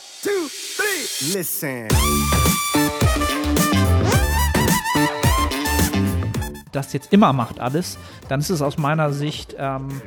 One, 0.00 0.06
two, 0.22 0.48
three. 0.76 1.38
Listen. 1.38 1.88
das 6.72 6.92
jetzt 6.92 7.12
immer 7.12 7.32
macht 7.32 7.58
alles, 7.58 7.98
dann 8.28 8.38
ist 8.38 8.48
es 8.48 8.62
aus 8.62 8.78
meiner 8.78 9.12
Sicht 9.12 9.56
ähm, 9.58 10.00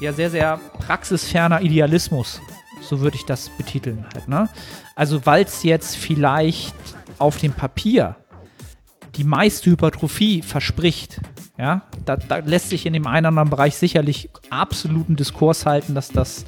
ja 0.00 0.12
sehr, 0.12 0.30
sehr 0.30 0.58
praxisferner 0.78 1.62
Idealismus. 1.62 2.40
So 2.82 3.00
würde 3.00 3.16
ich 3.16 3.24
das 3.24 3.48
betiteln 3.48 4.04
halt, 4.12 4.28
ne? 4.28 4.50
Also, 4.94 5.24
weil 5.24 5.44
es 5.44 5.62
jetzt 5.62 5.96
vielleicht 5.96 6.74
auf 7.18 7.38
dem 7.38 7.52
Papier 7.52 8.16
die 9.14 9.24
meiste 9.24 9.70
Hypertrophie 9.70 10.42
verspricht, 10.42 11.20
ja, 11.56 11.82
da, 12.04 12.16
da 12.16 12.36
lässt 12.36 12.68
sich 12.68 12.84
in 12.84 12.92
dem 12.92 13.06
einen 13.06 13.24
oder 13.24 13.28
anderen 13.28 13.50
Bereich 13.50 13.76
sicherlich 13.76 14.28
absoluten 14.50 15.16
Diskurs 15.16 15.64
halten, 15.64 15.94
dass 15.94 16.10
das 16.10 16.44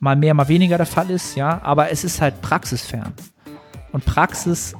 mal 0.00 0.16
mehr, 0.16 0.34
mal 0.34 0.48
weniger 0.48 0.76
der 0.76 0.86
Fall 0.86 1.10
ist, 1.10 1.36
ja, 1.36 1.60
aber 1.62 1.90
es 1.90 2.04
ist 2.04 2.20
halt 2.20 2.40
praxisfern. 2.42 3.12
Und 3.92 4.04
Praxis 4.04 4.74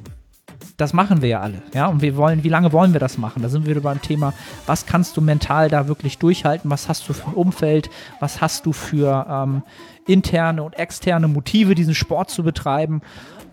das 0.79 0.93
machen 0.93 1.21
wir 1.21 1.29
ja 1.29 1.39
alle. 1.41 1.61
Ja, 1.73 1.87
und 1.87 2.01
wir 2.01 2.15
wollen, 2.15 2.43
wie 2.43 2.49
lange 2.49 2.71
wollen 2.71 2.93
wir 2.93 3.01
das 3.01 3.17
machen? 3.17 3.41
Da 3.43 3.49
sind 3.49 3.65
wir 3.65 3.71
wieder 3.71 3.81
beim 3.81 4.01
Thema, 4.01 4.33
was 4.65 4.85
kannst 4.85 5.17
du 5.17 5.21
mental 5.21 5.69
da 5.69 5.87
wirklich 5.87 6.17
durchhalten? 6.17 6.71
Was 6.71 6.87
hast 6.87 7.07
du 7.09 7.13
für 7.13 7.27
ein 7.27 7.33
Umfeld? 7.33 7.89
Was 8.19 8.39
hast 8.41 8.65
du 8.65 8.71
für 8.71 9.25
ähm, 9.29 9.63
interne 10.07 10.63
und 10.63 10.79
externe 10.79 11.27
Motive, 11.27 11.75
diesen 11.75 11.95
Sport 11.95 12.29
zu 12.29 12.43
betreiben? 12.43 13.01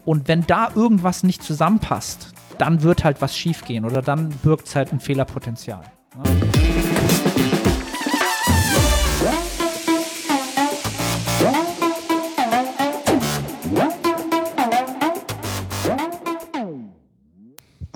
Und 0.04 0.28
wenn 0.28 0.46
da 0.46 0.68
irgendwas 0.74 1.24
nicht 1.24 1.42
zusammenpasst, 1.42 2.32
dann 2.58 2.82
wird 2.82 3.02
halt 3.02 3.20
was 3.20 3.36
schiefgehen 3.36 3.84
oder 3.84 4.02
dann 4.02 4.28
birgt 4.28 4.68
es 4.68 4.76
halt 4.76 4.92
ein 4.92 5.00
Fehlerpotenzial. 5.00 5.82
Ja. 6.14 6.85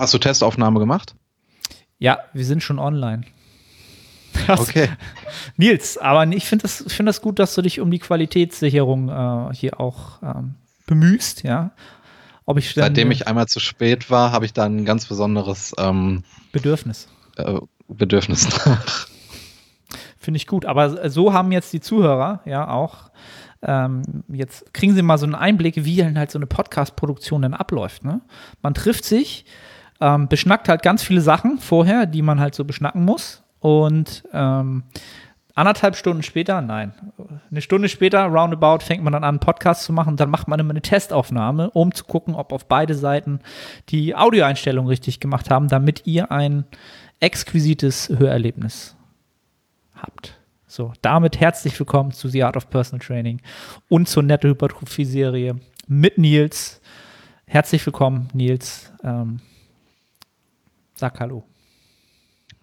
Hast 0.01 0.15
du 0.15 0.17
Testaufnahme 0.17 0.79
gemacht? 0.79 1.13
Ja, 1.99 2.17
wir 2.33 2.43
sind 2.43 2.63
schon 2.63 2.79
online. 2.79 3.21
Okay. 4.47 4.89
Nils, 5.57 5.97
aber 5.99 6.25
ich 6.25 6.45
finde 6.45 6.63
das, 6.63 6.83
find 6.87 7.07
das 7.07 7.21
gut, 7.21 7.37
dass 7.37 7.53
du 7.53 7.61
dich 7.61 7.79
um 7.79 7.91
die 7.91 7.99
Qualitätssicherung 7.99 9.09
äh, 9.09 9.53
hier 9.53 9.79
auch 9.79 10.23
ähm, 10.23 10.55
bemühst, 10.87 11.43
ja. 11.43 11.71
Ob 12.45 12.57
ich 12.57 12.73
dann, 12.73 12.85
Seitdem 12.85 13.11
ich 13.11 13.27
einmal 13.27 13.47
zu 13.47 13.59
spät 13.59 14.09
war, 14.09 14.31
habe 14.31 14.45
ich 14.45 14.53
da 14.53 14.63
ein 14.63 14.85
ganz 14.85 15.05
besonderes 15.05 15.75
ähm, 15.77 16.23
Bedürfnis. 16.51 17.07
äh, 17.35 17.59
Bedürfnis 17.87 18.49
nach. 18.65 19.07
Finde 20.17 20.37
ich 20.37 20.47
gut. 20.47 20.65
Aber 20.65 21.09
so 21.11 21.33
haben 21.33 21.51
jetzt 21.51 21.71
die 21.73 21.81
Zuhörer 21.81 22.41
ja 22.45 22.67
auch. 22.69 23.11
Ähm, 23.61 24.23
jetzt 24.29 24.73
kriegen 24.73 24.95
sie 24.95 25.03
mal 25.03 25.19
so 25.19 25.25
einen 25.27 25.35
Einblick, 25.35 25.85
wie 25.85 26.03
halt 26.03 26.31
so 26.31 26.39
eine 26.39 26.47
Podcast-Produktion 26.47 27.43
dann 27.43 27.53
abläuft. 27.53 28.03
Ne? 28.03 28.21
Man 28.63 28.73
trifft 28.73 29.05
sich, 29.05 29.45
ähm, 30.01 30.27
beschnackt 30.27 30.67
halt 30.67 30.81
ganz 30.81 31.03
viele 31.03 31.21
Sachen 31.21 31.59
vorher, 31.59 32.05
die 32.05 32.23
man 32.23 32.39
halt 32.39 32.55
so 32.55 32.65
beschnacken 32.65 33.05
muss. 33.05 33.43
Und 33.59 34.23
ähm, 34.33 34.83
anderthalb 35.53 35.95
Stunden 35.95 36.23
später, 36.23 36.59
nein, 36.61 36.93
eine 37.51 37.61
Stunde 37.61 37.87
später, 37.87 38.25
roundabout, 38.25 38.79
fängt 38.79 39.03
man 39.03 39.13
dann 39.13 39.23
an, 39.23 39.29
einen 39.29 39.39
Podcast 39.39 39.83
zu 39.83 39.93
machen. 39.93 40.17
Dann 40.17 40.31
macht 40.31 40.47
man 40.47 40.59
immer 40.59 40.71
eine 40.71 40.81
Testaufnahme, 40.81 41.69
um 41.69 41.93
zu 41.93 42.03
gucken, 42.03 42.33
ob 42.33 42.51
auf 42.51 42.67
beide 42.67 42.95
Seiten 42.95 43.39
die 43.89 44.15
Audioeinstellungen 44.15 44.89
richtig 44.89 45.19
gemacht 45.19 45.51
haben, 45.51 45.67
damit 45.67 46.07
ihr 46.07 46.31
ein 46.31 46.65
exquisites 47.19 48.09
Hörerlebnis 48.09 48.95
habt. 49.93 50.39
So, 50.65 50.93
damit 51.01 51.39
herzlich 51.39 51.77
willkommen 51.79 52.11
zu 52.11 52.27
The 52.27 52.43
Art 52.43 52.57
of 52.57 52.69
Personal 52.69 53.05
Training 53.05 53.41
und 53.89 54.09
zur 54.09 54.23
Nette 54.23 54.47
Hypertrophie-Serie 54.47 55.57
mit 55.87 56.17
Nils. 56.17 56.81
Herzlich 57.45 57.85
willkommen, 57.85 58.29
Nils. 58.33 58.91
Ähm, 59.03 59.41
sag 61.01 61.19
Hallo. 61.19 61.43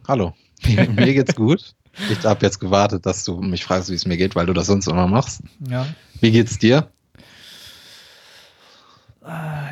Hallo. 0.07 0.33
Mir, 0.65 0.87
geht's 1.13 1.35
gut. 1.35 1.75
Ich 2.09 2.25
habe 2.25 2.47
jetzt 2.47 2.61
gewartet, 2.61 3.05
dass 3.05 3.25
du 3.25 3.41
mich 3.41 3.65
fragst, 3.65 3.91
wie 3.91 3.95
es 3.95 4.07
mir 4.07 4.17
geht, 4.17 4.37
weil 4.37 4.47
du 4.47 4.53
das 4.53 4.69
sonst 4.69 4.87
immer 4.87 5.09
machst. 5.09 5.43
Ja. 5.69 5.89
Wie 6.21 6.31
geht's 6.31 6.57
dir? 6.57 6.89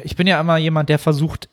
Ich 0.03 0.17
bin 0.17 0.27
ja 0.27 0.41
immer 0.41 0.57
jemand, 0.57 0.89
der 0.89 0.99
versucht, 0.99 1.49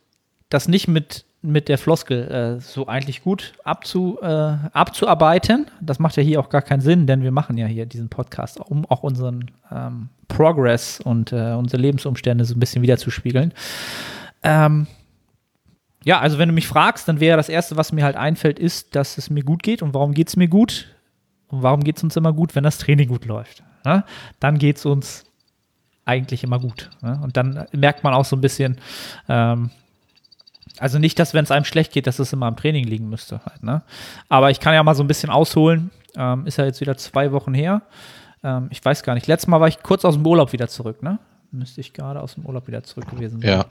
das 0.49 0.67
nicht 0.67 0.87
mit, 0.87 1.25
mit 1.43 1.69
der 1.69 1.77
Floskel 1.77 2.31
äh, 2.31 2.59
so 2.59 2.87
eigentlich 2.87 3.21
gut 3.23 3.53
abzu, 3.63 4.17
äh, 4.19 4.25
abzuarbeiten. 4.73 5.67
Das 5.81 5.99
macht 5.99 6.17
ja 6.17 6.23
hier 6.23 6.39
auch 6.39 6.49
gar 6.49 6.63
keinen 6.63 6.81
Sinn, 6.81 7.05
denn 7.05 7.21
wir 7.21 7.31
machen 7.31 7.59
ja 7.59 7.67
hier 7.67 7.85
diesen 7.85 8.09
Podcast, 8.09 8.59
um 8.59 8.85
auch 8.89 9.03
unseren 9.03 9.51
ähm, 9.71 10.09
Progress 10.27 10.99
und 10.99 11.31
äh, 11.31 11.53
unsere 11.53 11.79
Lebensumstände 11.79 12.43
so 12.43 12.55
ein 12.55 12.59
bisschen 12.59 12.81
wiederzuspiegeln. 12.81 13.53
Ähm, 14.41 14.87
ja, 16.03 16.19
also 16.19 16.37
wenn 16.37 16.49
du 16.49 16.53
mich 16.53 16.67
fragst, 16.67 17.07
dann 17.07 17.19
wäre 17.19 17.37
das 17.37 17.49
Erste, 17.49 17.77
was 17.77 17.91
mir 17.91 18.03
halt 18.03 18.15
einfällt, 18.15 18.59
ist, 18.59 18.95
dass 18.95 19.17
es 19.17 19.29
mir 19.29 19.43
gut 19.43 19.63
geht. 19.63 19.81
Und 19.81 19.93
warum 19.93 20.13
geht 20.13 20.27
es 20.27 20.35
mir 20.35 20.47
gut? 20.47 20.87
Und 21.47 21.63
warum 21.63 21.83
geht 21.83 21.97
es 21.97 22.03
uns 22.03 22.15
immer 22.15 22.33
gut, 22.33 22.55
wenn 22.55 22.63
das 22.63 22.77
Training 22.77 23.07
gut 23.07 23.25
läuft? 23.25 23.63
Ne? 23.85 24.03
Dann 24.39 24.57
geht 24.57 24.77
es 24.77 24.85
uns 24.85 25.25
eigentlich 26.05 26.43
immer 26.43 26.59
gut. 26.59 26.89
Ne? 27.01 27.19
Und 27.23 27.37
dann 27.37 27.65
merkt 27.71 28.03
man 28.03 28.13
auch 28.13 28.25
so 28.25 28.35
ein 28.35 28.41
bisschen, 28.41 28.77
ähm, 29.29 29.69
also 30.79 30.99
nicht, 30.99 31.19
dass 31.19 31.33
wenn 31.33 31.43
es 31.43 31.51
einem 31.51 31.65
schlecht 31.65 31.93
geht, 31.93 32.07
dass 32.07 32.19
es 32.19 32.33
immer 32.33 32.47
am 32.47 32.57
Training 32.57 32.85
liegen 32.85 33.09
müsste. 33.09 33.41
Halt, 33.45 33.63
ne? 33.63 33.83
Aber 34.27 34.49
ich 34.51 34.59
kann 34.59 34.73
ja 34.73 34.83
mal 34.83 34.95
so 34.95 35.03
ein 35.03 35.07
bisschen 35.07 35.29
ausholen. 35.29 35.91
Ähm, 36.15 36.45
ist 36.47 36.57
ja 36.57 36.65
jetzt 36.65 36.81
wieder 36.81 36.97
zwei 36.97 37.31
Wochen 37.31 37.53
her. 37.53 37.83
Ähm, 38.43 38.67
ich 38.71 38.83
weiß 38.83 39.03
gar 39.03 39.13
nicht. 39.13 39.27
Letztes 39.27 39.47
Mal 39.47 39.61
war 39.61 39.67
ich 39.67 39.83
kurz 39.83 40.03
aus 40.03 40.15
dem 40.15 40.25
Urlaub 40.25 40.51
wieder 40.51 40.67
zurück, 40.67 41.03
ne? 41.03 41.19
Müsste 41.53 41.81
ich 41.81 41.93
gerade 41.93 42.21
aus 42.21 42.35
dem 42.35 42.45
Urlaub 42.45 42.67
wieder 42.67 42.83
zurück 42.83 43.09
gewesen 43.09 43.41
sein. 43.41 43.49
Ja. 43.49 43.65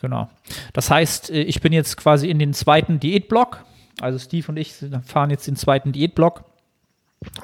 Genau. 0.00 0.28
Das 0.72 0.90
heißt, 0.90 1.30
äh, 1.30 1.42
ich 1.42 1.60
bin 1.60 1.72
jetzt 1.72 1.96
quasi 1.96 2.28
in 2.28 2.38
den 2.38 2.52
zweiten 2.52 3.00
Diätblock. 3.00 3.64
Also 4.00 4.18
Steve 4.18 4.48
und 4.48 4.56
ich 4.56 4.74
fahren 5.04 5.30
jetzt 5.30 5.46
den 5.46 5.56
zweiten 5.56 5.92
Diätblock. 5.92 6.44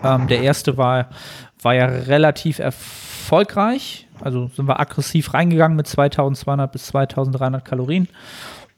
Ähm, 0.02 0.26
der 0.26 0.42
erste 0.42 0.76
war, 0.76 1.10
war 1.60 1.74
ja 1.74 1.86
relativ 1.86 2.58
erfolgreich. 2.58 4.08
Also 4.20 4.48
sind 4.48 4.66
wir 4.66 4.80
aggressiv 4.80 5.34
reingegangen 5.34 5.76
mit 5.76 5.86
2200 5.86 6.72
bis 6.72 6.86
2300 6.86 7.64
Kalorien. 7.64 8.08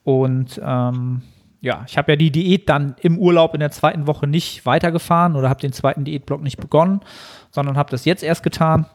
Und 0.04 0.60
ähm, 0.64 1.22
ja, 1.60 1.84
ich 1.86 1.98
habe 1.98 2.12
ja 2.12 2.16
die 2.16 2.30
Diät 2.30 2.68
dann 2.68 2.96
im 3.00 3.18
Urlaub 3.18 3.54
in 3.54 3.60
der 3.60 3.70
zweiten 3.70 4.06
Woche 4.06 4.26
nicht 4.26 4.64
weitergefahren 4.66 5.36
oder 5.36 5.48
habe 5.48 5.60
den 5.60 5.72
zweiten 5.72 6.04
Diätblock 6.04 6.42
nicht 6.42 6.58
begonnen, 6.58 7.00
sondern 7.50 7.76
habe 7.76 7.90
das 7.90 8.04
jetzt 8.04 8.22
erst 8.22 8.42
getan. 8.42 8.86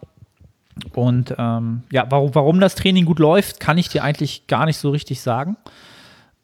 Und 0.94 1.35
ähm, 1.38 1.84
ja, 1.91 2.06
warum, 2.09 2.34
warum 2.34 2.59
das 2.59 2.75
Training 2.75 3.06
gut 3.06 3.19
läuft, 3.19 3.59
kann 3.59 3.78
ich 3.78 3.89
dir 3.89 4.03
eigentlich 4.03 4.47
gar 4.47 4.66
nicht 4.66 4.78
so 4.78 4.89
richtig 4.89 5.22
sagen. 5.22 5.57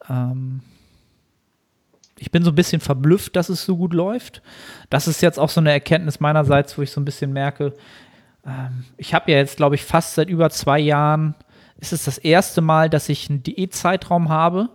Ähm, 0.07 0.61
ich 2.17 2.31
bin 2.31 2.43
so 2.43 2.51
ein 2.51 2.55
bisschen 2.55 2.81
verblüfft, 2.81 3.35
dass 3.35 3.49
es 3.49 3.65
so 3.65 3.77
gut 3.77 3.93
läuft. 3.93 4.41
Das 4.89 5.07
ist 5.07 5.21
jetzt 5.21 5.39
auch 5.39 5.49
so 5.49 5.61
eine 5.61 5.71
Erkenntnis 5.71 6.19
meinerseits, 6.19 6.77
wo 6.77 6.81
ich 6.81 6.91
so 6.91 7.01
ein 7.01 7.05
bisschen 7.05 7.31
merke, 7.31 7.73
ähm, 8.45 8.85
ich 8.97 9.13
habe 9.13 9.31
ja 9.31 9.37
jetzt, 9.37 9.57
glaube 9.57 9.75
ich, 9.75 9.83
fast 9.83 10.15
seit 10.15 10.29
über 10.29 10.49
zwei 10.49 10.79
Jahren, 10.79 11.35
ist 11.77 11.93
es 11.93 12.05
das 12.05 12.17
erste 12.17 12.61
Mal, 12.61 12.89
dass 12.89 13.09
ich 13.09 13.29
einen 13.29 13.43
Diätzeitraum 13.43 14.29
habe, 14.29 14.69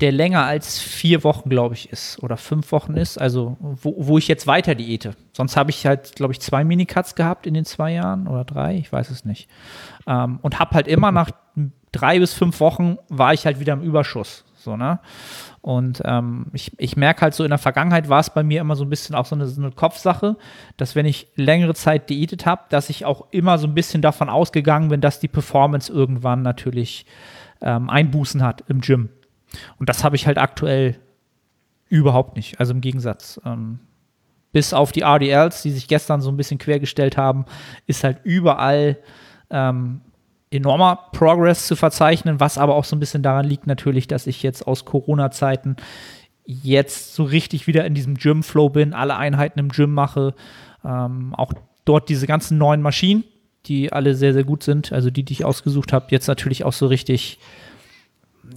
der 0.00 0.12
länger 0.12 0.44
als 0.44 0.78
vier 0.78 1.24
Wochen, 1.24 1.48
glaube 1.50 1.74
ich, 1.74 1.90
ist 1.90 2.22
oder 2.22 2.36
fünf 2.36 2.72
Wochen 2.72 2.94
ist, 2.94 3.20
also 3.20 3.56
wo, 3.60 3.94
wo 3.98 4.18
ich 4.18 4.28
jetzt 4.28 4.46
weiter 4.46 4.74
diete. 4.74 5.14
Sonst 5.32 5.56
habe 5.56 5.70
ich 5.70 5.86
halt, 5.86 6.16
glaube 6.16 6.32
ich, 6.32 6.40
zwei 6.40 6.64
Minicuts 6.64 7.14
gehabt 7.14 7.46
in 7.46 7.54
den 7.54 7.64
zwei 7.64 7.92
Jahren 7.92 8.26
oder 8.26 8.44
drei, 8.44 8.76
ich 8.76 8.92
weiß 8.92 9.10
es 9.10 9.24
nicht. 9.24 9.48
Ähm, 10.06 10.38
und 10.42 10.58
habe 10.58 10.74
halt 10.74 10.88
immer 10.88 11.12
nach 11.12 11.30
drei 11.92 12.18
bis 12.18 12.32
fünf 12.32 12.60
Wochen 12.60 12.98
war 13.08 13.34
ich 13.34 13.46
halt 13.46 13.60
wieder 13.60 13.72
im 13.72 13.82
Überschuss. 13.82 14.44
So, 14.56 14.76
ne? 14.76 15.00
Und 15.62 16.02
ähm, 16.04 16.46
ich, 16.52 16.72
ich 16.78 16.96
merke 16.96 17.22
halt 17.22 17.34
so, 17.34 17.44
in 17.44 17.50
der 17.50 17.58
Vergangenheit 17.58 18.08
war 18.08 18.20
es 18.20 18.30
bei 18.30 18.42
mir 18.42 18.60
immer 18.60 18.76
so 18.76 18.84
ein 18.84 18.90
bisschen 18.90 19.14
auch 19.14 19.26
so 19.26 19.34
eine, 19.34 19.46
so 19.46 19.60
eine 19.60 19.70
Kopfsache, 19.72 20.36
dass 20.76 20.94
wenn 20.94 21.06
ich 21.06 21.28
längere 21.34 21.74
Zeit 21.74 22.08
diätet 22.10 22.46
habe, 22.46 22.62
dass 22.68 22.90
ich 22.90 23.04
auch 23.04 23.26
immer 23.30 23.58
so 23.58 23.66
ein 23.66 23.74
bisschen 23.74 24.02
davon 24.02 24.28
ausgegangen 24.28 24.88
bin, 24.88 25.00
dass 25.00 25.20
die 25.20 25.28
Performance 25.28 25.92
irgendwann 25.92 26.42
natürlich 26.42 27.06
ähm, 27.62 27.90
Einbußen 27.90 28.42
hat 28.42 28.64
im 28.68 28.80
Gym. 28.80 29.10
Und 29.78 29.88
das 29.88 30.04
habe 30.04 30.16
ich 30.16 30.26
halt 30.26 30.38
aktuell 30.38 30.98
überhaupt 31.88 32.36
nicht. 32.36 32.60
Also 32.60 32.72
im 32.72 32.80
Gegensatz. 32.80 33.40
Ähm, 33.44 33.80
bis 34.52 34.72
auf 34.72 34.92
die 34.92 35.02
RDLs, 35.02 35.62
die 35.62 35.70
sich 35.70 35.86
gestern 35.86 36.20
so 36.20 36.30
ein 36.30 36.36
bisschen 36.36 36.58
quergestellt 36.58 37.16
haben, 37.16 37.44
ist 37.86 38.02
halt 38.02 38.18
überall 38.24 38.98
ähm, 39.50 40.00
enormer 40.50 41.08
Progress 41.12 41.66
zu 41.66 41.76
verzeichnen, 41.76 42.40
was 42.40 42.58
aber 42.58 42.74
auch 42.74 42.84
so 42.84 42.96
ein 42.96 43.00
bisschen 43.00 43.22
daran 43.22 43.46
liegt 43.46 43.66
natürlich, 43.66 44.08
dass 44.08 44.26
ich 44.26 44.42
jetzt 44.42 44.66
aus 44.66 44.84
Corona-Zeiten 44.84 45.76
jetzt 46.44 47.14
so 47.14 47.22
richtig 47.22 47.68
wieder 47.68 47.84
in 47.84 47.94
diesem 47.94 48.16
Gym-Flow 48.16 48.70
bin, 48.70 48.92
alle 48.92 49.16
Einheiten 49.16 49.60
im 49.60 49.68
Gym 49.68 49.94
mache, 49.94 50.34
ähm, 50.84 51.34
auch 51.36 51.52
dort 51.84 52.08
diese 52.08 52.26
ganzen 52.26 52.58
neuen 52.58 52.82
Maschinen, 52.82 53.22
die 53.66 53.92
alle 53.92 54.14
sehr, 54.14 54.32
sehr 54.32 54.44
gut 54.44 54.64
sind, 54.64 54.92
also 54.92 55.10
die, 55.10 55.22
die 55.22 55.34
ich 55.34 55.44
ausgesucht 55.44 55.92
habe, 55.92 56.06
jetzt 56.10 56.26
natürlich 56.26 56.64
auch 56.64 56.72
so 56.72 56.86
richtig 56.86 57.38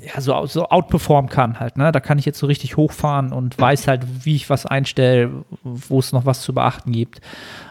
ja, 0.03 0.19
so, 0.19 0.45
so 0.45 0.67
outperformen 0.67 1.29
kann 1.29 1.59
halt, 1.59 1.77
ne? 1.77 1.91
Da 1.91 1.99
kann 1.99 2.19
ich 2.19 2.25
jetzt 2.25 2.39
so 2.39 2.47
richtig 2.47 2.75
hochfahren 2.75 3.31
und 3.31 3.57
weiß 3.57 3.87
halt, 3.87 4.25
wie 4.25 4.35
ich 4.35 4.49
was 4.49 4.65
einstelle, 4.65 5.45
wo 5.63 5.99
es 5.99 6.11
noch 6.11 6.25
was 6.25 6.41
zu 6.41 6.53
beachten 6.53 6.91
gibt. 6.91 7.21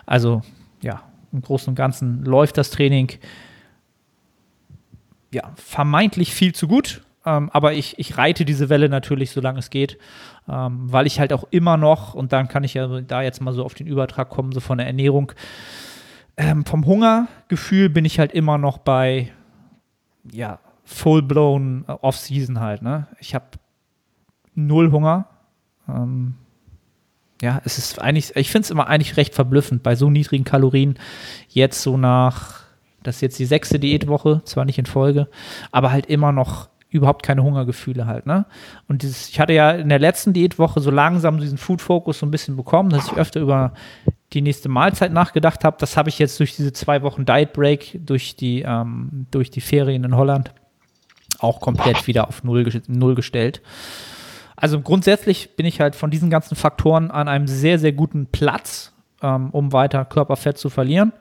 Also, 0.07 0.43
ja, 0.81 1.03
im 1.33 1.43
Großen 1.43 1.69
und 1.69 1.75
Ganzen 1.75 2.25
läuft 2.25 2.57
das 2.57 2.71
Training 2.71 3.11
ja, 5.33 5.51
vermeintlich 5.57 6.35
viel 6.35 6.55
zu 6.55 6.69
gut. 6.69 7.03
Ähm, 7.25 7.51
aber 7.53 7.73
ich, 7.75 7.99
ich 7.99 8.19
reite 8.19 8.45
diese 8.45 8.69
Welle 8.69 8.89
natürlich, 8.89 9.31
solange 9.31 9.61
es 9.61 9.71
geht, 9.71 9.99
ähm, 10.49 10.93
weil 10.93 11.07
ich 11.07 11.21
halt 11.21 11.33
auch 11.33 11.45
immer 11.51 11.77
noch, 11.77 12.15
und 12.15 12.33
dann 12.33 12.49
kann 12.49 12.65
ich 12.65 12.75
ja 12.75 13.01
da 13.01 13.23
jetzt 13.23 13.41
mal 13.41 13.53
so 13.53 13.65
auf 13.65 13.75
den 13.75 13.87
Übertrag 13.87 14.29
kommen, 14.29 14.53
so 14.53 14.61
von 14.61 14.79
der 14.79 14.89
Ernährung, 14.89 15.33
ähm, 16.37 16.65
vom 16.65 16.85
Hungergefühl 16.85 17.91
bin 17.91 18.05
ich 18.05 18.19
halt 18.19 18.33
immer 18.33 18.59
noch 18.59 18.79
bei, 18.79 19.31
ja, 20.33 20.59
full-blown 20.85 21.85
Off-Season 21.87 22.61
halt. 22.61 22.83
Ne? 22.83 23.07
Ich 23.21 23.35
habe 23.35 23.47
null 24.55 24.91
Hunger. 24.91 25.27
Ähm, 25.89 26.35
ja, 27.41 27.61
es 27.65 27.77
ist 27.77 28.01
eigentlich, 28.01 28.37
ich 28.37 28.51
finde 28.51 28.67
es 28.67 28.71
immer 28.71 28.87
eigentlich 28.87 29.17
recht 29.17 29.35
verblüffend, 29.35 29.83
bei 29.83 29.97
so 29.97 30.11
niedrigen 30.11 30.45
Kalorien 30.45 30.99
jetzt 31.49 31.83
so 31.83 31.97
nach, 31.97 32.61
das 33.03 33.17
ist 33.17 33.21
jetzt 33.23 33.39
die 33.41 33.47
sechste 33.47 33.81
Diätwoche, 33.81 34.43
zwar 34.45 34.65
nicht 34.65 34.79
in 34.79 34.87
Folge, 34.87 35.29
aber 35.73 35.91
halt 35.91 36.07
immer 36.07 36.31
noch 36.31 36.69
überhaupt 36.89 37.25
keine 37.25 37.43
Hungergefühle 37.43 38.07
halt, 38.07 38.27
ne? 38.27 38.45
Und 38.87 39.03
dieses, 39.03 39.31
ich 39.31 39.41
hatte 39.41 39.55
ja 39.55 39.73
in 39.73 39.89
der 39.89 39.99
letzten 39.99 40.35
Diätwoche 40.35 40.79
so 40.81 40.91
langsam 40.91 41.41
diesen 41.41 41.59
Food-Focus 41.59 42.19
so 42.19 42.27
ein 42.27 42.31
bisschen 42.31 42.55
bekommen, 42.55 42.91
dass 42.91 43.07
ich 43.07 43.15
öfter 43.15 43.41
über 43.41 43.73
die 44.35 44.43
nächste 44.43 44.69
Mahlzeit 44.69 45.13
nachgedacht 45.13 45.65
habe. 45.65 45.79
Das 45.81 45.97
habe 45.97 46.11
ich 46.11 46.19
jetzt 46.19 46.39
durch 46.39 46.55
diese 46.55 46.73
zwei 46.73 47.03
Wochen 47.03 47.25
Diet 47.25 47.55
Break, 47.55 47.99
durch 48.05 48.37
die, 48.37 48.63
ähm, 48.63 49.27
durch 49.31 49.51
die 49.51 49.63
Ferien 49.63 50.05
in 50.05 50.15
Holland 50.15 50.53
auch 51.43 51.61
komplett 51.61 52.07
wieder 52.07 52.29
auf 52.29 52.45
Null, 52.45 52.69
Null 52.87 53.15
gestellt. 53.15 53.63
Also 54.57 54.81
grundsätzlich 54.81 55.57
bin 55.57 55.67
ich 55.67 55.81
halt 55.81 55.97
von 55.97 56.11
diesen 56.11 56.31
ganzen 56.31 56.55
Faktoren 56.55 57.11
an 57.11 57.29
einem 57.29 57.49
sehr, 57.49 57.79
sehr 57.79 57.93
guten 57.93 58.27
Platz, 58.27 58.93
ähm, 59.23 59.51
um 59.51 59.73
weiter 59.73 60.05
Körperfett 60.05 60.59
zu 60.59 60.71
verlieren. 60.71 61.13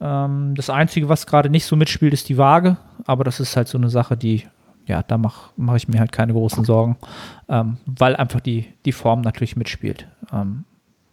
Ähm, 0.00 0.54
das 0.54 0.70
Einzige, 0.70 1.08
was 1.08 1.26
gerade 1.26 1.50
nicht 1.50 1.64
so 1.64 1.76
mitspielt, 1.76 2.12
ist 2.12 2.28
die 2.28 2.38
Waage. 2.38 2.76
Aber 3.04 3.24
das 3.24 3.40
ist 3.40 3.56
halt 3.56 3.68
so 3.68 3.78
eine 3.78 3.90
Sache, 3.90 4.16
die, 4.16 4.44
ja, 4.86 5.02
da 5.02 5.18
mache 5.18 5.50
mach 5.56 5.74
ich 5.74 5.88
mir 5.88 5.98
halt 5.98 6.12
keine 6.12 6.32
großen 6.32 6.64
Sorgen, 6.64 6.96
ähm, 7.48 7.78
weil 7.86 8.14
einfach 8.16 8.40
die, 8.40 8.66
die 8.84 8.92
Form 8.92 9.22
natürlich 9.22 9.56
mitspielt. 9.56 10.06
Ähm, 10.32 10.64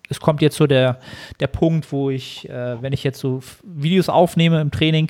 es 0.08 0.20
kommt 0.20 0.42
jetzt 0.42 0.58
so 0.58 0.68
der, 0.68 1.00
der 1.40 1.48
Punkt, 1.48 1.92
wo 1.92 2.10
ich, 2.10 2.48
äh, 2.50 2.82
wenn 2.82 2.94
ich 2.94 3.04
jetzt 3.04 3.20
so 3.20 3.42
Videos 3.64 4.10
aufnehme 4.10 4.62
im 4.62 4.70
Training, 4.70 5.10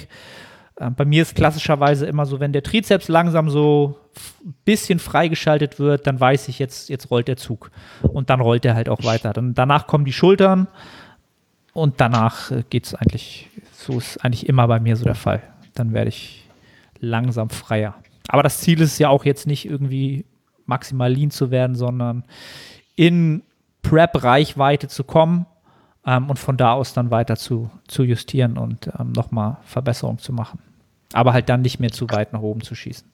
bei 0.76 1.06
mir 1.06 1.22
ist 1.22 1.36
klassischerweise 1.36 2.06
immer 2.06 2.26
so, 2.26 2.40
wenn 2.40 2.52
der 2.52 2.64
Trizeps 2.64 3.08
langsam 3.08 3.50
so 3.50 3.98
ein 4.46 4.56
bisschen 4.66 5.00
freigeschaltet 5.00 5.80
wird, 5.80 6.06
dann 6.06 6.20
weiß 6.20 6.50
ich, 6.50 6.60
jetzt, 6.60 6.90
jetzt 6.90 7.10
rollt 7.10 7.28
der 7.28 7.38
Zug. 7.38 7.72
Und 8.02 8.30
dann 8.30 8.42
rollt 8.42 8.66
er 8.66 8.76
halt 8.76 8.90
auch 8.90 9.04
weiter. 9.04 9.32
Dann, 9.32 9.54
danach 9.54 9.88
kommen 9.88 10.06
die 10.06 10.14
Schultern 10.14 10.68
und 11.74 12.02
danach 12.02 12.52
äh, 12.52 12.64
geht 12.70 12.86
es 12.86 12.96
eigentlich, 12.96 13.50
so 13.72 13.98
ist 13.98 14.24
eigentlich 14.24 14.48
immer 14.50 14.68
bei 14.68 14.80
mir 14.80 14.98
so 14.98 15.06
der 15.06 15.16
Fall. 15.16 15.42
Dann 15.76 15.94
werde 15.94 16.10
ich 16.10 16.46
langsam 17.00 17.50
freier. 17.50 17.96
Aber 18.28 18.44
das 18.44 18.60
Ziel 18.60 18.82
ist 18.82 19.00
ja 19.00 19.10
auch 19.10 19.24
jetzt 19.24 19.48
nicht 19.48 19.66
irgendwie 19.66 20.26
maximal 20.66 21.12
lean 21.12 21.32
zu 21.32 21.52
werden, 21.52 21.76
sondern 21.76 22.24
in 22.96 23.44
Prep-Reichweite 23.82 24.88
zu 24.88 25.04
kommen 25.04 25.46
ähm, 26.06 26.30
und 26.30 26.40
von 26.40 26.58
da 26.58 26.74
aus 26.74 26.94
dann 26.94 27.12
weiter 27.12 27.36
zu, 27.36 27.70
zu 27.88 28.04
justieren 28.04 28.58
und 28.58 28.90
ähm, 29.00 29.12
nochmal 29.12 29.58
Verbesserungen 29.64 30.20
zu 30.20 30.34
machen. 30.34 30.60
Aber 31.16 31.34
halt 31.34 31.50
dann 31.50 31.62
nicht 31.62 31.80
mehr 31.80 31.92
zu 31.92 32.10
weit 32.10 32.34
nach 32.34 32.42
oben 32.42 32.62
zu 32.62 32.76
schießen. 32.76 33.08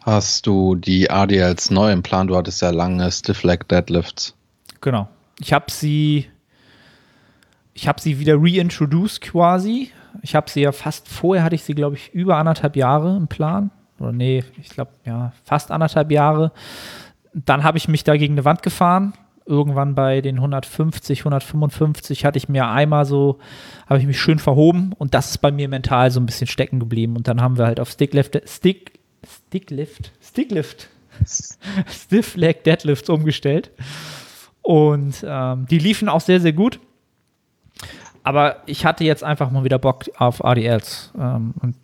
Hast 0.00 0.46
du 0.46 0.76
die 0.76 1.10
ADLs 1.10 1.70
neu 1.70 1.92
im 1.92 2.02
Plan? 2.02 2.26
Du 2.26 2.36
hattest 2.36 2.62
ja 2.62 2.70
lange 2.70 3.10
Stiff 3.12 3.42
Leg 3.42 3.68
Deadlifts. 3.68 4.34
Genau. 4.80 5.08
Ich 5.38 5.52
habe 5.52 5.66
sie, 5.70 6.26
ich 7.74 7.86
habe 7.86 8.00
sie 8.00 8.18
wieder 8.18 8.36
reintroduced 8.38 9.20
quasi. 9.20 9.90
Ich 10.22 10.34
habe 10.34 10.50
sie 10.50 10.62
ja 10.62 10.72
fast 10.72 11.08
vorher 11.08 11.44
hatte 11.44 11.54
ich 11.54 11.62
sie 11.62 11.74
glaube 11.74 11.96
ich 11.96 12.12
über 12.12 12.36
anderthalb 12.36 12.76
Jahre 12.76 13.16
im 13.16 13.28
Plan 13.28 13.70
oder 14.00 14.12
nee, 14.12 14.42
ich 14.60 14.70
glaube 14.70 14.90
ja 15.04 15.32
fast 15.44 15.70
anderthalb 15.70 16.10
Jahre. 16.10 16.52
Dann 17.32 17.62
habe 17.62 17.78
ich 17.78 17.86
mich 17.86 18.02
da 18.02 18.16
gegen 18.16 18.34
eine 18.34 18.44
Wand 18.44 18.62
gefahren 18.62 19.12
irgendwann 19.50 19.94
bei 19.94 20.20
den 20.20 20.36
150, 20.36 21.20
155 21.20 22.24
hatte 22.24 22.38
ich 22.38 22.48
mir 22.48 22.68
einmal 22.68 23.04
so, 23.04 23.38
habe 23.86 23.98
ich 23.98 24.06
mich 24.06 24.20
schön 24.20 24.38
verhoben 24.38 24.94
und 24.96 25.12
das 25.12 25.30
ist 25.30 25.38
bei 25.38 25.50
mir 25.50 25.68
mental 25.68 26.10
so 26.10 26.20
ein 26.20 26.26
bisschen 26.26 26.46
stecken 26.46 26.78
geblieben. 26.78 27.16
Und 27.16 27.28
dann 27.28 27.42
haben 27.42 27.58
wir 27.58 27.66
halt 27.66 27.80
auf 27.80 27.90
Sticklift, 27.90 28.40
Stick, 28.48 28.98
Sticklift, 29.26 30.12
Sticklift, 30.22 30.88
Stiff 31.86 32.36
Leg 32.36 32.64
Deadlifts 32.64 33.10
umgestellt. 33.10 33.70
Und 34.62 35.24
ähm, 35.26 35.66
die 35.68 35.78
liefen 35.78 36.08
auch 36.08 36.20
sehr, 36.20 36.40
sehr 36.40 36.52
gut. 36.52 36.78
Aber 38.22 38.62
ich 38.66 38.84
hatte 38.86 39.04
jetzt 39.04 39.24
einfach 39.24 39.50
mal 39.50 39.64
wieder 39.64 39.78
Bock 39.78 40.04
auf 40.16 40.44
ADLs. 40.44 41.12
Ähm, 41.18 41.54
und 41.60 41.76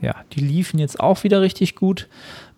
ja, 0.00 0.16
die 0.32 0.40
liefen 0.40 0.78
jetzt 0.78 0.98
auch 0.98 1.22
wieder 1.22 1.40
richtig 1.40 1.76
gut. 1.76 2.08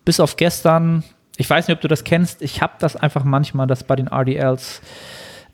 Bis 0.05 0.19
auf 0.19 0.37
gestern 0.37 1.03
ich 1.37 1.49
weiß 1.49 1.67
nicht, 1.67 1.75
ob 1.75 1.81
du 1.81 1.87
das 1.87 2.03
kennst, 2.03 2.41
ich 2.41 2.61
habe 2.61 2.73
das 2.79 2.95
einfach 2.95 3.23
manchmal, 3.23 3.67
dass 3.67 3.83
bei 3.83 3.95
den 3.95 4.07
RDLs, 4.07 4.81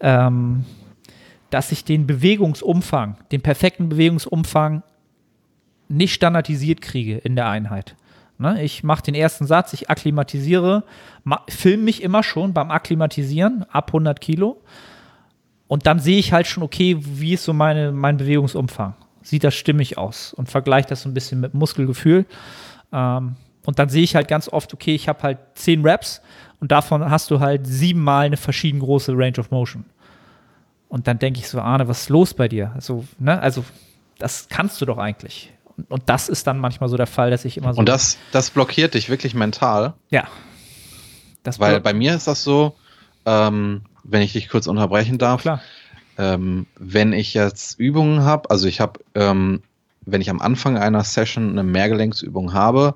ähm, 0.01 0.65
dass 1.49 1.71
ich 1.71 1.85
den 1.85 2.05
Bewegungsumfang, 2.05 3.17
den 3.31 3.41
perfekten 3.41 3.89
Bewegungsumfang 3.89 4.83
nicht 5.87 6.13
standardisiert 6.13 6.81
kriege 6.81 7.17
in 7.17 7.35
der 7.35 7.49
Einheit. 7.49 7.95
Ne? 8.37 8.61
Ich 8.63 8.83
mache 8.83 9.03
den 9.03 9.15
ersten 9.15 9.45
Satz, 9.45 9.73
ich 9.73 9.89
akklimatisiere, 9.89 10.83
filme 11.49 11.83
mich 11.83 12.03
immer 12.03 12.23
schon 12.23 12.53
beim 12.53 12.71
Akklimatisieren 12.71 13.65
ab 13.71 13.89
100 13.89 14.21
Kilo 14.21 14.61
und 15.67 15.85
dann 15.85 15.99
sehe 15.99 16.19
ich 16.19 16.33
halt 16.33 16.47
schon, 16.47 16.63
okay, 16.63 16.97
wie 16.99 17.33
ist 17.33 17.43
so 17.43 17.53
meine, 17.53 17.91
mein 17.91 18.17
Bewegungsumfang? 18.17 18.95
Sieht 19.21 19.43
das 19.43 19.55
stimmig 19.55 19.97
aus 19.97 20.33
und 20.33 20.49
vergleiche 20.49 20.89
das 20.89 21.01
so 21.01 21.09
ein 21.09 21.13
bisschen 21.13 21.39
mit 21.39 21.53
Muskelgefühl. 21.53 22.25
Ähm, 22.91 23.35
und 23.69 23.77
dann 23.77 23.87
sehe 23.87 24.01
ich 24.01 24.15
halt 24.15 24.27
ganz 24.27 24.49
oft, 24.49 24.73
okay, 24.73 24.95
ich 24.95 25.07
habe 25.07 25.21
halt 25.21 25.37
zehn 25.53 25.83
Reps 25.85 26.23
und 26.59 26.71
davon 26.71 27.07
hast 27.07 27.29
du 27.29 27.39
halt 27.39 27.67
siebenmal 27.67 28.25
eine 28.25 28.35
verschieden 28.35 28.79
große 28.79 29.11
Range 29.15 29.37
of 29.37 29.51
Motion. 29.51 29.85
Und 30.87 31.05
dann 31.05 31.19
denke 31.19 31.39
ich 31.39 31.47
so, 31.47 31.61
Arne, 31.61 31.87
was 31.87 32.01
ist 32.01 32.09
los 32.09 32.33
bei 32.33 32.47
dir? 32.47 32.71
Also, 32.73 33.05
ne, 33.19 33.39
also 33.39 33.63
das 34.17 34.47
kannst 34.49 34.81
du 34.81 34.87
doch 34.87 34.97
eigentlich. 34.97 35.53
Und, 35.77 35.91
und 35.91 36.01
das 36.07 36.29
ist 36.29 36.47
dann 36.47 36.57
manchmal 36.57 36.89
so 36.89 36.97
der 36.97 37.05
Fall, 37.05 37.29
dass 37.29 37.45
ich 37.45 37.57
immer 37.57 37.75
so. 37.75 37.79
Und 37.79 37.87
das, 37.87 38.17
das 38.31 38.49
blockiert 38.49 38.95
dich 38.95 39.07
wirklich 39.07 39.35
mental? 39.35 39.93
Ja. 40.09 40.23
Weil 41.59 41.79
bei 41.79 41.93
mir 41.93 42.15
ist 42.15 42.25
das 42.25 42.43
so, 42.43 42.75
ähm, 43.27 43.83
wenn 44.03 44.23
ich 44.23 44.33
dich 44.33 44.49
kurz 44.49 44.65
unterbrechen 44.65 45.19
darf. 45.19 45.41
Klar. 45.41 45.61
Ähm, 46.17 46.65
wenn 46.75 47.13
ich 47.13 47.35
jetzt 47.35 47.79
Übungen 47.79 48.23
habe, 48.23 48.49
also 48.49 48.67
ich 48.67 48.81
habe, 48.81 48.99
ähm, 49.13 49.61
wenn 50.07 50.21
ich 50.21 50.31
am 50.31 50.41
Anfang 50.41 50.75
einer 50.79 51.03
Session 51.03 51.51
eine 51.51 51.61
Mehrgelenksübung 51.61 52.53
habe, 52.53 52.95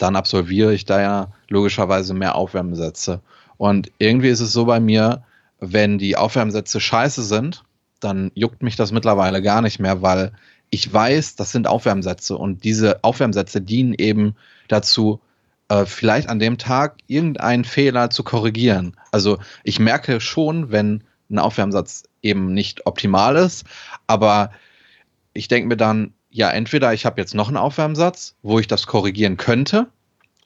dann 0.00 0.16
absolviere 0.16 0.72
ich 0.72 0.86
da 0.86 1.00
ja 1.00 1.32
logischerweise 1.48 2.14
mehr 2.14 2.34
Aufwärmsätze. 2.34 3.20
Und 3.58 3.92
irgendwie 3.98 4.28
ist 4.28 4.40
es 4.40 4.52
so 4.52 4.64
bei 4.64 4.80
mir, 4.80 5.22
wenn 5.60 5.98
die 5.98 6.16
Aufwärmsätze 6.16 6.80
scheiße 6.80 7.22
sind, 7.22 7.64
dann 8.00 8.30
juckt 8.34 8.62
mich 8.62 8.76
das 8.76 8.92
mittlerweile 8.92 9.42
gar 9.42 9.60
nicht 9.60 9.78
mehr, 9.78 10.00
weil 10.00 10.32
ich 10.70 10.90
weiß, 10.90 11.36
das 11.36 11.52
sind 11.52 11.66
Aufwärmsätze 11.66 12.36
und 12.36 12.64
diese 12.64 13.04
Aufwärmsätze 13.04 13.60
dienen 13.60 13.92
eben 13.92 14.36
dazu, 14.68 15.20
äh, 15.68 15.84
vielleicht 15.84 16.30
an 16.30 16.38
dem 16.38 16.56
Tag 16.56 16.96
irgendeinen 17.06 17.64
Fehler 17.64 18.08
zu 18.08 18.24
korrigieren. 18.24 18.96
Also 19.12 19.38
ich 19.64 19.80
merke 19.80 20.20
schon, 20.20 20.70
wenn 20.70 21.04
ein 21.28 21.38
Aufwärmsatz 21.38 22.04
eben 22.22 22.54
nicht 22.54 22.86
optimal 22.86 23.36
ist, 23.36 23.64
aber 24.06 24.50
ich 25.34 25.48
denke 25.48 25.68
mir 25.68 25.76
dann, 25.76 26.14
ja, 26.30 26.50
entweder 26.50 26.94
ich 26.94 27.06
habe 27.06 27.20
jetzt 27.20 27.34
noch 27.34 27.48
einen 27.48 27.56
Aufwärmsatz, 27.56 28.34
wo 28.42 28.58
ich 28.58 28.66
das 28.66 28.86
korrigieren 28.86 29.36
könnte, 29.36 29.88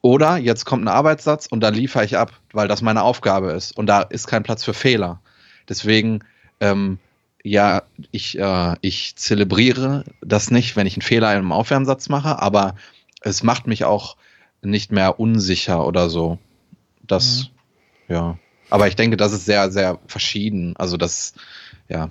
oder 0.04 0.36
jetzt 0.36 0.66
kommt 0.66 0.84
ein 0.84 0.88
Arbeitssatz 0.88 1.46
und 1.46 1.60
dann 1.60 1.72
liefere 1.72 2.04
ich 2.04 2.18
ab, 2.18 2.30
weil 2.52 2.68
das 2.68 2.82
meine 2.82 3.02
Aufgabe 3.02 3.52
ist. 3.52 3.74
Und 3.74 3.86
da 3.86 4.02
ist 4.02 4.26
kein 4.26 4.42
Platz 4.42 4.62
für 4.62 4.74
Fehler. 4.74 5.22
Deswegen, 5.66 6.20
ähm, 6.60 6.98
ja, 7.42 7.84
ich, 8.10 8.38
äh, 8.38 8.76
ich 8.82 9.16
zelebriere 9.16 10.04
das 10.20 10.50
nicht, 10.50 10.76
wenn 10.76 10.86
ich 10.86 10.96
einen 10.96 11.02
Fehler 11.02 11.30
in 11.32 11.38
einem 11.38 11.52
Aufwärmsatz 11.52 12.10
mache, 12.10 12.42
aber 12.42 12.74
es 13.22 13.42
macht 13.42 13.66
mich 13.66 13.86
auch 13.86 14.18
nicht 14.60 14.92
mehr 14.92 15.18
unsicher 15.18 15.86
oder 15.86 16.10
so. 16.10 16.38
Das, 17.02 17.50
mhm. 18.08 18.14
ja. 18.14 18.38
Aber 18.68 18.88
ich 18.88 18.96
denke, 18.96 19.16
das 19.16 19.32
ist 19.32 19.46
sehr, 19.46 19.70
sehr 19.70 19.98
verschieden. 20.06 20.76
Also 20.76 20.98
das, 20.98 21.32
ja. 21.88 22.10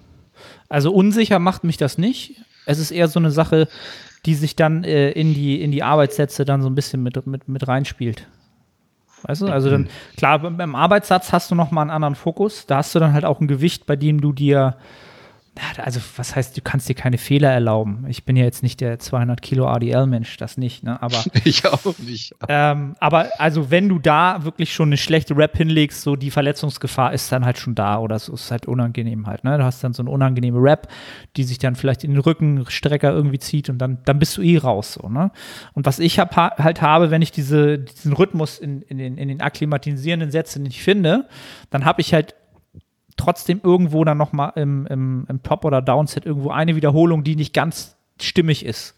Also 0.68 0.92
unsicher 0.92 1.38
macht 1.38 1.64
mich 1.64 1.78
das 1.78 2.00
nicht. 2.00 2.42
Es 2.66 2.80
ist 2.80 2.92
eher 2.92 3.08
so 3.08 3.20
eine 3.20 3.32
Sache, 3.32 3.68
die 4.26 4.36
sich 4.36 4.56
dann 4.56 4.84
äh, 4.84 5.12
in, 5.12 5.34
die, 5.34 5.62
in 5.62 5.72
die 5.72 5.84
Arbeitssätze 5.84 6.46
dann 6.46 6.62
so 6.62 6.70
ein 6.70 6.76
bisschen 6.76 7.04
mit, 7.04 7.26
mit, 7.28 7.48
mit 7.48 7.68
reinspielt. 7.68 8.28
Weißt 9.24 9.42
du? 9.42 9.48
Also 9.48 9.70
dann, 9.70 9.90
klar, 10.18 10.40
beim 10.40 10.76
Arbeitssatz 10.76 11.32
hast 11.32 11.50
du 11.50 11.56
nochmal 11.56 11.84
einen 11.84 11.92
anderen 11.92 12.16
Fokus. 12.16 12.66
Da 12.66 12.78
hast 12.78 12.94
du 12.94 13.00
dann 13.00 13.14
halt 13.14 13.26
auch 13.26 13.40
ein 13.40 13.48
Gewicht, 13.48 13.86
bei 13.86 13.96
dem 13.96 14.22
du 14.22 14.34
dir 14.34 14.76
also 15.78 16.00
was 16.18 16.36
heißt, 16.36 16.58
du 16.58 16.62
kannst 16.62 16.90
dir 16.90 16.96
keine 16.96 17.18
Fehler 17.18 17.52
erlauben. 17.52 18.06
Ich 18.08 18.24
bin 18.24 18.36
ja 18.36 18.44
jetzt 18.44 18.64
nicht 18.64 18.82
der 18.82 18.98
200 18.98 19.42
Kilo 19.42 19.68
ADL-Mensch, 19.68 20.38
das 20.38 20.58
nicht, 20.58 20.84
ne? 20.84 21.02
Aber 21.02 21.24
ich 21.44 21.66
auch 21.68 21.98
nicht. 22.00 22.34
Ähm, 22.48 22.96
aber 23.00 23.30
also 23.38 23.70
wenn 23.70 23.88
du 23.88 24.00
da 24.00 24.44
wirklich 24.44 24.74
schon 24.74 24.90
eine 24.90 24.98
schlechte 24.98 25.38
Rap 25.38 25.56
hinlegst, 25.56 26.02
so 26.02 26.16
die 26.16 26.32
Verletzungsgefahr 26.32 27.14
ist 27.14 27.32
dann 27.32 27.46
halt 27.46 27.60
schon 27.60 27.76
da 27.76 28.00
oder 28.00 28.18
so 28.18 28.34
ist 28.34 28.50
halt 28.50 28.66
unangenehm 28.68 29.28
halt, 29.28 29.44
ne? 29.44 29.58
Du 29.58 29.64
hast 29.64 29.84
dann 29.84 29.94
so 29.94 30.02
eine 30.02 30.10
unangenehme 30.10 30.60
Rap, 30.60 30.88
die 31.38 31.44
sich 31.44 31.60
dann 31.60 31.76
vielleicht 31.76 32.04
in 32.04 32.12
den 32.12 32.20
Rückenstrecker 32.20 33.12
irgendwie 33.12 33.40
zieht 33.40 33.70
und 33.70 33.78
dann, 33.78 34.00
dann 34.06 34.18
bist 34.18 34.38
du 34.38 34.42
eh 34.42 34.58
raus, 34.58 34.94
so, 34.94 35.08
ne? 35.08 35.32
Und 35.74 35.86
was 35.86 36.00
ich 36.00 36.18
hab, 36.18 36.36
halt 36.36 36.82
habe, 36.82 37.12
wenn 37.12 37.22
ich 37.22 37.32
diese, 37.32 37.78
diesen 37.78 38.14
Rhythmus 38.14 38.58
in, 38.58 38.82
in, 38.84 38.98
den, 38.98 39.18
in 39.18 39.28
den 39.28 39.42
akklimatisierenden 39.42 40.32
Sätzen 40.32 40.64
nicht 40.64 40.82
finde, 40.82 41.28
dann 41.70 41.86
habe 41.86 42.02
ich 42.02 42.14
halt 42.14 42.34
trotzdem 43.18 43.62
irgendwo 43.64 44.04
dann 44.04 44.18
nochmal 44.18 44.54
im, 44.56 44.86
im, 44.88 45.26
im 45.30 45.44
Top- 45.44 45.66
oder 45.66 45.82
Downset 45.82 46.26
irgendwo 46.26 46.52
eine 46.52 46.76
Wiederholung, 46.76 47.24
die 47.24 47.36
nicht 47.36 47.54
ganz 47.54 47.98
stimmig 48.20 48.66
ist. 48.66 48.96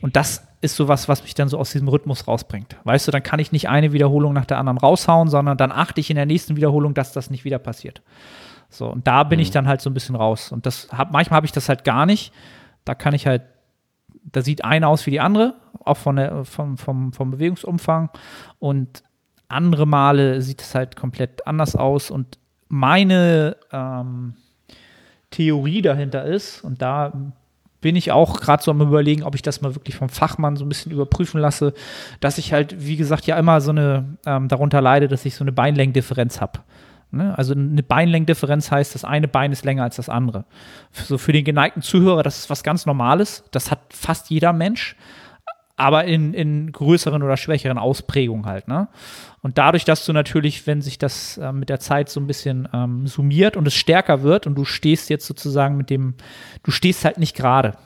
Und 0.00 0.16
das 0.16 0.46
ist 0.60 0.76
sowas, 0.76 1.08
was 1.08 1.22
mich 1.22 1.34
dann 1.34 1.48
so 1.48 1.58
aus 1.58 1.72
diesem 1.72 1.88
Rhythmus 1.88 2.26
rausbringt. 2.26 2.76
Weißt 2.84 3.06
du, 3.06 3.12
dann 3.12 3.22
kann 3.22 3.38
ich 3.38 3.52
nicht 3.52 3.68
eine 3.68 3.92
Wiederholung 3.92 4.32
nach 4.32 4.44
der 4.44 4.58
anderen 4.58 4.78
raushauen, 4.78 5.28
sondern 5.28 5.56
dann 5.56 5.72
achte 5.72 6.00
ich 6.00 6.10
in 6.10 6.16
der 6.16 6.26
nächsten 6.26 6.56
Wiederholung, 6.56 6.94
dass 6.94 7.12
das 7.12 7.30
nicht 7.30 7.44
wieder 7.44 7.58
passiert. 7.58 8.02
So, 8.70 8.88
und 8.88 9.06
da 9.06 9.22
bin 9.24 9.38
mhm. 9.38 9.42
ich 9.42 9.50
dann 9.50 9.68
halt 9.68 9.80
so 9.80 9.90
ein 9.90 9.94
bisschen 9.94 10.16
raus. 10.16 10.52
Und 10.52 10.66
das 10.66 10.88
hab, 10.90 11.12
manchmal 11.12 11.36
habe 11.36 11.46
ich 11.46 11.52
das 11.52 11.68
halt 11.68 11.84
gar 11.84 12.06
nicht. 12.06 12.32
Da 12.84 12.94
kann 12.94 13.14
ich 13.14 13.26
halt, 13.26 13.42
da 14.24 14.42
sieht 14.42 14.64
eine 14.64 14.88
aus 14.88 15.06
wie 15.06 15.10
die 15.10 15.20
andere, 15.20 15.54
auch 15.84 15.96
von 15.96 16.16
der, 16.16 16.44
vom, 16.44 16.76
vom, 16.76 17.12
vom 17.12 17.30
Bewegungsumfang. 17.30 18.10
Und 18.58 19.02
andere 19.48 19.86
Male 19.86 20.42
sieht 20.42 20.60
es 20.60 20.74
halt 20.74 20.96
komplett 20.96 21.46
anders 21.46 21.76
aus. 21.76 22.10
Und 22.10 22.38
meine 22.68 23.56
ähm, 23.72 24.34
Theorie 25.30 25.82
dahinter 25.82 26.24
ist, 26.24 26.62
und 26.62 26.82
da 26.82 27.12
bin 27.80 27.96
ich 27.96 28.12
auch 28.12 28.40
gerade 28.40 28.62
so 28.62 28.70
am 28.70 28.80
überlegen, 28.80 29.24
ob 29.24 29.34
ich 29.34 29.42
das 29.42 29.60
mal 29.60 29.74
wirklich 29.74 29.96
vom 29.96 30.08
Fachmann 30.08 30.56
so 30.56 30.64
ein 30.64 30.70
bisschen 30.70 30.90
überprüfen 30.90 31.38
lasse, 31.38 31.74
dass 32.20 32.38
ich 32.38 32.52
halt, 32.52 32.86
wie 32.86 32.96
gesagt, 32.96 33.26
ja 33.26 33.38
immer 33.38 33.60
so 33.60 33.72
eine, 33.72 34.16
ähm, 34.24 34.48
darunter 34.48 34.80
leide, 34.80 35.06
dass 35.06 35.26
ich 35.26 35.34
so 35.34 35.44
eine 35.44 35.52
Beinlängendifferenz 35.52 36.40
habe. 36.40 36.60
Ne? 37.10 37.36
Also 37.36 37.52
eine 37.52 37.82
Beinlängendifferenz 37.82 38.70
heißt, 38.70 38.94
das 38.94 39.04
eine 39.04 39.28
Bein 39.28 39.52
ist 39.52 39.66
länger 39.66 39.82
als 39.82 39.96
das 39.96 40.08
andere. 40.08 40.46
So 40.92 41.18
für 41.18 41.32
den 41.32 41.44
geneigten 41.44 41.82
Zuhörer, 41.82 42.22
das 42.22 42.38
ist 42.38 42.50
was 42.50 42.62
ganz 42.62 42.86
Normales. 42.86 43.44
Das 43.50 43.70
hat 43.70 43.80
fast 43.90 44.30
jeder 44.30 44.52
Mensch 44.52 44.96
aber 45.76 46.04
in, 46.04 46.34
in 46.34 46.70
größeren 46.70 47.22
oder 47.22 47.36
schwächeren 47.36 47.78
Ausprägungen 47.78 48.46
halt. 48.46 48.68
Ne? 48.68 48.88
Und 49.42 49.58
dadurch, 49.58 49.84
dass 49.84 50.06
du 50.06 50.12
natürlich, 50.12 50.66
wenn 50.66 50.80
sich 50.80 50.98
das 50.98 51.36
äh, 51.38 51.52
mit 51.52 51.68
der 51.68 51.80
Zeit 51.80 52.08
so 52.08 52.20
ein 52.20 52.26
bisschen 52.26 52.68
ähm, 52.72 53.06
summiert 53.06 53.56
und 53.56 53.66
es 53.66 53.74
stärker 53.74 54.22
wird 54.22 54.46
und 54.46 54.54
du 54.54 54.64
stehst 54.64 55.10
jetzt 55.10 55.26
sozusagen 55.26 55.76
mit 55.76 55.90
dem, 55.90 56.14
du 56.62 56.70
stehst 56.70 57.04
halt 57.04 57.18
nicht 57.18 57.34
gerade. 57.36 57.76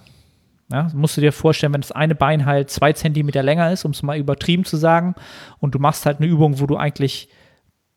Ja, 0.70 0.88
musst 0.92 1.16
du 1.16 1.22
dir 1.22 1.32
vorstellen, 1.32 1.72
wenn 1.72 1.80
das 1.80 1.92
eine 1.92 2.14
Bein 2.14 2.44
halt 2.44 2.68
zwei 2.68 2.92
Zentimeter 2.92 3.42
länger 3.42 3.72
ist, 3.72 3.86
um 3.86 3.92
es 3.92 4.02
mal 4.02 4.18
übertrieben 4.18 4.66
zu 4.66 4.76
sagen, 4.76 5.14
und 5.60 5.74
du 5.74 5.78
machst 5.78 6.04
halt 6.04 6.18
eine 6.18 6.26
Übung, 6.26 6.60
wo 6.60 6.66
du 6.66 6.76
eigentlich 6.76 7.30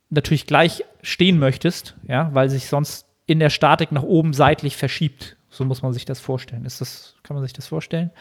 natürlich 0.10 0.48
gleich 0.48 0.86
stehen 1.01 1.38
möchtest, 1.38 1.98
ja, 2.07 2.29
weil 2.33 2.50
sich 2.50 2.67
sonst 2.67 3.07
in 3.25 3.39
der 3.39 3.50
Statik 3.50 3.91
nach 3.91 4.03
oben 4.03 4.31
seitlich 4.31 4.77
verschiebt. 4.77 5.36
So 5.50 5.65
muss 5.65 5.81
man 5.81 5.91
sich 5.91 6.05
das 6.05 6.21
vorstellen. 6.21 6.63
Ist 6.63 6.79
das, 6.79 7.15
kann 7.24 7.36
man 7.36 7.43
sich 7.43 7.51
das 7.53 7.67
vorstellen? 7.67 8.12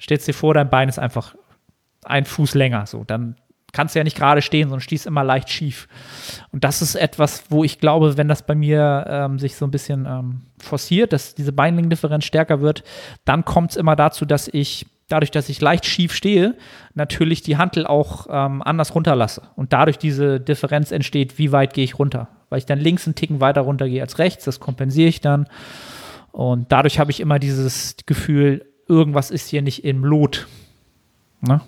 Stellst 0.00 0.28
dir 0.28 0.34
vor, 0.34 0.54
dein 0.54 0.70
Bein 0.70 0.88
ist 0.88 0.98
einfach 0.98 1.34
ein 2.04 2.24
Fuß 2.24 2.54
länger, 2.54 2.86
so, 2.86 3.04
dann 3.04 3.36
kannst 3.72 3.94
du 3.94 3.98
ja 3.98 4.04
nicht 4.04 4.16
gerade 4.16 4.40
stehen, 4.40 4.68
sondern 4.68 4.80
stehst 4.80 5.06
immer 5.06 5.22
leicht 5.22 5.50
schief. 5.50 5.86
Und 6.50 6.64
das 6.64 6.80
ist 6.80 6.94
etwas, 6.94 7.44
wo 7.50 7.62
ich 7.62 7.78
glaube, 7.78 8.16
wenn 8.16 8.26
das 8.26 8.42
bei 8.42 8.54
mir 8.54 9.04
ähm, 9.08 9.38
sich 9.38 9.56
so 9.56 9.66
ein 9.66 9.70
bisschen 9.70 10.06
ähm, 10.06 10.40
forciert, 10.58 11.12
dass 11.12 11.34
diese 11.34 11.52
Beinlängendifferenz 11.52 12.24
stärker 12.24 12.62
wird, 12.62 12.84
dann 13.26 13.44
kommt 13.44 13.72
es 13.72 13.76
immer 13.76 13.94
dazu, 13.94 14.24
dass 14.24 14.48
ich 14.48 14.86
dadurch, 15.08 15.30
dass 15.30 15.48
ich 15.48 15.60
leicht 15.60 15.84
schief 15.84 16.14
stehe, 16.14 16.56
natürlich 16.94 17.42
die 17.42 17.58
Hantel 17.58 17.86
auch 17.86 18.26
ähm, 18.30 18.62
anders 18.62 18.94
runterlasse. 18.94 19.42
Und 19.56 19.72
dadurch 19.72 19.98
diese 19.98 20.40
Differenz 20.40 20.90
entsteht, 20.90 21.38
wie 21.38 21.52
weit 21.52 21.74
gehe 21.74 21.84
ich 21.84 21.98
runter. 21.98 22.28
Weil 22.48 22.58
ich 22.58 22.66
dann 22.66 22.78
links 22.80 23.06
einen 23.06 23.14
Ticken 23.14 23.40
weiter 23.40 23.60
runter 23.60 23.88
gehe 23.88 24.00
als 24.00 24.18
rechts, 24.18 24.44
das 24.44 24.58
kompensiere 24.58 25.08
ich 25.08 25.20
dann. 25.20 25.48
Und 26.32 26.72
dadurch 26.72 26.98
habe 26.98 27.10
ich 27.10 27.20
immer 27.20 27.38
dieses 27.38 27.96
Gefühl, 28.06 28.64
irgendwas 28.88 29.30
ist 29.30 29.48
hier 29.48 29.62
nicht 29.62 29.84
im 29.84 30.04
Lot. 30.04 30.46
Ne? 31.40 31.60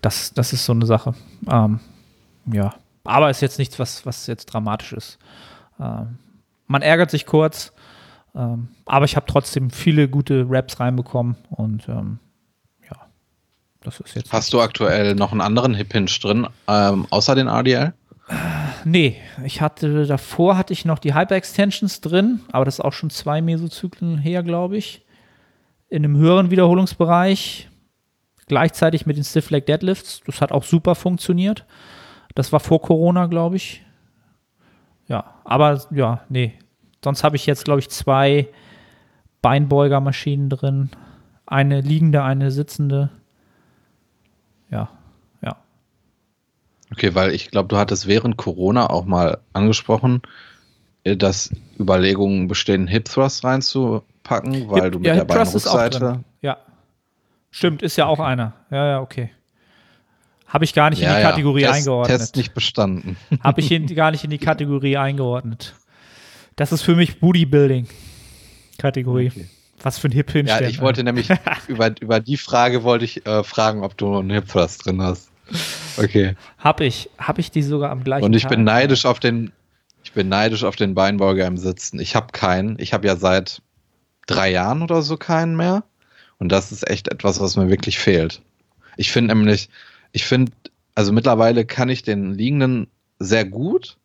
Das, 0.00 0.34
das 0.34 0.52
ist 0.52 0.64
so 0.64 0.72
eine 0.72 0.86
Sache. 0.86 1.14
Ähm, 1.50 1.80
ja, 2.52 2.74
aber 3.04 3.30
ist 3.30 3.40
jetzt 3.40 3.58
nichts, 3.58 3.78
was, 3.78 4.06
was 4.06 4.26
jetzt 4.26 4.46
dramatisch 4.46 4.92
ist. 4.92 5.18
Ähm, 5.80 6.18
man 6.66 6.82
ärgert 6.82 7.10
sich 7.10 7.26
kurz, 7.26 7.72
ähm, 8.34 8.68
aber 8.86 9.04
ich 9.04 9.16
habe 9.16 9.26
trotzdem 9.26 9.70
viele 9.70 10.08
gute 10.08 10.46
Raps 10.48 10.80
reinbekommen 10.80 11.36
und 11.50 11.88
ähm, 11.88 12.18
ja, 12.90 12.96
das 13.82 14.00
ist 14.00 14.14
jetzt. 14.14 14.32
Hast 14.32 14.52
du 14.52 14.60
aktuell 14.60 15.14
noch 15.14 15.32
einen 15.32 15.40
anderen 15.40 15.74
Hip 15.74 15.92
Hinge 15.92 16.10
drin, 16.20 16.46
ähm, 16.68 17.06
außer 17.10 17.34
den 17.34 17.48
RDL? 17.48 17.92
Nee, 18.84 19.16
ich 19.44 19.60
hatte 19.60 20.06
davor 20.06 20.56
hatte 20.56 20.72
ich 20.72 20.86
noch 20.86 20.98
die 20.98 21.14
Hyper 21.14 21.34
Extensions 21.34 22.00
drin, 22.00 22.40
aber 22.52 22.64
das 22.64 22.76
ist 22.76 22.84
auch 22.84 22.92
schon 22.92 23.10
zwei 23.10 23.42
Mesozyklen 23.42 24.16
her, 24.16 24.42
glaube 24.42 24.78
ich 24.78 25.03
in 25.94 26.04
einem 26.04 26.16
höheren 26.16 26.50
Wiederholungsbereich, 26.50 27.68
gleichzeitig 28.48 29.06
mit 29.06 29.16
den 29.16 29.22
Stiff 29.22 29.50
Leg 29.50 29.64
Deadlifts. 29.66 30.22
Das 30.26 30.40
hat 30.40 30.50
auch 30.50 30.64
super 30.64 30.96
funktioniert. 30.96 31.64
Das 32.34 32.52
war 32.52 32.58
vor 32.58 32.82
Corona, 32.82 33.26
glaube 33.26 33.54
ich. 33.54 33.84
Ja, 35.06 35.36
aber 35.44 35.80
ja, 35.92 36.24
nee. 36.28 36.54
Sonst 37.04 37.22
habe 37.22 37.36
ich 37.36 37.46
jetzt, 37.46 37.64
glaube 37.64 37.78
ich, 37.78 37.90
zwei 37.90 38.48
Beinbeugermaschinen 39.40 40.50
drin. 40.50 40.90
Eine 41.46 41.80
liegende, 41.80 42.24
eine 42.24 42.50
sitzende. 42.50 43.10
Ja, 44.70 44.90
ja. 45.42 45.58
Okay, 46.90 47.14
weil 47.14 47.30
ich 47.30 47.52
glaube, 47.52 47.68
du 47.68 47.76
hattest 47.76 48.08
während 48.08 48.36
Corona 48.36 48.90
auch 48.90 49.04
mal 49.04 49.38
angesprochen, 49.52 50.22
äh, 51.04 51.16
dass 51.16 51.54
Überlegungen 51.78 52.48
bestehen, 52.48 52.88
Hip 52.88 53.04
Thrust 53.04 53.44
reinzu 53.44 54.02
packen, 54.24 54.68
weil 54.68 54.82
Hip, 54.82 54.92
du 54.92 54.98
mit 54.98 55.06
ja, 55.06 55.14
der 55.14 55.24
Beinrückseite. 55.24 56.24
Ja. 56.40 56.58
Stimmt, 57.50 57.82
ist 57.82 57.96
ja 57.96 58.06
auch 58.06 58.18
einer. 58.18 58.54
Ja, 58.70 58.86
ja, 58.86 59.00
okay. 59.00 59.30
Habe 60.48 60.64
ich 60.64 60.74
gar 60.74 60.90
nicht 60.90 61.00
ja, 61.00 61.12
in 61.12 61.18
die 61.18 61.22
Kategorie 61.22 61.62
ja. 61.62 61.68
Test, 61.68 61.78
eingeordnet. 61.78 62.18
Test 62.18 62.36
nicht 62.36 62.54
bestanden. 62.54 63.16
Habe 63.42 63.60
ich 63.60 63.70
in, 63.70 63.86
gar 63.94 64.10
nicht 64.10 64.24
in 64.24 64.30
die 64.30 64.38
Kategorie 64.38 64.96
eingeordnet. 64.96 65.74
Das 66.56 66.72
ist 66.72 66.82
für 66.82 66.96
mich 66.96 67.20
Booty-Building-Kategorie. 67.20 69.28
Okay. 69.28 69.48
Was 69.82 69.98
für 69.98 70.08
ein 70.08 70.12
hip 70.12 70.34
Ja, 70.34 70.60
ich 70.62 70.80
wollte 70.80 71.04
nämlich 71.04 71.28
über, 71.68 71.92
über 72.00 72.20
die 72.20 72.36
Frage 72.36 72.84
wollte 72.84 73.04
ich 73.04 73.26
äh, 73.26 73.44
fragen, 73.44 73.82
ob 73.82 73.96
du 73.96 74.16
einen 74.16 74.30
Hip 74.30 74.48
Thrust 74.48 74.86
drin 74.86 75.02
hast. 75.02 75.30
Okay. 75.96 76.36
Hab 76.58 76.80
ich. 76.80 77.10
Hab 77.18 77.38
ich 77.38 77.50
die 77.50 77.62
sogar 77.62 77.90
am 77.90 78.02
gleichen 78.02 78.24
Und 78.24 78.34
ich 78.34 78.42
Tag. 78.42 78.52
bin 78.52 78.64
neidisch 78.64 79.04
auf 79.04 79.20
den 79.20 79.52
ich 80.04 80.12
bin 80.12 80.28
neidisch 80.28 80.64
auf 80.64 80.76
den 80.76 80.94
Beinbeuger 80.94 81.46
im 81.46 81.56
Sitzen. 81.56 81.98
Ich 81.98 82.14
habe 82.14 82.26
keinen. 82.32 82.78
Ich 82.78 82.92
habe 82.92 83.06
ja 83.06 83.16
seit 83.16 83.62
drei 84.26 84.50
Jahren 84.50 84.82
oder 84.82 85.02
so 85.02 85.16
keinen 85.16 85.56
mehr. 85.56 85.84
Und 86.38 86.50
das 86.50 86.72
ist 86.72 86.88
echt 86.88 87.08
etwas, 87.08 87.40
was 87.40 87.56
mir 87.56 87.68
wirklich 87.68 87.98
fehlt. 87.98 88.42
Ich 88.96 89.12
finde 89.12 89.34
nämlich, 89.34 89.68
ich 90.12 90.24
finde, 90.24 90.52
also 90.94 91.12
mittlerweile 91.12 91.64
kann 91.64 91.88
ich 91.88 92.02
den 92.02 92.34
liegenden 92.34 92.88
sehr 93.18 93.44
gut, 93.44 93.96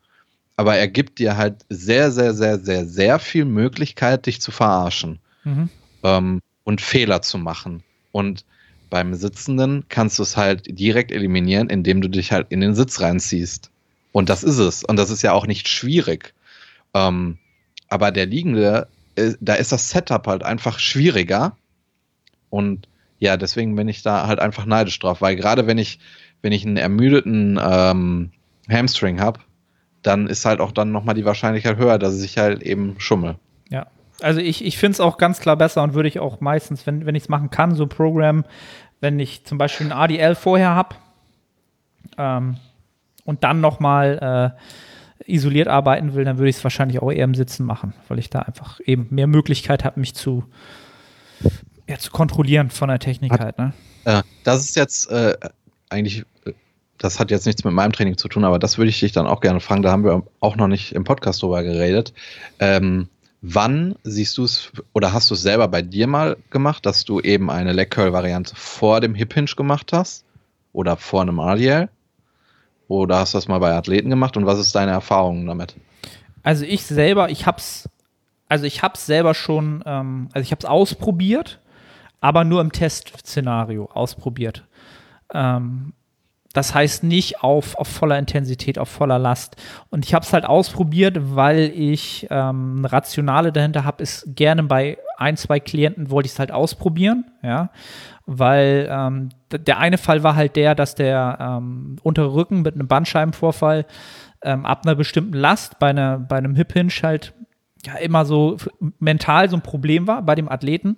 aber 0.55 0.75
er 0.75 0.87
gibt 0.87 1.19
dir 1.19 1.37
halt 1.37 1.65
sehr, 1.69 2.11
sehr, 2.11 2.33
sehr, 2.33 2.59
sehr, 2.59 2.85
sehr 2.85 3.19
viel 3.19 3.45
Möglichkeit, 3.45 4.25
dich 4.25 4.41
zu 4.41 4.51
verarschen 4.51 5.19
mhm. 5.43 5.69
ähm, 6.03 6.41
und 6.63 6.81
Fehler 6.81 7.21
zu 7.21 7.37
machen. 7.37 7.83
Und 8.11 8.45
beim 8.89 9.13
Sitzenden 9.13 9.85
kannst 9.89 10.19
du 10.19 10.23
es 10.23 10.35
halt 10.35 10.65
direkt 10.67 11.11
eliminieren, 11.11 11.69
indem 11.69 12.01
du 12.01 12.09
dich 12.09 12.31
halt 12.31 12.47
in 12.49 12.59
den 12.59 12.75
Sitz 12.75 12.99
reinziehst. 12.99 13.69
Und 14.11 14.29
das 14.29 14.43
ist 14.43 14.57
es. 14.57 14.83
Und 14.83 14.97
das 14.97 15.11
ist 15.11 15.21
ja 15.21 15.33
auch 15.33 15.45
nicht 15.45 15.67
schwierig. 15.67 16.33
Ähm, 16.93 17.37
aber 17.87 18.11
der 18.11 18.25
Liegende 18.25 18.87
da 19.39 19.53
ist 19.55 19.71
das 19.71 19.89
Setup 19.89 20.25
halt 20.27 20.43
einfach 20.43 20.79
schwieriger. 20.79 21.55
Und 22.49 22.87
ja, 23.19 23.37
deswegen 23.37 23.75
bin 23.75 23.87
ich 23.87 24.01
da 24.01 24.27
halt 24.27 24.39
einfach 24.39 24.65
neidisch 24.65 24.97
drauf, 24.99 25.21
weil 25.21 25.35
gerade 25.35 25.67
wenn 25.67 25.77
ich, 25.77 25.99
wenn 26.41 26.51
ich 26.51 26.65
einen 26.65 26.77
ermüdeten 26.77 27.59
ähm, 27.61 28.31
Hamstring 28.69 29.19
habe, 29.19 29.39
dann 30.01 30.27
ist 30.27 30.45
halt 30.45 30.61
auch 30.61 30.71
dann 30.71 30.91
nochmal 30.91 31.15
die 31.15 31.25
Wahrscheinlichkeit 31.25 31.77
höher, 31.77 31.99
dass 31.99 32.21
ich 32.21 32.37
halt 32.37 32.63
eben 32.63 32.95
schummel. 32.99 33.35
Ja, 33.69 33.87
also 34.21 34.39
ich, 34.39 34.63
ich 34.63 34.77
finde 34.77 34.93
es 34.93 34.99
auch 35.01 35.17
ganz 35.17 35.39
klar 35.39 35.57
besser 35.57 35.83
und 35.83 35.93
würde 35.93 36.07
ich 36.07 36.19
auch 36.19 36.39
meistens, 36.39 36.87
wenn, 36.87 37.05
wenn 37.05 37.15
ich 37.15 37.23
es 37.23 37.29
machen 37.29 37.49
kann, 37.49 37.75
so 37.75 37.87
Programm, 37.87 38.45
wenn 39.01 39.19
ich 39.19 39.45
zum 39.45 39.57
Beispiel 39.57 39.87
ein 39.87 39.93
ADL 39.93 40.35
vorher 40.35 40.69
habe 40.69 40.95
ähm, 42.17 42.57
und 43.25 43.43
dann 43.43 43.61
nochmal 43.61 44.55
äh, 44.55 44.59
isoliert 45.29 45.67
arbeiten 45.67 46.13
will, 46.13 46.25
dann 46.25 46.37
würde 46.37 46.49
ich 46.49 46.57
es 46.57 46.63
wahrscheinlich 46.63 47.01
auch 47.01 47.11
eher 47.11 47.23
im 47.23 47.35
Sitzen 47.35 47.65
machen, 47.65 47.93
weil 48.07 48.19
ich 48.19 48.29
da 48.29 48.39
einfach 48.39 48.79
eben 48.85 49.07
mehr 49.09 49.27
Möglichkeit 49.27 49.83
habe, 49.83 49.99
mich 49.99 50.13
zu, 50.15 50.43
ja, 51.87 51.97
zu 51.97 52.11
kontrollieren 52.11 52.69
von 52.69 52.89
der 52.89 52.99
Technik 52.99 53.33
hat, 53.33 53.39
halt. 53.39 53.57
Ne? 53.57 53.73
Äh, 54.05 54.23
das 54.43 54.63
ist 54.63 54.75
jetzt 54.75 55.09
äh, 55.11 55.35
eigentlich, 55.89 56.25
das 56.97 57.19
hat 57.19 57.31
jetzt 57.31 57.45
nichts 57.45 57.63
mit 57.63 57.73
meinem 57.73 57.91
Training 57.91 58.17
zu 58.17 58.27
tun, 58.27 58.43
aber 58.43 58.59
das 58.59 58.77
würde 58.77 58.89
ich 58.89 58.99
dich 58.99 59.11
dann 59.11 59.27
auch 59.27 59.41
gerne 59.41 59.59
fragen. 59.59 59.81
Da 59.81 59.91
haben 59.91 60.03
wir 60.03 60.23
auch 60.39 60.55
noch 60.55 60.67
nicht 60.67 60.93
im 60.93 61.03
Podcast 61.03 61.41
drüber 61.41 61.63
geredet. 61.63 62.13
Ähm, 62.59 63.07
wann 63.41 63.95
siehst 64.03 64.37
du 64.37 64.43
es 64.43 64.71
oder 64.93 65.13
hast 65.13 65.29
du 65.29 65.35
es 65.35 65.41
selber 65.41 65.67
bei 65.67 65.81
dir 65.81 66.07
mal 66.07 66.37
gemacht, 66.49 66.85
dass 66.85 67.05
du 67.05 67.19
eben 67.19 67.49
eine 67.49 67.73
Leg 67.73 67.91
Curl 67.91 68.13
Variante 68.13 68.55
vor 68.55 69.01
dem 69.01 69.15
Hip 69.15 69.33
Hinge 69.33 69.51
gemacht 69.55 69.93
hast 69.93 70.25
oder 70.73 70.97
vor 70.97 71.21
einem 71.21 71.39
RDL? 71.39 71.89
Oder 72.89 73.19
hast 73.19 73.33
du 73.33 73.37
das 73.37 73.47
mal 73.47 73.59
bei 73.59 73.71
Athleten 73.73 74.09
gemacht 74.09 74.35
und 74.35 74.45
was 74.47 74.59
ist 74.59 74.75
deine 74.75 74.91
Erfahrung 74.91 75.45
damit? 75.45 75.75
Also 76.41 76.65
ich 76.65 76.83
selber, 76.83 77.29
ich 77.29 77.45
hab's, 77.45 77.87
also 78.49 78.65
ich 78.65 78.81
hab's 78.81 79.05
selber 79.05 79.35
schon, 79.35 79.83
ähm, 79.85 80.29
also 80.33 80.43
ich 80.43 80.51
hab's 80.51 80.65
ausprobiert, 80.65 81.59
aber 82.19 82.43
nur 82.43 82.61
im 82.61 82.71
Testszenario 82.71 83.85
ausprobiert. 83.93 84.65
Ähm, 85.31 85.93
das 86.53 86.73
heißt 86.73 87.03
nicht 87.03 87.43
auf, 87.43 87.75
auf 87.75 87.87
voller 87.87 88.17
Intensität, 88.17 88.79
auf 88.79 88.89
voller 88.89 89.19
Last. 89.19 89.55
Und 89.91 90.03
ich 90.03 90.15
habe 90.15 90.25
es 90.25 90.33
halt 90.33 90.45
ausprobiert, 90.45 91.17
weil 91.35 91.71
ich 91.75 92.25
ähm, 92.31 92.85
Rationale 92.85 93.51
dahinter 93.51 93.85
habe, 93.85 94.01
ist 94.01 94.35
gerne 94.35 94.63
bei 94.63 94.97
ein, 95.17 95.37
zwei 95.37 95.59
Klienten 95.59 96.09
wollte 96.09 96.25
ich 96.25 96.33
es 96.33 96.39
halt 96.39 96.51
ausprobieren, 96.51 97.25
ja. 97.43 97.69
Weil 98.25 98.89
ähm, 98.89 99.29
der 99.51 99.79
eine 99.79 99.97
Fall 99.97 100.23
war 100.23 100.35
halt 100.35 100.55
der, 100.55 100.75
dass 100.75 100.95
der 100.95 101.37
ähm, 101.39 101.97
untere 102.03 102.33
Rücken 102.33 102.61
mit 102.61 102.75
einem 102.75 102.87
Bandscheibenvorfall 102.87 103.85
ähm, 104.43 104.65
ab 104.65 104.81
einer 104.85 104.95
bestimmten 104.95 105.33
Last 105.33 105.79
bei, 105.79 105.89
einer, 105.89 106.19
bei 106.19 106.37
einem 106.37 106.55
Hip 106.55 106.73
Hinge 106.73 106.91
halt 107.03 107.33
ja 107.85 107.95
immer 107.95 108.25
so 108.25 108.57
mental 108.99 109.49
so 109.49 109.55
ein 109.55 109.61
Problem 109.61 110.07
war 110.07 110.21
bei 110.21 110.35
dem 110.35 110.49
Athleten 110.49 110.97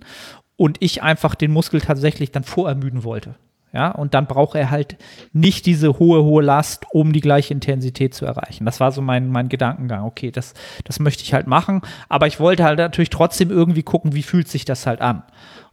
und 0.58 0.78
ich 0.80 1.04
einfach 1.04 1.36
den 1.36 1.52
Muskel 1.52 1.82
tatsächlich 1.82 2.32
dann 2.32 2.44
vorermüden 2.44 3.04
wollte. 3.04 3.36
Ja, 3.74 3.90
und 3.92 4.14
dann 4.14 4.28
braucht 4.28 4.56
er 4.56 4.70
halt 4.70 4.98
nicht 5.32 5.66
diese 5.66 5.98
hohe, 5.98 6.24
hohe 6.24 6.44
Last, 6.44 6.86
um 6.92 7.14
die 7.14 7.22
gleiche 7.22 7.54
Intensität 7.54 8.14
zu 8.14 8.26
erreichen. 8.26 8.66
Das 8.66 8.82
war 8.82 8.92
so 8.92 9.02
mein, 9.02 9.30
mein 9.30 9.48
Gedankengang. 9.48 10.04
Okay, 10.04 10.30
das, 10.30 10.54
das 10.84 11.00
möchte 11.00 11.24
ich 11.24 11.34
halt 11.34 11.48
machen. 11.48 11.82
Aber 12.10 12.28
ich 12.28 12.42
wollte 12.42 12.66
halt 12.66 12.80
natürlich 12.80 13.12
trotzdem 13.12 13.50
irgendwie 13.50 13.84
gucken, 13.84 14.14
wie 14.14 14.24
fühlt 14.24 14.50
sich 14.50 14.66
das 14.66 14.86
halt 14.86 15.00
an. 15.00 15.24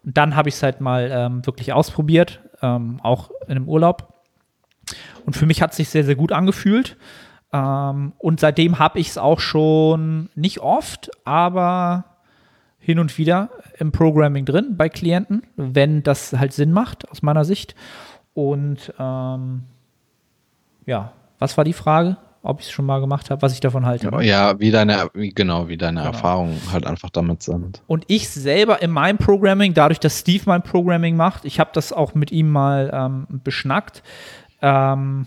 Und 0.04 0.16
dann 0.16 0.36
habe 0.36 0.48
ich 0.48 0.54
es 0.54 0.62
halt 0.62 0.80
mal 0.80 1.10
ähm, 1.12 1.44
wirklich 1.44 1.72
ausprobiert, 1.72 2.40
ähm, 2.62 3.00
auch 3.02 3.30
in 3.46 3.52
einem 3.52 3.68
Urlaub. 3.68 4.14
Und 5.26 5.36
für 5.36 5.46
mich 5.46 5.62
hat 5.62 5.72
es 5.72 5.76
sich 5.76 5.88
sehr, 5.88 6.04
sehr 6.04 6.16
gut 6.16 6.32
angefühlt. 6.32 6.96
Ähm, 7.52 8.12
und 8.18 8.40
seitdem 8.40 8.78
habe 8.78 8.98
ich 8.98 9.08
es 9.08 9.18
auch 9.18 9.40
schon 9.40 10.28
nicht 10.34 10.60
oft, 10.60 11.10
aber 11.24 12.04
hin 12.78 12.98
und 12.98 13.18
wieder 13.18 13.50
im 13.78 13.92
Programming 13.92 14.44
drin 14.44 14.76
bei 14.76 14.88
Klienten, 14.88 15.42
wenn 15.56 16.02
das 16.02 16.32
halt 16.32 16.52
Sinn 16.52 16.72
macht, 16.72 17.08
aus 17.10 17.22
meiner 17.22 17.44
Sicht. 17.44 17.74
Und 18.34 18.92
ähm, 18.98 19.64
ja, 20.86 21.12
was 21.38 21.56
war 21.56 21.64
die 21.64 21.72
Frage? 21.72 22.16
Ob 22.48 22.60
ich 22.60 22.66
es 22.66 22.72
schon 22.72 22.86
mal 22.86 22.98
gemacht 23.00 23.28
habe, 23.28 23.42
was 23.42 23.52
ich 23.52 23.60
davon 23.60 23.84
halte. 23.84 24.10
Ja, 24.22 24.58
wie 24.58 24.70
deine, 24.70 25.10
wie, 25.12 25.28
genau, 25.34 25.68
wie 25.68 25.76
deine 25.76 26.00
genau. 26.00 26.12
Erfahrungen 26.12 26.58
halt 26.72 26.86
einfach 26.86 27.10
damit 27.10 27.42
sind. 27.42 27.82
Und 27.86 28.06
ich 28.08 28.30
selber 28.30 28.80
in 28.80 28.90
meinem 28.90 29.18
Programming, 29.18 29.74
dadurch, 29.74 30.00
dass 30.00 30.20
Steve 30.20 30.44
mein 30.46 30.62
Programming 30.62 31.14
macht, 31.14 31.44
ich 31.44 31.60
habe 31.60 31.68
das 31.74 31.92
auch 31.92 32.14
mit 32.14 32.32
ihm 32.32 32.48
mal 32.48 32.90
ähm, 32.90 33.26
beschnackt, 33.44 34.02
ähm, 34.62 35.26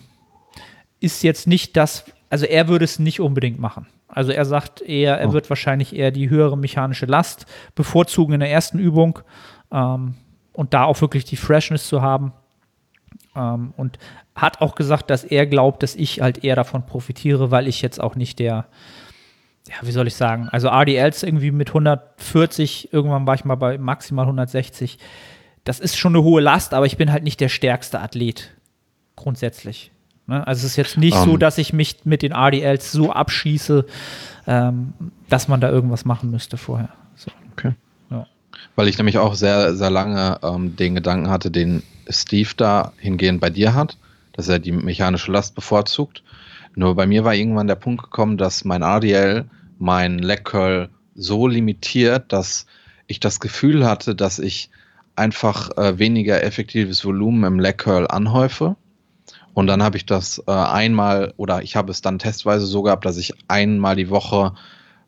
ist 0.99 1.21
jetzt 1.21 1.45
nicht 1.45 1.77
das, 1.77 2.05
also 2.31 2.47
er 2.47 2.67
würde 2.67 2.85
es 2.85 2.97
nicht 2.97 3.19
unbedingt 3.19 3.59
machen. 3.59 3.85
Also 4.07 4.31
er 4.31 4.45
sagt 4.45 4.81
eher, 4.81 5.19
er 5.19 5.29
oh. 5.29 5.33
wird 5.33 5.47
wahrscheinlich 5.51 5.95
eher 5.95 6.09
die 6.09 6.27
höhere 6.27 6.57
mechanische 6.57 7.05
Last 7.05 7.45
bevorzugen 7.75 8.33
in 8.33 8.39
der 8.39 8.49
ersten 8.49 8.79
Übung 8.79 9.19
ähm, 9.71 10.15
und 10.53 10.73
da 10.73 10.85
auch 10.85 10.99
wirklich 11.01 11.25
die 11.25 11.37
Freshness 11.37 11.87
zu 11.87 12.01
haben. 12.01 12.33
Ähm, 13.35 13.75
und 13.77 13.99
hat 14.35 14.61
auch 14.61 14.75
gesagt, 14.75 15.09
dass 15.09 15.23
er 15.23 15.45
glaubt, 15.45 15.83
dass 15.83 15.95
ich 15.95 16.21
halt 16.21 16.43
eher 16.43 16.55
davon 16.55 16.85
profitiere, 16.85 17.51
weil 17.51 17.67
ich 17.67 17.81
jetzt 17.81 18.00
auch 18.00 18.15
nicht 18.15 18.39
der, 18.39 18.65
ja, 19.67 19.75
wie 19.81 19.91
soll 19.91 20.07
ich 20.07 20.15
sagen, 20.15 20.47
also 20.50 20.69
RDLs 20.69 21.23
irgendwie 21.23 21.51
mit 21.51 21.69
140, 21.69 22.93
irgendwann 22.93 23.27
war 23.27 23.35
ich 23.35 23.45
mal 23.45 23.55
bei 23.55 23.77
maximal 23.77 24.25
160. 24.25 24.97
Das 25.63 25.79
ist 25.79 25.97
schon 25.97 26.15
eine 26.15 26.23
hohe 26.23 26.41
Last, 26.41 26.73
aber 26.73 26.85
ich 26.85 26.97
bin 26.97 27.11
halt 27.11 27.23
nicht 27.23 27.39
der 27.39 27.50
stärkste 27.50 28.00
Athlet 28.00 28.51
grundsätzlich. 29.15 29.91
Ne? 30.27 30.45
Also 30.47 30.65
es 30.65 30.71
ist 30.71 30.77
jetzt 30.77 30.97
nicht 30.97 31.17
um. 31.17 31.25
so, 31.25 31.33
ähm. 31.33 31.39
dass 31.39 31.57
ich 31.57 31.73
mich 31.73 31.97
mit 32.05 32.21
den 32.21 32.31
RDLs 32.31 32.91
so 32.91 33.11
abschieße, 33.11 33.85
ähm, 34.47 34.93
dass 35.29 35.47
man 35.47 35.61
da 35.61 35.69
irgendwas 35.69 36.05
machen 36.05 36.31
müsste 36.31 36.57
vorher. 36.57 36.89
So. 37.15 37.31
Okay. 37.51 37.73
Ja. 38.09 38.25
Weil 38.75 38.88
ich 38.88 38.97
nämlich 38.97 39.17
auch 39.17 39.35
sehr, 39.35 39.75
sehr 39.75 39.89
lange 39.89 40.39
ähm, 40.41 40.75
den 40.75 40.95
Gedanken 40.95 41.29
hatte, 41.29 41.51
den 41.51 41.83
Steve 42.09 42.50
da 42.55 42.93
hingehend 42.97 43.41
bei 43.41 43.50
dir 43.50 43.73
hat, 43.73 43.97
dass 44.33 44.48
er 44.48 44.59
die 44.59 44.72
mechanische 44.72 45.31
Last 45.31 45.55
bevorzugt. 45.55 46.24
Nur 46.75 46.96
bei 46.96 47.05
mir 47.05 47.24
war 47.24 47.35
irgendwann 47.35 47.67
der 47.67 47.75
Punkt 47.75 48.03
gekommen, 48.03 48.37
dass 48.37 48.65
mein 48.65 48.81
RDL 48.81 49.50
mein 49.77 50.20
Leg 50.20 50.46
Curl 50.46 50.89
so 51.15 51.48
limitiert, 51.48 52.31
dass 52.31 52.65
ich 53.07 53.20
das 53.20 53.39
Gefühl 53.39 53.85
hatte, 53.85 54.15
dass 54.15 54.39
ich 54.39 54.70
einfach 55.15 55.75
äh, 55.77 56.00
weniger 56.00 56.44
effektives 56.44 57.03
Volumen 57.03 57.44
im 57.44 57.59
Leg 57.59 57.79
Curl 57.79 58.07
anhäufe 58.07 58.77
und 59.53 59.67
dann 59.67 59.83
habe 59.83 59.98
ich 59.98 60.05
das 60.05 60.41
äh, 60.48 60.51
einmal 60.51 61.33
oder 61.37 61.61
ich 61.61 61.75
habe 61.75 61.91
es 61.91 62.01
dann 62.01 62.20
testweise 62.20 62.65
so 62.65 62.83
gehabt, 62.83 63.05
dass 63.05 63.17
ich 63.17 63.33
einmal 63.48 63.96
die 63.96 64.09
Woche 64.09 64.53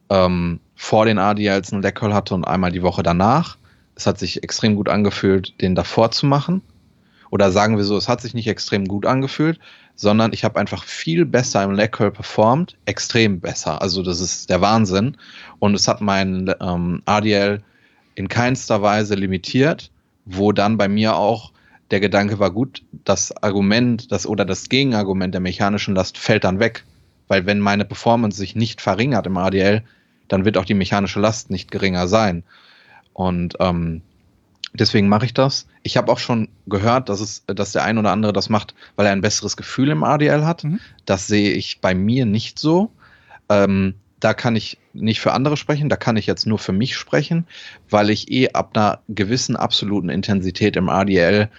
ähm, 0.09 0.59
vor 0.75 1.05
den 1.05 1.17
ADLs 1.17 1.71
einen 1.71 1.81
Leckerl 1.81 2.13
hatte 2.13 2.36
und 2.36 2.45
einmal 2.45 2.71
die 2.71 2.83
Woche 2.83 3.03
danach. 3.03 3.57
Es 3.95 4.05
hat 4.05 4.19
sich 4.19 4.43
extrem 4.43 4.75
gut 4.75 4.89
angefühlt, 4.89 5.62
den 5.62 5.75
davor 5.75 6.12
zu 6.12 6.25
machen. 6.25 6.62
Oder 7.33 7.51
sagen 7.51 7.77
wir 7.77 7.83
so, 7.83 7.97
es 7.97 8.07
hat 8.07 8.21
sich 8.21 8.35
nicht 8.35 8.47
extrem 8.47 8.85
gut 8.85 9.07
angefühlt, 9.07 9.59
sondern 9.95 10.33
ich 10.33 10.43
habe 10.43 10.59
einfach 10.59 10.83
viel 10.83 11.25
besser 11.25 11.63
im 11.63 11.71
Leckerl 11.71 12.11
performt, 12.11 12.77
extrem 12.85 13.39
besser. 13.39 13.81
Also 13.81 14.03
das 14.03 14.19
ist 14.19 14.51
der 14.51 14.61
Wahnsinn. 14.61 15.17
Und 15.57 15.73
es 15.73 15.87
hat 15.87 15.99
mein 15.99 16.53
ähm, 16.61 17.01
ADL 17.05 17.63
in 18.13 18.27
keinster 18.27 18.83
Weise 18.83 19.15
limitiert, 19.15 19.89
wo 20.25 20.51
dann 20.51 20.77
bei 20.77 20.87
mir 20.87 21.15
auch 21.15 21.51
der 21.89 21.99
Gedanke 21.99 22.37
war 22.37 22.51
gut, 22.51 22.83
das 23.03 23.35
Argument, 23.41 24.11
das 24.11 24.27
oder 24.27 24.45
das 24.45 24.69
Gegenargument 24.69 25.33
der 25.33 25.41
mechanischen 25.41 25.95
Last 25.95 26.19
fällt 26.19 26.43
dann 26.43 26.59
weg. 26.59 26.83
Weil 27.29 27.47
wenn 27.47 27.59
meine 27.59 27.85
Performance 27.85 28.37
sich 28.37 28.55
nicht 28.55 28.79
verringert 28.79 29.25
im 29.25 29.37
ADL, 29.37 29.81
dann 30.27 30.45
wird 30.45 30.55
auch 30.55 30.65
die 30.65 30.75
mechanische 30.75 31.19
Last 31.19 31.49
nicht 31.49 31.71
geringer 31.71 32.07
sein. 32.07 32.43
Und 33.13 33.55
ähm, 33.59 34.03
deswegen 34.73 35.07
mache 35.07 35.25
ich 35.25 35.33
das. 35.33 35.67
Ich 35.83 35.97
habe 35.97 36.12
auch 36.12 36.19
schon 36.19 36.49
gehört, 36.67 37.09
dass 37.09 37.19
es, 37.19 37.43
dass 37.47 37.71
der 37.71 37.83
ein 37.83 37.97
oder 37.97 38.12
andere 38.12 38.33
das 38.33 38.49
macht, 38.49 38.73
weil 38.95 39.05
er 39.05 39.12
ein 39.12 39.21
besseres 39.21 39.57
Gefühl 39.57 39.89
im 39.89 40.03
ADL 40.03 40.45
hat. 40.45 40.63
Mhm. 40.63 40.79
Das 41.05 41.27
sehe 41.27 41.51
ich 41.51 41.79
bei 41.81 41.93
mir 41.93 42.25
nicht 42.25 42.59
so. 42.59 42.91
Ähm, 43.49 43.95
da 44.19 44.33
kann 44.33 44.55
ich 44.55 44.77
nicht 44.93 45.19
für 45.19 45.33
andere 45.33 45.57
sprechen, 45.57 45.89
da 45.89 45.97
kann 45.97 46.15
ich 46.15 46.27
jetzt 46.27 46.47
nur 46.47 46.57
für 46.57 46.71
mich 46.71 46.95
sprechen, 46.95 47.45
weil 47.89 48.09
ich 48.09 48.31
eh 48.31 48.49
ab 48.49 48.71
einer 48.73 48.99
gewissen 49.09 49.57
absoluten 49.57 50.07
Intensität 50.07 50.77
im 50.77 50.88
ADL 50.88 51.49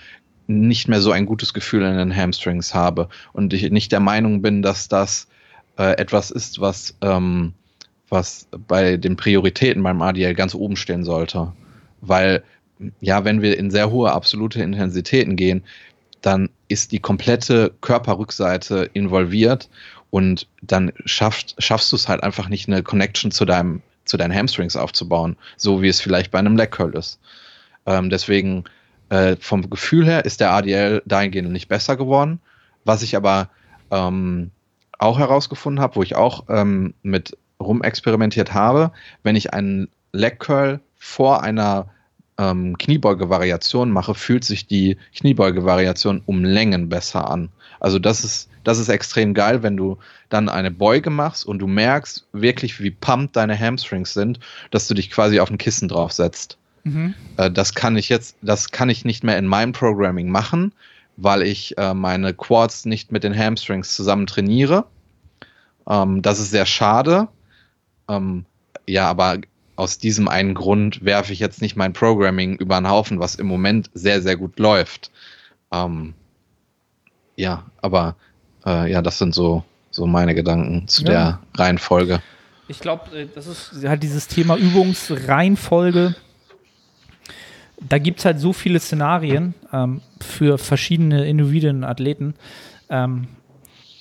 nicht 0.46 0.88
mehr 0.88 1.00
so 1.00 1.10
ein 1.10 1.26
gutes 1.26 1.52
Gefühl 1.52 1.82
in 1.82 1.96
den 1.96 2.16
Hamstrings 2.16 2.74
habe 2.74 3.08
und 3.32 3.52
ich 3.52 3.70
nicht 3.70 3.92
der 3.92 4.00
Meinung 4.00 4.40
bin, 4.40 4.62
dass 4.62 4.88
das 4.88 5.28
äh, 5.78 5.98
etwas 5.98 6.30
ist, 6.30 6.60
was, 6.60 6.96
ähm, 7.02 7.52
was 8.08 8.48
bei 8.66 8.96
den 8.96 9.16
Prioritäten 9.16 9.82
beim 9.82 10.00
ADL 10.00 10.34
ganz 10.34 10.54
oben 10.54 10.76
stehen 10.76 11.04
sollte. 11.04 11.52
Weil, 12.00 12.44
ja, 13.00 13.24
wenn 13.24 13.42
wir 13.42 13.58
in 13.58 13.70
sehr 13.70 13.90
hohe 13.90 14.12
absolute 14.12 14.62
Intensitäten 14.62 15.36
gehen, 15.36 15.64
dann 16.20 16.48
ist 16.68 16.92
die 16.92 17.00
komplette 17.00 17.72
Körperrückseite 17.80 18.88
involviert 18.92 19.68
und 20.10 20.48
dann 20.62 20.92
schaffst, 21.04 21.54
schaffst 21.58 21.92
du 21.92 21.96
es 21.96 22.08
halt 22.08 22.22
einfach 22.22 22.48
nicht, 22.48 22.68
eine 22.68 22.82
Connection 22.82 23.30
zu 23.30 23.44
deinem, 23.44 23.82
zu 24.04 24.16
deinen 24.16 24.34
Hamstrings 24.34 24.76
aufzubauen, 24.76 25.36
so 25.56 25.82
wie 25.82 25.88
es 25.88 26.00
vielleicht 26.00 26.30
bei 26.30 26.38
einem 26.38 26.56
Leg 26.56 26.70
Curl 26.70 26.94
ist. 26.94 27.20
Ähm, 27.86 28.10
deswegen 28.10 28.64
äh, 29.10 29.36
vom 29.38 29.68
Gefühl 29.68 30.06
her 30.06 30.24
ist 30.24 30.40
der 30.40 30.52
ADL 30.52 31.02
dahingehend 31.04 31.52
nicht 31.52 31.68
besser 31.68 31.96
geworden. 31.96 32.40
Was 32.84 33.02
ich 33.02 33.16
aber 33.16 33.50
ähm, 33.90 34.50
auch 34.98 35.18
herausgefunden 35.18 35.82
habe, 35.82 35.96
wo 35.96 36.02
ich 36.02 36.16
auch 36.16 36.44
ähm, 36.48 36.94
mit 37.02 37.36
rumexperimentiert 37.60 38.54
habe, 38.54 38.92
wenn 39.22 39.36
ich 39.36 39.52
einen 39.52 39.88
Leg 40.12 40.38
Curl 40.38 40.80
vor 40.96 41.42
einer 41.42 41.88
ähm, 42.38 42.76
Kniebeuge-Variation 42.78 43.90
mache, 43.90 44.14
fühlt 44.14 44.44
sich 44.44 44.66
die 44.66 44.96
Kniebeuge-Variation 45.16 46.22
um 46.26 46.44
Längen 46.44 46.88
besser 46.88 47.30
an. 47.30 47.50
Also 47.80 47.98
das 47.98 48.24
ist, 48.24 48.48
das 48.64 48.78
ist 48.78 48.88
extrem 48.88 49.34
geil, 49.34 49.62
wenn 49.62 49.76
du 49.76 49.98
dann 50.30 50.48
eine 50.48 50.70
Beuge 50.70 51.10
machst 51.10 51.46
und 51.46 51.58
du 51.58 51.66
merkst 51.66 52.26
wirklich, 52.32 52.80
wie 52.80 52.90
pumped 52.90 53.36
deine 53.36 53.58
Hamstrings 53.58 54.14
sind, 54.14 54.40
dass 54.70 54.88
du 54.88 54.94
dich 54.94 55.10
quasi 55.10 55.38
auf 55.38 55.50
ein 55.50 55.58
Kissen 55.58 55.88
draufsetzt. 55.88 56.58
Mhm. 56.84 57.14
Äh, 57.36 57.50
das 57.50 57.74
kann 57.74 57.96
ich 57.96 58.08
jetzt, 58.08 58.36
das 58.42 58.70
kann 58.70 58.88
ich 58.88 59.04
nicht 59.04 59.22
mehr 59.24 59.38
in 59.38 59.46
meinem 59.46 59.72
Programming 59.72 60.28
machen, 60.28 60.72
weil 61.16 61.42
ich 61.42 61.78
äh, 61.78 61.94
meine 61.94 62.34
Quads 62.34 62.84
nicht 62.86 63.12
mit 63.12 63.22
den 63.24 63.36
Hamstrings 63.36 63.94
zusammen 63.94 64.26
trainiere. 64.26 64.86
Ähm, 65.88 66.22
das 66.22 66.40
ist 66.40 66.50
sehr 66.50 66.66
schade. 66.66 67.28
Ähm, 68.08 68.44
ja, 68.86 69.08
aber 69.08 69.38
aus 69.76 69.98
diesem 69.98 70.28
einen 70.28 70.54
Grund 70.54 71.04
werfe 71.04 71.32
ich 71.32 71.40
jetzt 71.40 71.60
nicht 71.60 71.76
mein 71.76 71.92
Programming 71.92 72.56
über 72.56 72.76
den 72.80 72.88
Haufen, 72.88 73.18
was 73.18 73.34
im 73.34 73.46
Moment 73.46 73.90
sehr, 73.94 74.22
sehr 74.22 74.36
gut 74.36 74.58
läuft. 74.58 75.10
Ähm, 75.72 76.14
ja, 77.36 77.64
aber 77.82 78.16
äh, 78.64 78.90
ja, 78.90 79.02
das 79.02 79.18
sind 79.18 79.34
so, 79.34 79.64
so 79.90 80.06
meine 80.06 80.34
Gedanken 80.34 80.86
zu 80.88 81.02
ja. 81.04 81.10
der 81.10 81.40
Reihenfolge. 81.54 82.20
Ich 82.68 82.78
glaube, 82.78 83.16
äh, 83.16 83.26
das 83.34 83.46
ist 83.46 83.84
halt 83.84 84.02
dieses 84.02 84.28
Thema 84.28 84.56
Übungsreihenfolge. 84.56 86.14
Da 87.80 87.98
gibt 87.98 88.20
es 88.20 88.24
halt 88.24 88.38
so 88.38 88.52
viele 88.52 88.78
Szenarien 88.78 89.54
ähm, 89.72 90.00
für 90.20 90.58
verschiedene 90.58 91.26
Individuen, 91.26 91.84
Athleten. 91.84 92.34
Ähm, 92.88 93.26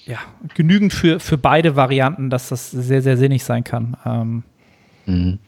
ja, 0.05 0.19
genügend 0.53 0.93
für, 0.93 1.19
für 1.19 1.37
beide 1.37 1.75
Varianten, 1.75 2.29
dass 2.29 2.49
das 2.49 2.71
sehr, 2.71 3.01
sehr 3.01 3.17
sinnig 3.17 3.43
sein 3.43 3.63
kann. 3.63 3.97
Ähm, 4.05 4.43
mhm. 5.05 5.39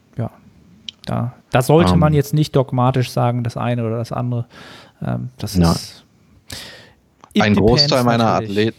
Da, 1.06 1.34
da 1.50 1.62
sollte 1.62 1.94
um. 1.94 2.00
man 2.00 2.12
ähm. 2.12 2.16
jetzt 2.16 2.34
nicht 2.34 2.54
dogmatisch 2.54 3.10
sagen, 3.10 3.42
das 3.44 3.56
eine 3.56 3.86
oder 3.86 3.96
das 3.96 4.12
andere. 4.12 4.46
Ähm, 5.04 5.30
das 5.38 5.56
ja. 5.56 5.72
ist. 5.72 6.04
Ein 7.38 7.54
Großteil 7.54 8.04
meiner 8.04 8.28
Athleten, 8.28 8.78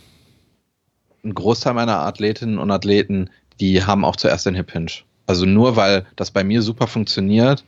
ein 1.24 1.34
Großteil 1.34 1.74
meiner 1.74 2.00
Athletinnen 2.00 2.58
und 2.58 2.72
Athleten, 2.72 3.30
die 3.60 3.84
haben 3.84 4.06
auch 4.06 4.16
zuerst 4.16 4.46
den 4.46 4.56
Hip 4.56 4.72
Hinge. 4.72 4.92
Also 5.28 5.46
nur 5.46 5.76
weil 5.76 6.06
das 6.16 6.32
bei 6.32 6.44
mir 6.44 6.62
super 6.62 6.88
funktioniert, 6.88 7.64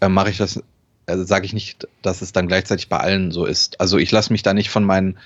äh, 0.00 0.08
mache 0.08 0.30
ich 0.30 0.36
das, 0.36 0.62
äh, 1.06 1.16
sage 1.18 1.46
ich 1.46 1.52
nicht, 1.52 1.88
dass 2.02 2.20
es 2.20 2.32
dann 2.32 2.48
gleichzeitig 2.48 2.88
bei 2.88 2.98
allen 2.98 3.30
so 3.30 3.44
ist. 3.44 3.80
Also 3.80 3.96
ich 3.98 4.10
lasse 4.10 4.32
mich 4.32 4.42
da 4.42 4.52
nicht 4.52 4.70
von 4.70 4.84
meinen, 4.84 5.16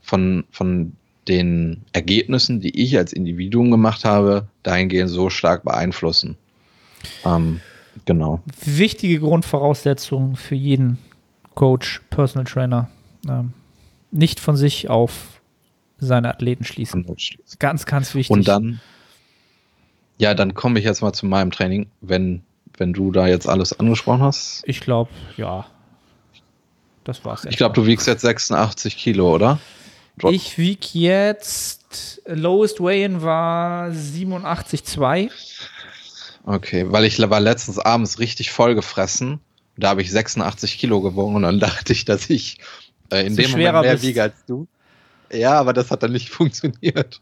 von, 0.00 0.44
von 0.50 0.92
den 1.28 1.82
Ergebnissen, 1.92 2.60
die 2.60 2.80
ich 2.80 2.96
als 2.96 3.12
Individuum 3.12 3.70
gemacht 3.70 4.04
habe, 4.04 4.46
dahingehend 4.62 5.10
so 5.10 5.30
stark 5.30 5.64
beeinflussen. 5.64 6.36
Ähm, 7.24 7.60
genau. 8.04 8.40
Wichtige 8.64 9.20
Grundvoraussetzung 9.20 10.36
für 10.36 10.54
jeden 10.54 10.98
Coach, 11.54 12.02
Personal 12.10 12.44
Trainer. 12.44 12.88
Ähm, 13.28 13.52
nicht 14.10 14.40
von 14.40 14.56
sich 14.56 14.88
auf 14.88 15.40
seine 15.98 16.28
Athleten 16.28 16.64
schließen. 16.64 17.06
Ganz, 17.58 17.86
ganz 17.86 18.14
wichtig. 18.14 18.30
Und 18.30 18.48
dann, 18.48 18.80
ja, 20.18 20.34
dann 20.34 20.54
komme 20.54 20.78
ich 20.78 20.84
jetzt 20.84 21.02
mal 21.02 21.12
zu 21.12 21.26
meinem 21.26 21.50
Training, 21.50 21.86
wenn, 22.00 22.42
wenn 22.76 22.92
du 22.92 23.10
da 23.10 23.26
jetzt 23.26 23.48
alles 23.48 23.78
angesprochen 23.78 24.22
hast. 24.22 24.62
Ich 24.66 24.80
glaube, 24.80 25.10
ja. 25.36 25.66
Das 27.04 27.24
war's. 27.24 27.44
Ich 27.44 27.56
glaube, 27.56 27.74
du 27.74 27.86
wiegst 27.86 28.06
jetzt 28.06 28.22
86 28.22 28.96
Kilo, 28.96 29.34
oder? 29.34 29.58
Ich 30.30 30.58
wiege 30.58 30.86
jetzt, 30.92 32.22
lowest 32.26 32.80
weigh-in 32.80 33.22
war 33.22 33.90
87,2. 33.90 35.30
Okay, 36.44 36.86
weil 36.88 37.04
ich 37.04 37.18
war 37.18 37.40
letztens 37.40 37.78
abends 37.78 38.18
richtig 38.18 38.52
voll 38.52 38.74
gefressen. 38.74 39.40
Da 39.76 39.88
habe 39.88 40.02
ich 40.02 40.10
86 40.10 40.78
Kilo 40.78 41.00
gewogen 41.00 41.36
und 41.36 41.42
dann 41.42 41.58
dachte 41.60 41.92
ich, 41.92 42.04
dass 42.04 42.30
ich 42.30 42.58
äh, 43.10 43.26
in 43.26 43.36
dem 43.36 43.50
Moment 43.50 43.80
mehr 43.80 44.02
wiege 44.02 44.22
als 44.22 44.44
du. 44.46 44.66
Ja, 45.32 45.58
aber 45.58 45.72
das 45.72 45.90
hat 45.90 46.02
dann 46.02 46.12
nicht 46.12 46.28
funktioniert. 46.30 47.20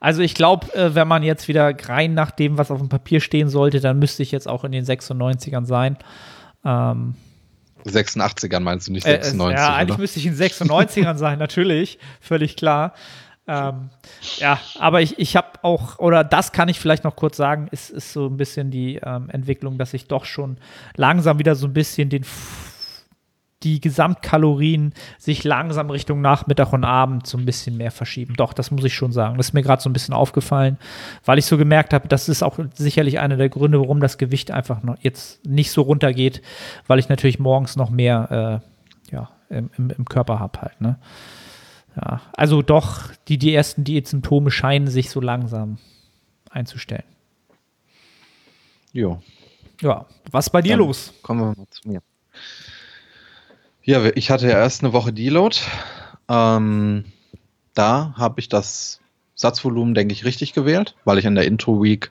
Also 0.00 0.22
ich 0.22 0.34
glaube, 0.34 0.72
äh, 0.74 0.94
wenn 0.94 1.08
man 1.08 1.22
jetzt 1.22 1.48
wieder 1.48 1.74
rein 1.88 2.14
nach 2.14 2.30
dem, 2.30 2.58
was 2.58 2.70
auf 2.70 2.78
dem 2.78 2.88
Papier 2.88 3.20
stehen 3.20 3.48
sollte, 3.48 3.80
dann 3.80 3.98
müsste 3.98 4.22
ich 4.22 4.32
jetzt 4.32 4.48
auch 4.48 4.64
in 4.64 4.72
den 4.72 4.84
96ern 4.84 5.66
sein. 5.66 5.96
Ähm, 6.64 7.14
86ern 7.86 8.60
meinst 8.60 8.88
du 8.88 8.92
nicht 8.92 9.04
96? 9.04 9.58
Äh, 9.58 9.60
ja, 9.60 9.74
eigentlich 9.74 9.98
müsste 9.98 10.18
ich 10.18 10.26
in 10.26 10.34
96ern 10.34 11.16
sein, 11.16 11.38
natürlich, 11.38 11.98
völlig 12.20 12.56
klar. 12.56 12.94
Ähm, 13.50 13.90
ja, 14.38 14.60
aber 14.78 15.02
ich, 15.02 15.18
ich 15.18 15.34
habe 15.34 15.48
auch, 15.62 15.98
oder 15.98 16.22
das 16.22 16.52
kann 16.52 16.68
ich 16.68 16.78
vielleicht 16.78 17.02
noch 17.02 17.16
kurz 17.16 17.36
sagen, 17.36 17.66
ist, 17.72 17.90
ist 17.90 18.12
so 18.12 18.26
ein 18.26 18.36
bisschen 18.36 18.70
die 18.70 19.00
ähm, 19.02 19.28
Entwicklung, 19.28 19.76
dass 19.76 19.92
ich 19.92 20.06
doch 20.06 20.24
schon 20.24 20.58
langsam 20.96 21.40
wieder 21.40 21.56
so 21.56 21.66
ein 21.66 21.72
bisschen 21.72 22.10
den 22.10 22.24
die 23.62 23.80
Gesamtkalorien 23.80 24.94
sich 25.18 25.44
langsam 25.44 25.90
Richtung 25.90 26.22
Nachmittag 26.22 26.72
und 26.72 26.84
Abend 26.84 27.26
so 27.26 27.36
ein 27.36 27.44
bisschen 27.44 27.76
mehr 27.76 27.90
verschieben. 27.90 28.32
Doch, 28.34 28.54
das 28.54 28.70
muss 28.70 28.84
ich 28.84 28.94
schon 28.94 29.12
sagen. 29.12 29.36
Das 29.36 29.48
ist 29.48 29.52
mir 29.52 29.62
gerade 29.62 29.82
so 29.82 29.90
ein 29.90 29.92
bisschen 29.92 30.14
aufgefallen, 30.14 30.78
weil 31.26 31.38
ich 31.38 31.44
so 31.44 31.58
gemerkt 31.58 31.92
habe, 31.92 32.08
das 32.08 32.30
ist 32.30 32.42
auch 32.42 32.58
sicherlich 32.72 33.18
einer 33.18 33.36
der 33.36 33.50
Gründe, 33.50 33.78
warum 33.78 34.00
das 34.00 34.16
Gewicht 34.16 34.50
einfach 34.50 34.82
noch 34.82 34.96
jetzt 35.02 35.44
nicht 35.44 35.72
so 35.72 35.82
runtergeht, 35.82 36.40
weil 36.86 36.98
ich 36.98 37.10
natürlich 37.10 37.38
morgens 37.38 37.76
noch 37.76 37.90
mehr 37.90 38.62
äh, 39.10 39.14
ja, 39.14 39.28
im, 39.50 39.68
im, 39.76 39.90
im 39.90 40.04
Körper 40.06 40.38
habe 40.38 40.62
halt. 40.62 40.80
Ne? 40.80 40.96
Ja, 41.96 42.20
also 42.36 42.62
doch, 42.62 43.10
die, 43.28 43.38
die 43.38 43.54
ersten 43.54 43.84
Diät-Symptome 43.84 44.50
scheinen 44.50 44.86
sich 44.86 45.10
so 45.10 45.20
langsam 45.20 45.78
einzustellen. 46.50 47.04
Jo. 48.92 49.22
Ja, 49.80 50.06
was 50.30 50.50
bei 50.50 50.62
dir 50.62 50.76
Dann 50.76 50.86
los? 50.86 51.12
Kommen 51.22 51.40
wir 51.40 51.46
mal 51.46 51.66
zu 51.70 51.88
mir. 51.88 52.02
Ja, 53.82 54.04
ich 54.14 54.30
hatte 54.30 54.46
ja 54.46 54.58
erst 54.58 54.82
eine 54.82 54.92
Woche 54.92 55.12
Deload. 55.12 55.56
Ähm, 56.28 57.04
da 57.74 58.14
habe 58.16 58.40
ich 58.40 58.48
das 58.48 59.00
Satzvolumen, 59.34 59.94
denke 59.94 60.12
ich, 60.12 60.24
richtig 60.24 60.52
gewählt, 60.52 60.94
weil 61.04 61.18
ich 61.18 61.24
in 61.24 61.34
der 61.34 61.46
Intro-Week 61.46 62.10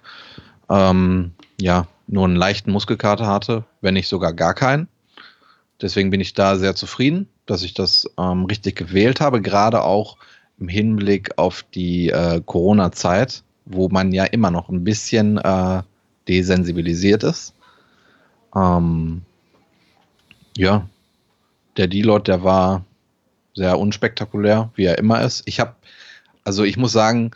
ähm, 0.69 1.33
ja 1.59 1.87
nur 2.07 2.25
einen 2.25 2.35
leichten 2.35 2.71
Muskelkater 2.71 3.27
hatte, 3.27 3.65
wenn 3.81 3.93
nicht 3.93 4.07
sogar 4.07 4.33
gar 4.33 4.55
keinen. 4.55 4.87
Deswegen 5.81 6.09
bin 6.09 6.19
ich 6.19 6.33
da 6.33 6.57
sehr 6.57 6.75
zufrieden, 6.75 7.29
dass 7.45 7.63
ich 7.63 7.73
das 7.73 8.09
ähm, 8.17 8.45
richtig 8.45 8.75
gewählt 8.75 9.21
habe, 9.21 9.41
gerade 9.41 9.83
auch 9.83 10.17
im 10.59 10.67
Hinblick 10.67 11.37
auf 11.37 11.63
die 11.73 12.09
äh, 12.09 12.41
Corona-Zeit, 12.45 13.43
wo 13.65 13.87
man 13.87 14.11
ja 14.11 14.25
immer 14.25 14.51
noch 14.51 14.69
ein 14.69 14.83
bisschen 14.83 15.37
äh, 15.37 15.81
desensibilisiert 16.27 17.23
ist. 17.23 17.53
Ähm, 18.55 19.21
ja, 20.57 20.87
der 21.77 21.87
Deload, 21.87 22.23
der 22.29 22.43
war 22.43 22.83
sehr 23.55 23.79
unspektakulär, 23.79 24.71
wie 24.75 24.85
er 24.85 24.97
immer 24.97 25.21
ist. 25.21 25.43
Ich 25.45 25.59
habe, 25.59 25.75
also 26.43 26.63
ich 26.63 26.77
muss 26.77 26.91
sagen, 26.91 27.31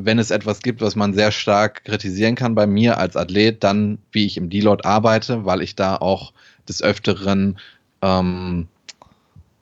wenn 0.00 0.20
es 0.20 0.30
etwas 0.30 0.60
gibt, 0.60 0.80
was 0.80 0.94
man 0.94 1.12
sehr 1.12 1.32
stark 1.32 1.84
kritisieren 1.84 2.36
kann 2.36 2.54
bei 2.54 2.68
mir 2.68 2.98
als 2.98 3.16
Athlet, 3.16 3.64
dann 3.64 3.98
wie 4.12 4.26
ich 4.26 4.36
im 4.36 4.48
Deload 4.48 4.86
arbeite, 4.86 5.44
weil 5.44 5.60
ich 5.60 5.74
da 5.74 5.96
auch 5.96 6.32
des 6.68 6.82
Öfteren 6.82 7.58
ähm, 8.00 8.68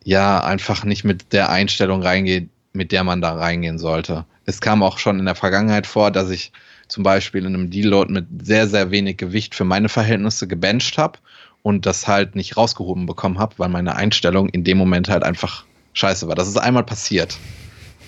ja 0.05 0.45
einfach 0.45 0.85
nicht 0.85 1.05
mit 1.05 1.33
der 1.33 1.49
Einstellung 1.49 2.03
reingehe, 2.03 2.49
mit 2.75 2.93
der 2.93 3.03
man 3.03 3.23
da 3.23 3.35
reingehen 3.35 3.79
sollte. 3.79 4.27
Es 4.45 4.61
kam 4.61 4.83
auch 4.83 4.99
schon 4.99 5.19
in 5.19 5.25
der 5.25 5.35
Vergangenheit 5.35 5.87
vor, 5.87 6.11
dass 6.11 6.29
ich 6.29 6.53
zum 6.87 7.03
Beispiel 7.03 7.47
in 7.47 7.55
einem 7.55 7.71
Deload 7.71 8.13
mit 8.13 8.27
sehr, 8.45 8.69
sehr 8.69 8.91
wenig 8.91 9.17
Gewicht 9.17 9.55
für 9.55 9.65
meine 9.65 9.89
Verhältnisse 9.89 10.47
gebencht 10.47 10.99
habe 10.99 11.19
und 11.63 11.87
das 11.87 12.07
halt 12.07 12.37
nicht 12.37 12.59
rausgehoben 12.59 13.07
bekommen 13.07 13.39
habe, 13.39 13.55
weil 13.57 13.71
meine 13.71 13.97
Einstellung 13.97 14.51
in 14.51 14.65
dem 14.65 14.77
Moment 14.77 15.09
halt 15.09 15.23
einfach 15.23 15.65
scheiße 15.95 16.29
war. 16.29 16.35
Das 16.35 16.47
ist 16.47 16.59
einmal 16.59 16.85
passiert. 16.85 17.39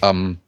Ähm, 0.02 0.38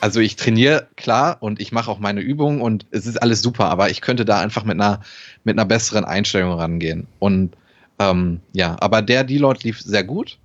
also 0.00 0.20
ich 0.20 0.36
trainiere 0.36 0.88
klar 0.96 1.38
und 1.40 1.60
ich 1.60 1.72
mache 1.72 1.90
auch 1.90 1.98
meine 1.98 2.20
Übungen 2.20 2.60
und 2.60 2.86
es 2.90 3.06
ist 3.06 3.20
alles 3.20 3.42
super, 3.42 3.66
aber 3.66 3.90
ich 3.90 4.00
könnte 4.00 4.24
da 4.24 4.40
einfach 4.40 4.64
mit 4.64 4.80
einer 4.80 5.00
mit 5.44 5.58
einer 5.58 5.66
besseren 5.66 6.04
Einstellung 6.04 6.52
rangehen. 6.52 7.06
Und 7.18 7.56
ähm, 7.98 8.40
ja, 8.52 8.76
aber 8.80 9.02
der 9.02 9.24
Deload 9.24 9.60
lief 9.62 9.80
sehr 9.80 10.04
gut. 10.04 10.38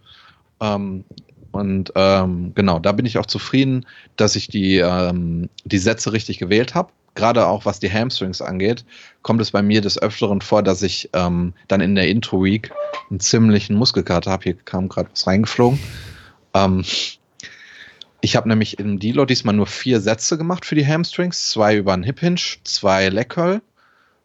Ähm, 0.59 1.03
und 1.51 1.91
ähm, 1.95 2.53
genau, 2.55 2.79
da 2.79 2.93
bin 2.93 3.05
ich 3.05 3.17
auch 3.17 3.25
zufrieden, 3.25 3.85
dass 4.15 4.37
ich 4.37 4.47
die, 4.47 4.77
ähm, 4.77 5.49
die 5.65 5.79
Sätze 5.79 6.13
richtig 6.13 6.37
gewählt 6.37 6.75
habe 6.75 6.93
gerade 7.15 7.47
auch 7.47 7.65
was 7.65 7.79
die 7.79 7.91
Hamstrings 7.91 8.41
angeht, 8.41 8.85
kommt 9.21 9.41
es 9.41 9.51
bei 9.51 9.61
mir 9.61 9.81
des 9.81 10.01
Öfteren 10.01 10.41
vor, 10.41 10.63
dass 10.63 10.81
ich 10.81 11.09
ähm, 11.13 11.53
dann 11.67 11.81
in 11.81 11.95
der 11.95 12.07
Intro-Week 12.07 12.71
einen 13.09 13.19
ziemlichen 13.19 13.75
Muskelkater 13.75 14.31
habe. 14.31 14.43
Hier 14.43 14.53
kam 14.53 14.89
gerade 14.89 15.09
was 15.11 15.27
reingeflogen. 15.27 15.79
Ähm, 16.53 16.83
ich 18.21 18.36
habe 18.36 18.47
nämlich 18.47 18.79
im 18.79 18.99
Deload 18.99 19.31
diesmal 19.31 19.55
nur 19.55 19.67
vier 19.67 19.99
Sätze 19.99 20.38
gemacht 20.38 20.65
für 20.65 20.75
die 20.75 20.86
Hamstrings, 20.86 21.49
zwei 21.49 21.75
über 21.75 21.93
einen 21.93 22.03
Hip 22.03 22.19
Hinge, 22.19 22.41
zwei 22.63 23.10
Leg 23.10 23.29
Curl, 23.29 23.62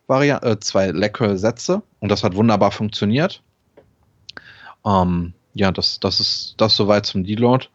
äh, 0.08 0.58
zwei 0.60 0.90
Leg 0.90 1.14
Curl 1.14 1.36
Sätze 1.36 1.82
und 2.00 2.10
das 2.10 2.22
hat 2.22 2.34
wunderbar 2.34 2.70
funktioniert. 2.70 3.42
Ähm, 4.84 5.32
ja, 5.54 5.72
das, 5.72 6.00
das 6.00 6.20
ist 6.20 6.54
das 6.58 6.76
soweit 6.76 7.06
zum 7.06 7.24
Deload. 7.24 7.66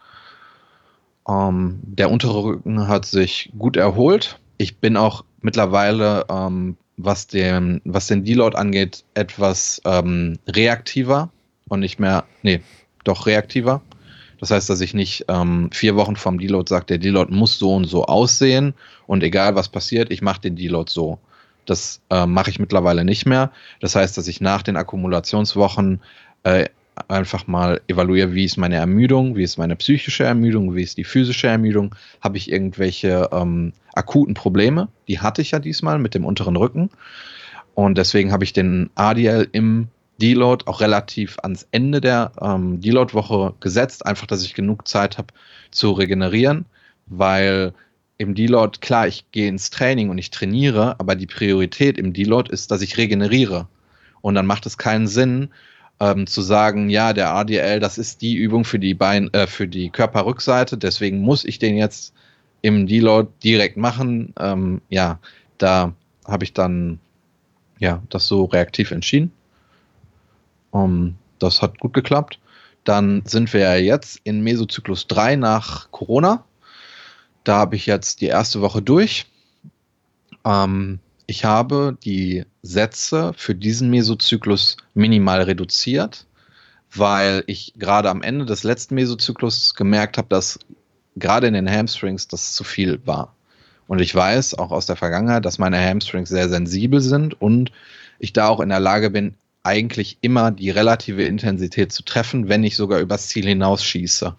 Ähm, 1.28 1.80
der 1.84 2.10
untere 2.10 2.44
Rücken 2.44 2.88
hat 2.88 3.06
sich 3.06 3.52
gut 3.58 3.76
erholt 3.76 4.40
ich 4.62 4.78
bin 4.78 4.96
auch 4.96 5.26
mittlerweile, 5.42 6.26
ähm, 6.30 6.78
was, 6.96 7.26
den, 7.26 7.82
was 7.84 8.06
den 8.06 8.24
Deload 8.24 8.56
angeht, 8.56 9.04
etwas 9.16 9.82
ähm, 9.86 10.38
reaktiver 10.48 11.32
und 11.68 11.80
nicht 11.80 12.00
mehr, 12.00 12.26
nee, 12.44 12.62
doch 13.04 13.26
reaktiver. 13.26 13.82
Das 14.42 14.50
heißt, 14.50 14.70
dass 14.70 14.82
ich 14.82 14.94
nicht 14.96 15.26
ähm, 15.28 15.70
vier 15.72 15.96
Wochen 15.96 16.16
vom 16.16 16.40
Deload 16.40 16.68
sage, 16.68 16.86
der 16.88 16.98
Deload 16.98 17.34
muss 17.34 17.60
so 17.60 17.76
und 17.76 17.86
so 17.86 18.06
aussehen 18.06 18.74
und 19.06 19.24
egal 19.24 19.56
was 19.56 19.70
passiert, 19.70 20.12
ich 20.12 20.24
mache 20.24 20.42
den 20.42 20.56
Deload 20.56 20.92
so. 20.92 21.20
Das 21.68 22.02
äh, 22.10 22.26
mache 22.26 22.50
ich 22.50 22.60
mittlerweile 22.60 23.06
nicht 23.06 23.28
mehr. 23.28 23.52
Das 23.82 23.96
heißt, 23.96 24.18
dass 24.18 24.28
ich 24.28 24.42
nach 24.42 24.64
den 24.64 24.78
Akkumulationswochen 24.78 26.02
äh, 26.42 26.66
einfach 27.08 27.46
mal 27.46 27.82
evaluiere, 27.88 28.34
wie 28.34 28.46
ist 28.46 28.58
meine 28.58 28.76
Ermüdung, 28.76 29.36
wie 29.36 29.44
ist 29.44 29.58
meine 29.58 29.76
psychische 29.76 30.24
Ermüdung, 30.24 30.76
wie 30.76 30.82
ist 30.82 30.98
die 30.98 31.04
physische 31.04 31.48
Ermüdung, 31.48 31.94
habe 32.20 32.38
ich 32.38 32.52
irgendwelche 32.52 33.30
ähm, 33.32 33.74
akuten 33.94 34.34
Probleme, 34.34 34.88
die 35.08 35.20
hatte 35.20 35.44
ich 35.44 35.52
ja 35.52 35.60
diesmal 35.60 36.00
mit 36.00 36.16
dem 36.16 36.26
unteren 36.26 36.56
Rücken 36.56 36.90
und 37.76 37.98
deswegen 37.98 38.32
habe 38.32 38.44
ich 38.44 38.54
den 38.54 38.90
ADL 38.96 39.48
im 39.52 39.88
Deload 40.22 40.66
auch 40.68 40.82
relativ 40.82 41.38
ans 41.40 41.68
Ende 41.72 42.00
der 42.00 42.32
ähm, 42.40 42.80
Deload-Woche 42.80 43.56
gesetzt, 43.60 44.06
einfach, 44.06 44.28
dass 44.28 44.44
ich 44.44 44.54
genug 44.54 44.88
Zeit 44.88 45.18
habe 45.18 45.34
zu 45.72 45.92
regenerieren, 45.92 46.66
weil 47.08 47.74
im 48.18 48.36
Deload, 48.36 48.80
klar, 48.82 49.08
ich 49.08 49.32
gehe 49.32 49.48
ins 49.48 49.72
Training 49.72 50.10
und 50.10 50.20
ich 50.20 50.30
trainiere, 50.30 51.00
aber 51.00 51.16
die 51.16 51.26
Priorität 51.26 51.98
im 51.98 52.14
Deload 52.14 52.52
ist, 52.52 52.70
dass 52.70 52.84
ich 52.84 52.98
regeneriere. 52.98 53.68
Und 54.22 54.36
dann 54.36 54.46
macht 54.46 54.68
es 54.68 54.78
keinen 54.78 55.08
Sinn, 55.08 55.50
ähm, 56.00 56.28
zu 56.28 56.42
sagen, 56.42 56.90
ja, 56.90 57.14
der 57.14 57.34
ADL, 57.34 57.80
das 57.80 57.98
ist 57.98 58.22
die 58.22 58.36
Übung 58.36 58.64
für 58.64 58.80
die 58.80 58.94
Bein, 58.94 59.34
äh, 59.34 59.48
für 59.48 59.68
die 59.68 59.90
Körperrückseite, 59.90 60.78
deswegen 60.78 61.22
muss 61.22 61.46
ich 61.46 61.58
den 61.58 61.76
jetzt 61.76 62.14
im 62.62 62.86
Deload 62.86 63.30
direkt 63.44 63.78
machen. 63.78 64.34
Ähm, 64.40 64.82
ja, 64.90 65.20
da 65.58 65.94
habe 66.26 66.44
ich 66.44 66.54
dann 66.54 67.00
ja 67.80 68.04
das 68.10 68.28
so 68.28 68.46
reaktiv 68.46 68.92
entschieden. 68.92 69.32
Um, 70.72 71.16
das 71.40 71.62
hat 71.62 71.80
gut 71.80 71.94
geklappt. 71.94 72.40
Dann 72.84 73.24
sind 73.26 73.54
wir 73.54 73.62
ja 73.62 73.76
jetzt 73.76 74.20
in 74.24 74.42
Mesozyklus 74.42 75.08
3 75.08 75.36
nach 75.36 75.92
Corona. 75.92 76.44
Da 77.44 77.58
habe 77.58 77.76
ich 77.76 77.86
jetzt 77.86 78.22
die 78.22 78.28
erste 78.28 78.62
Woche 78.62 78.82
durch. 78.82 79.26
Ähm, 80.46 81.00
ich 81.28 81.46
habe 81.46 81.98
die 82.04 82.46
Sätze 82.62 83.34
für 83.38 83.56
diesen 83.56 83.90
Mesozyklus 83.90 84.78
minimal 84.94 85.44
reduziert, 85.44 86.26
weil 86.94 87.44
ich 87.48 87.74
gerade 87.78 88.10
am 88.10 88.22
Ende 88.22 88.46
des 88.46 88.64
letzten 88.64 88.96
Mesozyklus 88.96 89.76
gemerkt 89.76 90.18
habe, 90.18 90.28
dass 90.30 90.60
gerade 91.16 91.48
in 91.48 91.54
den 91.54 91.70
Hamstrings 91.70 92.28
das 92.28 92.54
zu 92.54 92.64
viel 92.64 93.00
war. 93.06 93.36
Und 93.88 94.00
ich 94.00 94.14
weiß 94.14 94.58
auch 94.58 94.72
aus 94.72 94.86
der 94.86 94.96
Vergangenheit, 94.96 95.46
dass 95.46 95.60
meine 95.60 95.80
Hamstrings 95.80 96.30
sehr 96.30 96.50
sensibel 96.50 97.02
sind 97.02 97.40
und 97.42 97.72
ich 98.20 98.34
da 98.34 98.48
auch 98.48 98.60
in 98.60 98.70
der 98.70 98.80
Lage 98.80 99.10
bin, 99.10 99.36
eigentlich 99.64 100.18
immer 100.22 100.52
die 100.52 100.70
relative 100.70 101.24
Intensität 101.24 101.92
zu 101.92 102.04
treffen, 102.04 102.50
wenn 102.50 102.64
ich 102.64 102.76
sogar 102.76 103.00
übers 103.00 103.28
Ziel 103.28 103.46
hinausschieße. 103.46 104.36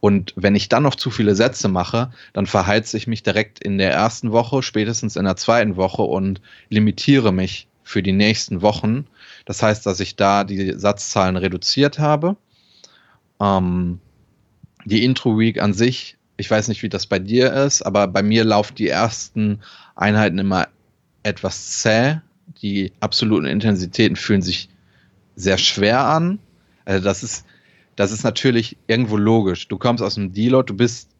Und 0.00 0.34
wenn 0.36 0.54
ich 0.54 0.68
dann 0.68 0.82
noch 0.82 0.94
zu 0.94 1.10
viele 1.10 1.34
Sätze 1.34 1.68
mache, 1.68 2.10
dann 2.32 2.46
verheize 2.46 2.96
ich 2.96 3.06
mich 3.06 3.22
direkt 3.22 3.58
in 3.58 3.78
der 3.78 3.92
ersten 3.92 4.32
Woche, 4.32 4.62
spätestens 4.62 5.16
in 5.16 5.24
der 5.24 5.36
zweiten 5.36 5.76
Woche 5.76 6.02
und 6.02 6.40
limitiere 6.68 7.32
mich 7.32 7.68
für 7.82 8.02
die 8.02 8.12
nächsten 8.12 8.62
Wochen. 8.62 9.06
Das 9.46 9.62
heißt, 9.62 9.86
dass 9.86 10.00
ich 10.00 10.16
da 10.16 10.44
die 10.44 10.72
Satzzahlen 10.72 11.36
reduziert 11.36 11.98
habe. 11.98 12.36
Ähm, 13.40 14.00
die 14.84 15.04
Intro-Week 15.04 15.60
an 15.60 15.72
sich, 15.72 16.16
ich 16.36 16.50
weiß 16.50 16.68
nicht, 16.68 16.82
wie 16.82 16.88
das 16.88 17.06
bei 17.06 17.18
dir 17.18 17.52
ist, 17.52 17.82
aber 17.82 18.06
bei 18.06 18.22
mir 18.22 18.44
laufen 18.44 18.74
die 18.74 18.88
ersten 18.88 19.60
Einheiten 19.94 20.38
immer 20.38 20.68
etwas 21.22 21.80
zäh. 21.80 22.20
Die 22.62 22.92
absoluten 23.00 23.46
Intensitäten 23.46 24.16
fühlen 24.16 24.42
sich 24.42 24.68
sehr 25.34 25.58
schwer 25.58 26.00
an. 26.00 26.38
Also 26.84 27.04
das 27.04 27.22
ist, 27.22 27.44
das 27.96 28.12
ist 28.12 28.24
natürlich 28.24 28.76
irgendwo 28.86 29.16
logisch. 29.16 29.68
Du 29.68 29.78
kommst 29.78 30.02
aus 30.02 30.14
dem 30.14 30.32
Deload, 30.32 30.66
du 30.72 30.76
bist 30.76 31.10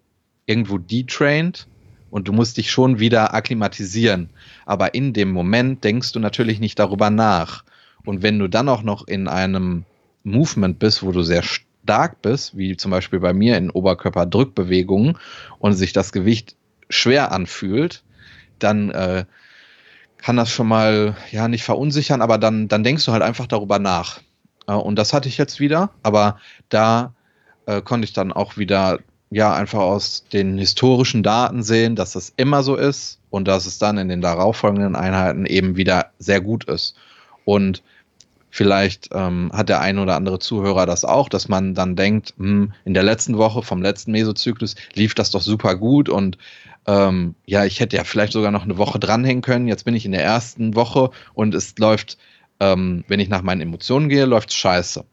irgendwo 0.46 0.78
detrained 0.78 1.66
und 2.10 2.28
du 2.28 2.32
musst 2.32 2.56
dich 2.56 2.70
schon 2.70 2.98
wieder 2.98 3.34
akklimatisieren. 3.34 4.30
Aber 4.64 4.94
in 4.94 5.12
dem 5.12 5.30
Moment 5.30 5.84
denkst 5.84 6.12
du 6.12 6.20
natürlich 6.20 6.60
nicht 6.60 6.78
darüber 6.78 7.10
nach. 7.10 7.64
Und 8.04 8.22
wenn 8.22 8.38
du 8.38 8.48
dann 8.48 8.68
auch 8.68 8.82
noch 8.82 9.06
in 9.06 9.28
einem 9.28 9.84
Movement 10.24 10.78
bist, 10.78 11.02
wo 11.02 11.12
du 11.12 11.22
sehr 11.22 11.42
stark 11.42 12.22
bist, 12.22 12.56
wie 12.56 12.76
zum 12.76 12.90
Beispiel 12.90 13.20
bei 13.20 13.32
mir 13.32 13.58
in 13.58 13.70
Oberkörperdrückbewegungen 13.70 15.18
und 15.58 15.72
sich 15.74 15.92
das 15.92 16.12
Gewicht 16.12 16.56
schwer 16.88 17.32
anfühlt, 17.32 18.02
dann 18.58 18.90
äh, 18.90 19.24
kann 20.18 20.36
das 20.36 20.50
schon 20.50 20.68
mal 20.68 21.16
ja 21.30 21.48
nicht 21.48 21.64
verunsichern, 21.64 22.22
aber 22.22 22.38
dann, 22.38 22.68
dann 22.68 22.84
denkst 22.84 23.04
du 23.04 23.12
halt 23.12 23.22
einfach 23.22 23.46
darüber 23.46 23.78
nach. 23.78 24.20
Und 24.66 24.96
das 24.96 25.12
hatte 25.12 25.28
ich 25.28 25.38
jetzt 25.38 25.60
wieder, 25.60 25.90
aber 26.02 26.38
da 26.68 27.14
äh, 27.66 27.82
konnte 27.82 28.04
ich 28.04 28.12
dann 28.12 28.32
auch 28.32 28.56
wieder 28.56 28.98
ja 29.30 29.54
einfach 29.54 29.80
aus 29.80 30.24
den 30.32 30.58
historischen 30.58 31.22
Daten 31.22 31.62
sehen, 31.62 31.94
dass 31.94 32.12
das 32.12 32.32
immer 32.36 32.62
so 32.62 32.74
ist 32.74 33.20
und 33.30 33.46
dass 33.46 33.66
es 33.66 33.78
dann 33.78 33.98
in 33.98 34.08
den 34.08 34.20
darauffolgenden 34.20 34.96
Einheiten 34.96 35.46
eben 35.46 35.76
wieder 35.76 36.10
sehr 36.18 36.40
gut 36.40 36.64
ist. 36.64 36.96
Und 37.44 37.82
Vielleicht 38.56 39.10
ähm, 39.12 39.50
hat 39.52 39.68
der 39.68 39.82
ein 39.82 39.98
oder 39.98 40.16
andere 40.16 40.38
Zuhörer 40.38 40.86
das 40.86 41.04
auch, 41.04 41.28
dass 41.28 41.46
man 41.46 41.74
dann 41.74 41.94
denkt, 41.94 42.32
hm, 42.38 42.72
in 42.86 42.94
der 42.94 43.02
letzten 43.02 43.36
Woche 43.36 43.62
vom 43.62 43.82
letzten 43.82 44.12
Mesozyklus 44.12 44.76
lief 44.94 45.14
das 45.14 45.30
doch 45.30 45.42
super 45.42 45.76
gut 45.76 46.08
und 46.08 46.38
ähm, 46.86 47.34
ja, 47.44 47.64
ich 47.64 47.80
hätte 47.80 47.96
ja 47.96 48.04
vielleicht 48.04 48.32
sogar 48.32 48.50
noch 48.50 48.64
eine 48.64 48.78
Woche 48.78 48.98
dranhängen 48.98 49.42
können. 49.42 49.68
Jetzt 49.68 49.84
bin 49.84 49.94
ich 49.94 50.06
in 50.06 50.12
der 50.12 50.24
ersten 50.24 50.74
Woche 50.74 51.10
und 51.34 51.54
es 51.54 51.76
läuft, 51.78 52.18
ähm, 52.60 53.04
wenn 53.08 53.20
ich 53.20 53.28
nach 53.28 53.42
meinen 53.42 53.60
Emotionen 53.60 54.08
gehe, 54.08 54.24
läuft 54.24 54.50
es 54.50 54.56
scheiße. 54.56 55.04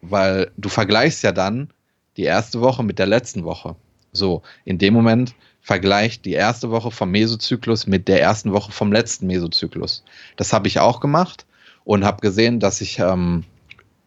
Weil 0.00 0.50
du 0.56 0.68
vergleichst 0.68 1.22
ja 1.22 1.32
dann 1.32 1.70
die 2.16 2.24
erste 2.24 2.60
Woche 2.60 2.82
mit 2.82 2.98
der 2.98 3.06
letzten 3.06 3.44
Woche. 3.44 3.76
So, 4.12 4.42
in 4.64 4.78
dem 4.78 4.94
Moment 4.94 5.34
vergleicht 5.60 6.24
die 6.24 6.32
erste 6.32 6.70
Woche 6.70 6.90
vom 6.90 7.10
Mesozyklus 7.10 7.86
mit 7.86 8.08
der 8.08 8.20
ersten 8.20 8.52
Woche 8.52 8.72
vom 8.72 8.92
letzten 8.92 9.26
Mesozyklus. 9.26 10.04
Das 10.36 10.52
habe 10.52 10.66
ich 10.66 10.80
auch 10.80 11.00
gemacht 11.00 11.46
und 11.84 12.04
habe 12.04 12.20
gesehen, 12.20 12.58
dass 12.58 12.80
ich 12.80 12.98
ähm, 12.98 13.44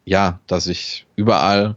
ja, 0.04 0.40
dass 0.46 0.66
ich 0.66 1.06
überall 1.16 1.76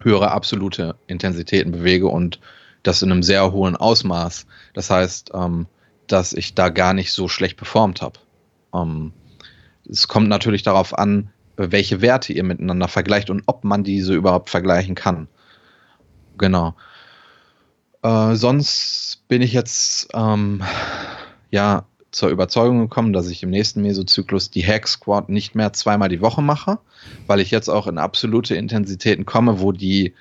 höhere 0.00 0.30
absolute 0.30 0.96
Intensitäten 1.06 1.72
bewege 1.72 2.08
und 2.08 2.40
das 2.84 3.02
in 3.02 3.10
einem 3.10 3.22
sehr 3.22 3.52
hohen 3.52 3.76
Ausmaß. 3.76 4.46
Das 4.72 4.90
heißt, 4.90 5.32
ähm, 5.34 5.66
dass 6.06 6.32
ich 6.32 6.54
da 6.54 6.68
gar 6.68 6.94
nicht 6.94 7.12
so 7.12 7.28
schlecht 7.28 7.56
performt 7.56 8.02
habe. 8.02 8.20
Ähm, 8.72 9.12
es 9.88 10.08
kommt 10.08 10.28
natürlich 10.28 10.62
darauf 10.62 10.96
an, 10.96 11.30
welche 11.56 12.00
Werte 12.00 12.32
ihr 12.32 12.44
miteinander 12.44 12.88
vergleicht 12.88 13.30
und 13.30 13.42
ob 13.46 13.64
man 13.64 13.84
diese 13.84 14.14
überhaupt 14.14 14.50
vergleichen 14.50 14.94
kann. 14.94 15.28
Genau. 16.38 16.74
Äh, 18.02 18.34
sonst 18.34 19.22
bin 19.28 19.40
ich 19.42 19.52
jetzt 19.52 20.08
ähm, 20.14 20.62
ja 21.50 21.86
zur 22.10 22.28
Überzeugung 22.28 22.80
gekommen, 22.80 23.12
dass 23.12 23.28
ich 23.28 23.42
im 23.42 23.50
nächsten 23.50 23.82
Mesozyklus 23.82 24.50
die 24.50 24.64
Hack 24.64 24.86
Squad 24.86 25.28
nicht 25.28 25.54
mehr 25.54 25.72
zweimal 25.72 26.08
die 26.08 26.20
Woche 26.20 26.42
mache, 26.42 26.78
weil 27.26 27.40
ich 27.40 27.50
jetzt 27.50 27.68
auch 27.68 27.86
in 27.86 27.98
absolute 27.98 28.54
Intensitäten 28.54 29.26
komme, 29.26 29.60
wo 29.60 29.72
die 29.72 30.14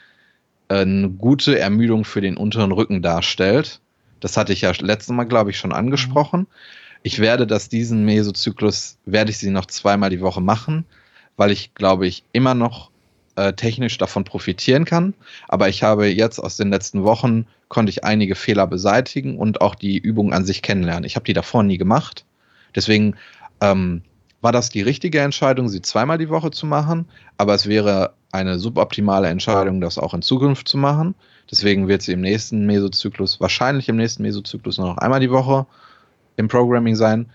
eine 0.67 1.09
gute 1.09 1.59
Ermüdung 1.59 2.05
für 2.05 2.21
den 2.21 2.37
unteren 2.37 2.71
Rücken 2.71 3.01
darstellt. 3.01 3.79
Das 4.19 4.37
hatte 4.37 4.53
ich 4.53 4.61
ja 4.61 4.71
letztes 4.79 5.13
Mal, 5.13 5.25
glaube 5.25 5.51
ich, 5.51 5.57
schon 5.57 5.73
angesprochen. 5.73 6.47
Ich 7.03 7.19
werde 7.19 7.45
das 7.45 7.67
diesen 7.69 8.05
Mesozyklus, 8.05 8.97
werde 9.05 9.31
ich 9.31 9.37
sie 9.37 9.49
noch 9.49 9.65
zweimal 9.65 10.09
die 10.09 10.21
Woche 10.21 10.41
machen, 10.41 10.85
weil 11.35 11.51
ich, 11.51 11.75
glaube 11.75 12.07
ich, 12.07 12.23
immer 12.31 12.53
noch 12.53 12.89
äh, 13.35 13.53
technisch 13.53 13.97
davon 13.97 14.23
profitieren 14.23 14.85
kann. 14.85 15.13
Aber 15.47 15.67
ich 15.67 15.83
habe 15.83 16.07
jetzt 16.07 16.39
aus 16.39 16.55
den 16.55 16.69
letzten 16.69 17.03
Wochen 17.03 17.45
konnte 17.67 17.89
ich 17.89 18.03
einige 18.03 18.35
Fehler 18.35 18.67
beseitigen 18.67 19.37
und 19.37 19.61
auch 19.61 19.75
die 19.75 19.97
Übung 19.97 20.31
an 20.31 20.45
sich 20.45 20.61
kennenlernen. 20.61 21.03
Ich 21.03 21.15
habe 21.15 21.25
die 21.25 21.33
davor 21.33 21.63
nie 21.63 21.77
gemacht. 21.77 22.25
Deswegen 22.75 23.15
ähm, 23.61 24.03
war 24.43 24.51
das 24.51 24.69
die 24.69 24.81
richtige 24.81 25.21
Entscheidung, 25.21 25.69
sie 25.69 25.81
zweimal 25.81 26.17
die 26.17 26.29
Woche 26.29 26.51
zu 26.51 26.65
machen. 26.65 27.07
Aber 27.37 27.55
es 27.55 27.65
wäre 27.65 28.13
eine 28.31 28.59
suboptimale 28.59 29.29
Entscheidung, 29.29 29.79
das 29.79 29.97
auch 29.97 30.13
in 30.13 30.21
Zukunft 30.21 30.67
zu 30.67 30.77
machen. 30.77 31.15
Deswegen 31.49 31.87
wird 31.87 32.01
sie 32.01 32.11
im 32.11 32.19
nächsten 32.19 32.65
Mesozyklus, 32.65 33.39
wahrscheinlich 33.39 33.87
im 33.87 33.95
nächsten 33.95 34.21
Mesozyklus 34.21 34.77
nur 34.77 34.89
noch 34.89 34.97
einmal 34.97 35.21
die 35.21 35.31
Woche 35.31 35.65
im 36.35 36.49
Programming 36.49 36.95
sein. 36.95 37.29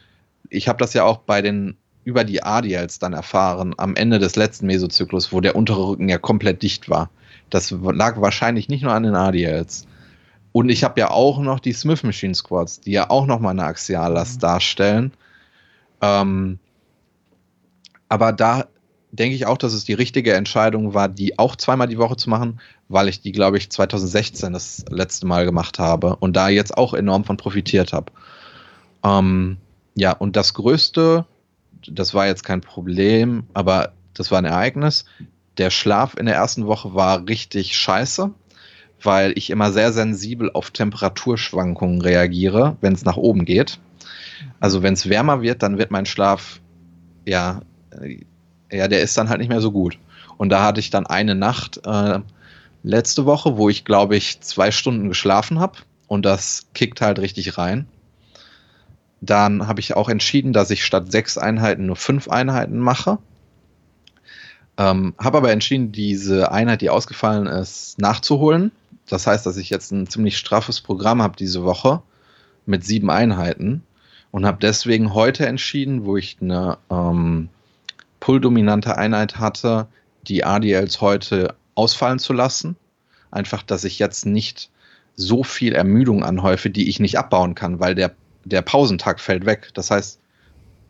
Ich 0.51 0.68
habe 0.68 0.79
das 0.79 0.92
ja 0.92 1.05
auch 1.05 1.18
bei 1.18 1.40
den 1.40 1.79
über 2.05 2.25
die 2.25 2.42
ADLs 2.42 2.99
dann 2.99 3.14
erfahren, 3.14 3.75
am 3.79 3.97
Ende 3.97 4.18
des 4.18 4.37
letzten 4.37 4.66
Mesozyklus, 4.66 5.33
wo 5.33 5.40
der 5.40 5.57
untere 5.57 5.88
Rücken 5.88 6.11
ja 6.11 6.18
komplett 6.18 6.62
dicht 6.62 6.90
war. 6.90 7.09
Das 7.49 7.71
lag 7.71 8.21
wahrscheinlich 8.21 8.68
nicht 8.68 8.83
nur 8.83 8.92
an 8.92 9.05
den 9.05 9.14
ADLs. 9.14 9.87
Und 10.53 10.68
ich 10.68 10.85
habe 10.85 11.01
ja 11.01 11.11
auch 11.11 11.38
noch 11.38 11.61
die 11.61 11.73
Smith 11.73 12.03
Machine 12.03 12.35
Squads, 12.35 12.81
die 12.81 12.92
ja 12.92 13.09
auch 13.09 13.27
noch 13.27 13.40
mal 13.40 13.51
eine 13.51 13.64
Axiallast 13.64 14.37
mhm. 14.37 14.40
darstellen. 14.40 15.12
Ähm, 16.03 16.59
aber 18.09 18.33
da 18.33 18.66
denke 19.11 19.35
ich 19.35 19.47
auch, 19.47 19.57
dass 19.57 19.73
es 19.73 19.85
die 19.85 19.94
richtige 19.94 20.35
Entscheidung 20.35 20.92
war, 20.92 21.09
die 21.09 21.38
auch 21.38 21.57
zweimal 21.57 21.88
die 21.88 21.99
Woche 21.99 22.16
zu 22.16 22.29
machen, 22.29 22.61
weil 22.88 23.09
ich 23.09 23.23
die, 23.23 23.33
glaube 23.33 23.57
ich, 23.57 23.71
2016 23.71 24.53
das 24.53 24.85
letzte 24.90 25.27
Mal 25.27 25.47
gemacht 25.47 25.79
habe 25.79 26.16
und 26.16 26.37
da 26.37 26.49
jetzt 26.49 26.77
auch 26.77 26.92
enorm 26.92 27.25
von 27.25 27.38
profitiert 27.38 27.92
habe. 27.92 28.12
Ähm, 29.03 29.57
ja, 29.94 30.12
und 30.12 30.37
das 30.37 30.53
größte 30.53 31.25
das 31.87 32.14
war 32.14 32.27
jetzt 32.27 32.44
kein 32.44 32.61
Problem, 32.61 33.44
aber 33.55 33.92
das 34.14 34.31
war 34.31 34.38
ein 34.38 34.44
Ereignis. 34.44 35.05
Der 35.59 35.71
Schlaf 35.71 36.16
in 36.16 36.27
der 36.27 36.35
ersten 36.35 36.66
Woche 36.66 36.94
war 36.94 37.27
richtig 37.29 37.77
scheiße, 37.77 38.31
weil 39.03 39.33
ich 39.37 39.51
immer 39.51 39.73
sehr 39.73 39.92
sensibel 39.92 40.51
auf 40.53 40.71
Temperaturschwankungen 40.71 42.01
reagiere, 42.01 42.77
wenn 42.81 42.92
es 42.92 43.05
nach 43.05 43.16
oben 43.16 43.44
geht. 43.44 43.79
Also 44.61 44.83
wenn 44.83 44.94
es 44.94 45.09
wärmer 45.09 45.42
wird, 45.42 45.62
dann 45.62 45.79
wird 45.79 45.90
mein 45.90 46.07
Schlaf, 46.07 46.61
ja, 47.27 47.61
ja, 48.71 48.89
der 48.89 49.01
ist 49.01 49.17
dann 49.17 49.29
halt 49.29 49.41
nicht 49.41 49.49
mehr 49.49 49.61
so 49.61 49.73
gut. 49.73 49.99
Und 50.37 50.51
da 50.51 50.65
hatte 50.65 50.81
ich 50.81 50.91
dann 50.91 51.07
eine 51.07 51.35
Nacht 51.35 51.81
äh, 51.85 52.21
letzte 52.83 53.27
Woche, 53.27 53.57
wo 53.57 53.69
ich, 53.69 53.85
glaube 53.85 54.17
ich, 54.17 54.41
zwei 54.41 54.71
Stunden 54.71 55.09
geschlafen 55.09 55.59
habe. 55.59 55.79
Und 56.07 56.25
das 56.25 56.67
kickt 56.75 57.01
halt 57.01 57.19
richtig 57.19 57.59
rein. 57.59 57.87
Dann 59.21 59.67
habe 59.67 59.81
ich 59.81 59.97
auch 59.97 60.09
entschieden, 60.09 60.53
dass 60.53 60.71
ich 60.71 60.85
statt 60.85 61.11
sechs 61.11 61.39
Einheiten 61.39 61.87
nur 61.87 61.97
fünf 61.97 62.29
Einheiten 62.29 62.79
mache. 62.79 63.19
Ähm, 64.77 65.15
habe 65.19 65.39
aber 65.39 65.51
entschieden, 65.51 65.91
diese 65.91 66.53
Einheit, 66.53 66.83
die 66.83 66.91
ausgefallen 66.91 67.47
ist, 67.47 67.99
nachzuholen. 67.99 68.71
das 69.09 69.27
heißt, 69.27 69.45
dass 69.45 69.57
ich 69.57 69.71
jetzt 69.71 69.91
ein 69.91 70.07
ziemlich 70.07 70.39
straffes 70.39 70.81
Programm 70.81 71.21
habe 71.21 71.37
diese 71.37 71.65
Woche 71.65 72.03
mit 72.65 72.85
sieben 72.85 73.11
Einheiten 73.11 73.83
und 74.31 74.47
habe 74.47 74.59
deswegen 74.61 75.15
heute 75.15 75.47
entschieden, 75.47 76.05
wo 76.05 76.17
ich 76.17 76.37
eine 76.41 76.79
ähm, 76.91 77.49
pull-dominante 78.20 78.96
Einheit 78.96 79.38
hatte, 79.38 79.88
die 80.26 80.44
ADLs 80.44 81.00
heute 81.00 81.54
ausfallen 81.74 82.18
zu 82.18 82.33
lassen. 82.33 82.76
Einfach, 83.31 83.62
dass 83.62 83.85
ich 83.85 83.98
jetzt 83.98 84.26
nicht 84.26 84.70
so 85.14 85.42
viel 85.42 85.74
Ermüdung 85.74 86.24
anhäufe, 86.24 86.70
die 86.70 86.88
ich 86.88 87.00
nicht 87.00 87.18
abbauen 87.18 87.54
kann, 87.54 87.81
weil 87.81 87.94
der, 87.94 88.14
der 88.44 88.62
Pausentag 88.62 89.20
fällt 89.20 89.46
weg. 89.46 89.70
Das 89.74 89.90
heißt, 89.90 90.20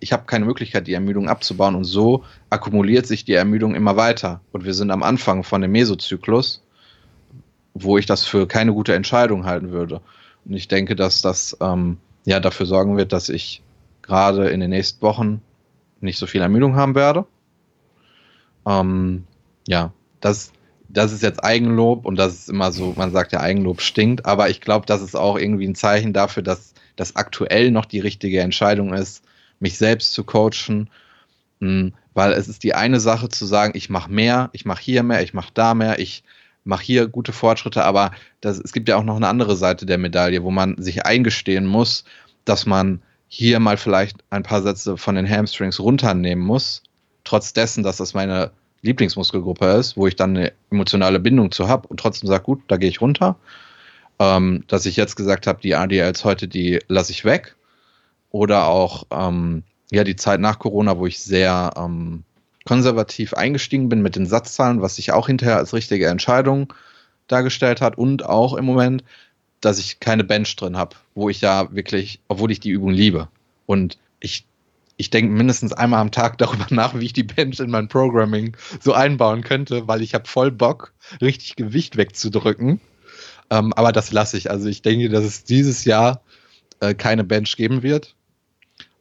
ich 0.01 0.13
habe 0.13 0.25
keine 0.27 0.45
Möglichkeit, 0.45 0.87
die 0.87 0.93
Ermüdung 0.93 1.29
abzubauen 1.29 1.75
und 1.75 1.85
so 1.85 2.25
akkumuliert 2.51 3.07
sich 3.07 3.25
die 3.25 3.35
Ermüdung 3.35 3.75
immer 3.75 3.97
weiter. 3.97 4.41
Und 4.53 4.65
wir 4.65 4.75
sind 4.75 4.91
am 4.91 5.03
Anfang 5.03 5.43
von 5.43 5.61
dem 5.61 5.73
Mesozyklus, 5.73 6.63
wo 7.75 7.99
ich 7.99 8.07
das 8.07 8.25
für 8.25 8.47
keine 8.47 8.73
gute 8.73 8.95
Entscheidung 8.95 9.45
halten 9.45 9.71
würde. 9.71 10.01
Und 10.45 10.55
ich 10.55 10.69
denke, 10.69 10.95
dass 10.95 11.21
das 11.21 11.57
ähm, 11.61 11.99
ja 12.25 12.39
dafür 12.39 12.67
sorgen 12.67 12.97
wird, 12.97 13.13
dass 13.13 13.29
ich 13.29 13.63
gerade 14.03 14.49
in 14.49 14.61
den 14.61 14.71
nächsten 14.71 15.03
Wochen 15.03 15.43
nicht 16.01 16.19
so 16.19 16.27
viel 16.27 16.41
Ermüdung 16.41 16.77
haben 16.77 16.95
werde. 16.95 17.27
Ähm, 18.67 19.25
ja, 19.67 19.93
das, 20.21 20.53
das 20.89 21.13
ist 21.13 21.23
jetzt 21.23 21.45
Eigenlob 21.45 22.05
und 22.07 22.17
das 22.17 22.35
ist 22.35 22.51
immer 22.51 22.73
so, 22.73 22.95
man 22.97 23.13
sagt 23.13 23.33
ja, 23.33 23.41
Eigenlob 23.41 23.81
stinkt, 23.81 24.27
aber 24.27 24.51
ich 24.51 24.61
glaube, 24.61 24.87
das 24.87 25.03
ist 25.03 25.15
auch 25.15 25.39
irgendwie 25.39 25.67
ein 25.67 25.75
Zeichen 25.75 26.13
dafür, 26.13 26.43
dass 26.43 26.75
das 26.97 27.17
aktuell 27.17 27.71
noch 27.71 27.85
die 27.85 28.01
richtige 28.01 28.41
Entscheidung 28.41 28.93
ist, 28.93 29.25
mich 29.61 29.79
selbst 29.79 30.13
zu 30.13 30.25
coachen, 30.25 30.91
hm, 31.61 31.95
weil 32.15 32.33
es 32.33 32.49
ist 32.49 32.65
die 32.65 32.75
eine 32.75 33.01
Sache 33.01 33.29
zu 33.29 33.47
sagen, 33.47 33.73
ich 33.77 33.91
mache 33.91 34.11
mehr, 34.11 34.51
ich 34.53 34.65
mache 34.65 34.83
hier 34.83 35.03
mehr, 35.03 35.23
ich 35.23 35.35
mache 35.35 35.51
da 35.55 35.75
mehr, 35.75 35.99
ich 35.99 36.25
mache 36.65 36.83
hier 36.83 37.09
gute 37.09 37.33
Fortschritte, 37.33 37.85
aber 37.85 38.11
das, 38.41 38.59
es 38.59 38.73
gibt 38.73 38.89
ja 38.89 38.97
auch 38.97 39.05
noch 39.05 39.17
eine 39.17 39.29
andere 39.29 39.57
Seite 39.57 39.87
der 39.87 39.99
Medaille, 39.99 40.43
wo 40.43 40.51
man 40.51 40.77
sich 40.81 41.07
eingestehen 41.07 41.67
muss, 41.67 42.05
dass 42.45 42.67
man 42.67 43.03
hier 43.29 43.61
mal 43.61 43.77
vielleicht 43.77 44.19
ein 44.31 44.43
paar 44.43 44.63
Sätze 44.63 44.97
von 44.97 45.15
den 45.15 45.29
Hamstrings 45.29 45.81
runternehmen 45.81 46.45
muss, 46.45 46.83
trotz 47.25 47.53
dessen, 47.53 47.83
dass 47.83 47.99
das 47.99 48.15
meine 48.15 48.51
Lieblingsmuskelgruppe 48.83 49.67
ist, 49.67 49.97
wo 49.97 50.07
ich 50.07 50.17
dann 50.17 50.37
eine 50.37 50.53
emotionale 50.71 51.21
Bindung 51.21 51.51
zu 51.51 51.69
habe 51.69 51.89
und 51.89 52.01
trotzdem 52.01 52.29
sage, 52.29 52.45
gut, 52.45 52.63
da 52.69 52.77
gehe 52.77 52.89
ich 52.89 53.01
runter. 53.01 53.37
Ähm, 54.21 54.65
dass 54.67 54.87
ich 54.87 54.97
jetzt 54.97 55.15
gesagt 55.15 55.47
habe, 55.47 55.61
die 55.61 55.75
ADLs 55.75 56.25
heute, 56.25 56.49
die 56.49 56.81
lasse 56.89 57.13
ich 57.13 57.25
weg 57.25 57.55
oder 58.31 58.67
auch 58.67 59.05
ähm, 59.11 59.63
ja 59.91 60.05
die 60.05 60.17
Zeit 60.17 60.41
nach 60.41 60.59
Corona, 60.59 60.99
wo 60.99 61.07
ich 61.07 61.21
sehr 61.21 61.73
ähm, 61.77 62.25
konservativ 62.65 63.35
eingestiegen 63.35 63.89
bin 63.89 64.03
mit 64.03 64.17
den 64.17 64.27
Satzzahlen, 64.27 64.83
was 64.83 64.97
sich 64.97 65.13
auch 65.13 65.29
hinterher 65.29 65.57
als 65.57 65.73
richtige 65.73 66.09
Entscheidung 66.09 66.73
dargestellt 67.29 67.81
hat 67.81 67.97
und 67.97 68.25
auch 68.25 68.55
im 68.55 68.65
Moment, 68.65 69.05
dass 69.61 69.79
ich 69.79 70.01
keine 70.01 70.25
Bench 70.25 70.55
drin 70.57 70.77
habe, 70.77 70.97
wo 71.15 71.29
ich 71.29 71.41
ja 71.41 71.73
wirklich, 71.75 72.21
obwohl 72.29 72.51
ich 72.51 72.61
die 72.61 72.71
Übung 72.71 72.91
liebe 72.91 73.29
und 73.67 73.99
ich 74.21 74.45
ich 75.01 75.11
denke 75.11 75.33
mindestens 75.33 75.73
einmal 75.73 76.01
am 76.01 76.11
Tag 76.11 76.39
darüber 76.39 76.67
nach, 76.71 76.99
wie 76.99 77.07
ich 77.07 77.13
die 77.15 77.23
Bench 77.23 77.61
in 77.61 77.71
mein 77.71 77.89
Programming 77.89 78.57
so 78.81 78.93
einbauen 78.93 79.43
könnte, 79.43 79.89
weil 79.89 80.03
ich 80.03 80.13
habe 80.13 80.29
voll 80.29 80.51
Bock, 80.51 80.93
richtig 81.23 81.57
Gewicht 81.57 81.97
wegzudrücken. 81.97 82.81
Ähm, 83.51 83.73
aber 83.75 83.93
das 83.93 84.13
lasse 84.13 84.37
ich. 84.37 84.51
Also 84.51 84.69
ich 84.69 84.83
denke, 84.83 85.09
dass 85.09 85.25
es 85.25 85.45
dieses 85.45 85.85
Jahr 85.85 86.21
äh, 86.81 86.95
keine 86.95 87.25
Bench 87.25 87.57
geben 87.57 87.83
wird. 87.83 88.15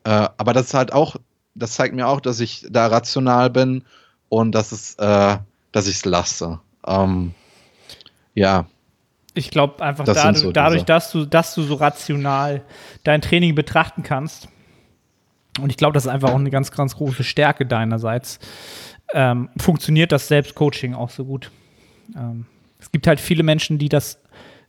Äh, 0.04 0.30
aber 0.38 0.54
das 0.54 0.68
ist 0.68 0.74
halt 0.74 0.94
auch, 0.94 1.18
das 1.56 1.74
zeigt 1.74 1.96
mir 1.96 2.08
auch, 2.08 2.22
dass 2.22 2.40
ich 2.40 2.66
da 2.70 2.88
rational 2.88 3.50
bin 3.50 3.84
und 4.30 4.54
dass 4.54 4.72
es, 4.72 4.96
äh, 4.96 5.38
dass 5.72 5.88
ich 5.88 5.98
es 5.98 6.06
lasse. 6.06 6.62
Ähm, 6.86 7.34
ja. 8.36 8.68
Ich 9.38 9.52
glaube 9.52 9.84
einfach 9.84 10.06
dadurch, 10.06 10.38
so 10.38 10.52
dadurch 10.52 10.84
dass, 10.84 11.12
du, 11.12 11.26
dass 11.26 11.56
du 11.56 11.64
so 11.64 11.76
rational 11.76 12.64
dein 13.04 13.22
Training 13.22 13.56
betrachten 13.56 14.04
kannst. 14.04 14.50
Und 15.60 15.70
ich 15.70 15.78
glaube, 15.78 15.94
das 15.94 16.06
ist 16.06 16.12
einfach 16.12 16.30
auch 16.30 16.36
eine 16.36 16.50
ganz, 16.50 16.72
ganz 16.72 16.96
große 16.96 17.24
Stärke 17.24 17.66
deinerseits. 17.66 18.40
Ähm, 19.14 19.50
funktioniert 19.58 20.12
das 20.12 20.28
Selbstcoaching 20.28 20.94
auch 20.94 21.10
so 21.10 21.26
gut. 21.26 21.52
Ähm, 22.16 22.46
es 22.80 22.92
gibt 22.92 23.08
halt 23.08 23.20
viele 23.20 23.44
Menschen, 23.44 23.78
die 23.78 23.90
das 23.90 24.20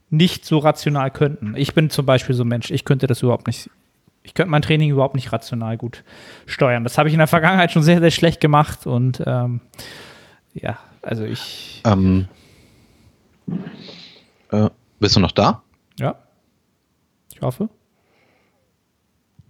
nicht 0.09 0.45
so 0.45 0.57
rational 0.57 1.11
könnten. 1.11 1.55
Ich 1.55 1.73
bin 1.73 1.89
zum 1.89 2.05
Beispiel 2.05 2.35
so 2.35 2.43
ein 2.43 2.47
Mensch, 2.47 2.71
ich 2.71 2.85
könnte 2.85 3.05
das 3.05 3.21
überhaupt 3.21 3.47
nicht 3.47 3.69
ich 4.23 4.33
könnte 4.33 4.51
mein 4.51 4.61
Training 4.61 4.91
überhaupt 4.91 5.15
nicht 5.15 5.31
rational 5.31 5.77
gut 5.77 6.03
steuern. 6.45 6.83
Das 6.83 6.97
habe 6.97 7.09
ich 7.09 7.13
in 7.13 7.19
der 7.19 7.27
Vergangenheit 7.27 7.71
schon 7.71 7.83
sehr, 7.83 7.99
sehr 7.99 8.11
schlecht 8.11 8.39
gemacht 8.39 8.85
und 8.85 9.23
ähm, 9.25 9.61
ja, 10.53 10.77
also 11.01 11.23
ich. 11.23 11.81
Ähm, 11.85 12.27
äh, 14.49 14.69
bist 14.99 15.15
du 15.15 15.19
noch 15.19 15.31
da? 15.31 15.63
Ja. 15.99 16.15
Ich 17.33 17.41
hoffe. 17.41 17.69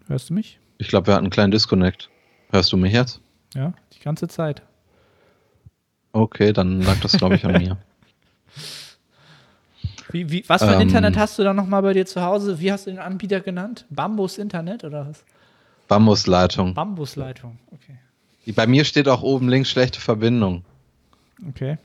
Hörst 0.08 0.30
du 0.30 0.34
mich? 0.34 0.60
Ich 0.78 0.88
glaube, 0.88 1.08
wir 1.08 1.14
hatten 1.16 1.26
einen 1.26 1.32
kleinen 1.32 1.52
Disconnect. 1.52 2.10
Hörst 2.52 2.72
du 2.72 2.78
mich 2.78 2.94
jetzt? 2.94 3.22
Ja, 3.54 3.74
die 3.94 4.00
ganze 4.00 4.28
Zeit. 4.28 4.64
Okay, 6.12 6.54
dann 6.54 6.82
lag 6.82 7.00
das, 7.02 7.14
glaube 7.14 7.36
ich, 7.36 7.46
an 7.46 7.54
mir. 7.54 7.78
Wie, 10.12 10.32
wie, 10.32 10.44
was 10.48 10.64
für 10.64 10.70
ein 10.70 10.82
ähm, 10.82 10.88
Internet 10.88 11.18
hast 11.18 11.38
du 11.38 11.44
da 11.44 11.54
nochmal 11.54 11.84
bei 11.84 11.94
dir 11.94 12.04
zu 12.04 12.24
Hause? 12.24 12.60
Wie 12.60 12.72
hast 12.72 12.88
du 12.88 12.90
den 12.90 13.00
Anbieter 13.00 13.42
genannt? 13.42 13.86
Bambus 13.92 14.40
Internet 14.40 14.84
oder 14.84 15.08
was? 15.08 15.24
Bambusleitung. 15.88 16.74
Bambusleitung, 16.74 17.60
okay. 17.72 17.98
Bei 18.56 18.66
mir 18.66 18.86
steht 18.86 19.08
auch 19.08 19.22
oben 19.22 19.50
links 19.50 19.70
schlechte 19.70 20.02
Verbindung. 20.02 20.64
Okay. 21.48 21.78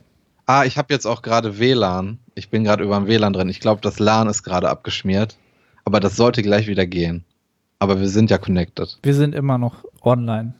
Ah, 0.47 0.65
ich 0.65 0.77
habe 0.77 0.93
jetzt 0.93 1.07
auch 1.07 1.23
gerade 1.23 1.59
WLAN. 1.59 2.19
Ich 2.35 2.51
bin 2.51 2.65
gerade 2.65 2.85
über 2.85 2.97
dem 2.97 3.07
WLAN 3.07 3.33
drin. 3.33 3.49
Ich 3.49 3.61
glaube, 3.61 3.81
das 3.81 3.99
LAN 3.99 4.29
ist 4.29 4.43
gerade 4.43 4.69
abgeschmiert. 4.69 5.37
Aber 5.85 6.01
das 6.01 6.17
sollte 6.17 6.43
gleich 6.43 6.67
wieder 6.67 6.87
gehen. 6.87 7.25
Aber 7.79 8.01
wir 8.01 8.09
sind 8.09 8.31
ja 8.31 8.39
connected. 8.39 8.99
Wir 9.03 9.15
sind 9.15 9.35
immer 9.35 9.59
noch 9.59 9.85
online. 10.03 10.55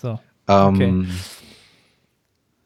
So. 0.00 0.18
Ähm, 0.48 0.74
okay. 0.74 1.04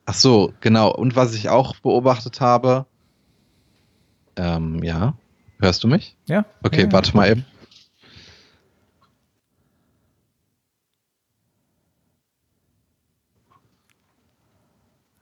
Ach 0.07 0.15
so, 0.15 0.53
genau. 0.61 0.93
Und 0.95 1.17
was 1.17 1.35
ich 1.35 1.49
auch 1.49 1.77
beobachtet 1.77 2.41
habe, 2.41 2.87
ähm, 4.37 4.83
ja. 4.83 5.15
Hörst 5.61 5.85
du 5.85 5.89
mich? 5.89 6.17
Ja. 6.27 6.47
Okay, 6.63 6.83
ja, 6.83 6.93
warte 6.93 7.15
mal 7.15 7.31
eben. 7.31 7.45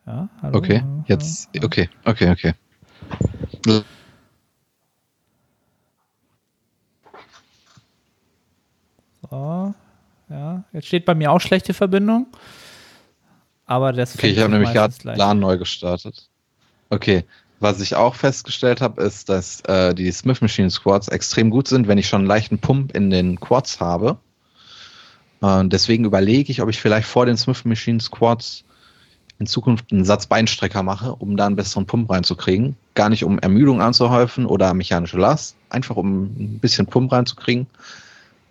Ja, 0.09 0.27
hallo. 0.41 0.57
Okay, 0.57 0.83
jetzt, 1.05 1.51
okay, 1.63 1.87
okay, 2.07 2.31
okay. 2.31 2.55
So, 9.29 9.75
ja, 10.31 10.65
jetzt 10.73 10.87
steht 10.87 11.05
bei 11.05 11.15
mir 11.15 11.31
auch 11.31 11.41
schlechte 11.43 11.75
Verbindung. 11.75 12.27
Aber 13.67 13.93
das 13.93 14.15
Okay, 14.15 14.31
ich 14.31 14.39
habe 14.39 14.51
nämlich 14.51 14.73
gerade 14.73 14.95
LAN 15.03 15.41
neu 15.41 15.59
gestartet. 15.59 16.31
Okay, 16.89 17.27
was 17.61 17.83
ich 17.83 17.95
auch 17.95 18.15
festgestellt 18.15 18.81
habe, 18.81 19.03
ist, 19.03 19.29
dass 19.29 19.61
äh, 19.67 19.95
die 19.95 20.11
Smith 20.11 20.41
Machine 20.41 20.71
Squats 20.71 21.09
extrem 21.09 21.51
gut 21.51 21.69
sind, 21.69 21.87
wenn 21.87 21.99
ich 21.99 22.09
schon 22.09 22.21
einen 22.21 22.29
leichten 22.29 22.59
Pump 22.59 22.97
in 22.97 23.11
den 23.11 23.39
Quads 23.39 23.79
habe. 23.79 24.17
Äh, 25.43 25.65
deswegen 25.67 26.07
überlege 26.07 26.51
ich, 26.51 26.63
ob 26.63 26.71
ich 26.71 26.81
vielleicht 26.81 27.09
vor 27.09 27.27
den 27.27 27.37
Smith 27.37 27.67
Machine 27.67 28.01
Squats 28.01 28.65
in 29.39 29.47
Zukunft 29.47 29.93
einen 29.93 30.05
Satz 30.05 30.27
Beinstrecker 30.27 30.83
mache, 30.83 31.15
um 31.15 31.37
da 31.37 31.47
einen 31.47 31.57
besseren 31.57 31.87
Pump 31.87 32.11
reinzukriegen. 32.11 32.77
Gar 32.95 33.09
nicht 33.09 33.25
um 33.25 33.39
Ermüdung 33.39 33.81
anzuhäufen 33.81 34.47
oder 34.47 34.75
mechanische 34.75 35.19
Last, 35.19 35.57
einfach 35.71 35.97
um 35.97 36.25
ein 36.25 36.59
bisschen 36.61 36.87
Pump 36.87 37.13
reinzukriegen. 37.13 37.67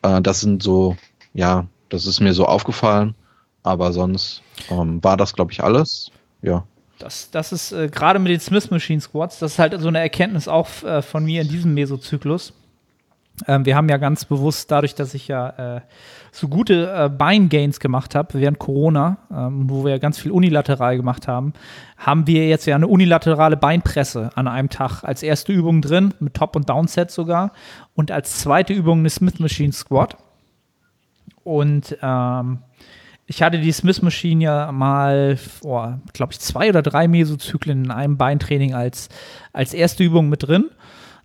Äh, 0.02 0.21
das 0.21 0.39
sind 0.39 0.63
so, 0.63 0.95
ja, 1.34 1.65
das 1.89 2.06
ist 2.06 2.19
mir 2.19 2.34
so 2.34 2.45
aufgefallen. 2.45 3.15
Aber 3.63 3.91
sonst 3.91 4.41
ähm, 4.69 5.04
war 5.04 5.17
das, 5.17 5.34
glaube 5.34 5.52
ich, 5.52 5.62
alles. 5.62 6.10
Ja. 6.41 6.63
Das, 7.00 7.30
das 7.32 7.52
ist 7.52 7.73
äh, 7.73 7.89
gerade 7.89 8.17
mit 8.17 8.32
den 8.32 8.39
Smith 8.39 8.71
Machine 8.71 9.02
Squats, 9.02 9.39
das 9.39 9.54
ist 9.54 9.60
halt 9.60 9.80
so 9.80 9.89
eine 9.89 10.00
Erkenntnis 10.00 10.47
auch 10.47 10.69
äh, 10.84 11.02
von 11.02 11.26
mir 11.26 11.41
in 11.41 11.50
diesem 11.50 11.73
Mesozyklus. 11.73 12.54
Ähm, 13.45 13.65
wir 13.65 13.76
haben 13.76 13.89
ja 13.89 13.97
ganz 13.97 14.26
bewusst, 14.26 14.71
dadurch, 14.71 14.95
dass 14.95 15.13
ich 15.13 15.28
ja 15.28 15.78
äh, 15.78 15.82
so 16.32 16.47
gute 16.47 16.91
äh, 16.91 17.10
Beingains 17.10 17.80
gemacht 17.80 18.15
habe 18.15 18.39
während 18.39 18.58
Corona, 18.58 19.17
ähm, 19.32 19.69
wo 19.69 19.84
wir 19.84 19.91
ja 19.91 19.97
ganz 20.00 20.17
viel 20.17 20.32
unilateral 20.32 20.97
gemacht 20.97 21.28
haben, 21.28 21.54
haben 21.97 22.26
wir 22.26 22.47
jetzt 22.47 22.65
ja 22.65 22.76
eine 22.76 22.88
unilaterale 22.88 23.58
Beinpresse 23.58 24.32
an 24.36 24.47
einem 24.47 24.69
Tag 24.69 25.04
als 25.04 25.21
erste 25.21 25.54
Übung 25.54 25.82
drin, 25.82 26.13
mit 26.19 26.34
Top- 26.34 26.56
und 26.56 26.69
Downset 26.69 27.12
sogar, 27.12 27.52
und 27.93 28.12
als 28.12 28.39
zweite 28.39 28.73
Übung 28.73 29.00
eine 29.00 29.10
Smith 29.10 29.39
Machine 29.39 29.73
Squat. 29.73 30.17
Und 31.44 31.98
ähm, 32.02 32.60
ich 33.29 33.44
hatte 33.44 33.60
die 33.60 33.71
Smith 33.71 34.02
Machine 34.02 34.44
ja 34.44 34.71
mal 34.71 35.38
vor, 35.38 36.00
glaube 36.13 36.31
ich, 36.31 36.40
zwei 36.40 36.69
oder 36.69 36.81
drei 36.81 37.08
Mesozyklen 37.08 37.85
in 37.85 37.92
einem 37.92 38.17
Beintraining 38.17 38.73
als, 38.73 39.10
als 39.54 39.73
erste 39.73 40.04
Übung 40.04 40.29
mit 40.29 40.48
drin. 40.48 40.69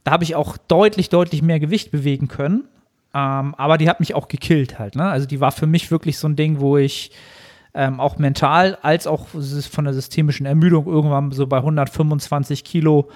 Da 0.04 0.12
habe 0.12 0.24
ich 0.24 0.34
auch 0.34 0.56
deutlich, 0.56 1.08
deutlich 1.08 1.42
mehr 1.42 1.60
Gewicht 1.60 1.90
bewegen 1.90 2.28
können. 2.28 2.64
Ähm, 3.14 3.54
aber 3.56 3.78
die 3.78 3.88
hat 3.88 4.00
mich 4.00 4.14
auch 4.14 4.28
gekillt 4.28 4.78
halt. 4.78 4.96
Ne? 4.96 5.04
Also 5.04 5.26
die 5.26 5.40
war 5.40 5.52
für 5.52 5.66
mich 5.66 5.90
wirklich 5.90 6.18
so 6.18 6.28
ein 6.28 6.36
Ding, 6.36 6.60
wo 6.60 6.78
ich 6.78 7.10
ähm, 7.74 8.00
auch 8.00 8.18
mental 8.18 8.78
als 8.82 9.06
auch 9.06 9.26
von 9.28 9.84
der 9.84 9.94
systemischen 9.94 10.46
Ermüdung 10.46 10.86
irgendwann 10.86 11.32
so 11.32 11.46
bei 11.46 11.58
125 11.58 12.64
Kilo 12.64 13.08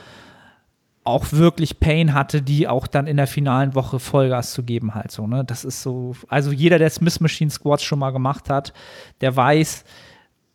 auch 1.04 1.32
wirklich 1.32 1.78
Pain 1.78 2.14
hatte, 2.14 2.42
die 2.42 2.66
auch 2.66 2.86
dann 2.86 3.06
in 3.06 3.16
der 3.16 3.28
finalen 3.28 3.74
Woche 3.74 4.00
Vollgas 4.00 4.52
zu 4.52 4.64
geben 4.64 4.94
halt 4.94 5.12
so, 5.12 5.26
ne? 5.28 5.44
Das 5.44 5.64
ist 5.64 5.82
so, 5.82 6.16
also 6.26 6.50
jeder, 6.50 6.80
der 6.80 6.90
Smith 6.90 7.20
Machine 7.20 7.50
Squats 7.50 7.84
schon 7.84 8.00
mal 8.00 8.10
gemacht 8.10 8.50
hat, 8.50 8.72
der 9.20 9.36
weiß, 9.36 9.84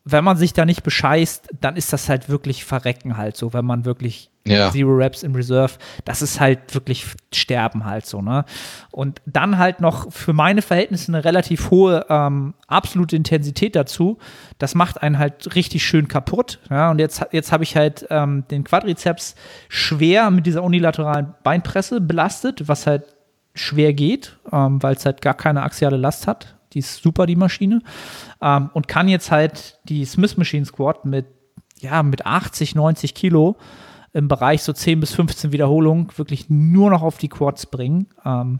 wenn 0.03 0.23
man 0.23 0.35
sich 0.35 0.51
da 0.51 0.65
nicht 0.65 0.83
bescheißt, 0.83 1.49
dann 1.61 1.77
ist 1.77 1.93
das 1.93 2.09
halt 2.09 2.27
wirklich 2.27 2.65
Verrecken 2.65 3.15
halt 3.15 3.37
so, 3.37 3.53
wenn 3.53 3.63
man 3.63 3.85
wirklich 3.85 4.30
Ja. 4.45 4.71
Zero 4.71 4.95
Reps 4.95 5.21
in 5.21 5.35
Reserve, 5.35 5.73
das 6.03 6.23
ist 6.23 6.39
halt 6.39 6.73
wirklich 6.73 7.05
Sterben 7.31 7.85
halt 7.85 8.07
so, 8.07 8.23
ne? 8.23 8.43
Und 8.89 9.21
dann 9.27 9.59
halt 9.59 9.81
noch 9.81 10.11
für 10.11 10.33
meine 10.33 10.63
Verhältnisse 10.63 11.11
eine 11.11 11.23
relativ 11.23 11.69
hohe 11.69 12.07
ähm, 12.09 12.55
absolute 12.65 13.15
Intensität 13.15 13.75
dazu, 13.75 14.17
das 14.57 14.73
macht 14.73 15.03
einen 15.03 15.19
halt 15.19 15.53
richtig 15.55 15.85
schön 15.85 16.07
kaputt, 16.07 16.57
ja? 16.71 16.89
Und 16.89 16.97
jetzt, 16.97 17.23
jetzt 17.31 17.51
habe 17.51 17.63
ich 17.63 17.75
halt 17.75 18.07
ähm, 18.09 18.43
den 18.49 18.63
Quadrizeps 18.63 19.35
schwer 19.69 20.31
mit 20.31 20.47
dieser 20.47 20.63
unilateralen 20.63 21.35
Beinpresse 21.43 22.01
belastet, 22.01 22.67
was 22.67 22.87
halt 22.87 23.03
schwer 23.53 23.93
geht, 23.93 24.37
ähm, 24.51 24.81
weil 24.81 24.95
es 24.95 25.05
halt 25.05 25.21
gar 25.21 25.35
keine 25.35 25.61
axiale 25.61 25.97
Last 25.97 26.25
hat. 26.25 26.55
Die 26.73 26.79
ist 26.79 27.03
super, 27.03 27.25
die 27.25 27.35
Maschine. 27.35 27.81
Ähm, 28.41 28.69
und 28.73 28.87
kann 28.87 29.07
jetzt 29.07 29.29
halt 29.29 29.79
die 29.83 30.05
Smith 30.05 30.37
Machine 30.37 30.65
Squat 30.65 31.05
mit, 31.05 31.27
ja, 31.79 32.01
mit 32.01 32.25
80, 32.25 32.75
90 32.75 33.13
Kilo 33.13 33.57
im 34.13 34.27
Bereich 34.27 34.63
so 34.63 34.73
10 34.73 34.99
bis 34.99 35.13
15 35.13 35.51
Wiederholungen 35.51 36.09
wirklich 36.17 36.49
nur 36.49 36.89
noch 36.89 37.01
auf 37.01 37.17
die 37.17 37.29
Quads 37.29 37.67
bringen. 37.67 38.07
Ähm, 38.25 38.59